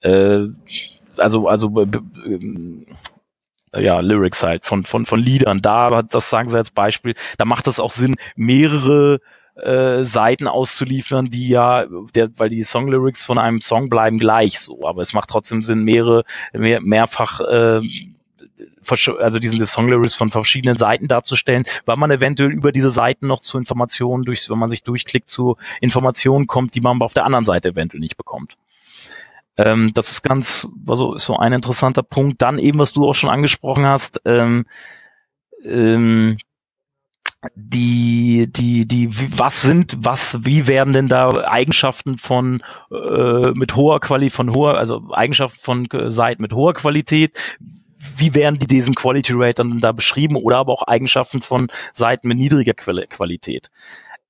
Äh, 0.00 0.46
also, 1.16 1.48
also 1.48 1.86
ähm, 2.26 2.86
ja, 3.74 4.00
Lyrics 4.00 4.42
halt 4.42 4.64
von, 4.66 4.84
von, 4.84 5.06
von 5.06 5.20
Liedern. 5.20 5.62
Da, 5.62 6.02
das 6.02 6.30
sagen 6.30 6.48
sie 6.48 6.56
als 6.56 6.70
Beispiel, 6.70 7.14
da 7.38 7.44
macht 7.44 7.66
es 7.66 7.80
auch 7.80 7.90
Sinn, 7.90 8.16
mehrere 8.36 9.20
äh, 9.54 10.04
Seiten 10.04 10.46
auszuliefern, 10.46 11.26
die 11.26 11.48
ja, 11.48 11.86
der, 12.14 12.30
weil 12.38 12.50
die 12.50 12.62
Songlyrics 12.62 13.24
von 13.24 13.38
einem 13.38 13.60
Song 13.60 13.88
bleiben 13.88 14.18
gleich 14.18 14.60
so, 14.60 14.86
aber 14.86 15.02
es 15.02 15.12
macht 15.12 15.30
trotzdem 15.30 15.62
Sinn, 15.62 15.84
mehrere, 15.84 16.24
mehr, 16.52 16.80
mehrfach 16.80 17.40
äh, 17.40 17.80
also 19.18 19.38
diesen 19.38 19.64
Songlyrics 19.64 20.14
von 20.14 20.30
verschiedenen 20.30 20.76
Seiten 20.76 21.06
darzustellen, 21.06 21.64
weil 21.84 21.96
man 21.96 22.10
eventuell 22.10 22.50
über 22.50 22.72
diese 22.72 22.90
Seiten 22.90 23.26
noch 23.26 23.40
zu 23.40 23.58
Informationen 23.58 24.24
durch, 24.24 24.48
wenn 24.50 24.58
man 24.58 24.70
sich 24.70 24.82
durchklickt, 24.82 25.30
zu 25.30 25.56
Informationen 25.80 26.46
kommt, 26.46 26.74
die 26.74 26.80
man 26.80 27.00
auf 27.00 27.14
der 27.14 27.24
anderen 27.24 27.44
Seite 27.44 27.70
eventuell 27.70 28.00
nicht 28.00 28.16
bekommt. 28.16 28.56
Ähm, 29.64 29.92
das 29.94 30.10
ist 30.10 30.22
ganz, 30.22 30.66
also 30.86 31.14
ist 31.14 31.24
so 31.24 31.36
ein 31.36 31.52
interessanter 31.52 32.02
Punkt. 32.02 32.42
Dann 32.42 32.58
eben, 32.58 32.78
was 32.78 32.92
du 32.92 33.08
auch 33.08 33.14
schon 33.14 33.30
angesprochen 33.30 33.86
hast, 33.86 34.20
ähm, 34.24 34.66
ähm, 35.64 36.38
die, 37.54 38.46
die, 38.48 38.86
die, 38.86 39.08
was 39.36 39.62
sind, 39.62 39.96
was, 39.98 40.44
wie 40.44 40.68
werden 40.68 40.92
denn 40.92 41.08
da 41.08 41.30
Eigenschaften 41.30 42.16
von 42.16 42.62
äh, 42.90 43.50
mit 43.52 43.74
hoher 43.74 44.00
Qualität, 44.00 44.32
von 44.32 44.54
hoher, 44.54 44.78
also 44.78 45.08
Eigenschaften 45.12 45.58
von 45.58 45.88
Seiten 46.10 46.40
mit 46.40 46.52
hoher 46.52 46.72
Qualität, 46.72 47.36
wie 48.16 48.34
werden 48.34 48.58
die 48.58 48.66
diesen 48.66 48.94
Quality 48.94 49.32
Ratern 49.34 49.80
da 49.80 49.92
beschrieben 49.92 50.36
oder 50.36 50.58
aber 50.58 50.72
auch 50.72 50.84
Eigenschaften 50.84 51.42
von 51.42 51.68
Seiten 51.92 52.28
mit 52.28 52.38
niedriger 52.38 52.74
Qualität? 52.74 53.70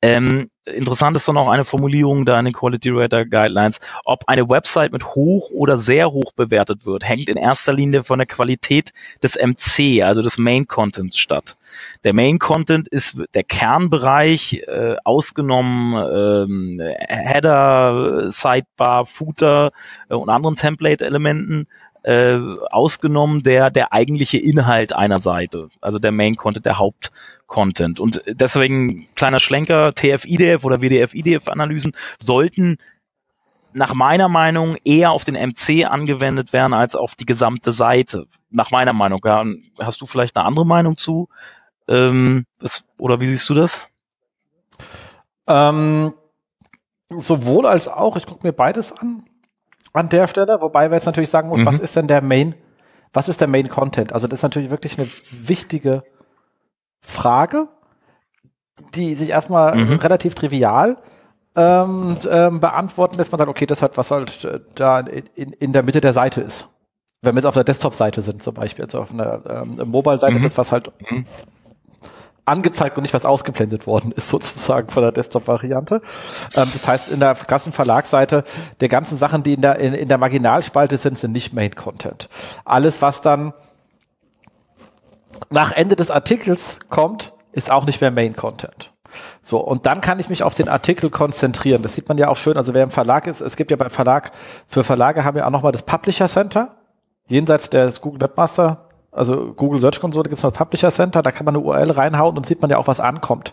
Ähm, 0.05 0.51
interessant 0.65 1.17
ist 1.17 1.29
dann 1.29 1.37
auch 1.37 1.49
eine 1.49 1.65
Formulierung 1.65 2.25
da 2.25 2.37
in 2.39 2.47
den 2.47 2.55
Quality 2.55 2.91
Rater 2.91 3.25
Guidelines. 3.25 3.79
Ob 4.05 4.25
eine 4.27 4.49
Website 4.49 4.93
mit 4.93 5.15
hoch 5.15 5.51
oder 5.51 5.79
sehr 5.79 6.11
hoch 6.11 6.33
bewertet 6.33 6.85
wird, 6.87 7.09
hängt 7.09 7.29
in 7.29 7.37
erster 7.37 7.73
Linie 7.73 8.03
von 8.03 8.19
der 8.19 8.27
Qualität 8.27 8.93
des 9.23 9.37
MC, 9.37 10.03
also 10.03 10.21
des 10.21 10.39
Main 10.39 10.67
Contents 10.67 11.19
statt. 11.19 11.57
Der 12.03 12.15
Main 12.15 12.41
Content 12.41 12.89
ist 12.89 13.17
der 13.35 13.45
Kernbereich, 13.45 14.65
äh, 14.67 14.97
ausgenommen 15.05 15.95
ähm, 15.95 16.81
Header, 17.09 18.31
Sidebar, 18.31 19.07
Footer 19.07 19.71
äh, 20.09 20.15
und 20.15 20.29
anderen 20.31 20.57
Template-Elementen 20.57 21.67
äh, 22.03 22.39
ausgenommen 22.71 23.43
der 23.43 23.71
der 23.71 23.93
eigentliche 23.93 24.39
Inhalt 24.39 24.93
einer 24.93 25.21
Seite, 25.21 25.69
also 25.81 25.99
der 25.99 26.13
Main 26.13 26.37
Content, 26.37 26.67
der 26.67 26.79
Hauptcontent. 26.79 28.01
Und 28.01 28.23
deswegen 28.27 29.07
kleiner 29.15 29.41
Schlenker, 29.41 29.95
TF-IDF 29.95 30.65
oder 30.65 30.83
WDF-IDF-Analysen 30.83 31.93
sollten 32.21 32.79
nach 33.73 33.95
meiner 33.95 34.29
Meinung 34.29 34.77
eher 34.85 35.13
auf 35.13 35.25
den 35.25 35.35
MC 35.35 35.87
angewendet 35.87 36.53
werden 36.53 36.75
als 36.75 36.95
auf 36.95 37.15
die 37.15 37.27
gesamte 37.27 37.73
Seite. 37.73 38.27
Nach 38.51 38.71
meiner 38.71 38.93
Meinung. 38.93 39.21
Ja, 39.25 39.45
hast 39.79 40.01
du 40.01 40.07
vielleicht 40.07 40.37
eine 40.37 40.45
andere 40.45 40.67
Meinung 40.67 40.97
zu? 40.97 41.29
Ähm, 41.89 42.45
das, 42.59 42.85
oder 42.99 43.21
wie 43.21 43.27
siehst 43.27 43.49
du 43.49 43.55
das? 43.55 43.81
Ähm, 45.47 46.13
sowohl 47.09 47.67
als 47.67 47.89
auch. 47.89 48.17
Ich 48.17 48.27
gucke 48.27 48.47
mir 48.47 48.53
beides 48.53 48.93
an 48.93 49.25
an 49.93 50.09
der 50.09 50.27
Stelle, 50.27 50.61
wobei 50.61 50.91
wir 50.91 50.97
jetzt 50.97 51.07
natürlich 51.07 51.31
sagen 51.31 51.49
muss, 51.49 51.61
mhm. 51.61 51.67
was 51.67 51.79
ist 51.79 51.97
denn 51.97 52.07
der 52.07 52.23
Main, 52.23 52.55
was 53.13 53.29
ist 53.29 53.41
der 53.41 53.49
Main 53.49 53.69
Content? 53.69 54.13
Also 54.13 54.27
das 54.27 54.39
ist 54.39 54.43
natürlich 54.43 54.71
wirklich 54.71 54.99
eine 54.99 55.09
wichtige 55.31 56.03
Frage, 57.01 57.69
die 58.95 59.15
sich 59.15 59.31
erstmal 59.31 59.77
mhm. 59.77 59.95
relativ 59.95 60.35
trivial 60.35 60.97
ähm, 61.55 62.17
ähm, 62.31 62.61
beantworten 62.61 63.17
lässt. 63.19 63.31
Man 63.33 63.39
sagt, 63.39 63.51
okay, 63.51 63.67
das 63.67 63.83
hat 63.83 63.99
was 63.99 64.11
halt 64.11 64.45
äh, 64.45 64.61
da 64.75 65.01
in, 65.01 65.53
in 65.53 65.73
der 65.73 65.83
Mitte 65.83 66.01
der 66.01 66.15
Seite 66.15 66.41
ist. 66.41 66.69
Wenn 67.21 67.35
wir 67.35 67.41
jetzt 67.41 67.47
auf 67.47 67.55
der 67.55 67.65
Desktop-Seite 67.65 68.23
sind 68.23 68.43
zum 68.43 68.55
Beispiel, 68.55 68.85
also 68.85 69.01
auf 69.01 69.13
einer 69.13 69.43
ähm, 69.47 69.81
Mobile-Seite, 69.85 70.39
mhm. 70.39 70.43
das 70.43 70.57
was 70.59 70.73
halt 70.73 70.91
mhm 71.11 71.27
angezeigt 72.45 72.97
und 72.97 73.03
nicht 73.03 73.15
was 73.15 73.25
ausgeblendet 73.25 73.87
worden 73.87 74.13
ist, 74.13 74.29
sozusagen 74.31 74.91
von 74.91 75.03
der 75.03 75.13
Desktop-Variante. 75.13 75.97
Ähm, 76.55 76.69
das 76.73 76.87
heißt, 76.87 77.09
in 77.11 77.21
der 77.21 77.35
klassischen 77.35 77.73
Verlagsseite 77.73 78.45
der 78.81 78.89
ganzen 78.89 79.17
Sachen, 79.17 79.43
die 79.43 79.55
in 79.55 79.63
der, 79.63 79.79
in, 79.79 79.95
in 79.95 80.09
der 80.09 80.19
Marginalspalte 80.19 80.99
sind, 80.99 81.19
sind 81.19 81.33
nicht 81.33 81.53
Main-Content. 81.53 82.29
Alles, 82.65 83.03
was 83.03 83.21
dann 83.21 83.53
nach 85.51 85.73
Ende 85.73 85.97
des 85.97 86.11
Artikels 86.11 86.79
kommt, 86.89 87.33
ist 87.53 87.71
auch 87.71 87.85
nicht 87.85 88.01
mehr 88.01 88.11
Main-Content. 88.11 88.93
So, 89.43 89.59
und 89.59 89.87
dann 89.87 90.01
kann 90.01 90.19
ich 90.21 90.31
mich 90.31 90.43
auf 90.43 90.55
den 90.55 90.69
Artikel 90.69 91.11
konzentrieren. 91.11 91.83
Das 91.83 91.95
sieht 91.95 92.09
man 92.09 92.17
ja 92.17 92.29
auch 92.29 92.37
schön. 92.37 92.57
Also 92.57 92.73
wer 92.75 92.83
im 92.83 92.91
Verlag 92.91 93.27
ist, 93.27 93.41
es 93.41 93.57
gibt 93.57 93.71
ja 93.71 93.77
beim 93.77 93.91
Verlag, 93.91 94.33
für 94.67 94.85
Verlage 94.85 95.25
haben 95.25 95.35
wir 95.35 95.47
auch 95.47 95.51
nochmal 95.51 95.73
das 95.73 95.83
Publisher 95.83 96.29
Center. 96.29 96.77
Jenseits 97.29 97.71
des 97.71 98.01
Google 98.01 98.23
Webmaster 98.23 98.89
also 99.13 99.53
Google 99.53 99.79
Search 99.79 100.01
Console 100.01 100.25
gibt 100.25 100.39
es 100.39 100.43
noch 100.43 100.55
Publisher 100.55 100.91
Center, 100.91 101.23
da 101.23 101.31
kann 101.33 101.45
man 101.45 101.55
eine 101.55 101.63
URL 101.63 101.91
reinhauen 101.91 102.37
und 102.37 102.47
sieht 102.47 102.63
man 102.63 102.71
ja 102.71 102.79
auch, 102.79 102.87
was 102.87 102.99
ankommt. 102.99 103.53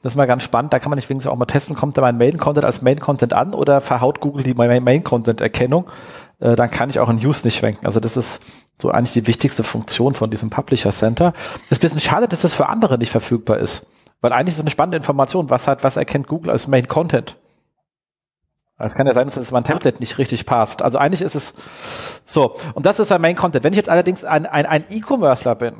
Das 0.00 0.12
ist 0.12 0.16
mal 0.16 0.26
ganz 0.26 0.44
spannend, 0.44 0.72
da 0.72 0.78
kann 0.78 0.90
man 0.90 0.96
nicht 0.96 1.10
wenigstens 1.10 1.30
auch 1.30 1.36
mal 1.36 1.46
testen, 1.46 1.74
kommt 1.74 1.98
da 1.98 2.02
mein 2.02 2.16
Main-Content 2.16 2.64
als 2.64 2.82
Main-Content 2.82 3.34
an 3.34 3.52
oder 3.52 3.80
verhaut 3.80 4.20
Google 4.20 4.44
die 4.44 4.54
Main-Content-Erkennung, 4.54 5.90
äh, 6.38 6.54
dann 6.54 6.70
kann 6.70 6.88
ich 6.88 7.00
auch 7.00 7.08
in 7.08 7.16
News 7.16 7.42
nicht 7.42 7.56
schwenken. 7.56 7.84
Also 7.84 7.98
das 7.98 8.16
ist 8.16 8.40
so 8.80 8.90
eigentlich 8.90 9.12
die 9.12 9.26
wichtigste 9.26 9.64
Funktion 9.64 10.14
von 10.14 10.30
diesem 10.30 10.50
Publisher 10.50 10.92
Center. 10.92 11.32
Das 11.32 11.78
ist 11.78 11.78
ein 11.78 11.80
bisschen 11.80 12.00
schade, 12.00 12.28
dass 12.28 12.42
das 12.42 12.54
für 12.54 12.68
andere 12.68 12.96
nicht 12.96 13.10
verfügbar 13.10 13.58
ist. 13.58 13.84
Weil 14.20 14.32
eigentlich 14.32 14.52
ist 14.52 14.58
das 14.58 14.64
eine 14.64 14.70
spannende 14.70 14.96
Information, 14.96 15.50
was 15.50 15.66
hat, 15.66 15.82
was 15.82 15.96
erkennt 15.96 16.28
Google 16.28 16.50
als 16.50 16.68
Main 16.68 16.86
Content? 16.86 17.36
Es 18.84 18.94
kann 18.94 19.06
ja 19.06 19.14
sein, 19.14 19.26
dass 19.26 19.36
das 19.36 19.50
mein 19.50 19.64
Template 19.64 20.00
nicht 20.00 20.18
richtig 20.18 20.44
passt. 20.46 20.82
Also 20.82 20.98
eigentlich 20.98 21.22
ist 21.22 21.34
es 21.34 21.54
so. 22.24 22.56
Und 22.74 22.86
das 22.86 22.98
ist 22.98 23.10
der 23.10 23.18
Main 23.18 23.36
Content. 23.36 23.64
Wenn 23.64 23.72
ich 23.72 23.76
jetzt 23.76 23.88
allerdings 23.88 24.24
ein, 24.24 24.46
ein, 24.46 24.66
ein 24.66 24.84
E-Commercer 24.90 25.54
bin, 25.54 25.74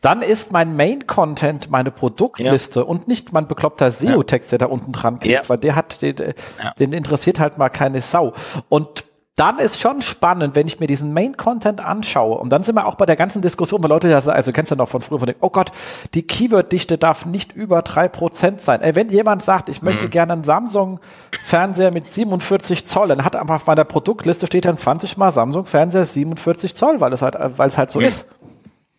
dann 0.00 0.22
ist 0.22 0.52
mein 0.52 0.76
Main 0.76 1.06
Content 1.06 1.70
meine 1.70 1.90
Produktliste 1.90 2.80
ja. 2.80 2.86
und 2.86 3.08
nicht 3.08 3.32
mein 3.32 3.46
bekloppter 3.48 3.90
SEO-Text, 3.90 4.52
der 4.52 4.58
da 4.58 4.66
unten 4.66 4.92
dran 4.92 5.18
klickt, 5.20 5.42
ja. 5.42 5.48
weil 5.48 5.58
der 5.58 5.74
hat, 5.74 6.00
den, 6.02 6.34
den 6.78 6.92
interessiert 6.92 7.40
halt 7.40 7.58
mal 7.58 7.68
keine 7.68 8.00
Sau. 8.00 8.32
Und 8.68 9.04
dann 9.36 9.58
ist 9.58 9.78
schon 9.78 10.00
spannend, 10.00 10.54
wenn 10.54 10.66
ich 10.66 10.80
mir 10.80 10.86
diesen 10.86 11.12
Main-Content 11.12 11.84
anschaue. 11.84 12.38
Und 12.38 12.48
dann 12.48 12.64
sind 12.64 12.74
wir 12.74 12.86
auch 12.86 12.94
bei 12.94 13.04
der 13.04 13.16
ganzen 13.16 13.42
Diskussion, 13.42 13.82
weil 13.82 13.90
Leute, 13.90 14.16
also 14.16 14.50
kennst 14.50 14.72
du 14.72 14.76
noch 14.76 14.88
von 14.88 15.02
früher, 15.02 15.18
von 15.18 15.26
dem, 15.26 15.36
oh 15.40 15.50
Gott, 15.50 15.72
die 16.14 16.26
Keyword-Dichte 16.26 16.96
darf 16.96 17.26
nicht 17.26 17.54
über 17.54 17.82
drei 17.82 18.08
Prozent 18.08 18.62
sein. 18.62 18.80
Ey, 18.80 18.94
wenn 18.94 19.10
jemand 19.10 19.42
sagt, 19.42 19.68
ich 19.68 19.82
möchte 19.82 20.06
mhm. 20.06 20.10
gerne 20.10 20.32
einen 20.32 20.44
Samsung-Fernseher 20.44 21.90
mit 21.90 22.10
47 22.12 22.86
Zoll, 22.86 23.08
dann 23.08 23.26
hat 23.26 23.36
einfach 23.36 23.56
auf 23.56 23.66
meiner 23.66 23.84
Produktliste 23.84 24.46
steht 24.46 24.64
dann 24.64 24.78
20 24.78 25.18
mal 25.18 25.34
Samsung-Fernseher 25.34 26.06
47 26.06 26.74
Zoll, 26.74 27.02
weil 27.02 27.12
es 27.12 27.20
halt, 27.20 27.36
weil 27.38 27.68
es 27.68 27.76
halt 27.76 27.90
so 27.90 27.98
mhm. 27.98 28.06
ist. 28.06 28.24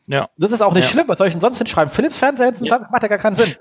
Ja. 0.06 0.30
Das 0.38 0.52
ist 0.52 0.62
auch 0.62 0.74
nicht 0.74 0.86
ja. 0.86 0.92
schlimm. 0.92 1.08
Was 1.08 1.18
soll 1.18 1.28
ich 1.28 1.34
denn 1.34 1.42
sonst 1.42 1.58
hinschreiben? 1.58 1.92
Philips 1.92 2.20
Fernseher 2.20 2.54
ja. 2.62 2.80
macht 2.92 3.02
ja 3.02 3.10
gar 3.10 3.18
keinen 3.18 3.36
Sinn. 3.36 3.56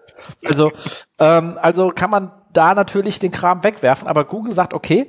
Also, 0.45 0.71
ähm, 1.19 1.59
also 1.61 1.91
kann 1.91 2.11
man 2.11 2.31
da 2.53 2.75
natürlich 2.75 3.19
den 3.19 3.33
Kram 3.33 3.65
wegwerfen, 3.65 4.07
aber 4.09 4.25
Google 4.25 4.53
sagt, 4.53 4.73
okay, 4.73 5.09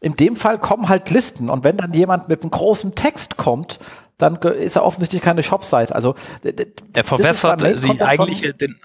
in 0.00 0.16
dem 0.16 0.36
Fall 0.36 0.58
kommen 0.58 0.88
halt 0.88 1.10
Listen 1.10 1.50
und 1.50 1.64
wenn 1.64 1.76
dann 1.76 1.92
jemand 1.92 2.28
mit 2.28 2.42
einem 2.42 2.50
großen 2.50 2.94
Text 2.94 3.36
kommt, 3.36 3.78
dann 4.18 4.36
ist 4.36 4.76
er 4.76 4.84
offensichtlich 4.84 5.22
keine 5.22 5.42
Shop-Seite. 5.42 5.94
Also 5.94 6.14
er 6.92 7.04
verwässert 7.04 7.60
die 7.60 8.02
eigentliche, 8.02 8.54
den, 8.54 8.80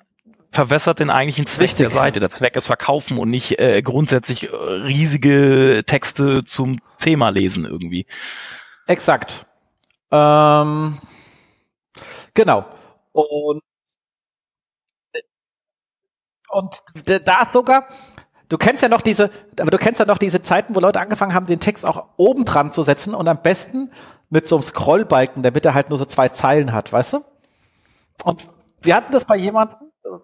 verwässert 0.52 1.00
den 1.00 1.10
eigentlichen 1.10 1.48
Zweck 1.48 1.70
Richtig. 1.70 1.78
der 1.78 1.92
Seite. 1.92 2.20
Der 2.20 2.32
Zweck 2.32 2.56
ist 2.56 2.66
verkaufen 2.66 3.18
und 3.18 3.30
nicht 3.30 3.60
äh, 3.60 3.82
grundsätzlich 3.82 4.52
äh, 4.52 4.56
riesige 4.56 5.84
Texte 5.86 6.44
zum 6.44 6.80
Thema 7.00 7.30
lesen 7.30 7.66
irgendwie. 7.66 8.06
Exakt. 8.88 9.46
Ähm, 10.12 10.98
Genau. 12.34 12.66
Und, 13.12 13.62
und 16.50 16.84
da 17.06 17.46
sogar, 17.46 17.88
du 18.52 18.58
kennst 18.58 18.84
ja 18.84 18.90
noch 18.90 19.02
diese, 19.02 19.32
aber 19.60 19.72
du 19.72 19.78
kennst 19.78 20.00
ja 20.00 20.06
noch 20.06 20.18
diese 20.18 20.42
Zeiten, 20.42 20.76
wo 20.76 20.82
Leute 20.82 21.00
angefangen 21.00 21.34
haben, 21.34 21.48
den 21.48 21.62
Text 21.62 21.86
auch 21.86 22.10
oben 22.18 22.44
dran 22.44 22.74
zu 22.74 22.84
setzen 22.84 23.16
und 23.16 23.28
am 23.30 23.42
besten 23.42 23.92
mit 24.30 24.46
so 24.48 24.58
einem 24.58 24.64
Scrollbalken, 24.64 25.42
damit 25.42 25.66
er 25.66 25.74
halt 25.74 25.90
nur 25.90 25.98
so 25.98 26.04
zwei 26.04 26.28
Zeilen 26.28 26.74
hat, 26.74 26.92
weißt 26.92 27.14
du? 27.14 27.24
Und 28.26 28.48
wir 28.82 28.96
hatten 28.96 29.14
das 29.14 29.24
bei 29.24 29.38
jemandem, 29.38 29.78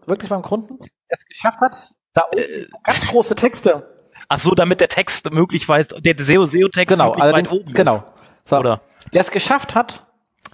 wirklich 0.06 0.30
beim 0.30 0.42
Kunden, 0.42 0.78
der 0.78 1.18
es 1.18 1.26
geschafft 1.26 1.62
hat, 1.62 1.94
da 2.14 2.24
oben 2.30 2.68
ganz 2.84 3.08
große 3.08 3.36
Texte. 3.36 3.96
Ach 4.28 4.40
so, 4.42 4.54
damit 4.56 4.82
der 4.82 4.90
Text 4.90 5.32
möglich 5.32 5.70
weit, 5.70 5.96
der 6.06 6.16
SEO-SEO-Text 6.18 6.98
genau, 6.98 7.14
allerdings, 7.14 7.50
weit 7.52 7.60
oben 7.60 7.74
genau. 7.74 8.04
So, 8.44 8.58
Oder? 8.58 8.82
Der 9.14 9.22
es 9.22 9.32
geschafft 9.32 9.74
hat, 9.74 10.06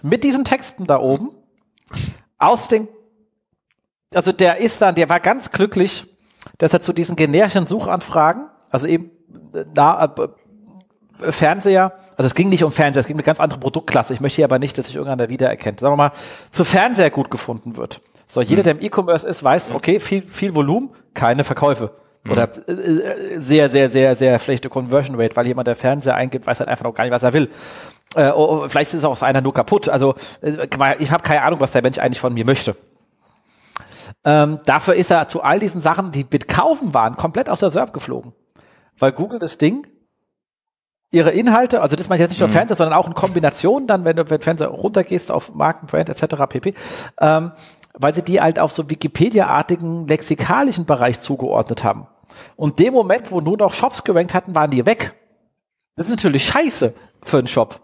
mit 0.03 0.23
diesen 0.23 0.45
Texten 0.45 0.85
da 0.85 0.99
oben, 0.99 1.31
aus 2.37 2.67
den, 2.67 2.87
also 4.13 4.31
der 4.31 4.57
ist 4.57 4.79
dann, 4.79 4.93
der 4.93 5.09
war 5.09 5.19
ganz 5.19 5.51
glücklich, 5.51 6.05
dass 6.57 6.73
er 6.73 6.81
zu 6.81 6.93
diesen 6.93 7.15
generischen 7.15 7.67
Suchanfragen, 7.67 8.45
also 8.71 8.87
eben 8.87 9.11
na, 9.73 10.05
äh, 10.05 11.31
Fernseher, 11.31 11.93
also 12.17 12.27
es 12.27 12.35
ging 12.35 12.49
nicht 12.49 12.63
um 12.63 12.71
Fernseher, 12.71 13.01
es 13.01 13.07
ging 13.07 13.15
um 13.15 13.19
eine 13.19 13.25
ganz 13.25 13.39
andere 13.39 13.59
Produktklasse. 13.59 14.13
Ich 14.13 14.19
möchte 14.19 14.37
hier 14.37 14.45
aber 14.45 14.59
nicht, 14.59 14.77
dass 14.77 14.87
sich 14.87 14.95
irgendeiner 14.95 15.29
wiedererkennt. 15.29 15.79
Sagen 15.79 15.93
wir 15.93 15.97
mal, 15.97 16.11
zu 16.51 16.63
Fernseher 16.63 17.09
gut 17.09 17.31
gefunden 17.31 17.77
wird. 17.77 18.01
So, 18.27 18.41
jeder, 18.41 18.59
Hm. 18.59 18.63
der 18.63 18.73
im 18.73 18.81
E-Commerce 18.81 19.27
ist, 19.27 19.43
weiß, 19.43 19.71
okay, 19.71 19.99
viel, 19.99 20.23
viel 20.23 20.55
Volumen, 20.55 20.89
keine 21.13 21.43
Verkäufe. 21.43 21.91
Hm. 22.23 22.31
Oder 22.31 22.49
äh, 22.67 22.71
äh, 22.71 23.39
sehr, 23.39 23.69
sehr, 23.69 23.89
sehr, 23.89 24.15
sehr 24.15 24.39
schlechte 24.39 24.69
Conversion 24.69 25.19
Rate, 25.19 25.35
weil 25.35 25.47
jemand, 25.47 25.67
der 25.67 25.75
Fernseher 25.75 26.15
eingibt, 26.15 26.47
weiß 26.47 26.59
halt 26.59 26.69
einfach 26.69 26.85
noch 26.85 26.93
gar 26.93 27.03
nicht, 27.03 27.13
was 27.13 27.23
er 27.23 27.33
will. 27.33 27.49
Äh, 28.15 28.29
oh, 28.29 28.63
oh, 28.63 28.69
vielleicht 28.69 28.93
ist 28.93 29.03
auch 29.03 29.21
einer 29.21 29.41
nur 29.41 29.53
kaputt. 29.53 29.89
Also 29.89 30.15
äh, 30.41 30.67
ich 30.99 31.11
habe 31.11 31.23
keine 31.23 31.43
Ahnung, 31.43 31.59
was 31.59 31.71
der 31.71 31.81
Mensch 31.81 31.97
eigentlich 31.97 32.19
von 32.19 32.33
mir 32.33 32.45
möchte. 32.45 32.75
Ähm, 34.23 34.59
dafür 34.65 34.95
ist 34.95 35.11
er 35.11 35.27
zu 35.27 35.41
all 35.43 35.59
diesen 35.59 35.81
Sachen, 35.81 36.11
die 36.11 36.25
mit 36.29 36.47
Kaufen 36.47 36.93
waren, 36.93 37.17
komplett 37.17 37.49
aus 37.49 37.59
der 37.59 37.71
SERP 37.71 37.93
geflogen. 37.93 38.33
Weil 38.97 39.11
Google 39.11 39.39
das 39.39 39.57
Ding, 39.57 39.87
ihre 41.11 41.31
Inhalte, 41.31 41.81
also 41.81 41.95
das 41.95 42.09
meine 42.09 42.17
ich 42.17 42.21
jetzt 42.21 42.31
nicht 42.31 42.39
nur 42.39 42.49
Mhm. 42.49 42.53
Fernseher, 42.53 42.75
sondern 42.75 42.97
auch 42.97 43.07
in 43.07 43.13
Kombination, 43.13 43.87
dann, 43.87 44.03
wenn 44.03 44.15
du 44.15 44.29
wenn 44.29 44.41
Fernseher 44.41 44.67
runtergehst 44.67 45.31
auf 45.31 45.53
Marken, 45.53 45.87
Brand 45.87 46.09
etc. 46.09 46.35
pp., 46.49 46.73
ähm, 47.21 47.51
weil 47.93 48.15
sie 48.15 48.23
die 48.23 48.41
halt 48.41 48.57
auf 48.57 48.71
so 48.71 48.89
Wikipedia-artigen 48.89 50.07
lexikalischen 50.07 50.85
Bereich 50.85 51.19
zugeordnet 51.19 51.83
haben. 51.83 52.07
Und 52.55 52.79
dem 52.79 52.93
Moment, 52.93 53.31
wo 53.31 53.41
nur 53.41 53.57
noch 53.57 53.73
Shops 53.73 54.03
gerankt 54.03 54.33
hatten, 54.33 54.55
waren 54.55 54.71
die 54.71 54.85
weg. 54.85 55.13
Das 55.95 56.05
ist 56.05 56.11
natürlich 56.11 56.45
scheiße 56.47 56.93
für 57.21 57.37
einen 57.37 57.47
Shop. 57.47 57.79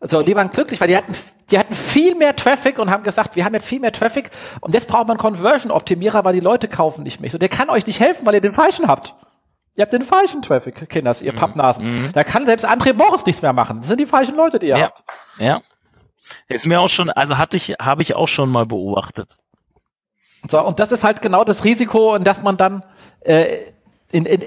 Also 0.00 0.22
die 0.22 0.36
waren 0.36 0.48
glücklich, 0.50 0.80
weil 0.80 0.88
die 0.88 0.96
hatten, 0.96 1.14
die 1.50 1.58
hatten 1.58 1.74
viel 1.74 2.14
mehr 2.14 2.36
Traffic 2.36 2.78
und 2.78 2.90
haben 2.90 3.02
gesagt, 3.02 3.34
wir 3.34 3.44
haben 3.44 3.54
jetzt 3.54 3.66
viel 3.66 3.80
mehr 3.80 3.90
Traffic 3.92 4.30
und 4.60 4.72
jetzt 4.74 4.86
braucht 4.86 5.08
man 5.08 5.18
Conversion-Optimierer, 5.18 6.24
weil 6.24 6.34
die 6.34 6.40
Leute 6.40 6.68
kaufen 6.68 7.02
nicht 7.02 7.20
mehr. 7.20 7.30
So, 7.30 7.38
der 7.38 7.48
kann 7.48 7.68
euch 7.68 7.86
nicht 7.86 7.98
helfen, 7.98 8.24
weil 8.24 8.34
ihr 8.34 8.40
den 8.40 8.54
falschen 8.54 8.86
habt. 8.86 9.14
Ihr 9.76 9.82
habt 9.82 9.92
den 9.92 10.02
falschen 10.02 10.42
Traffic, 10.42 10.88
Kinders, 10.88 11.20
Mhm. 11.20 11.26
ihr 11.26 11.32
Pappnasen. 11.34 12.10
Da 12.12 12.22
kann 12.24 12.46
selbst 12.46 12.64
André 12.68 12.94
Morris 12.94 13.26
nichts 13.26 13.42
mehr 13.42 13.52
machen. 13.52 13.78
Das 13.78 13.88
sind 13.88 13.98
die 14.00 14.06
falschen 14.06 14.36
Leute, 14.36 14.58
die 14.60 14.68
ihr 14.68 14.78
Ja. 14.78 14.84
habt. 14.86 15.02
Ja. 15.38 15.60
Ist 16.48 16.66
mir 16.66 16.80
auch 16.80 16.88
schon, 16.88 17.10
also 17.10 17.38
hatte 17.38 17.56
ich, 17.56 17.70
habe 17.80 18.02
ich 18.02 18.14
auch 18.14 18.28
schon 18.28 18.50
mal 18.50 18.66
beobachtet. 18.66 19.36
So, 20.48 20.60
und 20.64 20.78
das 20.78 20.92
ist 20.92 21.02
halt 21.02 21.22
genau 21.22 21.42
das 21.42 21.64
Risiko, 21.64 22.14
in 22.14 22.22
das 22.22 22.42
man 22.42 22.56
dann 22.56 22.84
äh, 23.20 23.46
in, 24.10 24.24
in, 24.26 24.40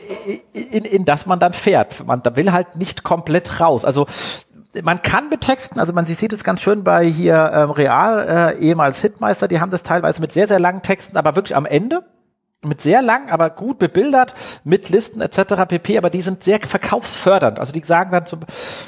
in, 0.54 0.86
in 0.86 1.06
das 1.06 1.26
man 1.26 1.40
dann 1.40 1.54
fährt. 1.54 2.06
Man 2.06 2.24
da 2.24 2.36
will 2.36 2.52
halt 2.52 2.76
nicht 2.78 3.04
komplett 3.04 3.60
raus. 3.60 3.86
Also 3.86 4.08
man 4.84 5.02
kann 5.02 5.30
betexten, 5.30 5.80
also 5.80 5.94
man 5.94 6.06
sieht 6.06 6.32
es 6.34 6.44
ganz 6.44 6.62
schön 6.62 6.84
bei 6.84 7.06
hier 7.06 7.52
ähm, 7.54 7.72
Real, 7.72 8.56
äh, 8.58 8.60
ehemals 8.60 9.02
Hitmeister, 9.02 9.48
die 9.48 9.60
haben 9.60 9.72
das 9.72 9.84
teilweise 9.84 10.22
mit 10.22 10.32
sehr, 10.32 10.48
sehr 10.48 10.60
langen 10.60 10.82
Texten, 10.82 11.18
aber 11.18 11.36
wirklich 11.36 11.56
am 11.56 11.66
Ende 11.66 12.04
mit 12.64 12.82
sehr 12.82 13.02
lang, 13.02 13.30
aber 13.32 13.50
gut 13.50 13.80
bebildert, 13.80 14.36
mit 14.64 14.90
Listen 14.90 15.20
etc. 15.20 15.66
pp. 15.68 15.98
Aber 15.98 16.12
die 16.12 16.22
sind 16.22 16.44
sehr 16.44 16.60
verkaufsfördernd. 16.60 17.60
Also 17.60 17.74
die 17.74 17.82
sagen 17.84 18.12
dann, 18.12 18.28
zum, 18.28 18.42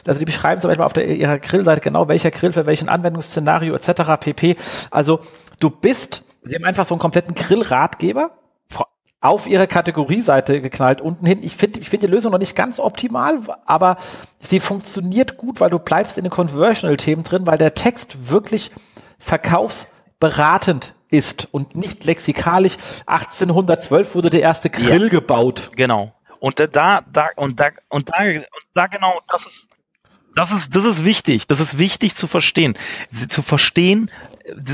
also 0.06 0.20
die 0.20 0.26
beschreiben 0.26 0.62
zum 0.62 0.70
Beispiel 0.70 0.86
auf 0.86 0.94
der, 0.94 1.08
ihrer 1.08 1.40
Grillseite 1.40 1.82
genau, 1.82 2.08
welcher 2.08 2.30
Grill 2.30 2.54
für 2.54 2.68
welchen 2.68 2.88
Anwendungsszenario 2.88 3.74
etc. 3.74 4.20
pp. 4.20 4.58
Also 4.92 5.22
du 5.60 5.72
bist, 5.72 6.24
sie 6.44 6.56
haben 6.56 6.66
einfach 6.66 6.86
so 6.86 6.94
einen 6.94 7.02
kompletten 7.02 7.34
Grillratgeber 7.34 8.32
auf 9.24 9.48
ihre 9.48 9.68
Kategorieseite 9.68 10.60
geknallt 10.62 11.00
unten 11.02 11.26
hin. 11.26 11.40
Ich 11.44 11.56
finde 11.56 11.80
ich 11.80 11.90
finde 11.90 12.08
die 12.08 12.12
Lösung 12.14 12.32
noch 12.34 12.40
nicht 12.40 12.56
ganz 12.56 12.78
optimal, 12.80 13.40
aber 13.66 13.98
sie 14.42 14.60
funktioniert 14.60 15.38
gut, 15.38 15.60
weil 15.62 15.70
du 15.70 15.80
bleibst 15.80 16.18
in 16.18 16.26
den 16.26 16.30
Conversional-Themen 16.30 17.24
drin, 17.24 17.48
weil 17.48 17.58
der 17.58 17.74
Text 17.74 18.30
wirklich 18.30 18.70
verkaufsberatend 19.20 20.94
ist 21.10 21.48
und 21.52 21.76
nicht 21.76 22.04
lexikalisch. 22.06 22.76
1812 23.06 24.16
wurde 24.16 24.30
der 24.30 24.42
erste 24.42 24.70
Grill 24.70 25.10
gebaut. 25.10 25.72
Genau. 25.76 26.12
Und 26.40 26.60
da, 26.60 26.68
da, 26.68 27.02
und 27.38 27.60
da, 27.60 27.68
und 27.90 28.10
da, 28.10 28.16
und 28.26 28.46
da 28.74 28.88
genau, 28.88 29.22
das 29.30 29.46
ist, 29.46 29.70
das 30.36 30.52
ist, 30.52 30.76
das 30.76 30.84
ist 30.84 31.06
wichtig. 31.06 31.48
Das 31.48 31.60
ist 31.62 31.78
wichtig 31.78 32.16
zu 32.16 32.28
verstehen. 32.28 32.78
Sie- 33.10 33.28
Zu 33.30 33.42
verstehen, 33.42 34.10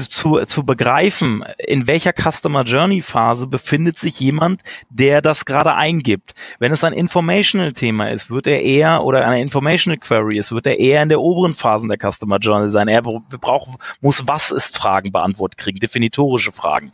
zu, 0.10 0.44
zu 0.46 0.66
begreifen, 0.66 1.44
in 1.58 1.88
welcher 1.88 2.14
Customer 2.14 2.64
Journey 2.64 3.02
Phase 3.02 3.48
befindet 3.48 3.98
sich 3.98 4.20
jemand, 4.20 4.64
der 4.90 5.22
das 5.22 5.46
gerade 5.46 5.76
eingibt. 5.76 6.34
Wenn 6.60 6.72
es 6.72 6.84
ein 6.84 6.94
Informational 6.94 7.74
Thema 7.74 8.10
ist, 8.10 8.30
wird 8.30 8.48
er 8.48 8.62
eher, 8.62 9.04
oder 9.04 9.26
eine 9.28 9.42
Informational 9.42 9.98
Query 9.98 10.38
ist, 10.38 10.52
wird 10.52 10.68
er 10.68 10.80
eher 10.80 11.04
in 11.04 11.10
der 11.10 11.22
oberen 11.22 11.56
Phasen 11.56 11.90
der 11.90 12.00
Customer 12.00 12.38
Journey 12.38 12.72
sein. 12.72 12.88
Er 12.88 13.02
braucht, 13.02 13.80
muss 14.02 14.28
was 14.28 14.52
ist 14.52 14.78
Fragen 14.78 15.12
beantwortet 15.12 15.58
kriegen, 15.58 15.80
definitorische 15.80 16.52
Fragen. 16.52 16.92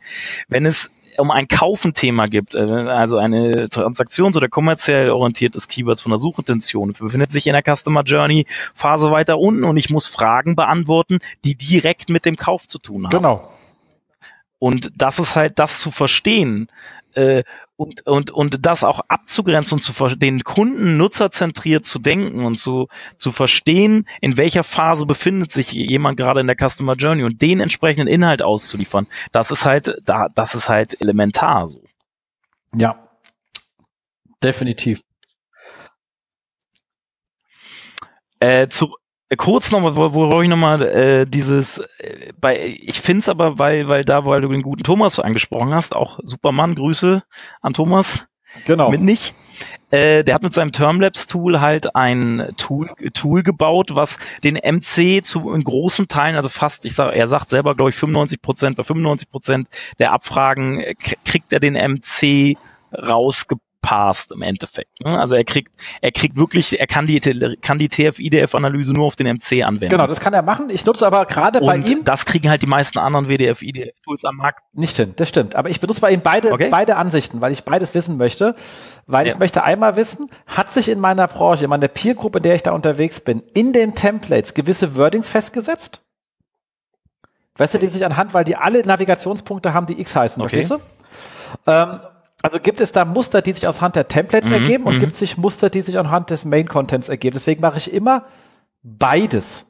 Wenn 0.47 0.65
es 0.65 0.91
um 1.17 1.31
ein 1.31 1.47
Kaufen-Thema 1.47 2.27
gibt, 2.27 2.55
äh, 2.55 2.59
also 2.59 3.17
eine 3.17 3.67
transaktions- 3.67 4.37
oder 4.37 4.49
kommerziell 4.49 5.09
orientiertes 5.09 5.67
Keywords 5.67 6.01
von 6.01 6.11
der 6.11 6.19
Suchintention, 6.19 6.93
befindet 6.93 7.31
sich 7.31 7.47
in 7.47 7.53
der 7.53 7.63
Customer 7.63 8.03
Journey 8.03 8.45
Phase 8.73 9.11
weiter 9.11 9.39
unten 9.39 9.63
und 9.63 9.77
ich 9.77 9.89
muss 9.89 10.07
Fragen 10.07 10.55
beantworten, 10.55 11.19
die 11.43 11.55
direkt 11.55 12.09
mit 12.09 12.25
dem 12.25 12.35
Kauf 12.35 12.67
zu 12.67 12.79
tun 12.79 13.05
haben. 13.05 13.11
Genau. 13.11 13.51
Und 14.59 14.91
das 14.95 15.19
ist 15.19 15.35
halt 15.35 15.59
das 15.59 15.79
zu 15.79 15.91
verstehen 15.91 16.69
äh, 17.15 17.43
und, 17.77 18.05
und, 18.07 18.31
und 18.31 18.65
das 18.65 18.83
auch 18.83 19.01
abzugrenzen 19.07 19.75
und 19.77 19.81
zu 19.81 20.15
den 20.15 20.43
Kunden 20.43 20.97
nutzerzentriert 20.97 21.85
zu 21.85 21.99
denken 21.99 22.45
und 22.45 22.57
zu, 22.57 22.87
zu 23.17 23.31
verstehen, 23.31 24.05
in 24.21 24.37
welcher 24.37 24.63
Phase 24.63 25.05
befindet 25.05 25.51
sich 25.51 25.71
jemand 25.71 26.17
gerade 26.17 26.39
in 26.39 26.47
der 26.47 26.55
Customer 26.55 26.95
Journey 26.95 27.23
und 27.23 27.41
den 27.41 27.59
entsprechenden 27.59 28.07
Inhalt 28.07 28.41
auszuliefern. 28.41 29.07
Das 29.31 29.51
ist 29.51 29.65
halt, 29.65 29.97
da, 30.05 30.29
das 30.29 30.55
ist 30.55 30.69
halt 30.69 30.99
elementar 31.01 31.67
so. 31.67 31.81
Ja. 32.75 33.09
Definitiv. 34.41 35.01
Äh, 38.39 38.67
zu, 38.67 38.95
kurz 39.37 39.71
noch, 39.71 39.95
wo- 39.95 40.13
worauf 40.13 40.43
ich 40.43 40.49
nochmal 40.49 40.81
äh, 40.81 41.25
dieses, 41.25 41.79
äh, 41.99 42.31
bei, 42.39 42.75
ich 42.77 43.01
find's 43.01 43.29
aber, 43.29 43.59
weil, 43.59 43.87
weil 43.87 44.03
da, 44.03 44.25
weil 44.25 44.41
du 44.41 44.49
den 44.49 44.61
guten 44.61 44.83
Thomas 44.83 45.19
angesprochen 45.19 45.73
hast, 45.73 45.95
auch 45.95 46.19
Supermann, 46.23 46.75
Grüße 46.75 47.23
an 47.61 47.73
Thomas. 47.73 48.19
Genau. 48.65 48.89
mit 48.89 49.01
nicht. 49.01 49.35
Äh, 49.91 50.23
der 50.23 50.35
hat 50.35 50.43
mit 50.43 50.53
seinem 50.53 50.71
Termlabs-Tool 50.71 51.59
halt 51.59 51.95
ein 51.95 52.53
Tool, 52.57 52.89
Tool 53.13 53.43
gebaut, 53.43 53.95
was 53.95 54.17
den 54.43 54.55
MC 54.55 55.23
zu 55.25 55.53
in 55.53 55.63
großen 55.63 56.07
Teilen, 56.07 56.35
also 56.35 56.49
fast, 56.49 56.85
ich 56.85 56.95
sag, 56.95 57.15
er 57.15 57.27
sagt 57.27 57.49
selber, 57.49 57.75
glaube 57.75 57.89
ich, 57.91 57.95
95 57.95 58.41
Prozent, 58.41 58.77
bei 58.77 58.83
95 58.83 59.29
Prozent 59.29 59.67
der 59.99 60.13
Abfragen 60.13 60.79
äh, 60.79 60.95
kriegt 60.95 61.51
er 61.51 61.59
den 61.59 61.73
MC 61.73 62.57
rausgepasst 63.85 64.31
im 64.31 64.41
Endeffekt. 64.41 64.99
Ne? 65.03 65.19
Also 65.19 65.35
er 65.35 65.43
kriegt, 65.43 65.73
er 66.01 66.11
kriegt 66.11 66.35
wirklich, 66.35 66.79
er 66.79 66.87
kann 66.87 67.07
die, 67.07 67.19
kann 67.61 67.79
die 67.79 67.89
TF-IDF-Analyse 67.89 68.93
nur 68.93 69.05
auf 69.05 69.15
den 69.15 69.27
MC 69.27 69.63
anwenden. 69.63 69.89
Genau, 69.89 70.07
das 70.07 70.19
kann 70.19 70.33
er 70.33 70.41
machen. 70.41 70.69
Ich 70.69 70.85
nutze 70.85 71.05
aber 71.05 71.25
gerade 71.25 71.61
bei 71.61 71.77
ihm 71.77 72.03
das 72.03 72.25
kriegen 72.25 72.49
halt 72.49 72.61
die 72.61 72.67
meisten 72.67 72.99
anderen 72.99 73.27
WDF-IDF-Tools 73.29 74.25
am 74.25 74.37
Markt. 74.37 74.63
nicht 74.73 74.95
hin. 74.95 75.13
Das 75.15 75.29
stimmt. 75.29 75.55
Aber 75.55 75.69
ich 75.69 75.79
benutze 75.79 76.01
bei 76.01 76.11
ihm 76.11 76.21
beide, 76.21 76.51
Okay. 76.51 76.69
beide 76.69 76.97
Ansichten, 76.97 77.41
weil 77.41 77.51
ich 77.51 77.63
beides 77.63 77.93
wissen 77.93 78.17
möchte. 78.17 78.55
Weil 79.07 79.27
Ja. 79.27 79.33
ich 79.33 79.39
möchte 79.39 79.63
einmal 79.63 79.95
wissen, 79.95 80.29
hat 80.47 80.73
sich 80.73 80.89
in 80.89 80.99
meiner 80.99 81.27
Branche, 81.27 81.63
in 81.65 81.69
meiner 81.69 81.87
Peer-Group, 81.87 82.35
in 82.37 82.43
der 82.43 82.55
ich 82.55 82.63
da 82.63 82.71
unterwegs 82.71 83.19
bin, 83.19 83.41
in 83.53 83.73
den 83.73 83.95
Templates 83.95 84.53
gewisse 84.53 84.95
Wordings 84.95 85.29
festgesetzt? 85.29 86.01
Weißt 87.57 87.73
du, 87.73 87.77
die 87.79 87.87
sich 87.87 88.03
anhand, 88.05 88.33
weil 88.33 88.43
die 88.43 88.57
alle 88.57 88.85
Navigationspunkte 88.85 89.73
haben, 89.73 89.85
die 89.85 89.99
X 90.01 90.15
heißen, 90.15 90.41
Okay. 90.43 90.63
verstehst 90.65 90.81
du? 91.65 91.71
Ähm, 91.71 91.99
also 92.45 92.59
gibt 92.59 92.79
es 92.79 92.91
da 92.91 93.05
Muster, 93.05 93.41
die 93.41 93.53
sich 93.53 93.67
aus 93.67 93.81
Hand 93.81 93.95
der 93.95 94.07
Templates 94.07 94.49
Mhm, 94.51 94.55
ergeben 94.55 94.83
und 94.83 94.97
mhm. 94.97 94.99
gibt 94.99 95.13
es 95.13 95.19
sich 95.19 95.37
Muster, 95.37 95.71
die 95.71 95.81
sich 95.81 95.97
anhand 95.97 96.29
des 96.29 96.45
Main-Contents 96.45 97.09
ergeben. 97.09 97.33
Deswegen 97.33 97.61
mache 97.61 97.77
ich 97.79 97.91
immer 97.91 98.25
beides. 98.83 99.65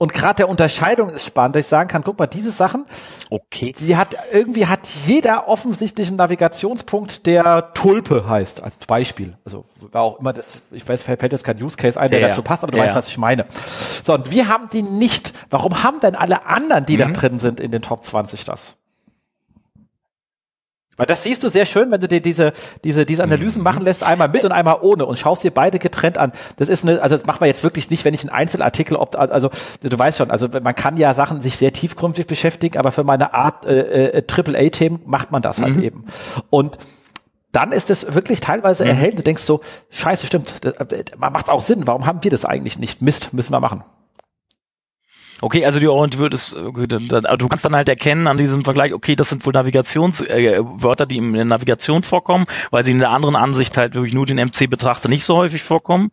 Und 0.00 0.12
gerade 0.12 0.36
der 0.36 0.48
Unterscheidung 0.48 1.08
ist 1.10 1.24
spannend, 1.24 1.56
dass 1.56 1.62
ich 1.62 1.68
sagen 1.68 1.88
kann, 1.88 2.04
guck 2.04 2.18
mal, 2.20 2.28
diese 2.28 2.52
Sachen, 2.52 2.84
okay. 3.30 3.74
die 3.80 3.96
hat, 3.96 4.16
irgendwie 4.30 4.66
hat 4.66 4.80
jeder 5.06 5.48
offensichtlichen 5.48 6.14
Navigationspunkt, 6.14 7.26
der 7.26 7.72
Tulpe 7.74 8.28
heißt, 8.28 8.62
als 8.62 8.78
Beispiel. 8.78 9.36
Also, 9.44 9.64
war 9.90 10.02
auch 10.02 10.20
immer 10.20 10.32
das, 10.32 10.58
ich 10.70 10.88
weiß, 10.88 11.02
fällt 11.02 11.32
jetzt 11.32 11.42
kein 11.42 11.60
Use 11.60 11.76
Case 11.76 11.98
ein, 11.98 12.10
der 12.12 12.20
Ja, 12.20 12.28
dazu 12.28 12.42
passt, 12.42 12.62
aber 12.62 12.70
du 12.70 12.78
Ja, 12.78 12.84
weißt, 12.84 12.94
was 12.96 13.08
ich 13.08 13.18
meine. 13.18 13.46
So, 14.04 14.14
und 14.14 14.30
wir 14.30 14.46
haben 14.46 14.68
die 14.72 14.82
nicht. 14.82 15.32
Warum 15.50 15.82
haben 15.82 15.98
denn 15.98 16.14
alle 16.14 16.46
anderen, 16.46 16.86
die 16.86 16.96
da 16.96 17.08
Mhm. 17.08 17.14
drin 17.14 17.38
sind, 17.40 17.58
in 17.58 17.72
den 17.72 17.82
Top 17.82 18.04
20 18.04 18.44
das? 18.44 18.76
Weil 20.98 21.06
das 21.06 21.22
siehst 21.22 21.42
du 21.42 21.48
sehr 21.48 21.64
schön, 21.64 21.90
wenn 21.90 22.00
du 22.02 22.08
dir 22.08 22.20
diese, 22.20 22.52
diese, 22.84 23.06
diese 23.06 23.24
Mhm. 23.24 23.32
Analysen 23.32 23.62
machen 23.62 23.82
lässt, 23.84 24.02
einmal 24.02 24.28
mit 24.28 24.44
und 24.44 24.52
einmal 24.52 24.78
ohne 24.82 25.06
und 25.06 25.18
schaust 25.18 25.42
dir 25.44 25.50
beide 25.50 25.78
getrennt 25.78 26.18
an. 26.18 26.32
Das 26.58 26.68
ist 26.68 26.84
eine, 26.84 27.00
also 27.00 27.16
das 27.16 27.24
macht 27.24 27.40
man 27.40 27.46
jetzt 27.48 27.62
wirklich 27.62 27.88
nicht, 27.88 28.04
wenn 28.04 28.12
ich 28.12 28.20
einen 28.20 28.30
Einzelartikel, 28.30 28.96
ob, 28.96 29.16
also 29.16 29.48
du 29.80 29.98
weißt 29.98 30.18
schon, 30.18 30.30
also 30.30 30.48
man 30.48 30.74
kann 30.74 30.98
ja 30.98 31.14
Sachen 31.14 31.40
sich 31.40 31.56
sehr 31.56 31.72
tiefgründig 31.72 32.26
beschäftigen, 32.26 32.76
aber 32.78 32.92
für 32.92 33.04
meine 33.04 33.32
Art 33.32 33.64
äh, 33.64 34.18
äh, 34.18 34.22
AAA-Themen 34.26 35.00
macht 35.06 35.32
man 35.32 35.40
das 35.40 35.62
halt 35.62 35.76
Mhm. 35.76 35.82
eben. 35.82 36.04
Und 36.50 36.76
dann 37.52 37.72
ist 37.72 37.88
es 37.90 38.12
wirklich 38.14 38.40
teilweise 38.40 38.84
erhellend. 38.84 39.20
Du 39.20 39.22
denkst 39.22 39.42
so, 39.42 39.60
scheiße, 39.90 40.26
stimmt, 40.26 40.64
das, 40.64 40.74
das 40.76 41.18
macht 41.18 41.48
auch 41.48 41.62
Sinn. 41.62 41.86
Warum 41.86 42.04
haben 42.04 42.22
wir 42.22 42.30
das 42.30 42.44
eigentlich 42.44 42.78
nicht? 42.78 43.00
Mist, 43.00 43.32
müssen 43.32 43.52
wir 43.52 43.60
machen. 43.60 43.84
Okay, 45.40 45.64
also 45.64 45.78
die 45.78 45.86
Orient 45.86 46.18
wird 46.18 46.34
es, 46.34 46.52
okay, 46.54 46.86
dann- 46.88 47.06
dann- 47.06 47.24
also 47.24 47.36
du 47.36 47.48
kannst 47.48 47.64
dann 47.64 47.76
halt 47.76 47.88
erkennen 47.88 48.26
an 48.26 48.38
diesem 48.38 48.64
Vergleich, 48.64 48.92
okay, 48.92 49.14
das 49.14 49.28
sind 49.28 49.46
wohl 49.46 49.52
Navigationswörter, 49.52 50.36
äh, 50.36 50.60
Wörter, 50.82 51.06
die 51.06 51.18
in 51.18 51.32
der 51.32 51.44
Navigation 51.44 52.02
vorkommen, 52.02 52.46
weil 52.72 52.84
sie 52.84 52.90
in 52.90 52.98
der 52.98 53.10
anderen 53.10 53.36
Ansicht 53.36 53.76
halt 53.76 53.94
wirklich 53.94 54.14
nur 54.14 54.26
den 54.26 54.38
MC 54.38 54.66
betrachte 54.68 55.08
nicht 55.08 55.24
so 55.24 55.36
häufig 55.36 55.62
vorkommen 55.62 56.10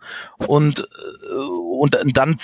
und 0.48 0.80
äh, 0.80 1.36
und 1.36 1.98
dann 2.14 2.38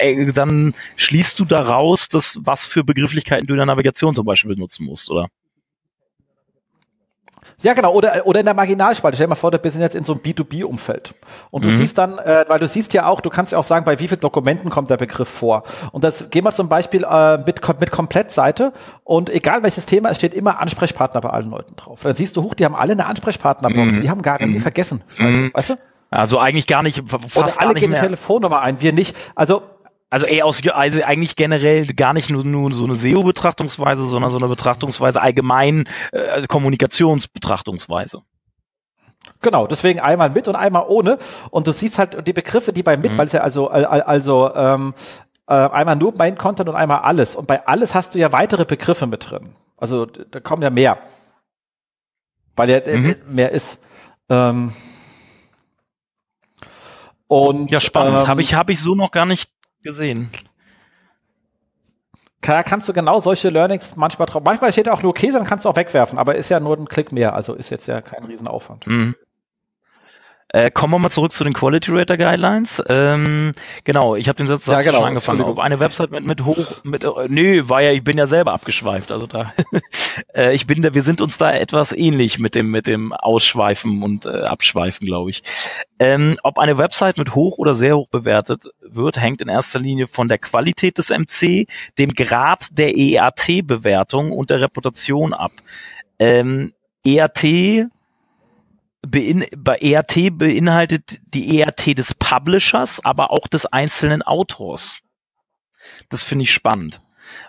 äh, 0.00 0.26
dann 0.32 0.74
schließt 0.96 1.38
du 1.38 1.44
daraus, 1.44 2.08
dass 2.08 2.38
was 2.42 2.64
für 2.66 2.84
Begrifflichkeiten 2.84 3.46
du 3.46 3.54
in 3.54 3.58
der 3.58 3.66
Navigation 3.66 4.14
zum 4.14 4.26
Beispiel 4.26 4.54
benutzen 4.54 4.84
musst, 4.86 5.10
oder? 5.10 5.28
Ja, 7.64 7.72
genau. 7.72 7.92
Oder, 7.92 8.26
oder 8.26 8.40
in 8.40 8.44
der 8.46 8.54
Marginalspalte. 8.54 9.16
Stell 9.16 9.26
dir 9.26 9.30
mal 9.30 9.34
vor, 9.36 9.50
du 9.50 9.58
bist 9.58 9.76
jetzt 9.76 9.94
in 9.96 10.04
so 10.04 10.12
einem 10.12 10.20
B2B-Umfeld. 10.22 11.14
Und 11.50 11.64
du 11.64 11.70
Mhm. 11.70 11.76
siehst 11.76 11.98
dann, 11.98 12.18
äh, 12.18 12.44
weil 12.46 12.58
du 12.60 12.68
siehst 12.68 12.92
ja 12.92 13.06
auch, 13.06 13.20
du 13.20 13.30
kannst 13.30 13.52
ja 13.52 13.58
auch 13.58 13.64
sagen, 13.64 13.84
bei 13.84 13.98
wie 13.98 14.06
vielen 14.06 14.20
Dokumenten 14.20 14.70
kommt 14.70 14.90
der 14.90 14.96
Begriff 14.98 15.28
vor. 15.28 15.64
Und 15.90 16.04
das 16.04 16.30
gehen 16.30 16.44
wir 16.44 16.52
zum 16.52 16.68
Beispiel 16.68 17.04
äh, 17.04 17.38
mit, 17.38 17.60
mit 17.80 17.90
Komplettseite. 17.90 18.72
Und 19.02 19.30
egal 19.30 19.62
welches 19.62 19.86
Thema, 19.86 20.10
es 20.10 20.18
steht 20.18 20.34
immer 20.34 20.60
Ansprechpartner 20.60 21.20
bei 21.22 21.30
allen 21.30 21.50
Leuten 21.50 21.74
drauf. 21.76 22.00
Dann 22.02 22.14
siehst 22.14 22.36
du, 22.36 22.42
huch, 22.42 22.54
die 22.54 22.64
haben 22.64 22.74
alle 22.76 22.92
eine 22.92 23.06
Ansprechpartnerbox. 23.06 23.92
Mhm. 23.94 24.02
Die 24.02 24.10
haben 24.10 24.22
gar 24.22 24.38
nicht 24.40 24.54
Mhm. 24.58 24.60
vergessen. 24.60 25.02
Scheiße. 25.08 25.38
Mhm. 25.38 25.50
Weißt 25.54 25.70
du? 25.70 25.74
Also 26.10 26.38
eigentlich 26.38 26.68
gar 26.68 26.82
nicht, 26.84 27.02
fast 27.08 27.36
Oder 27.36 27.46
gar 27.48 27.60
alle 27.62 27.68
nicht 27.72 27.80
geben 27.80 27.92
mehr. 27.92 28.02
Telefonnummer 28.02 28.60
ein, 28.60 28.80
wir 28.80 28.92
nicht. 28.92 29.16
Also 29.34 29.62
Also 30.14 30.26
eher 30.26 30.46
aus, 30.46 30.62
also 30.68 31.02
eigentlich 31.02 31.34
generell 31.34 31.86
gar 31.88 32.12
nicht 32.12 32.30
nur, 32.30 32.44
nur 32.44 32.72
so 32.72 32.84
eine 32.84 32.94
SEO-Betrachtungsweise, 32.94 34.06
sondern 34.06 34.30
so 34.30 34.36
eine 34.36 34.46
Betrachtungsweise 34.46 35.20
allgemein 35.20 35.88
äh, 36.12 36.46
Kommunikationsbetrachtungsweise. 36.46 38.22
Genau, 39.40 39.66
deswegen 39.66 39.98
einmal 39.98 40.30
mit 40.30 40.46
und 40.46 40.54
einmal 40.54 40.84
ohne. 40.86 41.18
Und 41.50 41.66
du 41.66 41.72
siehst 41.72 41.98
halt 41.98 42.24
die 42.28 42.32
Begriffe, 42.32 42.72
die 42.72 42.84
bei 42.84 42.96
mit, 42.96 43.10
Mhm. 43.14 43.18
weil 43.18 43.26
es 43.26 43.32
ja 43.32 43.40
also, 43.40 43.68
al- 43.70 43.86
al- 43.86 44.02
also 44.02 44.54
ähm, 44.54 44.94
äh, 45.48 45.54
einmal 45.54 45.96
nur 45.96 46.14
Main 46.16 46.38
Content 46.38 46.68
und 46.68 46.76
einmal 46.76 47.00
alles. 47.00 47.34
Und 47.34 47.48
bei 47.48 47.66
alles 47.66 47.92
hast 47.92 48.14
du 48.14 48.20
ja 48.20 48.30
weitere 48.30 48.64
Begriffe 48.64 49.08
mit 49.08 49.28
drin. 49.28 49.56
Also 49.78 50.06
da 50.06 50.38
kommen 50.38 50.62
ja 50.62 50.70
mehr. 50.70 50.96
Weil 52.54 52.70
ja 52.70 52.76
äh, 52.78 52.96
Mhm. 52.96 53.16
mehr 53.30 53.50
ist. 53.50 53.80
Ähm, 54.28 54.72
und 57.26 57.70
Ja, 57.70 57.80
spannend. 57.80 58.22
Ähm, 58.22 58.28
Habe 58.28 58.42
ich, 58.42 58.54
hab 58.54 58.70
ich 58.70 58.80
so 58.80 58.94
noch 58.94 59.10
gar 59.10 59.26
nicht 59.26 59.50
gesehen. 59.84 60.30
Da 62.40 62.62
kannst 62.62 62.88
du 62.88 62.92
genau 62.92 63.20
solche 63.20 63.48
Learnings 63.48 63.96
manchmal 63.96 64.26
drauf. 64.26 64.42
Manchmal 64.44 64.72
steht 64.72 64.88
auch 64.88 65.02
nur 65.02 65.10
okay, 65.10 65.30
dann 65.30 65.44
kannst 65.44 65.64
du 65.64 65.68
auch 65.70 65.76
wegwerfen, 65.76 66.18
aber 66.18 66.34
ist 66.34 66.50
ja 66.50 66.60
nur 66.60 66.76
ein 66.76 66.88
Klick 66.88 67.10
mehr, 67.10 67.34
also 67.34 67.54
ist 67.54 67.70
jetzt 67.70 67.86
ja 67.86 68.02
kein 68.02 68.24
Riesenaufwand. 68.24 68.86
Mhm. 68.86 69.14
Äh, 70.54 70.70
kommen 70.70 70.92
wir 70.92 71.00
mal 71.00 71.10
zurück 71.10 71.32
zu 71.32 71.42
den 71.42 71.52
Quality 71.52 71.90
Rater 71.90 72.16
Guidelines. 72.16 72.80
Ähm, 72.88 73.54
genau, 73.82 74.14
ich 74.14 74.28
habe 74.28 74.36
den 74.36 74.46
Satz 74.46 74.66
Ja, 74.66 74.82
genau, 74.82 74.98
schon 74.98 75.08
angefangen. 75.08 75.40
Ob 75.40 75.58
eine 75.58 75.80
Website 75.80 76.12
mit, 76.12 76.24
mit 76.24 76.44
hoch, 76.44 76.84
mit, 76.84 77.02
äh, 77.02 77.08
nö, 77.26 77.68
war 77.68 77.82
ja, 77.82 77.90
ich 77.90 78.04
bin 78.04 78.16
ja 78.16 78.28
selber 78.28 78.52
abgeschweift. 78.52 79.10
Also 79.10 79.26
da, 79.26 79.52
äh, 80.32 80.54
ich 80.54 80.68
bin 80.68 80.80
da, 80.80 80.94
wir 80.94 81.02
sind 81.02 81.20
uns 81.20 81.38
da 81.38 81.50
etwas 81.50 81.90
ähnlich 81.90 82.38
mit 82.38 82.54
dem, 82.54 82.70
mit 82.70 82.86
dem 82.86 83.12
Ausschweifen 83.12 84.04
und 84.04 84.26
äh, 84.26 84.42
Abschweifen, 84.42 85.08
glaube 85.08 85.30
ich. 85.30 85.42
Ähm, 85.98 86.38
ob 86.44 86.60
eine 86.60 86.78
Website 86.78 87.18
mit 87.18 87.34
hoch 87.34 87.58
oder 87.58 87.74
sehr 87.74 87.96
hoch 87.96 88.06
bewertet 88.08 88.66
wird, 88.80 89.20
hängt 89.20 89.40
in 89.40 89.48
erster 89.48 89.80
Linie 89.80 90.06
von 90.06 90.28
der 90.28 90.38
Qualität 90.38 90.98
des 90.98 91.10
MC, 91.10 91.66
dem 91.98 92.10
Grad 92.10 92.78
der 92.78 92.96
EAT-Bewertung 92.96 94.30
und 94.30 94.50
der 94.50 94.60
Reputation 94.60 95.34
ab. 95.34 95.50
Ähm, 96.20 96.74
EAT 97.04 97.90
bein, 99.06 99.44
bei 99.56 99.78
EAT 99.80 100.38
beinhaltet 100.38 101.20
die 101.26 101.58
EAT 101.58 101.98
des 101.98 102.14
Publishers, 102.14 103.04
aber 103.04 103.30
auch 103.30 103.46
des 103.48 103.66
einzelnen 103.66 104.22
Autors. 104.22 104.98
Das 106.08 106.22
finde 106.22 106.44
ich 106.44 106.52
spannend, 106.52 107.00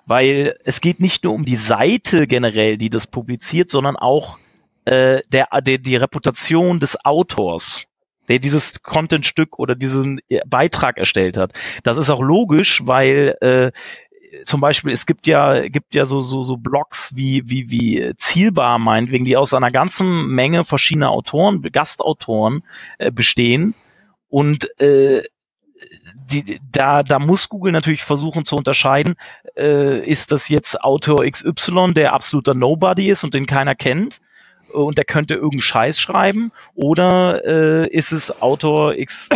weil 0.06 0.58
es 0.64 0.82
geht 0.82 1.00
nicht 1.00 1.24
nur 1.24 1.34
um 1.34 1.46
die 1.46 1.56
Seite 1.56 2.28
generell, 2.28 2.78
die 2.78 2.90
das 2.90 3.08
publiziert, 3.08 3.70
sondern 3.70 3.96
auch 3.96 4.38
äh, 4.86 5.22
der, 5.32 5.48
der 5.62 5.78
die 5.78 5.96
Reputation 5.96 6.80
des 6.80 7.06
Autors, 7.06 7.86
der 8.28 8.40
dieses 8.40 8.82
Contentstück 8.82 9.60
oder 9.60 9.76
diesen 9.76 10.20
Beitrag 10.48 10.98
erstellt 10.98 11.38
hat. 11.38 11.54
Das 11.84 11.98
ist 11.98 12.10
auch 12.10 12.22
logisch, 12.22 12.82
weil 12.86 13.36
äh, 13.42 13.72
zum 14.44 14.62
Beispiel, 14.62 14.92
es 14.92 15.06
gibt 15.06 15.28
ja, 15.28 15.68
gibt 15.68 15.96
ja 15.96 16.06
so, 16.06 16.22
so, 16.22 16.44
so 16.44 16.58
Blogs 16.58 17.16
wie, 17.16 17.50
wie, 17.50 17.70
wie 17.72 18.14
Zielbar 18.18 18.80
meinetwegen, 18.80 19.26
die 19.26 19.38
aus 19.38 19.54
einer 19.54 19.72
ganzen 19.72 20.28
Menge 20.28 20.66
verschiedener 20.66 21.12
Autoren, 21.12 21.62
Gastautoren 21.62 22.64
äh, 22.98 23.12
bestehen. 23.12 23.76
Und 24.28 24.70
äh, 24.82 25.22
die, 26.32 26.60
da, 26.72 27.04
da 27.04 27.20
muss 27.20 27.50
Google 27.50 27.72
natürlich 27.72 28.04
versuchen 28.04 28.46
zu 28.46 28.56
unterscheiden, 28.56 29.16
äh, 29.56 30.00
ist 30.00 30.32
das 30.32 30.50
jetzt 30.50 30.82
Autor 30.82 31.26
XY, 31.26 31.94
der 31.94 32.14
absoluter 32.14 32.54
Nobody 32.54 33.10
ist 33.10 33.24
und 33.24 33.34
den 33.34 33.46
keiner 33.46 33.76
kennt 33.76 34.20
und 34.72 34.98
der 34.98 35.06
könnte 35.06 35.36
irgendeinen 35.36 35.62
Scheiß 35.62 36.00
schreiben 36.00 36.52
oder 36.74 37.44
äh, 37.46 37.88
ist 37.90 38.12
es 38.12 38.42
Autor 38.42 38.94
XY, 38.96 39.30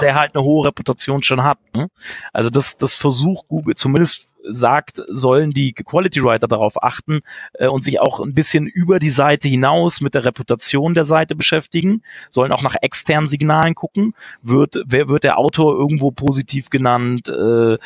der 0.00 0.14
halt 0.14 0.34
eine 0.34 0.44
hohe 0.44 0.66
Reputation 0.66 1.22
schon 1.22 1.42
hat. 1.42 1.58
Ne? 1.74 1.88
Also 2.32 2.50
das, 2.50 2.76
das 2.76 2.94
versucht 2.94 3.48
Google, 3.48 3.74
zumindest 3.74 4.28
sagt, 4.48 5.02
sollen 5.08 5.50
die 5.52 5.72
Quality 5.72 6.22
Writer 6.22 6.48
darauf 6.48 6.82
achten 6.82 7.20
äh, 7.54 7.68
und 7.68 7.84
sich 7.84 8.00
auch 8.00 8.20
ein 8.20 8.34
bisschen 8.34 8.66
über 8.66 8.98
die 8.98 9.10
Seite 9.10 9.48
hinaus 9.48 10.00
mit 10.00 10.14
der 10.14 10.24
Reputation 10.24 10.94
der 10.94 11.04
Seite 11.04 11.34
beschäftigen, 11.34 12.02
sollen 12.30 12.52
auch 12.52 12.62
nach 12.62 12.76
externen 12.80 13.28
Signalen 13.28 13.74
gucken. 13.74 14.14
Wird, 14.42 14.82
wer 14.86 15.08
wird 15.08 15.24
der 15.24 15.38
Autor 15.38 15.76
irgendwo 15.76 16.10
positiv 16.10 16.70
genannt? 16.70 17.28
Äh, 17.28 17.78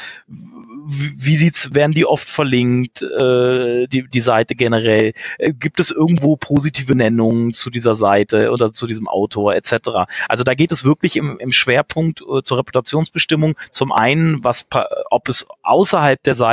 wie 0.86 1.36
sieht's, 1.36 1.74
werden 1.74 1.92
die 1.92 2.06
oft 2.06 2.28
verlinkt, 2.28 3.02
äh, 3.02 3.86
die, 3.86 4.08
die 4.08 4.20
Seite 4.20 4.54
generell? 4.54 5.12
Äh, 5.38 5.52
gibt 5.52 5.80
es 5.80 5.90
irgendwo 5.90 6.36
positive 6.36 6.94
Nennungen 6.94 7.52
zu 7.52 7.70
dieser 7.70 7.94
Seite 7.94 8.50
oder 8.50 8.72
zu 8.72 8.86
diesem 8.86 9.08
Autor 9.08 9.54
etc.? 9.54 10.06
Also 10.28 10.44
da 10.44 10.54
geht 10.54 10.72
es 10.72 10.84
wirklich 10.84 11.16
im, 11.16 11.38
im 11.38 11.52
Schwerpunkt 11.52 12.22
äh, 12.22 12.42
zur 12.42 12.58
Reputationsbestimmung 12.58 13.54
zum 13.70 13.92
einen, 13.92 14.42
was 14.44 14.66
ob 15.10 15.28
es 15.28 15.46
außerhalb 15.62 16.22
der 16.22 16.34
Seite 16.34 16.49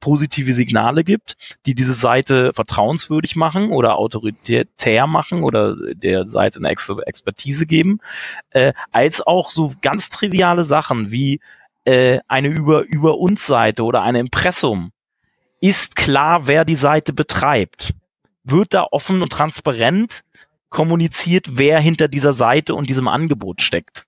positive 0.00 0.52
Signale 0.52 1.04
gibt, 1.04 1.36
die 1.66 1.74
diese 1.74 1.94
Seite 1.94 2.52
vertrauenswürdig 2.52 3.36
machen 3.36 3.70
oder 3.70 3.96
autoritär 3.96 5.06
machen 5.06 5.42
oder 5.42 5.76
der 5.94 6.28
Seite 6.28 6.58
eine 6.58 6.70
Ex 6.70 6.92
Expertise 7.06 7.66
geben, 7.66 8.00
äh, 8.50 8.72
als 8.92 9.20
auch 9.26 9.50
so 9.50 9.72
ganz 9.82 10.10
triviale 10.10 10.64
Sachen 10.64 11.10
wie 11.10 11.40
äh, 11.84 12.20
eine 12.28 12.48
über 12.48 12.84
über 12.84 13.18
uns 13.18 13.46
Seite 13.46 13.84
oder 13.84 14.02
ein 14.02 14.14
Impressum 14.14 14.92
ist 15.60 15.96
klar, 15.96 16.46
wer 16.46 16.64
die 16.64 16.76
Seite 16.76 17.12
betreibt. 17.12 17.94
Wird 18.44 18.74
da 18.74 18.86
offen 18.90 19.22
und 19.22 19.30
transparent 19.30 20.22
kommuniziert, 20.68 21.46
wer 21.52 21.80
hinter 21.80 22.08
dieser 22.08 22.32
Seite 22.32 22.74
und 22.74 22.88
diesem 22.88 23.08
Angebot 23.08 23.62
steckt. 23.62 24.05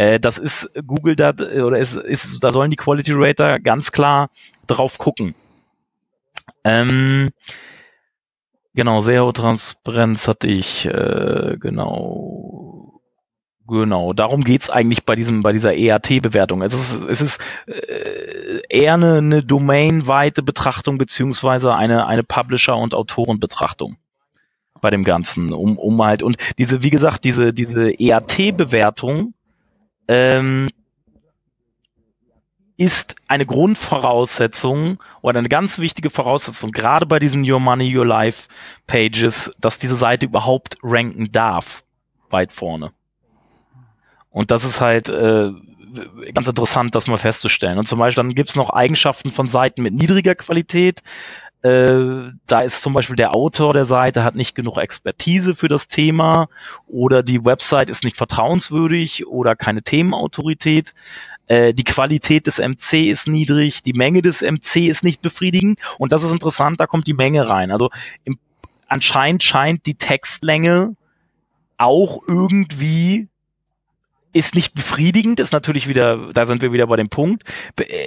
Äh, 0.00 0.18
das 0.18 0.38
ist 0.38 0.70
Google 0.86 1.14
da 1.14 1.34
oder 1.34 1.78
ist, 1.78 1.94
ist 1.94 2.42
da 2.42 2.50
sollen 2.52 2.70
die 2.70 2.78
Quality 2.78 3.12
Rater 3.14 3.60
ganz 3.60 3.92
klar 3.92 4.30
drauf 4.66 4.96
gucken. 4.96 5.34
Ähm, 6.64 7.28
genau, 8.72 9.00
sehr 9.00 9.24
hohe 9.24 9.34
Transparenz 9.34 10.26
hatte 10.26 10.48
ich, 10.48 10.86
äh, 10.86 11.58
genau. 11.60 13.02
Genau, 13.68 14.14
darum 14.14 14.42
geht's 14.42 14.70
eigentlich 14.70 15.04
bei 15.04 15.16
diesem, 15.16 15.42
bei 15.42 15.52
dieser 15.52 15.74
EAT-Bewertung. 15.74 16.62
Es 16.62 16.72
ist, 16.72 17.04
es 17.04 17.20
ist 17.20 17.40
äh, 17.66 18.62
eher 18.70 18.94
eine, 18.94 19.18
eine 19.18 19.42
domainweite 19.42 20.42
Betrachtung 20.42 20.96
beziehungsweise 20.96 21.74
eine, 21.74 22.06
eine 22.06 22.24
Publisher- 22.24 22.78
und 22.78 22.94
Autorenbetrachtung 22.94 23.96
bei 24.80 24.88
dem 24.88 25.04
Ganzen, 25.04 25.52
um, 25.52 25.76
um 25.76 26.02
halt, 26.02 26.22
und 26.22 26.38
diese, 26.56 26.82
wie 26.82 26.90
gesagt, 26.90 27.24
diese, 27.24 27.52
diese 27.52 27.90
EAT-Bewertung, 27.90 29.34
ähm, 30.10 30.68
ist 32.76 33.14
eine 33.28 33.46
Grundvoraussetzung 33.46 34.98
oder 35.22 35.38
eine 35.38 35.48
ganz 35.48 35.78
wichtige 35.78 36.10
Voraussetzung, 36.10 36.72
gerade 36.72 37.06
bei 37.06 37.20
diesen 37.20 37.48
Your 37.48 37.60
Money, 37.60 37.96
Your 37.96 38.06
Life 38.06 38.48
Pages, 38.88 39.52
dass 39.60 39.78
diese 39.78 39.94
Seite 39.94 40.26
überhaupt 40.26 40.78
ranken 40.82 41.30
darf, 41.30 41.84
weit 42.28 42.50
vorne. 42.50 42.90
Und 44.30 44.50
das 44.50 44.64
ist 44.64 44.80
halt 44.80 45.08
äh, 45.08 45.50
ganz 46.32 46.48
interessant, 46.48 46.96
das 46.96 47.06
mal 47.06 47.16
festzustellen. 47.16 47.78
Und 47.78 47.86
zum 47.86 48.00
Beispiel 48.00 48.24
dann 48.24 48.34
gibt's 48.34 48.56
noch 48.56 48.70
Eigenschaften 48.70 49.30
von 49.30 49.46
Seiten 49.46 49.82
mit 49.82 49.94
niedriger 49.94 50.34
Qualität. 50.34 51.02
Äh, 51.62 52.32
da 52.46 52.60
ist 52.60 52.80
zum 52.80 52.94
Beispiel 52.94 53.16
der 53.16 53.34
Autor 53.34 53.74
der 53.74 53.84
Seite 53.84 54.24
hat 54.24 54.34
nicht 54.34 54.54
genug 54.54 54.78
Expertise 54.78 55.54
für 55.54 55.68
das 55.68 55.88
Thema 55.88 56.48
oder 56.86 57.22
die 57.22 57.44
Website 57.44 57.90
ist 57.90 58.02
nicht 58.02 58.16
vertrauenswürdig 58.16 59.26
oder 59.26 59.56
keine 59.56 59.82
Themenautorität. 59.82 60.94
Äh, 61.48 61.74
die 61.74 61.84
Qualität 61.84 62.46
des 62.46 62.58
MC 62.58 63.10
ist 63.10 63.28
niedrig, 63.28 63.82
die 63.82 63.92
Menge 63.92 64.22
des 64.22 64.40
MC 64.40 64.88
ist 64.88 65.04
nicht 65.04 65.20
befriedigend 65.20 65.78
und 65.98 66.12
das 66.12 66.22
ist 66.22 66.32
interessant, 66.32 66.80
da 66.80 66.86
kommt 66.86 67.06
die 67.06 67.14
Menge 67.14 67.46
rein. 67.46 67.70
Also 67.72 67.90
im, 68.24 68.38
anscheinend 68.88 69.42
scheint 69.42 69.84
die 69.84 69.96
Textlänge 69.96 70.96
auch 71.76 72.22
irgendwie 72.26 73.28
ist 74.32 74.54
nicht 74.54 74.74
befriedigend, 74.74 75.40
ist 75.40 75.52
natürlich 75.52 75.88
wieder, 75.88 76.32
da 76.32 76.46
sind 76.46 76.62
wir 76.62 76.72
wieder 76.72 76.86
bei 76.86 76.96
dem 76.96 77.08
Punkt. 77.08 77.42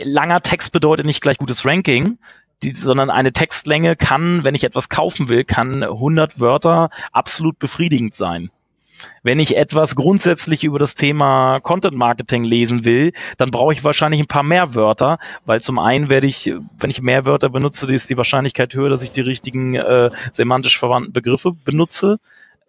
Langer 0.03 0.41
Text 0.41 0.71
bedeutet 0.71 1.05
nicht 1.05 1.21
gleich 1.21 1.37
gutes 1.37 1.65
Ranking, 1.65 2.17
die, 2.63 2.73
sondern 2.73 3.09
eine 3.09 3.33
Textlänge 3.33 3.95
kann, 3.95 4.43
wenn 4.43 4.55
ich 4.55 4.63
etwas 4.63 4.89
kaufen 4.89 5.29
will, 5.29 5.43
kann 5.43 5.83
100 5.83 6.39
Wörter 6.39 6.89
absolut 7.11 7.59
befriedigend 7.59 8.15
sein. 8.15 8.49
Wenn 9.21 9.39
ich 9.39 9.57
etwas 9.57 9.95
grundsätzlich 9.95 10.63
über 10.63 10.79
das 10.79 10.95
Thema 10.95 11.59
Content 11.59 11.95
Marketing 11.95 12.43
lesen 12.43 12.85
will, 12.85 13.11
dann 13.37 13.51
brauche 13.51 13.73
ich 13.73 13.83
wahrscheinlich 13.83 14.21
ein 14.21 14.27
paar 14.27 14.43
mehr 14.43 14.75
Wörter, 14.75 15.17
weil 15.45 15.61
zum 15.61 15.79
einen 15.79 16.09
werde 16.09 16.27
ich, 16.27 16.53
wenn 16.79 16.89
ich 16.89 17.01
mehr 17.01 17.25
Wörter 17.25 17.49
benutze, 17.49 17.93
ist 17.93 18.09
die 18.09 18.17
Wahrscheinlichkeit 18.17 18.73
höher, 18.73 18.89
dass 18.89 19.03
ich 19.03 19.11
die 19.11 19.21
richtigen 19.21 19.75
äh, 19.75 20.09
semantisch 20.33 20.79
verwandten 20.79 21.13
Begriffe 21.13 21.51
benutze, 21.51 22.19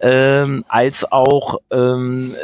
ähm, 0.00 0.64
als 0.68 1.10
auch 1.10 1.58
ähm, 1.70 2.34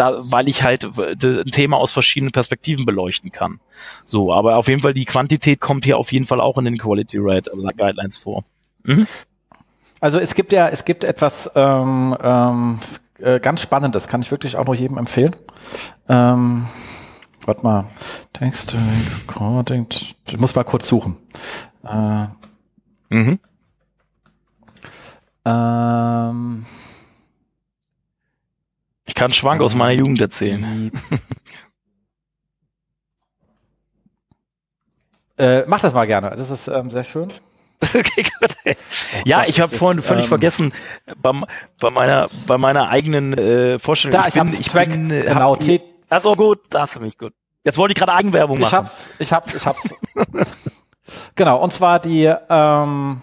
da, 0.00 0.18
weil 0.22 0.48
ich 0.48 0.62
halt 0.62 0.84
ein 0.84 1.50
Thema 1.50 1.76
aus 1.76 1.92
verschiedenen 1.92 2.32
Perspektiven 2.32 2.86
beleuchten 2.86 3.30
kann. 3.30 3.60
So, 4.06 4.32
aber 4.32 4.56
auf 4.56 4.68
jeden 4.68 4.80
Fall 4.80 4.94
die 4.94 5.04
Quantität 5.04 5.60
kommt 5.60 5.84
hier 5.84 5.98
auf 5.98 6.10
jeden 6.12 6.24
Fall 6.26 6.40
auch 6.40 6.56
in 6.58 6.64
den 6.64 6.78
Quality 6.78 7.18
Rate 7.20 7.50
Guidelines 7.76 8.16
vor. 8.16 8.44
Mhm. 8.82 9.06
Also 10.00 10.18
es 10.18 10.34
gibt 10.34 10.52
ja, 10.52 10.68
es 10.68 10.86
gibt 10.86 11.04
etwas 11.04 11.50
ähm, 11.54 12.16
ähm, 12.22 12.78
äh, 13.18 13.38
ganz 13.38 13.60
Spannendes, 13.60 14.08
kann 14.08 14.22
ich 14.22 14.30
wirklich 14.30 14.56
auch 14.56 14.64
nur 14.64 14.74
jedem 14.74 14.96
empfehlen. 14.96 15.36
Ähm, 16.08 16.66
warte 17.44 17.62
mal, 17.62 17.84
Text 18.32 18.74
Recording, 19.28 19.86
ich 20.26 20.38
muss 20.38 20.54
mal 20.54 20.64
kurz 20.64 20.88
suchen. 20.88 21.18
Äh, 21.84 22.26
mhm. 23.10 23.38
Ähm, 25.44 26.66
ich 29.10 29.14
kann 29.16 29.32
Schwank 29.32 29.60
aus 29.60 29.74
meiner 29.74 29.98
Jugend 29.98 30.20
erzählen. 30.20 30.92
äh, 35.36 35.64
mach 35.66 35.80
das 35.80 35.92
mal 35.92 36.06
gerne. 36.06 36.32
Das 36.36 36.48
ist 36.48 36.68
ähm, 36.68 36.90
sehr 36.90 37.02
schön. 37.02 37.32
okay, 37.82 38.24
gut. 38.38 38.54
ja, 39.24 39.46
ich 39.46 39.60
habe 39.60 39.76
vorhin 39.76 40.00
völlig 40.00 40.26
ähm, 40.26 40.28
vergessen, 40.28 40.72
bei, 41.20 41.32
bei, 41.80 41.90
meiner, 41.90 42.28
bei 42.46 42.56
meiner 42.56 42.88
eigenen 42.88 43.36
äh, 43.36 43.80
Vorstellung. 43.80 44.16
Da, 44.16 44.28
ich, 44.28 44.36
ich 44.36 44.42
bin, 44.42 44.60
ich 44.60 44.68
Track, 44.68 44.90
bin, 44.90 45.10
äh, 45.10 45.22
genau, 45.22 45.56
hab, 45.56 45.80
also 46.08 46.36
gut, 46.36 46.60
da 46.70 46.82
hast 46.82 46.94
du 46.94 47.00
mich 47.00 47.18
gut. 47.18 47.32
Jetzt 47.64 47.78
wollte 47.78 47.92
ich 47.92 47.98
gerade 47.98 48.14
Eigenwerbung 48.14 48.60
machen. 48.60 48.68
Ich 48.68 48.74
hab's, 48.74 49.10
ich 49.18 49.32
hab's, 49.32 49.54
ich 49.54 49.66
hab's. 49.66 49.92
genau, 51.34 51.60
und 51.60 51.72
zwar 51.72 51.98
die, 51.98 52.32
ähm, 52.48 53.22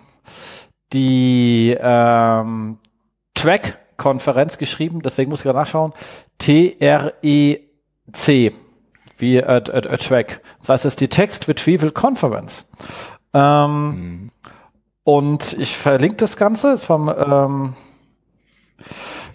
die 0.92 1.78
ähm, 1.80 2.78
Track 3.34 3.87
Konferenz 3.98 4.58
geschrieben, 4.58 5.02
deswegen 5.02 5.30
muss 5.30 5.40
ich 5.40 5.44
gerade 5.44 5.60
nachschauen. 5.60 5.94
T-R-E-C, 6.38 7.64
wie 9.18 9.44
a, 9.44 9.54
a, 9.54 9.58
a 9.58 9.98
Track. 9.98 10.42
Das 10.60 10.70
heißt, 10.70 10.86
es 10.86 10.94
ist 10.94 11.02
die 11.02 11.10
Text 11.10 11.48
Retrieval 11.48 11.92
Conference. 11.92 12.70
Ähm, 13.34 13.90
mhm. 13.90 14.32
Und 15.04 15.54
ich 15.54 15.78
verlinke 15.78 16.18
das 16.18 16.38
Ganze, 16.38 16.74
ist 16.74 16.84
vom, 16.84 17.10
ähm, 17.10 17.76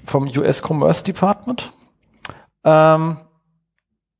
vom 0.06 0.28
US 0.36 0.62
Commerce 0.62 1.02
Department. 1.02 1.72
Ähm, 2.64 3.18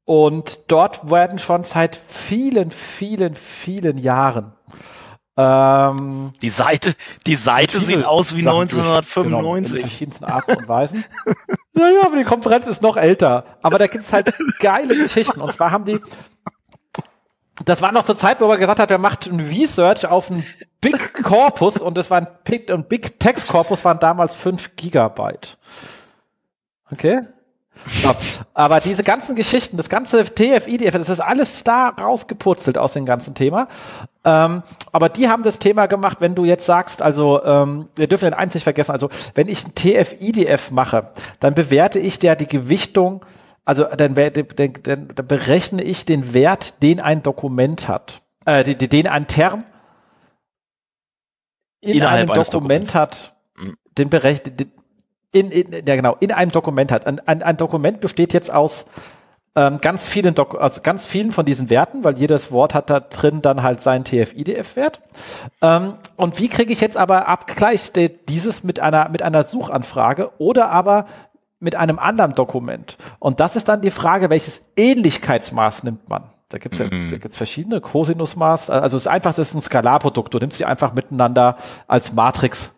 und 0.05 0.61
dort 0.69 1.11
werden 1.11 1.39
schon 1.39 1.63
seit 1.63 1.97
vielen, 1.97 2.71
vielen, 2.71 3.37
vielen 3.37 3.99
Jahren 3.99 4.53
ähm, 5.37 6.33
die 6.43 6.51
Seite, 6.51 6.95
die 7.27 7.37
Seite 7.37 7.81
sieht 7.81 8.05
aus 8.05 8.37
wie 8.37 8.43
Sachen 8.43 8.63
1995. 8.63 9.15
Genau, 9.25 9.57
in 9.57 9.67
verschiedensten 9.67 10.25
Arten 10.25 10.57
und 10.57 10.69
Weisen. 10.69 11.05
ja, 11.75 11.89
ja, 11.89 12.03
aber 12.05 12.17
die 12.17 12.25
Konferenz 12.25 12.67
ist 12.67 12.83
noch 12.83 12.97
älter. 12.97 13.45
Aber 13.63 13.79
da 13.79 13.87
gibt's 13.87 14.13
halt 14.13 14.33
geile 14.61 14.95
Geschichten. 14.95 15.41
Und 15.41 15.53
zwar 15.53 15.71
haben 15.71 15.87
die, 15.87 15.99
das 17.65 17.81
war 17.81 17.93
noch 17.93 18.05
zur 18.05 18.17
Zeit, 18.17 18.41
wo 18.41 18.47
man 18.47 18.61
gesagt 18.61 18.79
hat, 18.79 18.91
er 18.91 18.99
macht 18.99 19.27
ein 19.27 19.41
Research 19.41 20.07
auf 20.07 20.31
einen 20.31 20.45
Big 20.83 21.15
Corpus 21.23 21.79
und 21.79 21.97
das 21.97 22.11
war 22.11 22.19
ein 22.19 22.29
Big, 22.45 22.71
und 22.71 22.89
Big 22.89 23.19
Text 23.19 23.49
Corpus 23.49 23.85
waren 23.85 24.01
damals 24.01 24.35
5 24.35 24.77
Gigabyte. 24.77 25.57
Okay? 26.91 27.21
Ja, 28.03 28.15
aber 28.55 28.81
diese 28.81 29.03
ganzen 29.03 29.35
Geschichten, 29.35 29.77
das 29.77 29.89
ganze 29.89 30.25
TF-IDF, 30.25 30.93
das 30.93 31.09
ist 31.09 31.21
alles 31.21 31.65
da 31.65 31.89
rausgepurzelt 31.89 32.79
aus 32.79 32.93
dem 32.93 33.05
ganzen 33.05 33.35
Thema. 33.35 33.69
Ähm, 34.25 34.63
aber 34.93 35.09
die 35.09 35.29
haben 35.29 35.43
das 35.43 35.59
Thema 35.59 35.87
gemacht, 35.87 36.19
wenn 36.21 36.35
du 36.35 36.45
jetzt 36.45 36.65
sagst, 36.65 37.03
also 37.03 37.43
ähm, 37.45 37.89
wir 37.97 38.07
dürfen 38.07 38.27
den 38.27 38.35
eins 38.35 38.55
nicht 38.55 38.65
vergessen, 38.65 38.93
also 38.93 39.09
wenn 39.35 39.49
ich 39.49 39.67
ein 39.67 39.75
TF-IDF 39.75 40.71
mache, 40.71 41.13
dann 41.41 41.55
bewerte 41.55 41.99
ich 41.99 42.19
der 42.19 42.37
die 42.37 42.47
Gewichtung, 42.47 43.25
also 43.65 43.85
dann, 43.85 44.15
dann, 44.15 44.33
dann, 44.55 45.09
dann 45.15 45.27
berechne 45.27 45.83
ich 45.83 46.05
den 46.05 46.35
Wert, 46.35 46.83
den 46.83 47.01
ein 47.01 47.23
Dokument 47.23 47.89
hat, 47.89 48.23
äh, 48.45 48.75
den 48.75 49.09
ein 49.09 49.27
Term 49.27 49.65
in 51.81 51.97
Innerhalb 51.97 52.31
einem 52.31 52.45
Dokument 52.45 52.95
hat, 52.95 53.35
mhm. 53.57 53.77
den 53.99 54.09
berechnet, 54.09 54.69
in, 55.33 55.51
in, 55.51 55.73
ja 55.87 55.97
genau, 55.97 56.17
in 56.21 56.31
einem 56.31 56.53
Dokument 56.53 56.93
hat. 56.93 57.07
Ein, 57.07 57.21
ein, 57.27 57.43
ein 57.43 57.57
Dokument 57.57 58.01
besteht 58.01 58.33
jetzt 58.33 58.53
aus 58.53 58.87
ähm, 59.55 59.79
ganz 59.81 60.07
vielen 60.07 60.35
Dok 60.35 60.59
also 60.61 60.81
ganz 60.83 61.05
vielen 61.05 61.31
von 61.31 61.45
diesen 61.45 61.69
Werten, 61.69 62.05
weil 62.05 62.19
jedes 62.19 62.53
Wort 62.53 62.75
hat 62.75 62.89
da 62.89 63.01
drin 63.01 63.43
dann 63.43 63.63
halt 63.63 63.83
seinen 63.83 64.05
TF-IDF-Wert. 64.05 65.01
Ähm, 65.61 65.95
und 66.17 66.39
wie 66.39 66.49
kriege 66.49 66.73
ich 66.73 66.81
jetzt 66.81 66.97
aber 66.97 67.29
abgleicht 67.29 67.97
dieses 68.29 68.65
mit 68.65 68.81
einer 68.81 69.09
mit 69.11 69.23
einer 69.23 69.45
Suchanfrage 69.45 70.31
oder 70.39 70.71
aber 70.71 71.07
mit 71.61 71.75
einem 71.75 71.99
anderen 71.99 72.33
Dokument? 72.33 72.97
Und 73.19 73.41
das 73.41 73.57
ist 73.57 73.69
dann 73.69 73.83
die 73.83 73.91
Frage, 73.91 74.31
welches 74.31 74.63
Ähnlichkeitsmaß 74.77 75.83
nimmt 75.83 76.09
man? 76.09 76.31
Da 76.49 76.59
gibt 76.59 76.75
es 76.75 76.81
ja, 76.81 76.87
mhm. 76.87 77.09
da 77.11 77.17
gibt's 77.19 77.37
verschiedene 77.37 77.81
Cosinusmaß. 77.81 78.71
Also 78.71 78.97
das 78.97 79.07
einfachste 79.07 79.43
ist 79.43 79.55
ein 79.55 79.61
Skalarprodukt. 79.61 80.33
Du 80.33 80.39
nimmst 80.39 80.59
sie 80.59 80.65
einfach 80.65 80.93
miteinander 80.95 81.57
als 81.89 82.13
Matrix 82.13 82.73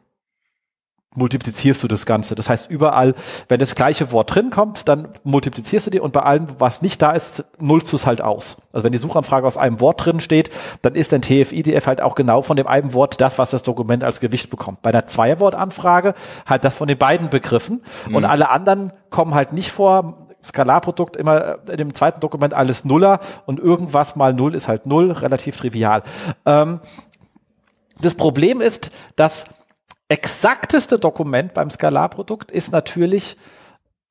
multiplizierst 1.15 1.83
du 1.83 1.89
das 1.89 2.07
Ganze. 2.07 2.35
Das 2.35 2.49
heißt, 2.49 2.71
überall, 2.71 3.15
wenn 3.49 3.61
das 3.61 3.75
gleiche 3.75 4.11
Wort 4.13 4.35
drin 4.35 4.51
kommt, 4.51 4.89
dann 4.89 5.09
multiplizierst 5.23 5.87
du 5.87 5.91
die 5.91 6.01
und 6.01 6.13
bei 6.13 6.23
allem, 6.23 6.47
was 6.59 6.83
nicht 6.83 7.01
da 7.01 7.13
ist, 7.13 7.45
nullst 7.59 7.93
du 7.93 7.97
es 7.97 8.07
halt 8.07 8.21
aus. 8.21 8.57
Also 8.73 8.85
wenn 8.85 8.93
die 8.93 8.99
Suchanfrage 8.99 9.47
aus 9.47 9.57
einem 9.57 9.81
Wort 9.81 10.05
drin 10.05 10.21
steht, 10.21 10.51
dann 10.83 10.95
ist 10.95 11.15
ein 11.15 11.23
TF-IDF 11.23 11.87
halt 11.87 12.01
auch 12.01 12.15
genau 12.15 12.43
von 12.43 12.57
dem 12.57 12.67
einen 12.67 12.93
Wort 12.95 13.21
das, 13.21 13.39
was 13.39 13.51
das 13.51 13.63
Dokument 13.63 14.03
als 14.03 14.21
Gewicht 14.21 14.51
bekommt. 14.51 14.83
Bei 14.83 14.91
einer 14.91 15.07
Zweierwortanfrage 15.07 16.15
halt 16.47 16.65
das 16.65 16.75
von 16.75 16.89
den 16.89 16.99
beiden 16.99 17.31
Begriffen 17.31 17.83
mhm. 18.09 18.17
und 18.17 18.25
alle 18.25 18.51
anderen 18.51 18.93
kommen 19.11 19.35
halt 19.35 19.53
nicht 19.53 19.71
vor. 19.71 20.29
Skalarprodukt 20.45 21.17
immer 21.17 21.57
in 21.71 21.79
dem 21.79 21.95
zweiten 21.95 22.21
Dokument 22.21 22.53
alles 22.53 22.85
Nuller 22.85 23.21
und 23.47 23.59
irgendwas 23.59 24.15
mal 24.15 24.35
Null 24.35 24.55
ist 24.55 24.69
halt 24.69 24.85
Null, 24.85 25.11
relativ 25.11 25.57
trivial. 25.57 26.03
Ähm, 26.45 26.81
das 28.01 28.15
Problem 28.15 28.61
ist, 28.61 28.91
dass 29.17 29.45
exakteste 30.09 30.99
Dokument 30.99 31.55
beim 31.55 31.71
Skalarprodukt 31.71 32.51
ist 32.51 32.73
natürlich, 32.73 33.37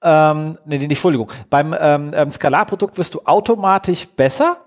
ähm, 0.02 0.58
nee, 0.66 0.78
nee, 0.78 0.86
Entschuldigung, 0.86 1.32
beim 1.50 1.76
ähm, 1.80 2.12
ähm, 2.14 2.32
Skalarprodukt 2.32 2.98
wirst 2.98 3.14
du 3.14 3.22
automatisch 3.26 4.08
besser, 4.08 4.58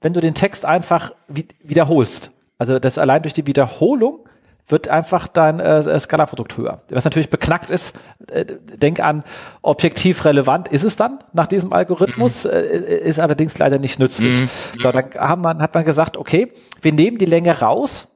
wenn 0.00 0.12
du 0.12 0.20
den 0.20 0.34
Text 0.34 0.64
einfach 0.64 1.12
wi 1.28 1.46
wiederholst. 1.62 2.30
Also 2.58 2.78
das 2.78 2.98
allein 2.98 3.22
durch 3.22 3.32
die 3.32 3.46
Wiederholung 3.46 4.28
wird 4.68 4.88
einfach 4.88 5.28
dein 5.28 5.60
äh, 5.60 6.00
Skalarprodukt 6.00 6.56
höher. 6.56 6.80
Was 6.90 7.04
natürlich 7.04 7.28
beknackt 7.28 7.70
ist, 7.70 7.94
äh, 8.28 8.44
denk 8.44 9.00
an, 9.00 9.24
objektiv 9.62 10.24
relevant 10.24 10.68
ist 10.68 10.84
es 10.84 10.96
dann 10.96 11.18
nach 11.32 11.46
diesem 11.46 11.72
Algorithmus, 11.72 12.44
mhm. 12.44 12.50
äh, 12.50 12.98
ist 12.98 13.20
allerdings 13.20 13.58
leider 13.58 13.78
nicht 13.78 13.98
nützlich. 13.98 14.42
Mhm. 14.42 14.48
So, 14.80 14.92
dann 14.92 15.10
haben 15.18 15.42
man, 15.42 15.60
hat 15.60 15.74
man 15.74 15.84
gesagt, 15.84 16.16
okay, 16.16 16.52
wir 16.80 16.92
nehmen 16.92 17.18
die 17.18 17.26
Länge 17.26 17.58
raus, 17.60 18.08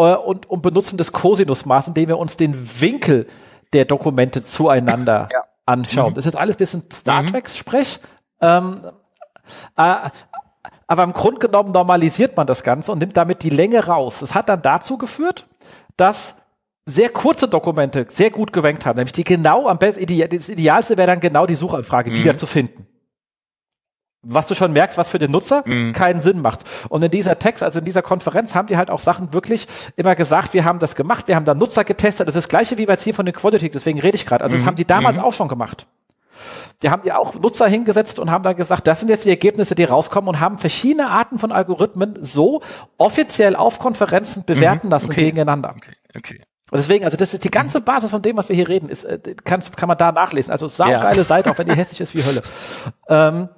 äh, 0.00 0.16
und, 0.16 0.48
und 0.48 0.62
benutzen 0.62 0.96
das 0.96 1.12
Cosinusmaß, 1.12 1.88
indem 1.88 2.08
wir 2.08 2.18
uns 2.18 2.36
den 2.36 2.80
Winkel 2.80 3.26
der 3.72 3.84
Dokumente 3.84 4.42
zueinander 4.42 5.28
ja. 5.32 5.44
anschauen. 5.66 6.10
Mhm. 6.10 6.14
Das 6.14 6.22
ist 6.22 6.32
jetzt 6.32 6.40
alles 6.40 6.56
ein 6.56 6.58
bisschen 6.58 6.84
Star 6.92 7.22
mhm. 7.22 7.28
Trek-Sprech. 7.28 8.00
Ähm, 8.40 8.80
äh, 9.76 9.94
aber 10.86 11.02
im 11.04 11.12
Grunde 11.12 11.38
genommen 11.38 11.70
normalisiert 11.70 12.36
man 12.36 12.46
das 12.46 12.62
Ganze 12.62 12.90
und 12.90 12.98
nimmt 12.98 13.16
damit 13.16 13.42
die 13.42 13.50
Länge 13.50 13.86
raus. 13.86 14.20
Das 14.20 14.34
hat 14.34 14.48
dann 14.48 14.62
dazu 14.62 14.98
geführt, 14.98 15.46
dass 15.96 16.34
sehr 16.86 17.10
kurze 17.10 17.46
Dokumente 17.46 18.06
sehr 18.10 18.30
gut 18.30 18.52
gerankt 18.52 18.86
haben, 18.86 18.96
nämlich 18.96 19.12
die 19.12 19.22
genau 19.22 19.68
am 19.68 19.78
besten, 19.78 20.04
das 20.06 20.48
Idealste 20.48 20.96
wäre 20.96 21.06
dann 21.06 21.20
genau 21.20 21.46
die 21.46 21.54
Suchanfrage 21.54 22.10
mhm. 22.10 22.14
wiederzufinden 22.14 22.89
was 24.22 24.46
du 24.46 24.54
schon 24.54 24.72
merkst, 24.72 24.98
was 24.98 25.08
für 25.08 25.18
den 25.18 25.30
Nutzer 25.30 25.62
mhm. 25.66 25.92
keinen 25.92 26.20
Sinn 26.20 26.40
macht. 26.40 26.64
Und 26.88 27.02
in 27.02 27.10
dieser 27.10 27.38
Text, 27.38 27.62
also 27.62 27.78
in 27.78 27.84
dieser 27.84 28.02
Konferenz, 28.02 28.54
haben 28.54 28.66
die 28.66 28.76
halt 28.76 28.90
auch 28.90 29.00
Sachen 29.00 29.32
wirklich 29.32 29.66
immer 29.96 30.14
gesagt, 30.14 30.52
wir 30.52 30.64
haben 30.64 30.78
das 30.78 30.94
gemacht, 30.94 31.28
wir 31.28 31.36
haben 31.36 31.44
da 31.44 31.54
Nutzer 31.54 31.84
getestet. 31.84 32.28
Das 32.28 32.36
ist 32.36 32.44
das 32.44 32.48
gleiche 32.48 32.76
wie 32.76 32.84
jetzt 32.84 33.02
hier 33.02 33.14
von 33.14 33.24
den 33.24 33.34
Quality, 33.34 33.70
deswegen 33.70 34.00
rede 34.00 34.16
ich 34.16 34.26
gerade. 34.26 34.44
Also 34.44 34.56
mhm. 34.56 34.60
das 34.60 34.66
haben 34.66 34.76
die 34.76 34.84
damals 34.84 35.16
mhm. 35.16 35.24
auch 35.24 35.32
schon 35.32 35.48
gemacht. 35.48 35.86
Die 36.82 36.90
haben 36.90 37.02
ja 37.04 37.18
auch 37.18 37.34
Nutzer 37.34 37.66
hingesetzt 37.66 38.18
und 38.18 38.30
haben 38.30 38.42
dann 38.42 38.56
gesagt, 38.56 38.86
das 38.86 39.00
sind 39.00 39.10
jetzt 39.10 39.24
die 39.24 39.30
Ergebnisse, 39.30 39.74
die 39.74 39.84
rauskommen 39.84 40.28
und 40.28 40.40
haben 40.40 40.58
verschiedene 40.58 41.10
Arten 41.10 41.38
von 41.38 41.52
Algorithmen 41.52 42.18
so 42.20 42.62
offiziell 42.96 43.54
auf 43.54 43.78
Konferenzen 43.78 44.44
bewerten 44.44 44.86
mhm. 44.86 44.92
lassen 44.92 45.10
okay. 45.10 45.24
gegeneinander. 45.24 45.74
Okay. 45.76 45.94
okay. 46.16 46.40
Deswegen, 46.72 47.04
also 47.04 47.16
das 47.16 47.34
ist 47.34 47.42
die 47.44 47.50
ganze 47.50 47.80
Basis 47.80 48.10
von 48.10 48.22
dem, 48.22 48.36
was 48.36 48.48
wir 48.48 48.54
hier 48.54 48.68
reden, 48.68 48.88
ist, 48.88 49.04
äh, 49.04 49.18
kann, 49.44 49.60
kann 49.76 49.88
man 49.88 49.98
da 49.98 50.12
nachlesen. 50.12 50.52
Also 50.52 50.68
saugeile 50.68 51.16
ja. 51.16 51.24
Seite, 51.24 51.50
auch 51.50 51.58
wenn 51.58 51.66
die 51.66 51.74
hässlich 51.76 52.00
ist 52.00 52.14
wie 52.14 52.22
Hölle. 52.22 52.42
Ähm, 53.08 53.48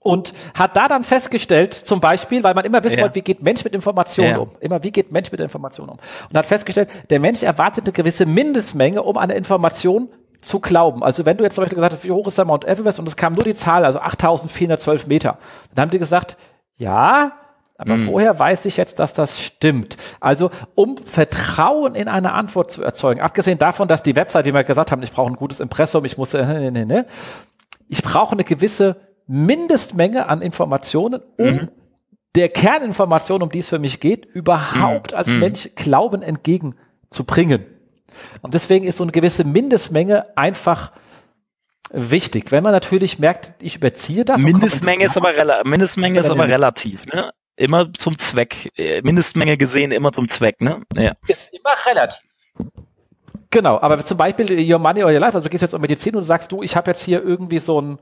und 0.00 0.32
hat 0.54 0.76
da 0.76 0.88
dann 0.88 1.04
festgestellt, 1.04 1.74
zum 1.74 2.00
Beispiel, 2.00 2.42
weil 2.42 2.54
man 2.54 2.64
immer 2.64 2.82
wissen 2.82 2.96
ja. 2.96 3.02
wollte, 3.02 3.16
wie 3.16 3.22
geht 3.22 3.42
Mensch 3.42 3.62
mit 3.64 3.74
Informationen 3.74 4.30
ja. 4.30 4.38
um? 4.38 4.50
Immer, 4.60 4.82
wie 4.82 4.90
geht 4.90 5.12
Mensch 5.12 5.30
mit 5.30 5.40
Informationen 5.40 5.90
um? 5.90 5.98
Und 6.30 6.36
hat 6.36 6.46
festgestellt, 6.46 6.90
der 7.10 7.20
Mensch 7.20 7.42
erwartet 7.42 7.84
eine 7.84 7.92
gewisse 7.92 8.24
Mindestmenge, 8.24 9.02
um 9.02 9.18
eine 9.18 9.34
Information 9.34 10.08
zu 10.40 10.58
glauben. 10.58 11.02
Also 11.02 11.26
wenn 11.26 11.36
du 11.36 11.44
jetzt 11.44 11.54
zum 11.54 11.62
Beispiel 11.62 11.76
gesagt 11.76 11.92
hast, 11.92 12.04
wie 12.04 12.12
hoch 12.12 12.26
ist 12.26 12.38
der 12.38 12.46
Mount 12.46 12.64
Everest 12.64 12.98
und 12.98 13.06
es 13.06 13.16
kam 13.16 13.34
nur 13.34 13.44
die 13.44 13.54
Zahl, 13.54 13.84
also 13.84 14.00
8412 14.00 15.06
Meter, 15.06 15.38
dann 15.74 15.84
haben 15.84 15.90
die 15.90 15.98
gesagt, 15.98 16.38
ja, 16.76 17.32
aber 17.76 17.94
hm. 17.94 18.06
vorher 18.06 18.38
weiß 18.38 18.64
ich 18.64 18.78
jetzt, 18.78 18.98
dass 18.98 19.12
das 19.12 19.40
stimmt. 19.40 19.98
Also 20.18 20.50
um 20.74 20.96
Vertrauen 20.96 21.94
in 21.94 22.08
eine 22.08 22.32
Antwort 22.32 22.70
zu 22.70 22.82
erzeugen, 22.82 23.20
abgesehen 23.20 23.58
davon, 23.58 23.86
dass 23.86 24.02
die 24.02 24.16
Website, 24.16 24.46
wie 24.46 24.54
wir 24.54 24.64
gesagt 24.64 24.92
haben, 24.92 25.02
ich 25.02 25.12
brauche 25.12 25.30
ein 25.30 25.36
gutes 25.36 25.60
Impressum, 25.60 26.06
ich 26.06 26.16
muss, 26.16 26.32
äh, 26.32 26.44
ne, 26.44 26.70
ne, 26.70 26.86
ne, 26.86 27.06
ich 27.88 28.02
brauche 28.02 28.32
eine 28.32 28.44
gewisse 28.44 28.96
Mindestmenge 29.30 30.28
an 30.28 30.42
Informationen, 30.42 31.22
um 31.36 31.46
mhm. 31.46 31.68
der 32.34 32.48
Kerninformation, 32.48 33.42
um 33.42 33.50
die 33.50 33.60
es 33.60 33.68
für 33.68 33.78
mich 33.78 34.00
geht, 34.00 34.26
überhaupt 34.26 35.12
mhm. 35.12 35.16
als 35.16 35.28
mhm. 35.28 35.38
Mensch 35.38 35.70
Glauben 35.76 36.20
entgegenzubringen. 36.20 37.64
Und 38.42 38.54
deswegen 38.54 38.88
ist 38.88 38.96
so 38.96 39.04
eine 39.04 39.12
gewisse 39.12 39.44
Mindestmenge 39.44 40.36
einfach 40.36 40.90
wichtig. 41.92 42.50
Wenn 42.50 42.64
man 42.64 42.72
natürlich 42.72 43.20
merkt, 43.20 43.54
ich 43.60 43.76
überziehe 43.76 44.24
das. 44.24 44.40
Mindestmenge 44.40 45.04
ist 45.04 45.16
aber, 45.16 45.36
rela 45.36 45.62
Mindestmenge 45.62 46.18
ist 46.18 46.30
aber 46.30 46.48
relativ, 46.48 47.06
ne? 47.06 47.30
Immer 47.54 47.92
zum 47.92 48.18
Zweck. 48.18 48.72
Äh, 48.76 49.00
Mindestmenge 49.02 49.56
gesehen 49.56 49.92
immer 49.92 50.12
zum 50.12 50.28
Zweck, 50.28 50.60
ne? 50.60 50.80
Ja. 50.96 51.14
Ist 51.28 51.50
immer 51.52 51.70
relativ. 51.88 52.24
Genau, 53.50 53.80
aber 53.80 54.04
zum 54.04 54.16
Beispiel 54.16 54.72
Your 54.72 54.80
Money 54.80 55.04
or 55.04 55.12
Your 55.12 55.20
Life, 55.20 55.34
also 55.34 55.44
du 55.44 55.50
gehst 55.50 55.62
jetzt 55.62 55.74
um 55.74 55.80
Medizin 55.80 56.16
und 56.16 56.22
sagst 56.22 56.50
du, 56.50 56.64
ich 56.64 56.74
habe 56.74 56.90
jetzt 56.90 57.02
hier 57.02 57.22
irgendwie 57.22 57.58
so 57.58 57.80
ein 57.80 57.98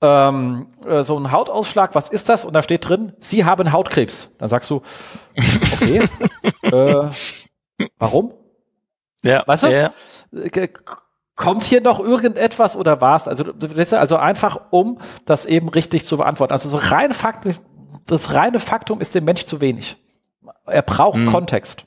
ähm, 0.00 0.68
äh, 0.86 1.02
so 1.02 1.18
ein 1.18 1.32
Hautausschlag, 1.32 1.94
was 1.94 2.08
ist 2.08 2.28
das? 2.28 2.44
Und 2.44 2.52
da 2.54 2.62
steht 2.62 2.88
drin, 2.88 3.12
Sie 3.20 3.44
haben 3.44 3.72
Hautkrebs. 3.72 4.30
Dann 4.38 4.48
sagst 4.48 4.70
du, 4.70 4.82
okay, 5.36 6.04
äh, 6.62 7.10
warum? 7.98 8.32
Ja, 9.22 9.42
weißt 9.46 9.64
du? 9.64 9.72
Ja. 9.72 9.92
Kommt 11.34 11.64
hier 11.64 11.80
noch 11.80 12.00
irgendetwas 12.00 12.76
oder 12.76 13.00
war's? 13.00 13.28
Also, 13.28 13.44
also 13.96 14.16
einfach, 14.16 14.60
um 14.70 14.98
das 15.24 15.46
eben 15.46 15.68
richtig 15.68 16.04
zu 16.04 16.16
beantworten. 16.16 16.52
Also 16.52 16.68
so 16.68 16.76
rein 16.76 17.12
Fakt, 17.12 17.46
das 18.06 18.34
reine 18.34 18.58
Faktum 18.58 19.00
ist 19.00 19.14
dem 19.14 19.24
Mensch 19.24 19.44
zu 19.44 19.60
wenig. 19.60 19.96
Er 20.66 20.82
braucht 20.82 21.16
hm. 21.16 21.26
Kontext. 21.26 21.84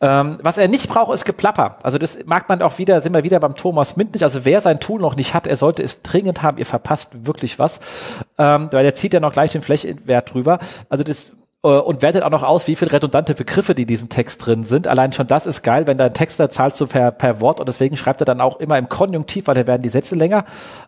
Ähm, 0.00 0.38
was 0.42 0.58
er 0.58 0.68
nicht 0.68 0.88
braucht, 0.88 1.12
ist 1.12 1.24
Geplapper. 1.24 1.76
Also 1.82 1.98
das 1.98 2.18
mag 2.24 2.48
man 2.48 2.62
auch 2.62 2.78
wieder, 2.78 3.00
sind 3.00 3.14
wir 3.14 3.24
wieder 3.24 3.40
beim 3.40 3.56
Thomas 3.56 3.96
Mint 3.96 4.14
nicht. 4.14 4.22
Also 4.22 4.44
wer 4.44 4.60
sein 4.60 4.78
Tool 4.78 5.00
noch 5.00 5.16
nicht 5.16 5.34
hat, 5.34 5.46
er 5.46 5.56
sollte 5.56 5.82
es 5.82 6.02
dringend 6.02 6.42
haben. 6.42 6.58
Ihr 6.58 6.66
verpasst 6.66 7.26
wirklich 7.26 7.58
was, 7.58 7.80
ähm, 8.38 8.68
weil 8.70 8.84
der 8.84 8.94
zieht 8.94 9.12
ja 9.12 9.20
noch 9.20 9.32
gleich 9.32 9.50
den 9.50 9.62
Flächenwert 9.62 10.32
drüber. 10.32 10.60
Also 10.88 11.02
das 11.02 11.34
äh, 11.64 11.68
und 11.68 12.02
wertet 12.02 12.22
auch 12.22 12.30
noch 12.30 12.44
aus, 12.44 12.68
wie 12.68 12.76
viele 12.76 12.92
redundante 12.92 13.34
Begriffe, 13.34 13.74
die 13.74 13.82
in 13.82 13.88
diesem 13.88 14.08
Text 14.08 14.46
drin 14.46 14.62
sind. 14.62 14.86
Allein 14.86 15.12
schon 15.12 15.26
das 15.26 15.46
ist 15.46 15.62
geil, 15.62 15.88
wenn 15.88 15.98
dein 15.98 16.14
Texter 16.14 16.50
zahlst 16.50 16.80
du 16.80 16.86
per, 16.86 17.10
per 17.10 17.40
Wort 17.40 17.58
und 17.58 17.68
deswegen 17.68 17.96
schreibt 17.96 18.22
er 18.22 18.24
dann 18.24 18.40
auch 18.40 18.60
immer 18.60 18.78
im 18.78 18.88
Konjunktiv, 18.88 19.48
weil 19.48 19.56
da 19.56 19.66
werden 19.66 19.82
die 19.82 19.88
Sätze 19.88 20.14
länger 20.14 20.44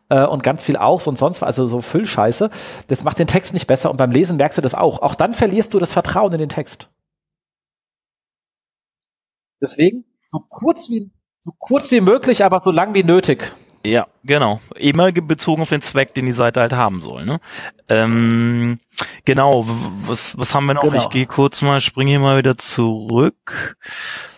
äh, 0.08 0.24
und 0.24 0.44
ganz 0.44 0.62
viel 0.62 0.76
aus 0.76 1.08
und 1.08 1.18
sonst, 1.18 1.42
also 1.42 1.66
so 1.66 1.80
Füllscheiße. 1.80 2.50
Das 2.86 3.02
macht 3.02 3.18
den 3.18 3.26
Text 3.26 3.52
nicht 3.52 3.66
besser 3.66 3.90
und 3.90 3.96
beim 3.96 4.12
Lesen 4.12 4.36
merkst 4.36 4.58
du 4.58 4.62
das 4.62 4.76
auch. 4.76 5.02
Auch 5.02 5.16
dann 5.16 5.34
verlierst 5.34 5.74
du 5.74 5.80
das 5.80 5.92
Vertrauen 5.92 6.32
in 6.32 6.38
den 6.38 6.48
Text. 6.48 6.88
Deswegen 9.60 10.04
so 10.30 10.40
kurz 10.48 10.90
wie, 10.90 11.10
so 11.42 11.52
kurz 11.58 11.90
wie 11.90 12.00
möglich, 12.00 12.44
aber 12.44 12.60
so 12.62 12.70
lang 12.70 12.94
wie 12.94 13.04
nötig. 13.04 13.52
Ja, 13.84 14.08
genau. 14.24 14.60
Immer 14.76 15.10
bezogen 15.12 15.62
auf 15.62 15.70
den 15.70 15.80
Zweck, 15.80 16.14
den 16.14 16.26
die 16.26 16.32
Seite 16.32 16.60
halt 16.60 16.74
haben 16.74 17.00
soll. 17.00 17.24
Ne? 17.24 17.40
Ähm, 17.88 18.78
genau, 19.24 19.64
was, 20.06 20.36
was 20.36 20.54
haben 20.54 20.66
wir 20.66 20.74
noch? 20.74 20.82
Genau. 20.82 20.96
Ich 20.96 21.08
gehe 21.10 21.26
kurz 21.26 21.62
mal, 21.62 21.80
springe 21.80 22.10
hier 22.10 22.20
mal 22.20 22.38
wieder 22.38 22.56
zurück. 22.56 23.76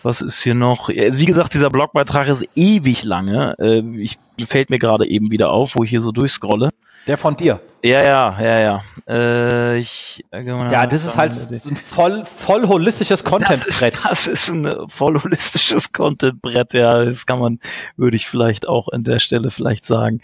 Was 0.03 0.21
ist 0.21 0.41
hier 0.41 0.55
noch? 0.55 0.89
Wie 0.89 1.25
gesagt, 1.25 1.53
dieser 1.53 1.69
Blogbeitrag 1.69 2.27
ist 2.27 2.45
ewig 2.55 3.03
lange. 3.03 3.55
Äh, 3.59 3.81
ich 3.97 4.17
fällt 4.45 4.69
mir 4.69 4.79
gerade 4.79 5.07
eben 5.07 5.31
wieder 5.31 5.51
auf, 5.51 5.75
wo 5.75 5.83
ich 5.83 5.89
hier 5.89 6.01
so 6.01 6.11
durchscrolle. 6.11 6.69
Der 7.07 7.17
von 7.17 7.35
dir. 7.35 7.59
Ja, 7.85 8.01
ja, 8.01 8.41
ja, 8.41 8.59
ja. 8.59 8.83
Äh, 9.09 9.77
ich, 9.77 10.23
äh, 10.31 10.41
ja, 10.45 10.87
das 10.87 11.03
ist 11.03 11.17
halt 11.17 11.33
ein 11.51 11.75
voll, 11.75 12.23
voll 12.23 12.65
holistisches 12.65 13.25
Content-Brett. 13.25 13.95
Das, 13.95 14.03
das, 14.09 14.27
ist 14.27 14.47
ein 14.47 14.87
voll 14.87 15.21
holistisches 15.21 15.91
Content-Brett, 15.91 16.73
ja. 16.73 17.03
Das 17.03 17.25
kann 17.25 17.39
man, 17.39 17.59
würde 17.97 18.15
ich 18.15 18.25
vielleicht 18.27 18.69
auch 18.69 18.87
an 18.87 19.03
der 19.03 19.19
Stelle 19.19 19.51
vielleicht 19.51 19.85
sagen. 19.85 20.21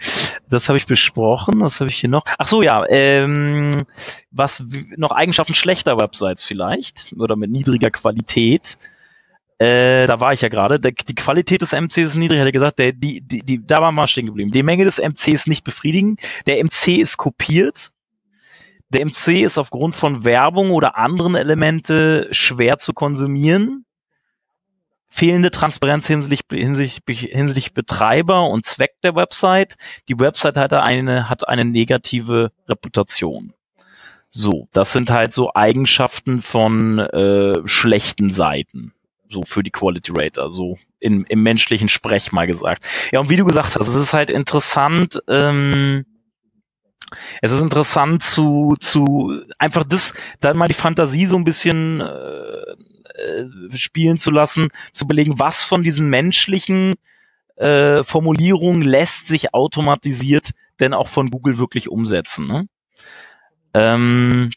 Das 0.50 0.70
habe 0.70 0.78
ich 0.78 0.86
besprochen. 0.86 1.60
Was 1.60 1.82
habe 1.82 1.90
ich 1.90 1.98
hier 1.98 2.10
noch? 2.10 2.24
Ach 2.38 2.48
so, 2.48 2.62
ja. 2.62 2.86
Ähm, 2.88 3.84
was 4.32 4.64
noch 4.96 5.12
Eigenschaften 5.12 5.54
schlechter 5.54 6.00
Websites 6.00 6.44
vielleicht 6.44 7.14
oder 7.18 7.36
mit 7.36 7.50
niedriger 7.52 7.90
Qualität. 7.90 8.78
Äh, 9.58 10.08
da 10.08 10.20
war 10.20 10.34
ich 10.34 10.42
ja 10.42 10.48
gerade. 10.48 10.80
Die 10.80 11.16
Qualität 11.16 11.62
des 11.62 11.74
MCs 11.74 11.98
ist 11.98 12.16
niedrig, 12.16 12.40
er 12.40 12.52
gesagt. 12.52 12.80
Der, 12.80 12.94
die, 12.94 13.22
die, 13.22 13.40
die, 13.44 13.66
da 13.66 13.82
war 13.82 13.92
mal 13.92 14.08
stehen 14.08 14.28
geblieben. 14.28 14.52
Die 14.52 14.64
Menge 14.64 14.86
des 14.86 15.00
MCs 15.00 15.28
ist 15.28 15.48
nicht 15.48 15.64
befriedigend. 15.64 16.22
Der 16.46 16.64
MC 16.64 17.00
ist 17.00 17.18
kopiert. 17.18 17.92
Der 18.90 19.06
MC 19.06 19.42
ist 19.42 19.58
aufgrund 19.58 19.96
von 19.96 20.24
Werbung 20.24 20.72
oder 20.72 20.98
anderen 20.98 21.36
Elemente 21.36 22.28
schwer 22.32 22.78
zu 22.78 22.94
konsumieren. 22.94 23.86
Fehlende 25.10 25.52
Transparenz 25.52 26.08
hinsichtlich, 26.08 26.42
hinsichtlich, 26.50 27.20
hinsichtlich 27.20 27.74
Betreiber 27.74 28.48
und 28.50 28.66
Zweck 28.66 28.94
der 29.04 29.16
Website. 29.16 29.76
Die 30.08 30.20
Website 30.20 30.56
hat 30.56 30.72
eine, 30.74 31.30
hat 31.30 31.48
eine 31.48 31.66
negative 31.66 32.52
Reputation. 32.68 33.54
So, 34.32 34.68
das 34.74 34.94
sind 34.94 35.10
halt 35.10 35.34
so 35.34 35.52
Eigenschaften 35.54 36.42
von 36.42 37.00
äh, 37.00 37.56
schlechten 37.66 38.32
Seiten 38.32 38.94
so 39.32 39.44
für 39.44 39.62
die 39.62 39.70
Quality 39.70 40.12
Rater, 40.16 40.50
so 40.52 40.78
in, 41.00 41.24
im 41.26 41.44
menschlichen 41.44 41.88
Sprech 41.88 42.32
mal 42.32 42.48
gesagt. 42.48 42.84
Ja, 43.12 43.20
und 43.20 43.30
wie 43.30 43.36
du 43.36 43.46
gesagt 43.46 43.76
hast, 43.76 43.88
es 43.88 43.96
ist 43.96 44.14
halt 44.14 44.32
interessant, 44.32 45.22
ähm, 45.28 46.06
es 47.42 47.52
ist 47.52 47.62
interessant 47.62 48.24
zu, 48.24 48.76
zu 48.80 49.42
einfach 49.60 49.84
das, 49.84 50.14
dann 50.40 50.58
mal 50.58 50.68
die 50.68 50.74
Fantasie 50.74 51.28
so 51.28 51.36
ein 51.36 51.44
bisschen 51.44 52.02
äh, 52.02 52.72
äh, 53.22 53.78
spielen 53.78 54.18
zu 54.18 54.32
lassen, 54.32 54.70
zu 54.94 55.08
belegen, 55.08 55.38
was 55.38 55.64
von 55.64 55.84
diesen 55.84 56.10
menschlichen 56.10 56.96
äh, 57.56 58.04
Formulierungen 58.04 58.82
lässt 58.82 59.28
sich 59.28 59.54
automatisiert 59.54 60.52
denn 60.80 60.94
auch 60.94 61.08
von 61.08 61.30
Google 61.30 61.58
wirklich 61.58 61.90
umsetzen. 61.90 62.48
Ne? 62.48 62.68
Ähm, 63.74 64.52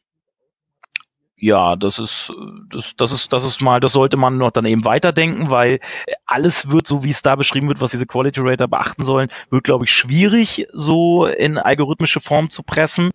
ja, 1.36 1.74
das 1.74 1.98
ist, 1.98 2.32
das, 2.68 2.94
das 2.96 3.10
ist, 3.10 3.32
das 3.32 3.44
ist 3.44 3.60
mal, 3.60 3.80
das 3.80 3.94
sollte 3.94 4.16
man 4.16 4.38
noch 4.38 4.52
dann 4.52 4.64
eben 4.64 4.84
weiterdenken, 4.84 5.50
weil 5.50 5.80
alles 6.24 6.70
wird, 6.70 6.86
so 6.86 7.02
wie 7.02 7.10
es 7.10 7.22
da 7.22 7.34
beschrieben 7.34 7.66
wird, 7.66 7.80
was 7.80 7.90
diese 7.90 8.06
Quality 8.06 8.40
Rater 8.42 8.68
beachten 8.68 9.02
sollen, 9.02 9.28
wird, 9.50 9.64
glaube 9.64 9.84
ich, 9.84 9.90
schwierig, 9.90 10.68
so 10.72 11.26
in 11.26 11.58
algorithmische 11.58 12.20
Form 12.20 12.50
zu 12.50 12.62
pressen. 12.62 13.10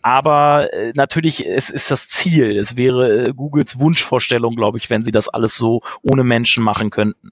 Aber 0.00 0.72
äh, 0.72 0.92
natürlich, 0.94 1.44
es 1.44 1.70
ist 1.70 1.90
das 1.90 2.08
Ziel. 2.08 2.56
Es 2.56 2.76
wäre 2.76 3.26
äh, 3.26 3.32
Googles 3.32 3.80
Wunschvorstellung, 3.80 4.54
glaube 4.54 4.78
ich, 4.78 4.88
wenn 4.88 5.04
sie 5.04 5.12
das 5.12 5.28
alles 5.28 5.56
so 5.56 5.80
ohne 6.02 6.22
Menschen 6.22 6.62
machen 6.62 6.90
könnten. 6.90 7.30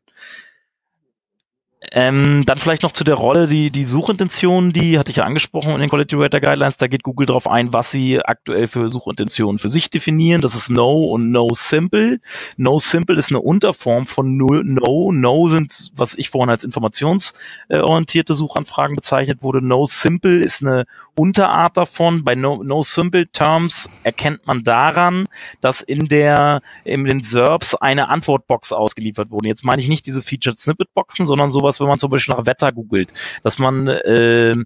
Ähm, 1.92 2.44
dann 2.44 2.58
vielleicht 2.58 2.82
noch 2.82 2.92
zu 2.92 3.04
der 3.04 3.14
Rolle, 3.14 3.46
die, 3.46 3.70
die 3.70 3.84
Suchintention, 3.84 4.74
die 4.74 4.98
hatte 4.98 5.10
ich 5.10 5.16
ja 5.16 5.24
angesprochen 5.24 5.72
in 5.72 5.80
den 5.80 5.88
Quality 5.88 6.14
Rater 6.14 6.38
Guidelines. 6.38 6.76
Da 6.76 6.88
geht 6.88 7.02
Google 7.02 7.24
darauf 7.24 7.48
ein, 7.48 7.72
was 7.72 7.90
sie 7.90 8.20
aktuell 8.20 8.68
für 8.68 8.90
Suchintentionen 8.90 9.58
für 9.58 9.70
sich 9.70 9.88
definieren. 9.88 10.42
Das 10.42 10.54
ist 10.54 10.68
No 10.68 11.04
und 11.04 11.30
No 11.30 11.48
Simple. 11.54 12.20
No 12.58 12.78
Simple 12.78 13.16
ist 13.16 13.30
eine 13.30 13.40
Unterform 13.40 14.06
von 14.06 14.36
No. 14.36 14.50
No, 14.62 15.10
no 15.10 15.48
sind, 15.48 15.90
was 15.96 16.14
ich 16.16 16.28
vorhin 16.28 16.50
als 16.50 16.64
informationsorientierte 16.64 18.34
Suchanfragen 18.34 18.94
bezeichnet 18.94 19.42
wurde. 19.42 19.64
No 19.64 19.86
Simple 19.86 20.38
ist 20.40 20.62
eine 20.62 20.84
Unterart 21.14 21.78
davon. 21.78 22.24
Bei 22.24 22.34
No, 22.34 22.62
no 22.62 22.82
Simple 22.82 23.28
Terms 23.28 23.88
erkennt 24.02 24.46
man 24.46 24.64
daran, 24.64 25.28
dass 25.62 25.80
in 25.80 26.08
der, 26.08 26.60
in 26.84 27.04
den 27.04 27.22
SERPs 27.22 27.74
eine 27.74 28.10
Antwortbox 28.10 28.72
ausgeliefert 28.72 29.30
wurde. 29.30 29.48
Jetzt 29.48 29.64
meine 29.64 29.80
ich 29.80 29.88
nicht 29.88 30.04
diese 30.06 30.20
Featured 30.20 30.60
Snippet 30.60 30.92
Boxen, 30.92 31.24
sondern 31.24 31.50
sowas 31.50 31.69
sowas, 31.70 31.80
wenn 31.80 31.88
man 31.88 31.98
zum 31.98 32.10
Beispiel 32.10 32.34
nach 32.34 32.46
Wetter 32.46 32.72
googelt, 32.72 33.12
dass 33.42 33.58
man 33.58 33.88
äh, 33.88 34.56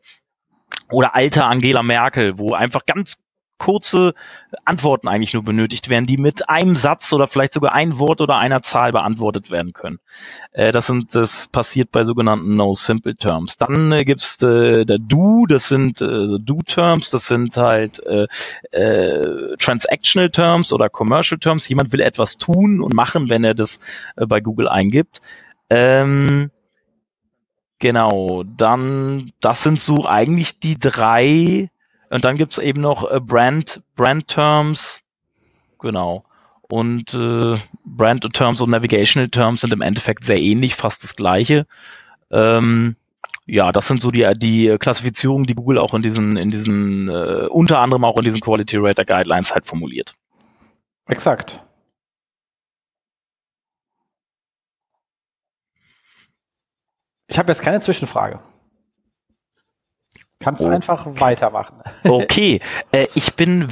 oder 0.91 1.15
alte 1.15 1.45
Angela 1.45 1.83
Merkel, 1.83 2.39
wo 2.39 2.55
einfach 2.55 2.85
ganz 2.87 3.17
kurze 3.59 4.15
Antworten 4.65 5.09
eigentlich 5.09 5.33
nur 5.33 5.45
benötigt 5.45 5.89
werden, 5.89 6.07
die 6.07 6.17
mit 6.17 6.49
einem 6.49 6.77
Satz 6.77 7.13
oder 7.13 7.27
vielleicht 7.27 7.55
sogar 7.55 7.73
ein 7.73 7.99
Wort 7.99 8.21
oder 8.21 8.37
einer 8.37 8.63
Zahl 8.63 8.93
beantwortet 8.93 9.51
werden 9.51 9.73
können. 9.73 10.01
Äh, 10.53 10.73
das 10.73 10.87
sind 10.87 11.15
das 11.15 11.49
passiert 11.49 11.91
bei 11.93 12.05
sogenannten 12.05 12.57
No 12.57 12.75
Simple 12.75 13.17
Terms. 13.17 13.57
Dann 13.57 13.93
äh, 13.93 14.05
gibt's 14.05 14.43
äh, 14.43 14.85
der 14.85 14.99
Do, 14.99 15.47
das 15.49 15.69
sind 15.69 16.01
äh, 16.03 16.39
Do 16.41 16.61
Terms, 16.67 17.11
das 17.11 17.27
sind 17.27 17.57
halt 17.57 18.05
äh, 18.05 18.27
äh, 18.73 19.57
Transactional 19.57 20.31
Terms 20.31 20.73
oder 20.73 20.89
Commercial 20.89 21.39
Terms. 21.39 21.69
Jemand 21.69 21.93
will 21.93 22.01
etwas 22.01 22.37
tun 22.37 22.83
und 22.83 22.93
machen, 22.93 23.31
wenn 23.31 23.45
er 23.45 23.55
das 23.55 23.79
äh, 24.17 24.27
bei 24.27 24.41
Google 24.41 24.69
eingibt. 24.69 25.21
Ähm, 25.71 26.51
Genau, 27.85 28.45
dann, 28.45 29.33
das 29.43 29.63
sind 29.63 29.79
so 29.79 30.07
eigentlich 30.07 30.59
die 30.59 30.79
drei. 30.79 31.69
Und 32.09 32.25
dann 32.25 32.39
gibt's 32.39 32.57
eben 32.57 32.81
noch 32.81 33.11
äh, 33.11 33.21
Brand, 33.21 33.83
Brand 33.95 34.27
Terms. 34.27 35.03
Genau. 35.79 36.25
Und 36.63 37.13
äh, 37.13 37.59
Brand 37.85 38.33
Terms 38.33 38.63
und 38.63 38.71
Navigational 38.71 39.29
Terms 39.29 39.61
sind 39.61 39.75
im 39.75 39.83
Endeffekt 39.83 40.25
sehr 40.25 40.41
ähnlich, 40.41 40.77
fast 40.77 41.05
das 41.05 41.15
gleiche. 41.15 41.67
Ähm, 42.31 42.97
ja, 43.45 43.71
das 43.71 43.87
sind 43.87 44.01
so 44.01 44.11
die, 44.11 44.27
die 44.35 44.75
Klassifizierungen, 44.79 45.47
die 45.47 45.55
Google 45.55 45.77
auch 45.77 45.93
in 45.93 46.01
diesen, 46.01 46.39
in 46.39 46.51
diesen, 46.51 47.11
äh, 47.11 47.49
unter 47.51 47.81
anderem 47.81 48.05
auch 48.05 48.17
in 48.17 48.25
diesen 48.25 48.41
Quality 48.41 48.79
Rater 48.79 49.05
Guidelines 49.05 49.53
halt 49.53 49.67
formuliert. 49.67 50.15
Exakt. 51.07 51.63
Ich 57.35 57.39
habe 57.41 57.51
jetzt 57.51 57.63
keine 57.63 57.81
Zwischenfrage. 57.81 58.39
Kannst 60.39 60.63
oh. 60.63 60.69
einfach 60.69 61.05
weitermachen. 61.19 61.83
Okay, 62.05 62.61
äh, 62.93 63.09
ich 63.17 63.35
bin 63.35 63.67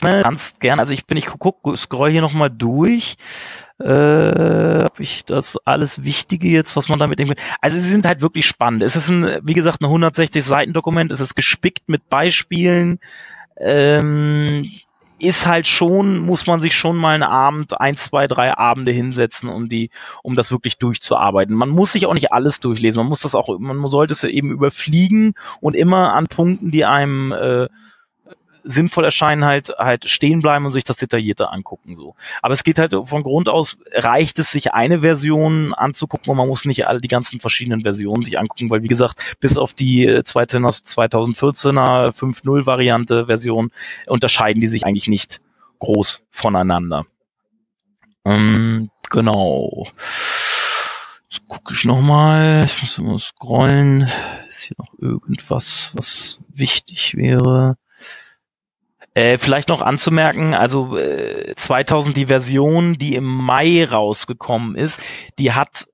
ganz 0.00 0.58
gern, 0.58 0.80
also 0.80 0.92
ich 0.92 1.06
bin, 1.06 1.16
ich 1.16 1.26
guck, 1.26 1.76
scroll 1.76 2.10
hier 2.10 2.20
nochmal 2.20 2.50
durch. 2.50 3.16
Äh, 3.78 3.86
habe 3.86 5.02
ich 5.02 5.24
das 5.24 5.56
alles 5.64 6.02
Wichtige 6.02 6.48
jetzt, 6.48 6.74
was 6.74 6.88
man 6.88 6.98
damit 6.98 7.20
irgendwie. 7.20 7.40
Also 7.60 7.78
sie 7.78 7.86
sind 7.86 8.06
halt 8.06 8.22
wirklich 8.22 8.44
spannend. 8.44 8.82
Es 8.82 8.96
ist 8.96 9.08
ein, 9.08 9.38
wie 9.40 9.54
gesagt, 9.54 9.82
ein 9.82 9.84
160 9.84 10.44
Seiten 10.44 10.72
Dokument. 10.72 11.12
Es 11.12 11.20
ist 11.20 11.36
gespickt 11.36 11.88
mit 11.88 12.08
Beispielen. 12.08 12.98
Ähm, 13.56 14.68
ist 15.18 15.46
halt 15.46 15.66
schon, 15.66 16.18
muss 16.18 16.46
man 16.46 16.60
sich 16.60 16.74
schon 16.74 16.96
mal 16.96 17.14
einen 17.14 17.22
Abend, 17.22 17.80
ein, 17.80 17.96
zwei, 17.96 18.26
drei 18.26 18.56
Abende 18.56 18.92
hinsetzen, 18.92 19.48
um 19.48 19.68
die, 19.68 19.90
um 20.22 20.34
das 20.34 20.50
wirklich 20.50 20.78
durchzuarbeiten. 20.78 21.54
Man 21.54 21.70
muss 21.70 21.92
sich 21.92 22.06
auch 22.06 22.14
nicht 22.14 22.32
alles 22.32 22.60
durchlesen, 22.60 22.98
man 22.98 23.08
muss 23.08 23.20
das 23.22 23.34
auch, 23.34 23.58
man 23.58 23.88
sollte 23.88 24.12
es 24.12 24.24
eben 24.24 24.50
überfliegen 24.50 25.34
und 25.60 25.74
immer 25.74 26.12
an 26.12 26.26
Punkten, 26.26 26.70
die 26.70 26.84
einem 26.84 27.32
äh, 27.32 27.68
sinnvoll 28.66 29.04
erscheinen, 29.04 29.44
halt 29.44 29.70
halt 29.78 30.08
stehen 30.08 30.42
bleiben 30.42 30.66
und 30.66 30.72
sich 30.72 30.84
das 30.84 30.96
detaillierter 30.96 31.52
angucken 31.52 31.96
so. 31.96 32.14
Aber 32.42 32.52
es 32.52 32.64
geht 32.64 32.78
halt 32.78 32.94
von 33.04 33.22
Grund 33.22 33.48
aus 33.48 33.78
reicht 33.92 34.38
es 34.38 34.50
sich 34.50 34.74
eine 34.74 35.00
Version 35.00 35.72
anzugucken 35.72 36.30
und 36.30 36.36
man 36.36 36.48
muss 36.48 36.64
nicht 36.64 36.86
alle 36.86 37.00
die 37.00 37.08
ganzen 37.08 37.40
verschiedenen 37.40 37.82
Versionen 37.82 38.22
sich 38.22 38.38
angucken, 38.38 38.70
weil 38.70 38.82
wie 38.82 38.88
gesagt 38.88 39.36
bis 39.40 39.56
auf 39.56 39.72
die 39.72 40.08
2014er 40.08 42.12
5.0 42.12 42.66
Variante 42.66 43.26
Version 43.26 43.70
unterscheiden 44.06 44.60
die 44.60 44.68
sich 44.68 44.84
eigentlich 44.84 45.08
nicht 45.08 45.40
groß 45.78 46.22
voneinander. 46.30 47.06
Ähm, 48.24 48.90
genau. 49.08 49.88
Jetzt 51.28 51.48
gucke 51.48 51.74
ich 51.74 51.84
nochmal. 51.84 52.64
Ich 52.66 52.82
muss 52.82 52.98
immer 52.98 53.18
scrollen. 53.18 54.10
Ist 54.48 54.62
hier 54.62 54.76
noch 54.78 54.92
irgendwas, 54.98 55.92
was 55.94 56.40
wichtig 56.48 57.16
wäre? 57.16 57.76
Äh, 59.16 59.38
vielleicht 59.38 59.68
noch 59.70 59.80
anzumerken, 59.80 60.52
also 60.52 60.98
äh, 60.98 61.54
2000 61.56 62.14
die 62.14 62.26
Version, 62.26 62.98
die 62.98 63.14
im 63.14 63.24
Mai 63.24 63.82
rausgekommen 63.82 64.76
ist, 64.76 65.00
die 65.38 65.52
hat 65.52 65.86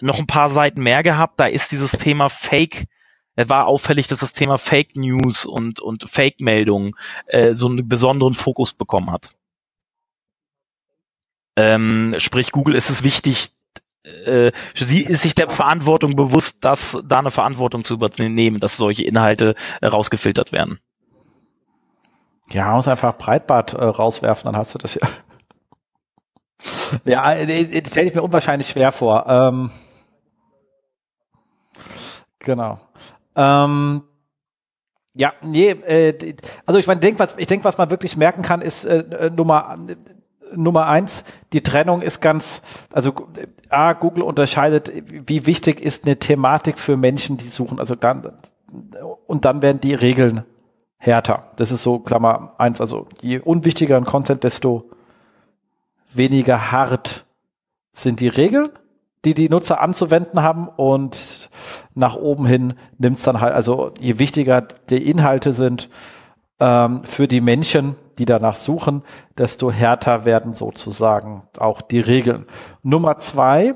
noch 0.00 0.20
ein 0.20 0.28
paar 0.28 0.48
Seiten 0.48 0.80
mehr 0.80 1.02
gehabt. 1.02 1.40
Da 1.40 1.46
ist 1.46 1.72
dieses 1.72 1.90
Thema 1.92 2.28
Fake 2.28 2.86
es 3.34 3.48
war 3.48 3.66
auffällig, 3.66 4.08
dass 4.08 4.18
das 4.18 4.32
Thema 4.32 4.58
Fake 4.58 4.96
News 4.96 5.44
und, 5.44 5.78
und 5.78 6.10
Fake-Meldungen 6.10 6.94
äh, 7.26 7.54
so 7.54 7.68
einen 7.68 7.88
besonderen 7.88 8.34
Fokus 8.34 8.72
bekommen 8.72 9.12
hat. 9.12 9.36
Ähm, 11.56 12.14
sprich, 12.18 12.50
Google 12.50 12.74
ist 12.74 12.90
es 12.90 13.04
wichtig, 13.04 13.50
äh, 14.24 14.50
sie 14.74 15.02
ist 15.04 15.22
sich 15.22 15.36
der 15.36 15.50
Verantwortung 15.50 16.16
bewusst, 16.16 16.64
dass 16.64 16.98
da 17.04 17.20
eine 17.20 17.30
Verantwortung 17.30 17.84
zu 17.84 17.94
übernehmen, 17.94 18.58
dass 18.58 18.76
solche 18.76 19.04
Inhalte 19.04 19.54
äh, 19.80 19.86
rausgefiltert 19.86 20.50
werden. 20.50 20.80
Ja, 22.50 22.72
muss 22.72 22.88
einfach 22.88 23.16
Breitbart 23.16 23.74
äh, 23.74 23.84
rauswerfen, 23.84 24.46
dann 24.46 24.56
hast 24.56 24.74
du 24.74 24.78
das 24.78 24.94
ja. 24.94 25.06
ja, 27.04 27.32
äh, 27.34 27.82
stelle 27.86 28.08
ich 28.08 28.14
mir 28.14 28.22
unwahrscheinlich 28.22 28.68
schwer 28.68 28.92
vor. 28.92 29.26
Ähm, 29.28 29.70
genau. 32.38 32.80
Ähm, 33.36 34.02
ja, 35.14 35.32
nee, 35.42 35.70
äh, 35.70 36.36
also 36.64 36.78
ich 36.78 36.86
meine, 36.86 37.00
denk, 37.00 37.18
was, 37.18 37.34
ich 37.36 37.46
denke, 37.46 37.64
was 37.64 37.76
man 37.76 37.90
wirklich 37.90 38.16
merken 38.16 38.42
kann, 38.42 38.62
ist 38.62 38.84
äh, 38.84 38.98
äh 38.98 39.30
Nummer 39.30 39.76
Nummer 40.54 40.86
eins, 40.86 41.24
die 41.52 41.62
Trennung 41.62 42.02
ist 42.02 42.20
ganz, 42.20 42.62
also 42.92 43.12
A, 43.68 43.92
Google 43.92 44.22
unterscheidet, 44.22 44.90
wie 45.26 45.44
wichtig 45.44 45.80
ist 45.80 46.06
eine 46.06 46.18
Thematik 46.18 46.78
für 46.78 46.96
Menschen, 46.96 47.36
die 47.36 47.48
suchen, 47.48 47.78
also 47.78 47.94
dann, 47.94 48.32
und 49.26 49.44
dann 49.44 49.60
werden 49.62 49.80
die 49.80 49.94
Regeln 49.94 50.44
härter. 50.98 51.44
Das 51.56 51.72
ist 51.72 51.82
so 51.82 52.00
Klammer 52.00 52.54
eins. 52.58 52.80
Also 52.80 53.06
je 53.20 53.38
unwichtiger 53.38 53.96
ein 53.96 54.04
Content, 54.04 54.44
desto 54.44 54.90
weniger 56.12 56.70
hart 56.72 57.24
sind 57.92 58.20
die 58.20 58.28
Regeln, 58.28 58.70
die 59.24 59.34
die 59.34 59.48
Nutzer 59.48 59.80
anzuwenden 59.80 60.42
haben 60.42 60.68
und 60.68 61.50
nach 61.94 62.16
oben 62.16 62.46
hin 62.46 62.74
nimmt 62.98 63.18
es 63.18 63.22
dann 63.22 63.40
halt, 63.40 63.54
also 63.54 63.92
je 63.98 64.18
wichtiger 64.18 64.60
die 64.60 65.10
Inhalte 65.10 65.52
sind 65.52 65.88
ähm, 66.60 67.02
für 67.04 67.28
die 67.28 67.40
Menschen, 67.40 67.96
die 68.18 68.24
danach 68.24 68.56
suchen, 68.56 69.02
desto 69.36 69.70
härter 69.70 70.24
werden 70.24 70.54
sozusagen 70.54 71.42
auch 71.58 71.80
die 71.80 72.00
Regeln. 72.00 72.46
Nummer 72.82 73.18
zwei, 73.18 73.74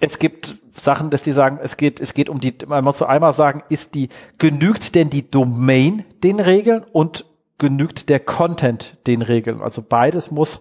es 0.00 0.18
gibt 0.18 0.56
Sachen, 0.72 1.10
dass 1.10 1.22
die 1.22 1.32
sagen, 1.32 1.58
es 1.62 1.76
geht, 1.76 2.00
es 2.00 2.14
geht 2.14 2.28
um 2.28 2.40
die, 2.40 2.54
man 2.66 2.82
muss 2.82 2.98
so 2.98 3.06
einmal 3.06 3.34
sagen, 3.34 3.62
ist 3.68 3.94
die, 3.94 4.08
genügt 4.38 4.94
denn 4.94 5.10
die 5.10 5.30
Domain 5.30 6.04
den 6.22 6.40
Regeln 6.40 6.84
und 6.92 7.26
genügt 7.58 8.08
der 8.08 8.18
Content 8.18 8.98
den 9.06 9.22
Regeln? 9.22 9.60
Also 9.60 9.82
beides 9.82 10.30
muss, 10.30 10.60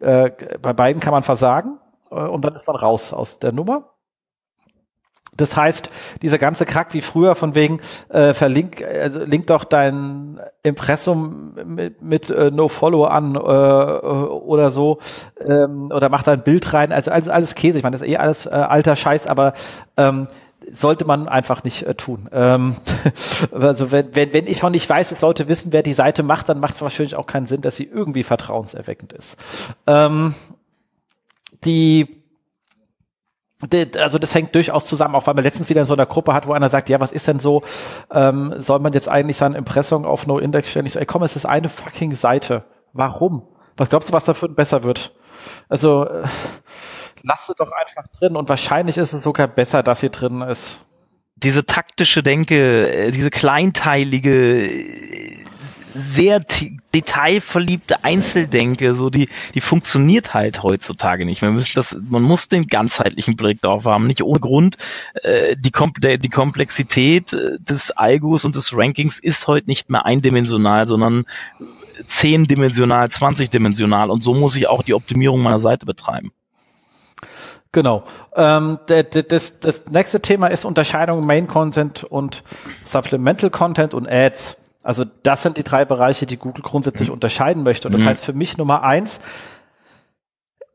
äh, 0.00 0.30
bei 0.60 0.72
beiden 0.74 1.00
kann 1.00 1.12
man 1.12 1.22
versagen 1.22 1.78
äh, 2.10 2.14
und 2.14 2.44
dann 2.44 2.54
ist 2.54 2.66
man 2.66 2.76
raus 2.76 3.12
aus 3.12 3.38
der 3.38 3.52
Nummer. 3.52 3.90
Das 5.40 5.56
heißt, 5.56 5.88
dieser 6.22 6.38
ganze 6.38 6.66
Krack 6.66 6.94
wie 6.94 7.00
früher 7.00 7.34
von 7.34 7.54
wegen 7.54 7.80
äh, 8.08 8.34
verlink, 8.34 8.82
also 8.82 9.24
link 9.24 9.46
doch 9.46 9.64
dein 9.64 10.40
Impressum 10.62 11.54
mit, 11.64 12.02
mit 12.02 12.30
äh, 12.30 12.50
No 12.50 12.68
Follow 12.68 13.04
an 13.04 13.34
äh, 13.34 13.38
oder 13.38 14.70
so 14.70 14.98
ähm, 15.46 15.90
oder 15.90 16.08
mach 16.08 16.22
da 16.22 16.32
ein 16.32 16.42
Bild 16.42 16.72
rein. 16.72 16.92
Also 16.92 17.10
alles, 17.10 17.28
alles 17.28 17.54
Käse. 17.54 17.78
Ich 17.78 17.84
meine, 17.84 17.96
das 17.96 18.06
ist 18.06 18.12
eh 18.12 18.16
alles 18.16 18.46
äh, 18.46 18.50
alter 18.50 18.96
Scheiß, 18.96 19.26
aber 19.26 19.54
ähm, 19.96 20.28
sollte 20.74 21.04
man 21.04 21.28
einfach 21.28 21.64
nicht 21.64 21.84
äh, 21.84 21.94
tun. 21.94 22.28
Ähm, 22.32 22.76
also 23.52 23.92
wenn, 23.92 24.14
wenn, 24.14 24.32
wenn 24.32 24.46
ich 24.46 24.58
schon 24.58 24.72
nicht 24.72 24.88
weiß, 24.88 25.10
dass 25.10 25.20
Leute 25.20 25.48
wissen, 25.48 25.72
wer 25.72 25.82
die 25.82 25.94
Seite 25.94 26.22
macht, 26.22 26.48
dann 26.48 26.60
macht 26.60 26.74
es 26.74 26.82
wahrscheinlich 26.82 27.16
auch 27.16 27.26
keinen 27.26 27.46
Sinn, 27.46 27.62
dass 27.62 27.76
sie 27.76 27.84
irgendwie 27.84 28.22
vertrauenserweckend 28.22 29.12
ist. 29.12 29.36
Ähm, 29.86 30.34
die 31.64 32.19
also 33.98 34.18
das 34.18 34.34
hängt 34.34 34.54
durchaus 34.54 34.86
zusammen, 34.86 35.14
auch 35.14 35.26
weil 35.26 35.34
man 35.34 35.44
letztens 35.44 35.68
wieder 35.68 35.82
in 35.82 35.86
so 35.86 35.92
einer 35.92 36.06
Gruppe 36.06 36.32
hat, 36.32 36.46
wo 36.46 36.52
einer 36.52 36.70
sagt, 36.70 36.88
ja, 36.88 37.00
was 37.00 37.12
ist 37.12 37.28
denn 37.28 37.40
so, 37.40 37.62
ähm, 38.10 38.54
soll 38.56 38.78
man 38.78 38.92
jetzt 38.92 39.08
eigentlich 39.08 39.36
sein 39.36 39.54
Impressum 39.54 40.04
auf 40.04 40.26
No-Index 40.26 40.70
stellen? 40.70 40.86
Ich 40.86 40.92
so, 40.92 40.98
ey 40.98 41.06
komm, 41.06 41.22
es 41.22 41.36
ist 41.36 41.46
eine 41.46 41.68
fucking 41.68 42.14
Seite. 42.14 42.64
Warum? 42.92 43.42
Was 43.76 43.90
glaubst 43.90 44.08
du, 44.08 44.12
was 44.12 44.24
dafür 44.24 44.48
besser 44.48 44.82
wird? 44.82 45.14
Also 45.68 46.06
äh, 46.06 46.22
lasse 47.22 47.54
doch 47.56 47.72
einfach 47.72 48.06
drin 48.08 48.36
und 48.36 48.48
wahrscheinlich 48.48 48.96
ist 48.96 49.12
es 49.12 49.22
sogar 49.22 49.48
besser, 49.48 49.82
dass 49.82 50.00
sie 50.00 50.10
drin 50.10 50.40
ist. 50.42 50.80
Diese 51.36 51.64
taktische 51.64 52.22
Denke, 52.22 52.90
äh, 52.90 53.10
diese 53.10 53.30
kleinteilige, 53.30 54.66
äh, 54.66 55.39
sehr 55.94 56.40
detailverliebte 56.94 58.04
Einzeldenke, 58.04 58.94
so 58.94 59.10
die, 59.10 59.28
die 59.54 59.60
funktioniert 59.60 60.34
halt 60.34 60.62
heutzutage 60.62 61.24
nicht. 61.24 61.42
Man, 61.42 61.54
müssen 61.54 61.72
das, 61.74 61.96
man 62.08 62.22
muss 62.22 62.48
den 62.48 62.66
ganzheitlichen 62.66 63.36
Blick 63.36 63.60
darauf 63.60 63.84
haben, 63.84 64.06
nicht 64.06 64.22
ohne 64.22 64.40
Grund. 64.40 64.76
Äh, 65.22 65.56
die, 65.56 65.70
Kom 65.70 65.92
der, 65.98 66.18
die 66.18 66.28
Komplexität 66.28 67.32
äh, 67.32 67.58
des 67.58 67.90
Algos 67.90 68.44
und 68.44 68.56
des 68.56 68.76
Rankings 68.76 69.18
ist 69.18 69.46
heute 69.46 69.66
nicht 69.68 69.90
mehr 69.90 70.04
eindimensional, 70.06 70.86
sondern 70.86 71.24
zehndimensional, 72.06 73.10
zwanzigdimensional 73.10 74.10
und 74.10 74.22
so 74.22 74.34
muss 74.34 74.56
ich 74.56 74.68
auch 74.68 74.82
die 74.82 74.94
Optimierung 74.94 75.40
meiner 75.42 75.58
Seite 75.58 75.86
betreiben. 75.86 76.32
Genau. 77.72 78.02
Ähm, 78.34 78.78
das, 78.86 79.60
das 79.60 79.84
nächste 79.90 80.20
Thema 80.20 80.48
ist 80.48 80.64
Unterscheidung 80.64 81.24
Main 81.24 81.46
Content 81.46 82.02
und 82.04 82.42
Supplemental 82.84 83.50
Content 83.50 83.94
und 83.94 84.08
Ads. 84.08 84.56
Also 84.82 85.04
das 85.22 85.42
sind 85.42 85.56
die 85.56 85.62
drei 85.62 85.84
Bereiche, 85.84 86.26
die 86.26 86.36
Google 86.36 86.62
grundsätzlich 86.62 87.08
mhm. 87.08 87.14
unterscheiden 87.14 87.62
möchte. 87.62 87.88
Und 87.88 87.92
das 87.92 88.02
mhm. 88.02 88.06
heißt 88.06 88.24
für 88.24 88.32
mich 88.32 88.56
Nummer 88.56 88.82
eins, 88.82 89.20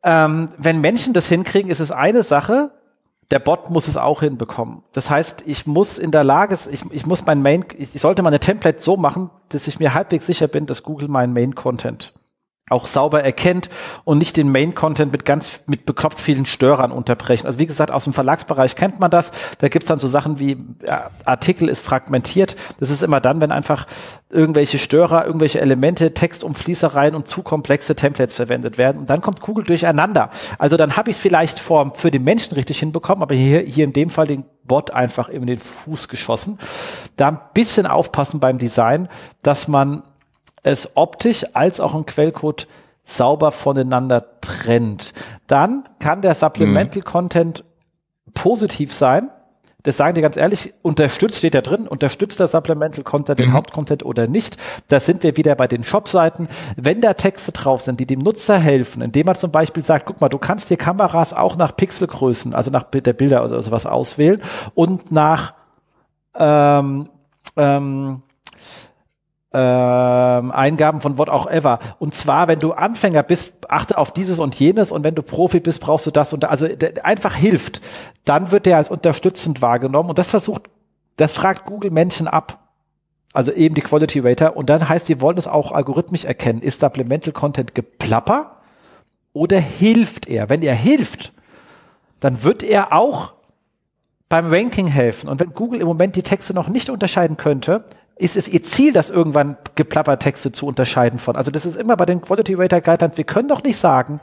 ähm, 0.04 0.50
wenn 0.58 0.82
Menschen 0.82 1.14
das 1.14 1.28
hinkriegen, 1.28 1.72
ist 1.72 1.80
es 1.80 1.92
eine 1.92 2.24
Sache, 2.24 2.72
der 3.32 3.40
Bot 3.40 3.72
muss 3.72 3.88
es 3.88 3.98
auch 3.98 4.22
hinbekommen. 4.22 4.84
Das 4.92 5.10
heißt, 5.10 5.44
ich 5.48 5.66
muss 5.66 5.98
in 5.98 6.12
der 6.12 6.24
Lage, 6.24 6.58
ich, 6.72 6.84
ich 6.92 7.06
muss 7.08 7.26
mein 7.26 7.42
Main, 7.42 7.66
ich, 7.78 7.96
ich 7.96 8.02
sollte 8.02 8.22
meine 8.22 8.40
Template 8.40 8.82
so 8.82 8.98
machen, 8.98 9.32
dass 9.50 9.68
ich 9.68 9.80
mir 9.80 9.96
halbwegs 9.96 10.28
sicher 10.28 10.48
bin, 10.48 10.68
dass 10.68 10.84
Google 10.84 11.08
meinen 11.08 11.34
Main 11.34 11.56
Content 11.56 12.14
auch 12.72 12.88
sauber 12.88 13.24
erkennt 13.24 13.70
und 14.06 14.18
nicht 14.18 14.38
den 14.38 14.52
Main-Content 14.52 15.12
mit 15.12 15.24
ganz, 15.24 15.60
mit 15.68 15.86
bekloppt 15.86 16.20
vielen 16.20 16.48
Störern 16.48 16.92
unterbrechen. 16.92 17.46
Also 17.46 17.60
wie 17.60 17.68
gesagt, 17.68 17.92
aus 17.92 18.06
dem 18.06 18.14
Verlagsbereich 18.14 18.76
kennt 18.76 19.00
man 19.00 19.12
das. 19.12 19.30
Da 19.60 19.68
gibt's 19.68 19.88
dann 19.88 20.00
so 20.00 20.08
Sachen 20.08 20.40
wie 20.40 20.58
ja, 20.84 21.12
Artikel 21.26 21.70
ist 21.70 21.86
fragmentiert. 21.86 22.56
Das 22.80 22.90
ist 22.90 23.04
immer 23.04 23.22
dann, 23.22 23.40
wenn 23.40 23.52
einfach 23.52 23.86
irgendwelche 24.32 24.80
Störer, 24.80 25.28
irgendwelche 25.28 25.62
Elemente, 25.62 26.16
Textumfließereien 26.16 27.14
und 27.14 27.28
zu 27.28 27.44
komplexe 27.44 27.96
Templates 27.96 28.34
verwendet 28.34 28.80
werden. 28.80 28.98
Und 28.98 29.12
dann 29.12 29.22
kommt 29.22 29.42
Google 29.42 29.66
durcheinander. 29.66 30.32
Also 30.58 30.76
dann 30.76 30.98
habe 30.98 31.12
ich 31.12 31.18
es 31.18 31.22
vielleicht 31.22 31.60
vor, 31.60 31.94
für 31.94 32.10
den 32.10 32.24
Menschen 32.24 32.56
richtig 32.56 32.80
hinbekommen, 32.80 33.22
aber 33.22 33.36
hier, 33.36 33.60
hier 33.60 33.84
in 33.84 33.94
dem 33.94 34.10
Fall 34.10 34.26
den 34.26 34.44
Bot 34.64 34.90
einfach 34.90 35.30
in 35.30 35.46
den 35.46 35.60
Fuß 35.60 36.08
geschossen. 36.08 36.58
Da 37.16 37.28
ein 37.28 37.40
bisschen 37.54 37.86
aufpassen 37.86 38.40
beim 38.40 38.58
Design, 38.58 39.08
dass 39.44 39.68
man 39.68 40.02
es 40.66 40.90
optisch 40.96 41.46
als 41.54 41.80
auch 41.80 41.94
im 41.94 42.08
Quellcode 42.08 42.68
sauber 43.06 43.52
voneinander 43.52 44.42
trennt. 44.42 45.14
Dann 45.46 45.84
kann 46.00 46.24
der 46.24 46.34
Supplemental 46.34 47.02
mhm. 47.02 47.06
Content 47.06 47.64
positiv 48.34 48.92
sein. 48.92 49.30
Das 49.84 49.98
sagen 49.98 50.16
die 50.16 50.22
ganz 50.22 50.36
ehrlich, 50.36 50.74
unterstützt, 50.82 51.38
steht 51.38 51.54
da 51.54 51.62
drin, 51.62 51.88
unterstützt 51.88 52.40
der 52.40 52.48
Supplemental 52.48 53.04
Content 53.04 53.38
den 53.38 53.50
mhm. 53.50 53.54
Hauptcontent 53.54 54.04
oder 54.04 54.26
nicht. 54.26 54.58
Da 54.88 55.00
sind 55.00 55.22
wir 55.22 55.38
wieder 55.38 55.54
bei 55.54 55.68
den 55.68 55.84
Shop-Seiten. 55.84 56.50
Wenn 56.76 57.00
da 57.00 57.14
Texte 57.14 57.52
drauf 57.52 57.82
sind, 57.82 58.00
die 58.00 58.08
dem 58.08 58.22
Nutzer 58.22 58.58
helfen, 58.58 59.04
indem 59.04 59.28
man 59.28 59.36
zum 59.36 59.52
Beispiel 59.52 59.86
sagt, 59.86 60.08
guck 60.08 60.20
mal, 60.20 60.30
du 60.30 60.40
kannst 60.40 60.70
hier 60.70 60.78
Kameras 60.78 61.34
auch 61.34 61.58
nach 61.58 61.78
Pixelgrößen, 61.78 62.56
also 62.56 62.72
nach 62.72 62.86
der 62.86 63.14
Bilder 63.14 63.46
oder 63.46 63.62
sowas 63.62 63.86
auswählen 63.86 64.42
und 64.74 65.12
nach 65.12 65.54
ähm, 66.34 67.10
ähm, 67.56 68.24
ähm, 69.56 70.52
Eingaben 70.52 71.00
von 71.00 71.18
what 71.18 71.30
auch 71.30 71.48
ever. 71.50 71.80
Und 71.98 72.14
zwar, 72.14 72.50
wenn 72.50 72.60
du 72.60 72.74
Anfänger 72.74 73.24
bist, 73.24 73.54
achte 73.72 73.98
auf 73.98 74.12
dieses 74.12 74.40
und 74.40 74.54
jenes 74.56 74.92
und 74.92 75.06
wenn 75.06 75.16
du 75.16 75.22
Profi 75.22 75.62
bist, 75.62 75.80
brauchst 75.80 76.06
du 76.06 76.12
das 76.12 76.34
und 76.34 76.44
das. 76.44 76.52
Also 76.52 76.68
einfach 77.04 77.36
hilft. 77.36 77.82
Dann 78.26 78.52
wird 78.52 78.66
der 78.66 78.76
als 78.76 78.90
unterstützend 78.90 79.62
wahrgenommen 79.62 80.10
und 80.10 80.18
das 80.18 80.28
versucht, 80.28 80.64
das 81.16 81.32
fragt 81.32 81.66
Google 81.66 81.92
Menschen 81.92 82.28
ab. 82.28 82.60
Also 83.32 83.54
eben 83.54 83.76
die 83.76 83.82
Quality 83.82 84.20
Rater 84.20 84.58
und 84.58 84.70
dann 84.70 84.88
heißt, 84.88 85.08
die 85.08 85.22
wollen 85.22 85.38
es 85.38 85.48
auch 85.48 85.72
algorithmisch 85.72 86.26
erkennen. 86.26 86.62
Ist 86.62 86.82
Supplemental 86.82 87.34
Content 87.34 87.76
geplapper 87.76 88.58
oder 89.32 89.60
hilft 89.60 90.28
er? 90.28 90.50
Wenn 90.50 90.62
er 90.62 90.76
hilft, 90.76 91.32
dann 92.20 92.44
wird 92.44 92.62
er 92.62 92.94
auch 92.94 93.34
beim 94.28 94.52
Ranking 94.52 94.88
helfen. 94.88 95.30
Und 95.30 95.40
wenn 95.40 95.54
Google 95.54 95.80
im 95.80 95.88
Moment 95.88 96.16
die 96.16 96.24
Texte 96.24 96.54
noch 96.54 96.68
nicht 96.68 96.90
unterscheiden 96.90 97.38
könnte, 97.38 97.86
ist 98.18 98.36
es 98.36 98.48
ihr 98.48 98.64
Ziel, 98.64 98.94
das 98.94 99.10
irgendwann 99.10 99.58
Geplappertexte 99.76 100.52
zu 100.52 100.66
unterscheiden 100.66 101.20
von. 101.20 101.36
Also 101.36 101.52
das 101.52 101.66
ist 101.66 101.78
immer 101.78 101.98
bei 101.98 102.06
den 102.06 102.22
Quality 102.22 102.54
Rater 102.54 102.82
Guidelines. 102.82 103.18
Wir 103.18 103.26
können 103.26 103.50
doch 103.50 103.64
nicht 103.64 103.78
sagen, 103.78 104.22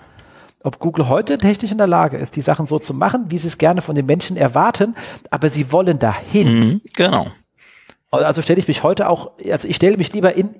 ob 0.64 0.78
Google 0.78 1.09
heute 1.09 1.39
technisch 1.39 1.73
in 1.73 1.78
der 1.78 1.86
Lage 1.86 2.16
ist, 2.16 2.36
die 2.36 2.40
Sachen 2.40 2.66
so 2.66 2.78
zu 2.78 2.94
machen, 2.94 3.27
wie 3.28 3.39
sie 3.39 3.48
es 3.48 3.59
gerne 3.59 3.82
von 3.82 3.94
den 3.94 4.06
Menschen 4.06 4.36
erwarten, 4.36 4.94
aber 5.31 5.51
sie 5.51 5.73
wollen 5.73 5.98
dahin. 5.98 6.59
Mhm, 6.59 6.81
genau. 6.94 7.27
Also 8.10 8.43
stelle 8.43 8.60
ich 8.60 8.69
mich 8.69 8.82
heute 8.82 9.09
auch, 9.09 9.32
also 9.51 9.69
ich 9.69 9.77
stelle 9.77 9.97
mich 9.97 10.12
lieber 10.12 10.35
in, 10.35 10.55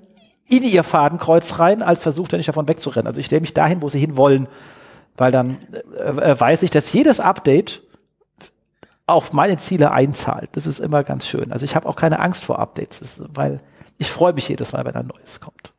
in 0.47 0.63
ihr 0.63 0.83
Fadenkreuz 0.83 1.59
rein, 1.59 1.81
als 1.81 2.01
versuche 2.01 2.35
nicht 2.35 2.49
davon 2.49 2.67
wegzurennen. 2.67 3.07
Also 3.07 3.19
ich 3.19 3.27
stelle 3.27 3.41
mich 3.41 3.53
dahin, 3.53 3.81
wo 3.81 3.89
sie 3.89 3.99
hin 3.99 4.17
wollen, 4.17 4.47
weil 5.15 5.31
dann 5.31 5.57
äh, 5.97 6.31
äh 6.31 6.39
weiß 6.39 6.63
ich, 6.63 6.71
dass 6.71 6.91
jedes 6.91 7.19
Update 7.19 7.81
auf 9.05 9.33
meine 9.33 9.57
Ziele 9.57 9.91
einzahlt. 9.91 10.49
Das 10.53 10.65
ist 10.65 10.79
immer 10.79 11.03
ganz 11.03 11.27
schön. 11.27 11.51
Also 11.51 11.65
ich 11.65 11.75
habe 11.75 11.87
auch 11.87 11.95
keine 11.95 12.19
Angst 12.19 12.45
vor 12.45 12.59
Updates, 12.59 13.01
ist, 13.01 13.19
weil 13.19 13.59
ich 13.97 14.09
freue 14.09 14.33
mich 14.33 14.47
jedes 14.47 14.71
Mal, 14.71 14.85
wenn 14.85 14.95
ein 14.95 15.07
neues 15.07 15.39
kommt. 15.39 15.73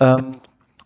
Ähm, 0.00 0.32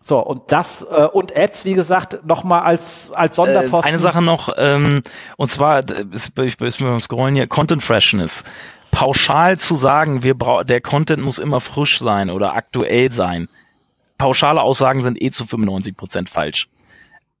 so, 0.01 0.19
und 0.19 0.51
das, 0.51 0.81
äh, 0.81 1.05
und 1.05 1.35
Ads, 1.35 1.65
wie 1.65 1.73
gesagt, 1.73 2.25
nochmal 2.25 2.61
als, 2.61 3.11
als 3.11 3.35
Sonderposten. 3.35 3.83
Äh, 3.83 3.89
eine 3.89 3.99
Sache 3.99 4.21
noch, 4.21 4.53
ähm, 4.57 5.03
und 5.37 5.51
zwar, 5.51 5.79
ist, 6.11 6.37
ist, 6.37 6.61
ist 6.61 6.81
mir 6.81 6.87
beim 6.87 7.01
Scrollen 7.01 7.35
hier, 7.35 7.47
Content 7.47 7.83
Freshness. 7.83 8.43
Pauschal 8.91 9.57
zu 9.57 9.75
sagen, 9.75 10.23
wir 10.23 10.37
brauchen, 10.37 10.67
der 10.67 10.81
Content 10.81 11.23
muss 11.23 11.37
immer 11.37 11.61
frisch 11.61 11.99
sein 11.99 12.29
oder 12.29 12.53
aktuell 12.55 13.11
sein. 13.11 13.47
Pauschale 14.17 14.61
Aussagen 14.61 15.03
sind 15.03 15.21
eh 15.21 15.31
zu 15.31 15.45
95 15.45 15.95
Prozent 15.95 16.29
falsch. 16.29 16.69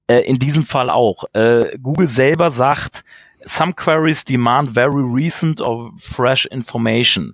Äh, 0.07 0.21
in 0.21 0.39
diesem 0.39 0.65
Fall 0.65 0.89
auch. 0.89 1.25
Äh, 1.33 1.77
Google 1.81 2.07
selber 2.07 2.51
sagt, 2.51 3.03
some 3.49 3.73
queries 3.73 4.23
demand 4.23 4.69
very 4.69 5.03
recent 5.03 5.59
or 5.59 5.91
fresh 5.97 6.45
information. 6.47 7.33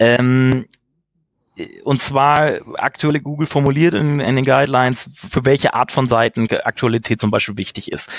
Ähm, 0.00 0.66
und 1.84 2.00
zwar 2.02 2.58
aktuelle 2.74 3.20
Google 3.20 3.46
formuliert 3.46 3.94
in, 3.94 4.20
in, 4.20 4.36
den 4.36 4.44
Guidelines, 4.44 5.08
für 5.14 5.44
welche 5.44 5.72
Art 5.72 5.90
von 5.90 6.06
Seiten 6.06 6.48
Aktualität 6.50 7.20
zum 7.20 7.30
Beispiel 7.30 7.56
wichtig 7.56 7.92
ist. 7.92 8.10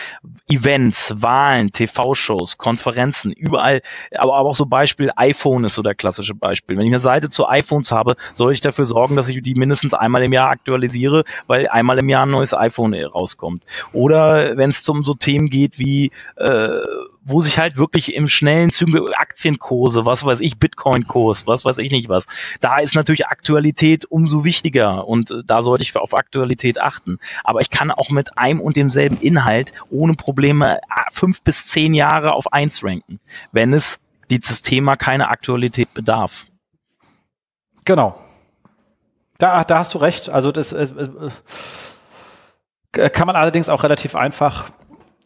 Events, 0.50 1.14
Wahlen, 1.18 1.72
TV-Shows, 1.72 2.58
Konferenzen, 2.58 3.32
überall, 3.32 3.82
aber, 4.18 4.36
aber 4.36 4.50
auch 4.50 4.56
so 4.56 4.66
Beispiel 4.66 5.12
iPhone 5.16 5.66
ist 5.66 5.76
so 5.76 5.84
der 5.84 5.94
klassische 5.94 6.34
Beispiel. 6.34 6.78
Wenn 6.78 6.86
ich 6.86 6.92
eine 6.92 7.00
Seite 7.00 7.30
zu 7.30 7.48
iPhones 7.48 7.92
habe, 7.92 8.16
soll 8.34 8.54
ich 8.54 8.62
dafür 8.62 8.86
sorgen, 8.86 9.16
dass 9.16 9.30
ich 9.30 9.42
die 9.44 9.56
mindestens 9.56 9.94
einmal 9.94 10.24
im 10.24 10.34
Jahr 10.34 10.50
aktualisiere, 10.50 11.24
weil 11.46 11.68
einmal 11.68 12.00
im 12.00 12.10
Jahr 12.10 12.26
ein 12.26 12.32
neues 12.32 12.56
iPhone 12.56 12.96
rauskommt. 12.96 13.64
Oder 13.94 14.58
wenn 14.58 14.72
es 14.72 14.82
zum 14.82 15.04
so 15.04 15.14
Themen 15.14 15.50
geht 15.50 15.78
wie 15.78 16.12
äh, 16.38 16.80
wo 17.28 17.42
sich 17.42 17.60
halt 17.60 17.78
wirklich 17.78 18.16
im 18.16 18.30
schnellen 18.30 18.72
Züge 18.72 19.04
Aktienkurse, 19.18 20.06
was 20.06 20.26
weiß 20.26 20.40
ich, 20.40 20.58
Bitcoin-Kurs, 20.58 21.46
was 21.46 21.66
weiß 21.66 21.78
ich 21.80 21.92
nicht 21.92 22.08
was. 22.08 22.26
Da 22.62 22.80
ist 22.80 22.96
natürlich 22.96 23.28
Aktualität 23.28 24.06
umso 24.06 24.46
wichtiger 24.46 25.08
und 25.08 25.32
äh, 25.32 25.44
da 25.46 25.62
sollte 25.62 25.84
ich 25.84 25.96
auf 25.96 26.14
Aktualität 26.14 26.80
achten. 26.80 27.20
Aber 27.44 27.62
ich 27.62 27.70
kann 27.70 27.92
auch 27.92 28.10
mit 28.10 28.38
einem 28.38 28.62
und 28.62 28.78
demselben 28.78 29.18
Inhalt 29.18 29.74
ohne 29.90 30.14
Probleme 30.14 30.78
äh, 30.78 30.80
fünf 31.12 31.42
bis 31.42 31.68
zehn 31.68 31.94
Jahre 31.94 32.34
auf 32.34 32.54
eins 32.54 32.84
ranken, 32.84 33.20
wenn 33.52 33.74
es 33.74 34.00
dieses 34.30 34.62
Thema 34.62 34.96
keine 34.96 35.30
Aktualität 35.30 35.94
bedarf. 35.94 36.46
Genau. 37.86 38.20
Da, 39.38 39.64
da 39.64 39.80
hast 39.80 39.94
du 39.94 39.98
recht. 39.98 40.30
Also 40.30 40.52
das 40.52 40.74
äh, 40.74 40.88
äh, 42.94 43.10
kann 43.10 43.28
man 43.28 43.36
allerdings 43.36 43.70
auch 43.70 43.84
relativ 43.84 44.16
einfach 44.16 44.70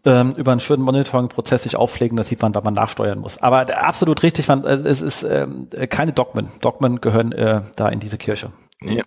ähm, 0.05 0.33
über 0.35 0.51
einen 0.51 0.59
schönen 0.59 0.83
Monitoring-Prozess 0.83 1.63
sich 1.63 1.75
auflegen, 1.75 2.17
das 2.17 2.27
sieht 2.27 2.41
man, 2.41 2.55
weil 2.55 2.63
man 2.63 2.73
nachsteuern 2.73 3.19
muss. 3.19 3.37
Aber 3.37 3.67
absolut 3.77 4.23
richtig, 4.23 4.47
man, 4.47 4.63
äh, 4.63 4.75
es 4.75 5.01
ist 5.01 5.23
ähm, 5.23 5.67
keine 5.89 6.13
Dogmen. 6.13 6.51
Dogmen 6.61 7.01
gehören 7.01 7.31
äh, 7.31 7.61
da 7.75 7.89
in 7.89 7.99
diese 7.99 8.17
Kirche. 8.17 8.51
Ja. 8.81 9.03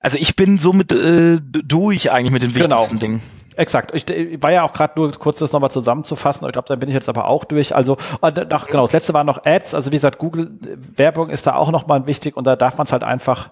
Also 0.00 0.16
ich 0.18 0.34
bin 0.34 0.58
somit 0.58 0.92
äh, 0.92 1.38
durch 1.40 2.10
eigentlich 2.10 2.32
mit 2.32 2.42
den 2.42 2.52
genau. 2.52 2.76
wichtigsten 2.76 2.98
genau. 2.98 3.18
Dingen. 3.18 3.22
Exakt. 3.56 3.94
Ich, 3.94 4.08
ich 4.08 4.42
war 4.42 4.52
ja 4.52 4.62
auch 4.62 4.72
gerade 4.72 4.94
nur 4.96 5.12
kurz 5.12 5.38
das 5.38 5.52
nochmal 5.52 5.70
zusammenzufassen. 5.70 6.46
Ich 6.46 6.52
glaube, 6.52 6.68
da 6.68 6.76
bin 6.76 6.88
ich 6.88 6.94
jetzt 6.94 7.10
aber 7.10 7.26
auch 7.26 7.44
durch. 7.44 7.74
Also 7.74 7.98
ach, 8.22 8.32
genau, 8.32 8.84
das 8.84 8.92
letzte 8.92 9.12
war 9.12 9.22
noch 9.22 9.44
Ads. 9.44 9.74
Also 9.74 9.90
wie 9.90 9.96
gesagt, 9.96 10.18
Google 10.18 10.50
Werbung 10.96 11.28
ist 11.28 11.46
da 11.46 11.54
auch 11.56 11.70
nochmal 11.70 12.06
wichtig 12.06 12.36
und 12.36 12.46
da 12.46 12.56
darf 12.56 12.78
man 12.78 12.86
es 12.86 12.92
halt 12.92 13.04
einfach 13.04 13.50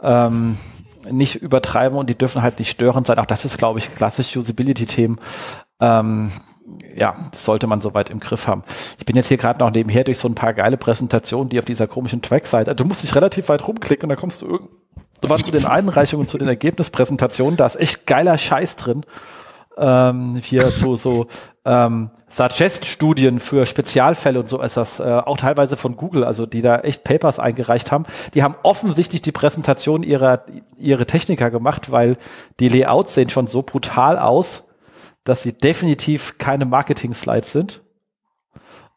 ähm, 0.00 0.56
nicht 1.10 1.36
übertreiben 1.36 1.98
und 1.98 2.08
die 2.08 2.16
dürfen 2.16 2.42
halt 2.42 2.58
nicht 2.58 2.70
störend 2.70 3.06
sein. 3.06 3.18
Auch 3.18 3.26
das 3.26 3.44
ist, 3.44 3.58
glaube 3.58 3.78
ich, 3.80 3.94
klassisch 3.94 4.34
Usability-Themen. 4.36 5.18
Ähm, 5.80 6.30
ja, 6.94 7.16
das 7.32 7.44
sollte 7.44 7.66
man 7.66 7.80
soweit 7.80 8.10
im 8.10 8.20
Griff 8.20 8.46
haben. 8.46 8.62
Ich 8.98 9.06
bin 9.06 9.16
jetzt 9.16 9.28
hier 9.28 9.36
gerade 9.36 9.58
noch 9.60 9.70
nebenher 9.70 10.04
durch 10.04 10.18
so 10.18 10.28
ein 10.28 10.34
paar 10.34 10.54
geile 10.54 10.76
Präsentationen, 10.76 11.48
die 11.48 11.58
auf 11.58 11.64
dieser 11.64 11.86
komischen 11.86 12.22
Track-Seite, 12.22 12.74
du 12.74 12.84
musst 12.84 13.02
dich 13.02 13.14
relativ 13.14 13.48
weit 13.48 13.66
rumklicken 13.66 14.04
und 14.04 14.08
dann 14.10 14.18
kommst 14.18 14.42
du 14.42 14.46
irgendwann 14.46 15.42
zu 15.42 15.50
den 15.50 15.66
Einreichungen, 15.66 16.26
zu 16.26 16.38
den 16.38 16.48
Ergebnispräsentationen, 16.48 17.56
da 17.56 17.66
ist 17.66 17.76
echt 17.76 18.06
geiler 18.06 18.38
Scheiß 18.38 18.76
drin. 18.76 19.04
ähm, 19.80 20.36
hier 20.42 20.70
so, 20.70 20.94
so 20.94 21.26
ähm, 21.64 22.10
Suggest-Studien 22.28 23.40
für 23.40 23.66
Spezialfälle 23.66 24.38
und 24.38 24.48
so 24.48 24.60
ist 24.62 24.76
das 24.76 25.00
äh, 25.00 25.02
auch 25.02 25.36
teilweise 25.36 25.76
von 25.76 25.96
Google, 25.96 26.22
also 26.22 26.46
die 26.46 26.62
da 26.62 26.80
echt 26.80 27.02
Papers 27.02 27.38
eingereicht 27.38 27.90
haben. 27.90 28.04
Die 28.34 28.42
haben 28.42 28.54
offensichtlich 28.62 29.22
die 29.22 29.32
Präsentation 29.32 30.02
ihrer 30.02 30.44
ihre 30.78 31.06
Techniker 31.06 31.50
gemacht, 31.50 31.90
weil 31.90 32.16
die 32.60 32.68
Layouts 32.68 33.14
sehen 33.14 33.30
schon 33.30 33.46
so 33.48 33.62
brutal 33.62 34.18
aus, 34.18 34.64
dass 35.24 35.42
sie 35.42 35.52
definitiv 35.52 36.38
keine 36.38 36.64
Marketing-Slides 36.64 37.52
sind. 37.52 37.82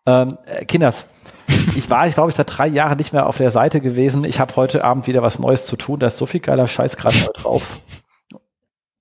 Ähm, 0.05 0.37
äh, 0.45 0.65
Kinders, 0.65 1.05
ich 1.75 1.89
war, 1.89 2.07
ich 2.07 2.15
glaube, 2.15 2.29
ich 2.29 2.35
seit 2.35 2.57
drei 2.57 2.67
Jahren 2.67 2.97
nicht 2.97 3.13
mehr 3.13 3.27
auf 3.27 3.37
der 3.37 3.51
Seite 3.51 3.81
gewesen. 3.81 4.23
Ich 4.23 4.39
habe 4.39 4.55
heute 4.55 4.83
Abend 4.83 5.07
wieder 5.07 5.21
was 5.21 5.39
Neues 5.39 5.65
zu 5.65 5.75
tun. 5.75 5.99
Da 5.99 6.07
ist 6.07 6.17
so 6.17 6.25
viel 6.25 6.39
geiler 6.39 6.67
Scheiß 6.67 6.97
gerade 6.97 7.17
drauf. 7.35 7.79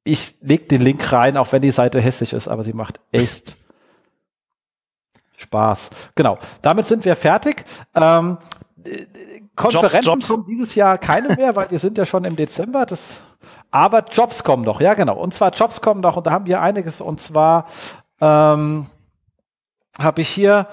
Ich 0.05 0.37
leg 0.41 0.69
den 0.69 0.83
Link 0.83 1.13
rein, 1.13 1.37
auch 1.37 1.53
wenn 1.53 1.63
die 1.63 1.71
Seite 1.71 2.01
hässlich 2.01 2.33
ist, 2.33 2.49
aber 2.49 2.65
sie 2.65 2.73
macht 2.73 3.01
echt 3.13 3.57
Spaß. 5.37 5.91
Genau. 6.15 6.39
Damit 6.61 6.87
sind 6.87 7.05
wir 7.05 7.15
fertig. 7.15 7.65
Ähm, 7.95 8.39
Konferenzen 9.55 9.97
Jobs, 9.97 10.07
Jobs. 10.07 10.29
kommen 10.29 10.47
dieses 10.47 10.75
Jahr 10.75 10.99
keine 10.99 11.37
mehr, 11.37 11.55
weil 11.55 11.71
wir 11.71 11.79
sind 11.79 11.99
ja 11.99 12.05
schon 12.05 12.25
im 12.25 12.37
Dezember. 12.37 12.87
Das, 12.87 13.21
aber 13.71 14.05
Jobs 14.11 14.45
kommen 14.45 14.65
noch, 14.65 14.81
ja 14.81 14.95
genau. 14.95 15.17
Und 15.17 15.35
zwar 15.35 15.53
Jobs 15.53 15.81
kommen 15.81 16.01
noch 16.01 16.17
und 16.17 16.27
da 16.27 16.31
haben 16.33 16.47
wir 16.47 16.61
einiges. 16.61 17.01
Und 17.01 17.21
zwar 17.21 17.67
ähm, 18.21 18.87
habe 19.99 20.21
ich 20.21 20.29
hier 20.29 20.69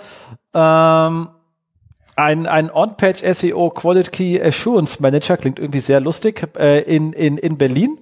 ähm, 0.54 1.30
ein, 2.16 2.48
ein 2.48 2.70
On-Page 2.70 3.24
SEO 3.34 3.70
Quality 3.70 4.42
Assurance 4.42 5.02
Manager, 5.02 5.38
klingt 5.38 5.60
irgendwie 5.60 5.80
sehr 5.80 6.02
lustig, 6.02 6.50
äh, 6.58 6.82
in, 6.82 7.14
in, 7.14 7.38
in 7.38 7.58
Berlin 7.58 8.00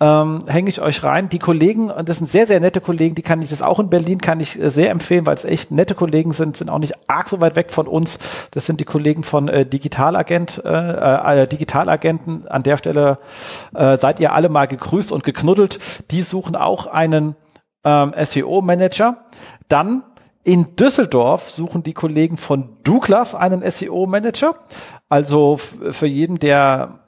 ähm, 0.00 0.40
hänge 0.46 0.70
ich 0.70 0.80
euch 0.80 1.02
rein. 1.02 1.28
Die 1.28 1.38
Kollegen, 1.38 1.90
und 1.90 2.08
das 2.08 2.18
sind 2.18 2.30
sehr, 2.30 2.46
sehr 2.46 2.60
nette 2.60 2.80
Kollegen, 2.80 3.14
die 3.14 3.22
kann 3.22 3.42
ich 3.42 3.50
das 3.50 3.62
auch 3.62 3.80
in 3.80 3.90
Berlin, 3.90 4.20
kann 4.20 4.40
ich 4.40 4.60
äh, 4.60 4.70
sehr 4.70 4.90
empfehlen, 4.90 5.26
weil 5.26 5.34
es 5.34 5.44
echt 5.44 5.70
nette 5.70 5.94
Kollegen 5.94 6.32
sind, 6.32 6.56
sind 6.56 6.70
auch 6.70 6.78
nicht 6.78 6.94
arg 7.08 7.28
so 7.28 7.40
weit 7.40 7.56
weg 7.56 7.72
von 7.72 7.86
uns. 7.86 8.18
Das 8.52 8.66
sind 8.66 8.80
die 8.80 8.84
Kollegen 8.84 9.24
von 9.24 9.48
äh, 9.48 9.66
Digitalagent, 9.66 10.62
äh, 10.64 11.42
äh, 11.42 11.48
Digitalagenten. 11.48 12.46
An 12.46 12.62
der 12.62 12.76
Stelle 12.76 13.18
äh, 13.74 13.98
seid 13.98 14.20
ihr 14.20 14.32
alle 14.32 14.48
mal 14.48 14.66
gegrüßt 14.66 15.10
und 15.10 15.24
geknuddelt. 15.24 15.78
Die 16.10 16.22
suchen 16.22 16.54
auch 16.54 16.86
einen 16.86 17.34
ähm, 17.84 18.14
SEO-Manager. 18.16 19.16
Dann 19.68 20.04
in 20.44 20.76
Düsseldorf 20.76 21.50
suchen 21.50 21.82
die 21.82 21.92
Kollegen 21.92 22.36
von 22.36 22.70
Douglas 22.84 23.34
einen 23.34 23.68
SEO-Manager. 23.68 24.54
Also 25.08 25.56
für 25.56 26.06
jeden, 26.06 26.38
der 26.38 27.00
äh, 27.04 27.07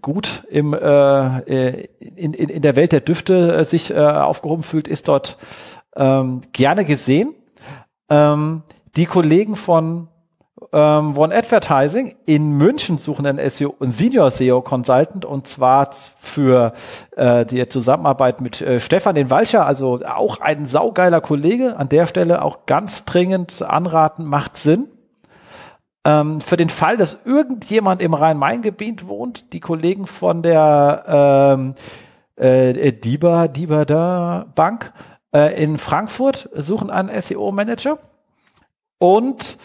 gut 0.00 0.44
im, 0.48 0.74
äh, 0.74 0.78
äh, 0.78 1.88
in, 1.98 2.34
in, 2.34 2.48
in 2.48 2.62
der 2.62 2.76
Welt 2.76 2.92
der 2.92 3.00
Düfte 3.00 3.56
äh, 3.56 3.64
sich 3.64 3.90
äh, 3.90 3.98
aufgehoben 3.98 4.62
fühlt, 4.62 4.88
ist 4.88 5.08
dort 5.08 5.38
ähm, 5.96 6.40
gerne 6.52 6.84
gesehen. 6.84 7.34
Ähm, 8.08 8.62
die 8.96 9.06
Kollegen 9.06 9.56
von 9.56 10.08
ähm, 10.72 11.16
One 11.16 11.34
Advertising 11.34 12.14
in 12.26 12.52
München 12.52 12.98
suchen 12.98 13.26
einen 13.26 13.50
SEO, 13.50 13.74
einen 13.80 13.92
Senior 13.92 14.30
SEO 14.30 14.60
Consultant 14.60 15.24
und 15.24 15.46
zwar 15.46 15.90
für 16.18 16.72
äh, 17.16 17.46
die 17.46 17.66
Zusammenarbeit 17.68 18.40
mit 18.40 18.60
äh, 18.60 18.80
Stefan 18.80 19.14
den 19.14 19.30
Walcher, 19.30 19.66
also 19.66 20.00
auch 20.04 20.40
ein 20.40 20.66
saugeiler 20.66 21.20
Kollege. 21.20 21.76
An 21.76 21.88
der 21.88 22.06
Stelle 22.06 22.42
auch 22.42 22.66
ganz 22.66 23.04
dringend 23.04 23.62
anraten, 23.62 24.24
macht 24.24 24.56
Sinn. 24.56 24.88
Ähm, 26.04 26.40
für 26.40 26.56
den 26.56 26.70
Fall, 26.70 26.96
dass 26.96 27.18
irgendjemand 27.24 28.02
im 28.02 28.14
Rhein-Main-Gebiet 28.14 29.06
wohnt, 29.06 29.52
die 29.52 29.60
Kollegen 29.60 30.06
von 30.06 30.42
der 30.42 31.04
ähm, 31.56 31.74
äh, 32.36 32.92
Diba, 32.92 33.48
Diba 33.48 33.84
da 33.84 34.46
Bank 34.54 34.92
äh, 35.34 35.62
in 35.62 35.78
Frankfurt 35.78 36.48
suchen 36.54 36.90
einen 36.90 37.10
SEO-Manager. 37.20 37.98
Und 38.98 39.58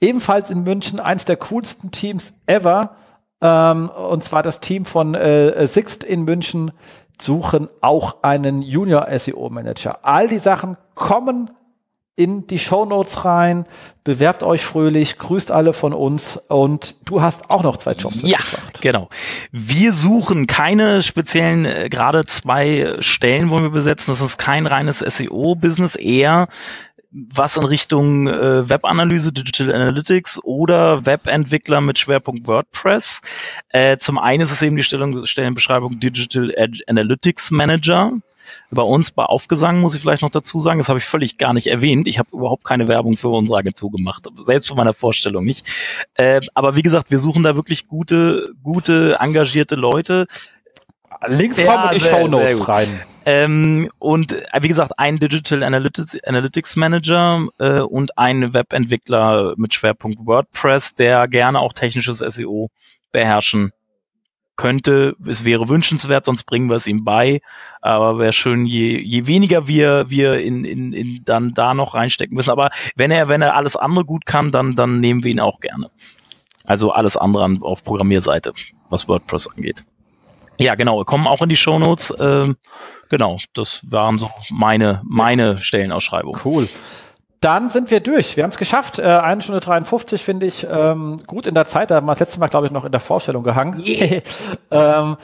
ebenfalls 0.00 0.50
in 0.50 0.64
München 0.64 1.00
eins 1.00 1.24
der 1.24 1.36
coolsten 1.36 1.90
Teams 1.90 2.34
ever, 2.46 2.96
ähm, 3.40 3.88
und 3.88 4.24
zwar 4.24 4.42
das 4.42 4.60
Team 4.60 4.84
von 4.84 5.14
äh, 5.14 5.66
Sixt 5.66 6.04
in 6.04 6.24
München, 6.24 6.72
suchen 7.20 7.68
auch 7.80 8.22
einen 8.22 8.62
Junior 8.62 9.06
SEO 9.18 9.48
Manager. 9.50 10.00
All 10.02 10.28
die 10.28 10.38
Sachen 10.38 10.76
kommen 10.94 11.50
in 12.16 12.46
die 12.46 12.58
Show 12.58 12.84
Notes 12.84 13.24
rein, 13.24 13.66
bewerbt 14.04 14.42
euch 14.42 14.64
fröhlich, 14.64 15.18
grüßt 15.18 15.50
alle 15.50 15.72
von 15.72 15.92
uns 15.92 16.36
und 16.48 16.96
du 17.04 17.22
hast 17.22 17.50
auch 17.50 17.62
noch 17.64 17.76
zwei 17.76 17.92
Jobs. 17.92 18.20
Ja, 18.22 18.38
genau. 18.80 19.08
Wir 19.50 19.92
suchen 19.92 20.46
keine 20.46 21.02
speziellen, 21.02 21.64
äh, 21.64 21.88
gerade 21.88 22.24
zwei 22.26 22.96
Stellen 23.00 23.50
wollen 23.50 23.64
wir 23.64 23.70
besetzen. 23.70 24.12
Das 24.12 24.20
ist 24.20 24.38
kein 24.38 24.66
reines 24.66 25.00
SEO-Business, 25.00 25.96
eher 25.96 26.46
was 27.14 27.56
in 27.56 27.64
Richtung 27.64 28.26
äh, 28.26 28.68
Webanalyse, 28.68 29.32
Digital 29.32 29.72
Analytics 29.72 30.40
oder 30.42 31.06
Webentwickler 31.06 31.80
mit 31.80 31.98
Schwerpunkt 31.98 32.46
WordPress. 32.46 33.20
Äh, 33.68 33.98
zum 33.98 34.18
einen 34.18 34.42
ist 34.42 34.50
es 34.50 34.62
eben 34.62 34.74
die 34.76 34.82
Stellung, 34.82 35.24
Stellenbeschreibung 35.24 36.00
Digital 36.00 36.52
Analytics 36.88 37.52
Manager. 37.52 38.12
Bei 38.70 38.82
uns 38.82 39.10
bei 39.10 39.24
Aufgesang 39.24 39.80
muss 39.80 39.94
ich 39.94 40.00
vielleicht 40.00 40.22
noch 40.22 40.30
dazu 40.30 40.58
sagen, 40.58 40.78
das 40.78 40.88
habe 40.88 40.98
ich 40.98 41.04
völlig 41.04 41.38
gar 41.38 41.52
nicht 41.52 41.66
erwähnt. 41.66 42.08
Ich 42.08 42.18
habe 42.18 42.28
überhaupt 42.32 42.64
keine 42.64 42.88
Werbung 42.88 43.16
für 43.16 43.28
unsere 43.28 43.58
Agentur 43.58 43.90
gemacht, 43.90 44.26
selbst 44.44 44.68
von 44.68 44.76
meiner 44.76 44.94
Vorstellung 44.94 45.44
nicht. 45.44 45.66
Äh, 46.14 46.40
aber 46.54 46.76
wie 46.76 46.82
gesagt, 46.82 47.10
wir 47.10 47.18
suchen 47.18 47.42
da 47.42 47.56
wirklich 47.56 47.86
gute, 47.88 48.52
gute, 48.62 49.18
engagierte 49.20 49.74
Leute. 49.74 50.26
Links 51.26 51.58
ja, 51.58 51.66
kommen 51.66 51.92
in 51.92 51.98
die 51.98 52.04
Show 52.04 52.28
Notes 52.28 52.68
rein. 52.68 52.88
Ähm, 53.26 53.90
und 53.98 54.32
äh, 54.32 54.62
wie 54.62 54.68
gesagt, 54.68 54.98
ein 54.98 55.18
Digital 55.18 55.62
Analytics, 55.62 56.22
Analytics 56.24 56.76
Manager 56.76 57.46
äh, 57.58 57.80
und 57.80 58.18
ein 58.18 58.52
Webentwickler 58.52 59.54
mit 59.56 59.72
Schwerpunkt 59.72 60.26
WordPress, 60.26 60.94
der 60.94 61.26
gerne 61.28 61.60
auch 61.60 61.72
technisches 61.72 62.18
SEO 62.18 62.68
beherrschen 63.12 63.72
könnte. 64.56 65.16
Es 65.26 65.44
wäre 65.44 65.68
wünschenswert, 65.68 66.26
sonst 66.26 66.44
bringen 66.44 66.68
wir 66.68 66.76
es 66.76 66.86
ihm 66.86 67.04
bei. 67.04 67.40
Aber 67.80 68.18
wäre 68.18 68.32
schön, 68.32 68.66
je, 68.66 68.98
je 69.00 69.26
weniger 69.26 69.66
wir, 69.66 70.10
wir 70.10 70.40
in, 70.40 70.64
in, 70.64 70.92
in 70.92 71.24
dann 71.24 71.54
da 71.54 71.74
noch 71.74 71.94
reinstecken 71.94 72.34
müssen. 72.34 72.50
Aber 72.50 72.70
wenn 72.96 73.10
er, 73.10 73.28
wenn 73.28 73.42
er 73.42 73.54
alles 73.54 73.76
andere 73.76 74.04
gut 74.04 74.26
kann, 74.26 74.52
dann, 74.52 74.76
dann 74.76 75.00
nehmen 75.00 75.24
wir 75.24 75.30
ihn 75.30 75.40
auch 75.40 75.60
gerne. 75.60 75.90
Also 76.64 76.92
alles 76.92 77.16
andere 77.16 77.58
auf 77.60 77.82
Programmierseite, 77.84 78.52
was 78.88 79.08
WordPress 79.08 79.48
angeht. 79.48 79.84
Ja, 80.58 80.76
genau, 80.76 81.04
kommen 81.04 81.26
auch 81.26 81.42
in 81.42 81.48
die 81.48 81.56
Shownotes. 81.56 82.14
Ähm, 82.18 82.56
genau, 83.10 83.38
das 83.54 83.80
waren 83.90 84.18
so 84.18 84.30
meine, 84.50 85.02
meine 85.04 85.60
Stellenausschreibungen. 85.60 86.40
Cool. 86.44 86.68
Dann 87.44 87.68
sind 87.68 87.90
wir 87.90 88.00
durch. 88.00 88.38
Wir 88.38 88.44
haben 88.44 88.52
es 88.52 88.56
geschafft. 88.56 88.98
Äh, 88.98 89.02
eine 89.02 89.42
Stunde 89.42 89.60
53 89.60 90.24
finde 90.24 90.46
ich 90.46 90.66
ähm, 90.66 91.20
gut 91.26 91.46
in 91.46 91.54
der 91.54 91.66
Zeit. 91.66 91.90
Da 91.90 91.96
haben 91.96 92.06
wir 92.06 92.12
das 92.12 92.20
letzte 92.20 92.40
Mal, 92.40 92.48
glaube 92.48 92.64
ich, 92.66 92.72
noch 92.72 92.86
in 92.86 92.92
der 92.92 93.02
Vorstellung 93.02 93.42
gehangen. 93.42 93.82
Yeah. 93.84 94.22
ähm, 94.70 95.16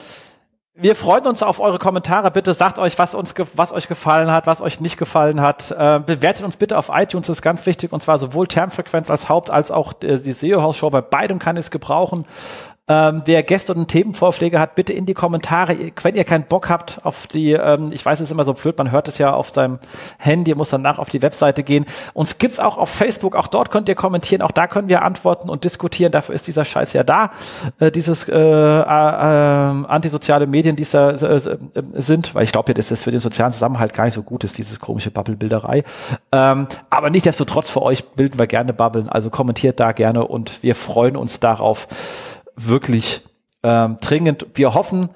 wir 0.75 0.95
freuen 0.95 1.25
uns 1.25 1.41
auf 1.41 1.59
eure 1.59 1.79
Kommentare. 1.79 2.29
Bitte 2.29 2.53
sagt 2.53 2.77
euch, 2.77 2.99
was 2.99 3.15
uns, 3.15 3.33
was 3.55 3.71
euch 3.71 3.87
gefallen 3.87 4.29
hat, 4.29 4.45
was 4.45 4.61
euch 4.61 4.79
nicht 4.79 4.97
gefallen 4.97 5.41
hat. 5.41 5.71
Äh, 5.71 5.99
bewertet 6.05 6.45
uns 6.45 6.57
bitte 6.57 6.77
auf 6.77 6.91
iTunes, 6.93 7.25
das 7.25 7.37
ist 7.37 7.41
ganz 7.41 7.65
wichtig. 7.65 7.91
Und 7.91 8.03
zwar 8.03 8.19
sowohl 8.19 8.47
Termfrequenz 8.47 9.09
als 9.09 9.27
Haupt 9.27 9.49
als 9.49 9.71
auch 9.71 9.93
äh, 10.03 10.19
die 10.19 10.33
SEO-Haus-Show. 10.33 10.91
Bei 10.91 11.01
beidem 11.01 11.39
kann 11.39 11.57
es 11.57 11.71
gebrauchen. 11.71 12.25
Ähm, 12.87 13.21
wer 13.25 13.43
Gäste 13.43 13.73
und 13.73 13.87
Themenvorschläge 13.87 14.59
hat, 14.59 14.75
bitte 14.75 14.91
in 14.91 15.05
die 15.05 15.13
Kommentare. 15.13 15.77
Wenn 16.01 16.15
ihr 16.15 16.23
keinen 16.23 16.45
Bock 16.45 16.67
habt 16.67 16.99
auf 17.03 17.27
die, 17.27 17.51
ähm, 17.53 17.91
ich 17.91 18.03
weiß, 18.03 18.19
es 18.19 18.25
ist 18.25 18.31
immer 18.31 18.43
so 18.43 18.53
blöd, 18.53 18.77
man 18.77 18.91
hört 18.91 19.07
es 19.07 19.19
ja 19.19 19.33
auf 19.33 19.53
seinem 19.53 19.79
Handy, 20.17 20.55
muss 20.55 20.69
danach 20.69 20.97
auf 20.97 21.07
die 21.07 21.21
Webseite 21.21 21.63
gehen. 21.63 21.85
Uns 22.13 22.39
gibt's 22.39 22.59
auch 22.59 22.77
auf 22.77 22.89
Facebook, 22.89 23.35
auch 23.35 23.47
dort 23.47 23.71
könnt 23.71 23.87
ihr 23.87 23.95
kommentieren, 23.95 24.41
auch 24.41 24.51
da 24.51 24.67
können 24.67 24.89
wir 24.89 25.03
antworten 25.03 25.47
und 25.47 25.63
diskutieren. 25.63 26.11
Dafür 26.11 26.33
ist 26.35 26.47
dieser 26.47 26.65
Scheiß 26.65 26.91
ja 26.93 27.03
da, 27.03 27.31
äh, 27.79 27.91
dieses 27.91 28.27
äh, 28.27 28.35
äh, 28.35 28.83
antisoziale 28.83 30.47
Medien, 30.47 30.75
die 30.75 30.87
da 30.91 31.11
äh, 31.11 31.35
äh, 31.35 31.57
sind, 31.93 32.35
weil 32.35 32.43
ich 32.43 32.51
glaube 32.51 32.71
ja, 32.71 32.73
dass 32.73 32.89
das 32.89 33.01
für 33.01 33.11
den 33.11 33.19
sozialen 33.19 33.53
Zusammenhalt 33.53 33.93
gar 33.93 34.05
nicht 34.05 34.15
so 34.15 34.23
gut 34.23 34.43
ist, 34.43 34.57
dieses 34.57 34.79
komische 34.79 35.11
Bubble-Bilderei. 35.11 35.83
Ähm, 36.31 36.67
aber 36.89 37.09
nichtsdestotrotz 37.09 37.69
für 37.69 37.83
euch 37.83 38.03
bilden 38.09 38.39
wir 38.39 38.47
gerne 38.47 38.73
Bubbeln, 38.73 39.07
also 39.07 39.29
kommentiert 39.29 39.79
da 39.79 39.91
gerne 39.91 40.27
und 40.27 40.63
wir 40.63 40.75
freuen 40.75 41.15
uns 41.15 41.39
darauf 41.39 41.87
wirklich 42.55 43.21
ähm, 43.63 43.97
dringend. 44.01 44.45
Wir 44.53 44.73
hoffen, 44.73 45.09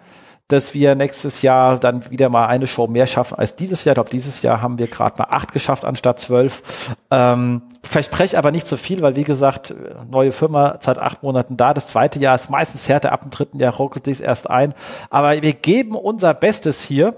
dass 0.47 0.75
wir 0.75 0.93
nächstes 0.93 1.41
Jahr 1.41 1.79
dann 1.79 2.09
wieder 2.11 2.29
mal 2.29 2.45
eine 2.45 2.67
Show 2.67 2.85
mehr 2.85 3.07
schaffen 3.07 3.37
als 3.37 3.55
dieses 3.55 3.83
Jahr. 3.83 3.93
Ich 3.93 3.95
glaube, 3.95 4.09
dieses 4.11 4.43
Jahr 4.43 4.61
haben 4.61 4.77
wir 4.77 4.87
gerade 4.87 5.17
mal 5.17 5.27
acht 5.31 5.53
geschafft 5.53 5.85
anstatt 5.85 6.19
zwölf. 6.19 6.93
Ähm, 7.09 7.63
verspreche 7.81 8.37
aber 8.37 8.51
nicht 8.51 8.67
so 8.67 8.77
viel, 8.77 9.01
weil 9.01 9.15
wie 9.15 9.23
gesagt, 9.23 9.73
neue 10.09 10.31
Firma 10.31 10.77
seit 10.81 10.99
acht 10.99 11.23
Monaten 11.23 11.57
da. 11.57 11.73
Das 11.73 11.87
zweite 11.87 12.19
Jahr 12.19 12.35
ist 12.35 12.51
meistens 12.51 12.87
härter, 12.87 13.11
ab 13.11 13.21
dem 13.21 13.31
dritten 13.31 13.59
Jahr 13.59 13.73
ruckelt 13.73 14.05
sich 14.05 14.21
erst 14.21 14.49
ein. 14.49 14.75
Aber 15.09 15.41
wir 15.41 15.53
geben 15.53 15.95
unser 15.95 16.35
Bestes 16.35 16.83
hier 16.83 17.15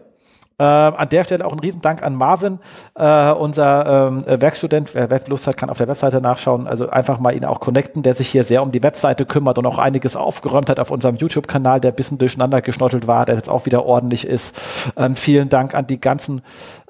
Äh, 0.60 0.64
an 0.64 1.10
der 1.10 1.24
Stelle 1.24 1.46
auch 1.46 1.54
ein 1.54 1.60
Riesendank 1.60 2.02
an 2.02 2.16
Marvin, 2.16 2.60
äh, 2.96 3.32
unser 3.32 4.08
ähm, 4.08 4.24
Werkstudent. 4.26 4.96
Wer 4.96 5.22
Lust 5.28 5.46
hat, 5.46 5.56
kann 5.56 5.70
auf 5.70 5.78
der 5.78 5.88
Webseite 5.88 6.20
nachschauen. 6.20 6.68
Also 6.68 6.90
einfach 6.90 7.20
mal 7.20 7.36
ihn 7.36 7.46
auch 7.46 7.60
connecten, 7.60 8.02
der 8.02 8.16
sich 8.16 8.30
hier 8.30 8.44
sehr 8.44 8.64
um 8.64 8.72
die 8.72 8.82
Webseite 8.82 9.26
kümmert 9.26 9.60
und 9.60 9.68
auch 9.68 9.78
einiges 9.78 10.16
aufgeräumt 10.16 10.70
hat 10.70 10.80
auf 10.80 10.90
unserem 10.90 11.18
YouTube-Kanal, 11.18 11.80
der 11.80 11.92
ein 11.92 11.96
bisschen 11.96 12.18
durcheinander 12.18 12.62
geschnottelt 12.62 13.06
war, 13.06 13.26
der 13.26 13.36
jetzt 13.36 13.50
auch 13.50 13.66
wieder 13.68 13.86
ordentlich 13.86 14.26
ist. 14.26 14.60
Ähm, 14.98 15.16
vielen 15.16 15.50
Dank 15.50 15.76
an 15.76 15.86
die 15.86 16.02
ganzen 16.02 16.42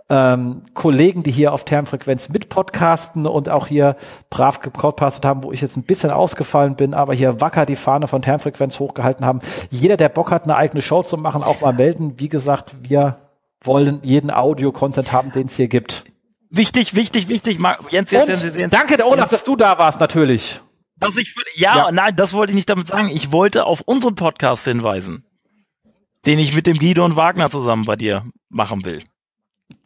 ähm, 0.09 0.61
Kollegen, 0.73 1.23
die 1.23 1.31
hier 1.31 1.51
auf 1.51 1.65
Termfrequenz 1.65 2.29
mit 2.29 2.47
podcasten 2.47 3.25
und 3.25 3.49
auch 3.49 3.67
hier 3.67 3.97
brav 4.29 4.61
gepodcastet 4.61 5.25
haben, 5.25 5.43
wo 5.43 5.51
ich 5.51 5.59
jetzt 5.59 5.75
ein 5.75 5.83
bisschen 5.83 6.11
ausgefallen 6.11 6.75
bin, 6.75 6.93
aber 6.93 7.13
hier 7.13 7.41
wacker 7.41 7.65
die 7.65 7.75
Fahne 7.75 8.07
von 8.07 8.21
Termfrequenz 8.21 8.79
hochgehalten 8.79 9.25
haben. 9.25 9.41
Jeder, 9.69 9.97
der 9.97 10.07
Bock 10.07 10.31
hat, 10.31 10.45
eine 10.45 10.55
eigene 10.55 10.81
Show 10.81 11.03
zu 11.03 11.17
machen, 11.17 11.43
auch 11.43 11.59
mal 11.59 11.73
melden. 11.73 12.13
Wie 12.17 12.29
gesagt, 12.29 12.75
wir 12.81 13.17
wollen 13.63 13.99
jeden 14.03 14.31
Audio-Content 14.31 15.11
haben, 15.11 15.31
den 15.31 15.47
es 15.47 15.55
hier 15.55 15.67
gibt. 15.67 16.05
Wichtig, 16.49 16.95
wichtig, 16.95 17.27
wichtig. 17.27 17.59
Jens, 17.91 18.11
Jens, 18.11 18.27
Jens, 18.27 18.55
Jens. 18.55 18.71
Danke, 18.71 18.97
der 18.97 19.07
Olaf, 19.07 19.19
Jens. 19.19 19.29
dass 19.29 19.43
du 19.43 19.55
da 19.55 19.77
warst, 19.77 19.99
natürlich. 19.99 20.61
Dass 20.99 21.17
ich, 21.17 21.35
ja, 21.55 21.77
ja, 21.77 21.91
nein, 21.91 22.15
das 22.15 22.33
wollte 22.33 22.51
ich 22.51 22.55
nicht 22.55 22.69
damit 22.69 22.87
sagen. 22.87 23.09
Ich 23.09 23.31
wollte 23.31 23.65
auf 23.65 23.81
unseren 23.81 24.15
Podcast 24.15 24.65
hinweisen, 24.65 25.25
den 26.25 26.39
ich 26.39 26.55
mit 26.55 26.65
dem 26.65 26.79
Guido 26.79 27.05
und 27.05 27.15
Wagner 27.15 27.49
zusammen 27.49 27.85
bei 27.85 27.95
dir 27.95 28.23
machen 28.49 28.83
will. 28.85 29.03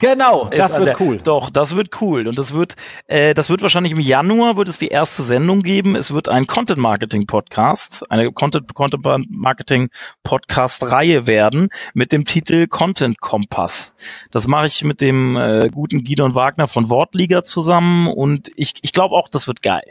Genau, 0.02 0.50
das 0.50 0.72
wird 0.74 1.00
cool. 1.00 1.18
Doch, 1.24 1.52
das 1.52 1.76
wird 1.76 2.02
cool. 2.02 2.28
Und 2.28 2.38
das 2.40 2.54
wird, 2.54 2.76
äh, 3.06 3.36
das 3.36 3.52
wird 3.52 3.62
wahrscheinlich 3.62 3.92
im 3.94 4.00
Januar 4.00 4.58
wird 4.58 4.68
es 4.68 4.80
die 4.80 4.88
erste 4.88 5.22
Sendung 5.22 5.62
geben. 5.62 5.96
Es 5.96 6.12
wird 6.12 6.28
ein 6.28 6.48
Content 6.48 6.80
Marketing 6.80 7.28
Podcast, 7.28 8.04
eine 8.10 8.32
Content, 8.32 8.74
Content 8.74 9.30
Marketing 9.30 9.90
Podcast 10.24 10.92
Reihe 10.92 11.28
werden 11.28 11.70
mit 11.94 12.12
dem 12.12 12.26
Titel 12.26 12.66
Content 12.66 13.22
Kompass. 13.22 13.94
Das 14.32 14.48
mache 14.48 14.66
ich 14.68 14.84
mit 14.84 15.02
dem 15.02 15.36
äh, 15.36 15.70
guten 15.72 16.04
Gidon 16.04 16.34
Wagner 16.34 16.68
von 16.68 16.90
Wortliga 16.90 17.44
zusammen 17.44 18.08
und 18.08 18.50
ich, 18.56 18.74
ich 18.82 18.94
glaube 18.94 19.16
auch, 19.16 19.30
das 19.30 19.48
wird 19.48 19.62
geil. 19.62 19.86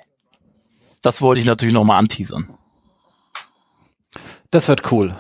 Das 1.03 1.23
wollte 1.23 1.41
ich 1.41 1.47
natürlich 1.47 1.75
nochmal 1.75 1.99
anteasern. 1.99 2.49
Das 4.51 4.67
wird 4.67 4.91
cool. 4.91 5.15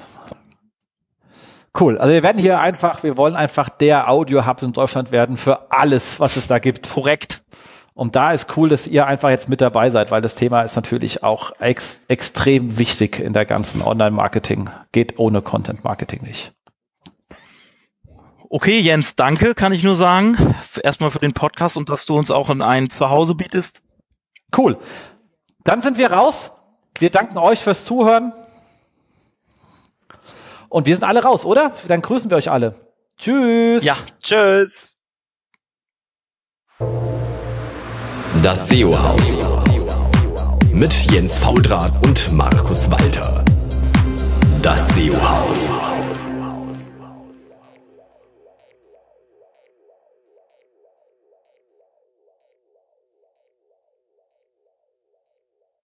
Cool. 1.80 1.96
Also 1.96 2.12
wir 2.12 2.22
werden 2.22 2.38
hier 2.38 2.60
einfach, 2.60 3.02
wir 3.02 3.16
wollen 3.16 3.36
einfach 3.36 3.70
der 3.70 4.10
Audio-Hub 4.10 4.62
in 4.62 4.72
Deutschland 4.72 5.12
werden 5.12 5.38
für 5.38 5.70
alles, 5.72 6.20
was 6.20 6.36
es 6.36 6.46
da 6.46 6.58
gibt. 6.58 6.90
Korrekt. 6.90 7.42
Und 7.94 8.16
da 8.16 8.32
ist 8.32 8.56
cool, 8.56 8.68
dass 8.68 8.86
ihr 8.86 9.06
einfach 9.06 9.30
jetzt 9.30 9.48
mit 9.48 9.62
dabei 9.62 9.90
seid, 9.90 10.10
weil 10.10 10.20
das 10.20 10.34
Thema 10.34 10.62
ist 10.62 10.76
natürlich 10.76 11.22
auch 11.22 11.52
ex 11.58 12.02
extrem 12.08 12.78
wichtig 12.78 13.18
in 13.18 13.32
der 13.32 13.46
ganzen 13.46 13.80
Online-Marketing. 13.80 14.68
Geht 14.92 15.18
ohne 15.18 15.40
Content-Marketing 15.40 16.22
nicht. 16.22 16.52
Okay, 18.50 18.80
Jens, 18.80 19.16
danke, 19.16 19.54
kann 19.54 19.72
ich 19.72 19.82
nur 19.82 19.96
sagen. 19.96 20.54
Erstmal 20.82 21.10
für 21.10 21.18
den 21.18 21.32
Podcast 21.32 21.76
und 21.78 21.88
dass 21.88 22.04
du 22.04 22.14
uns 22.14 22.30
auch 22.30 22.50
in 22.50 22.60
ein 22.60 22.90
Zuhause 22.90 23.34
bietest. 23.34 23.82
Cool. 24.54 24.76
Dann 25.64 25.80
sind 25.80 25.96
wir 25.96 26.12
raus. 26.12 26.50
Wir 26.98 27.10
danken 27.10 27.38
euch 27.38 27.60
fürs 27.60 27.84
Zuhören. 27.84 28.32
Und 30.70 30.86
wir 30.86 30.94
sind 30.94 31.04
alle 31.04 31.22
raus, 31.22 31.44
oder? 31.44 31.72
Dann 31.88 32.00
grüßen 32.00 32.30
wir 32.30 32.36
euch 32.36 32.50
alle. 32.50 32.74
Tschüss. 33.18 33.82
Ja, 33.82 33.96
tschüss. 34.22 34.96
Das 38.42 38.68
SEO-Haus. 38.68 39.36
Mit 40.72 40.92
Jens 41.10 41.38
Faudrat 41.40 41.92
und 42.06 42.32
Markus 42.32 42.88
Walter. 42.88 43.44
Das 44.62 44.88
SEO-Haus. 44.90 45.89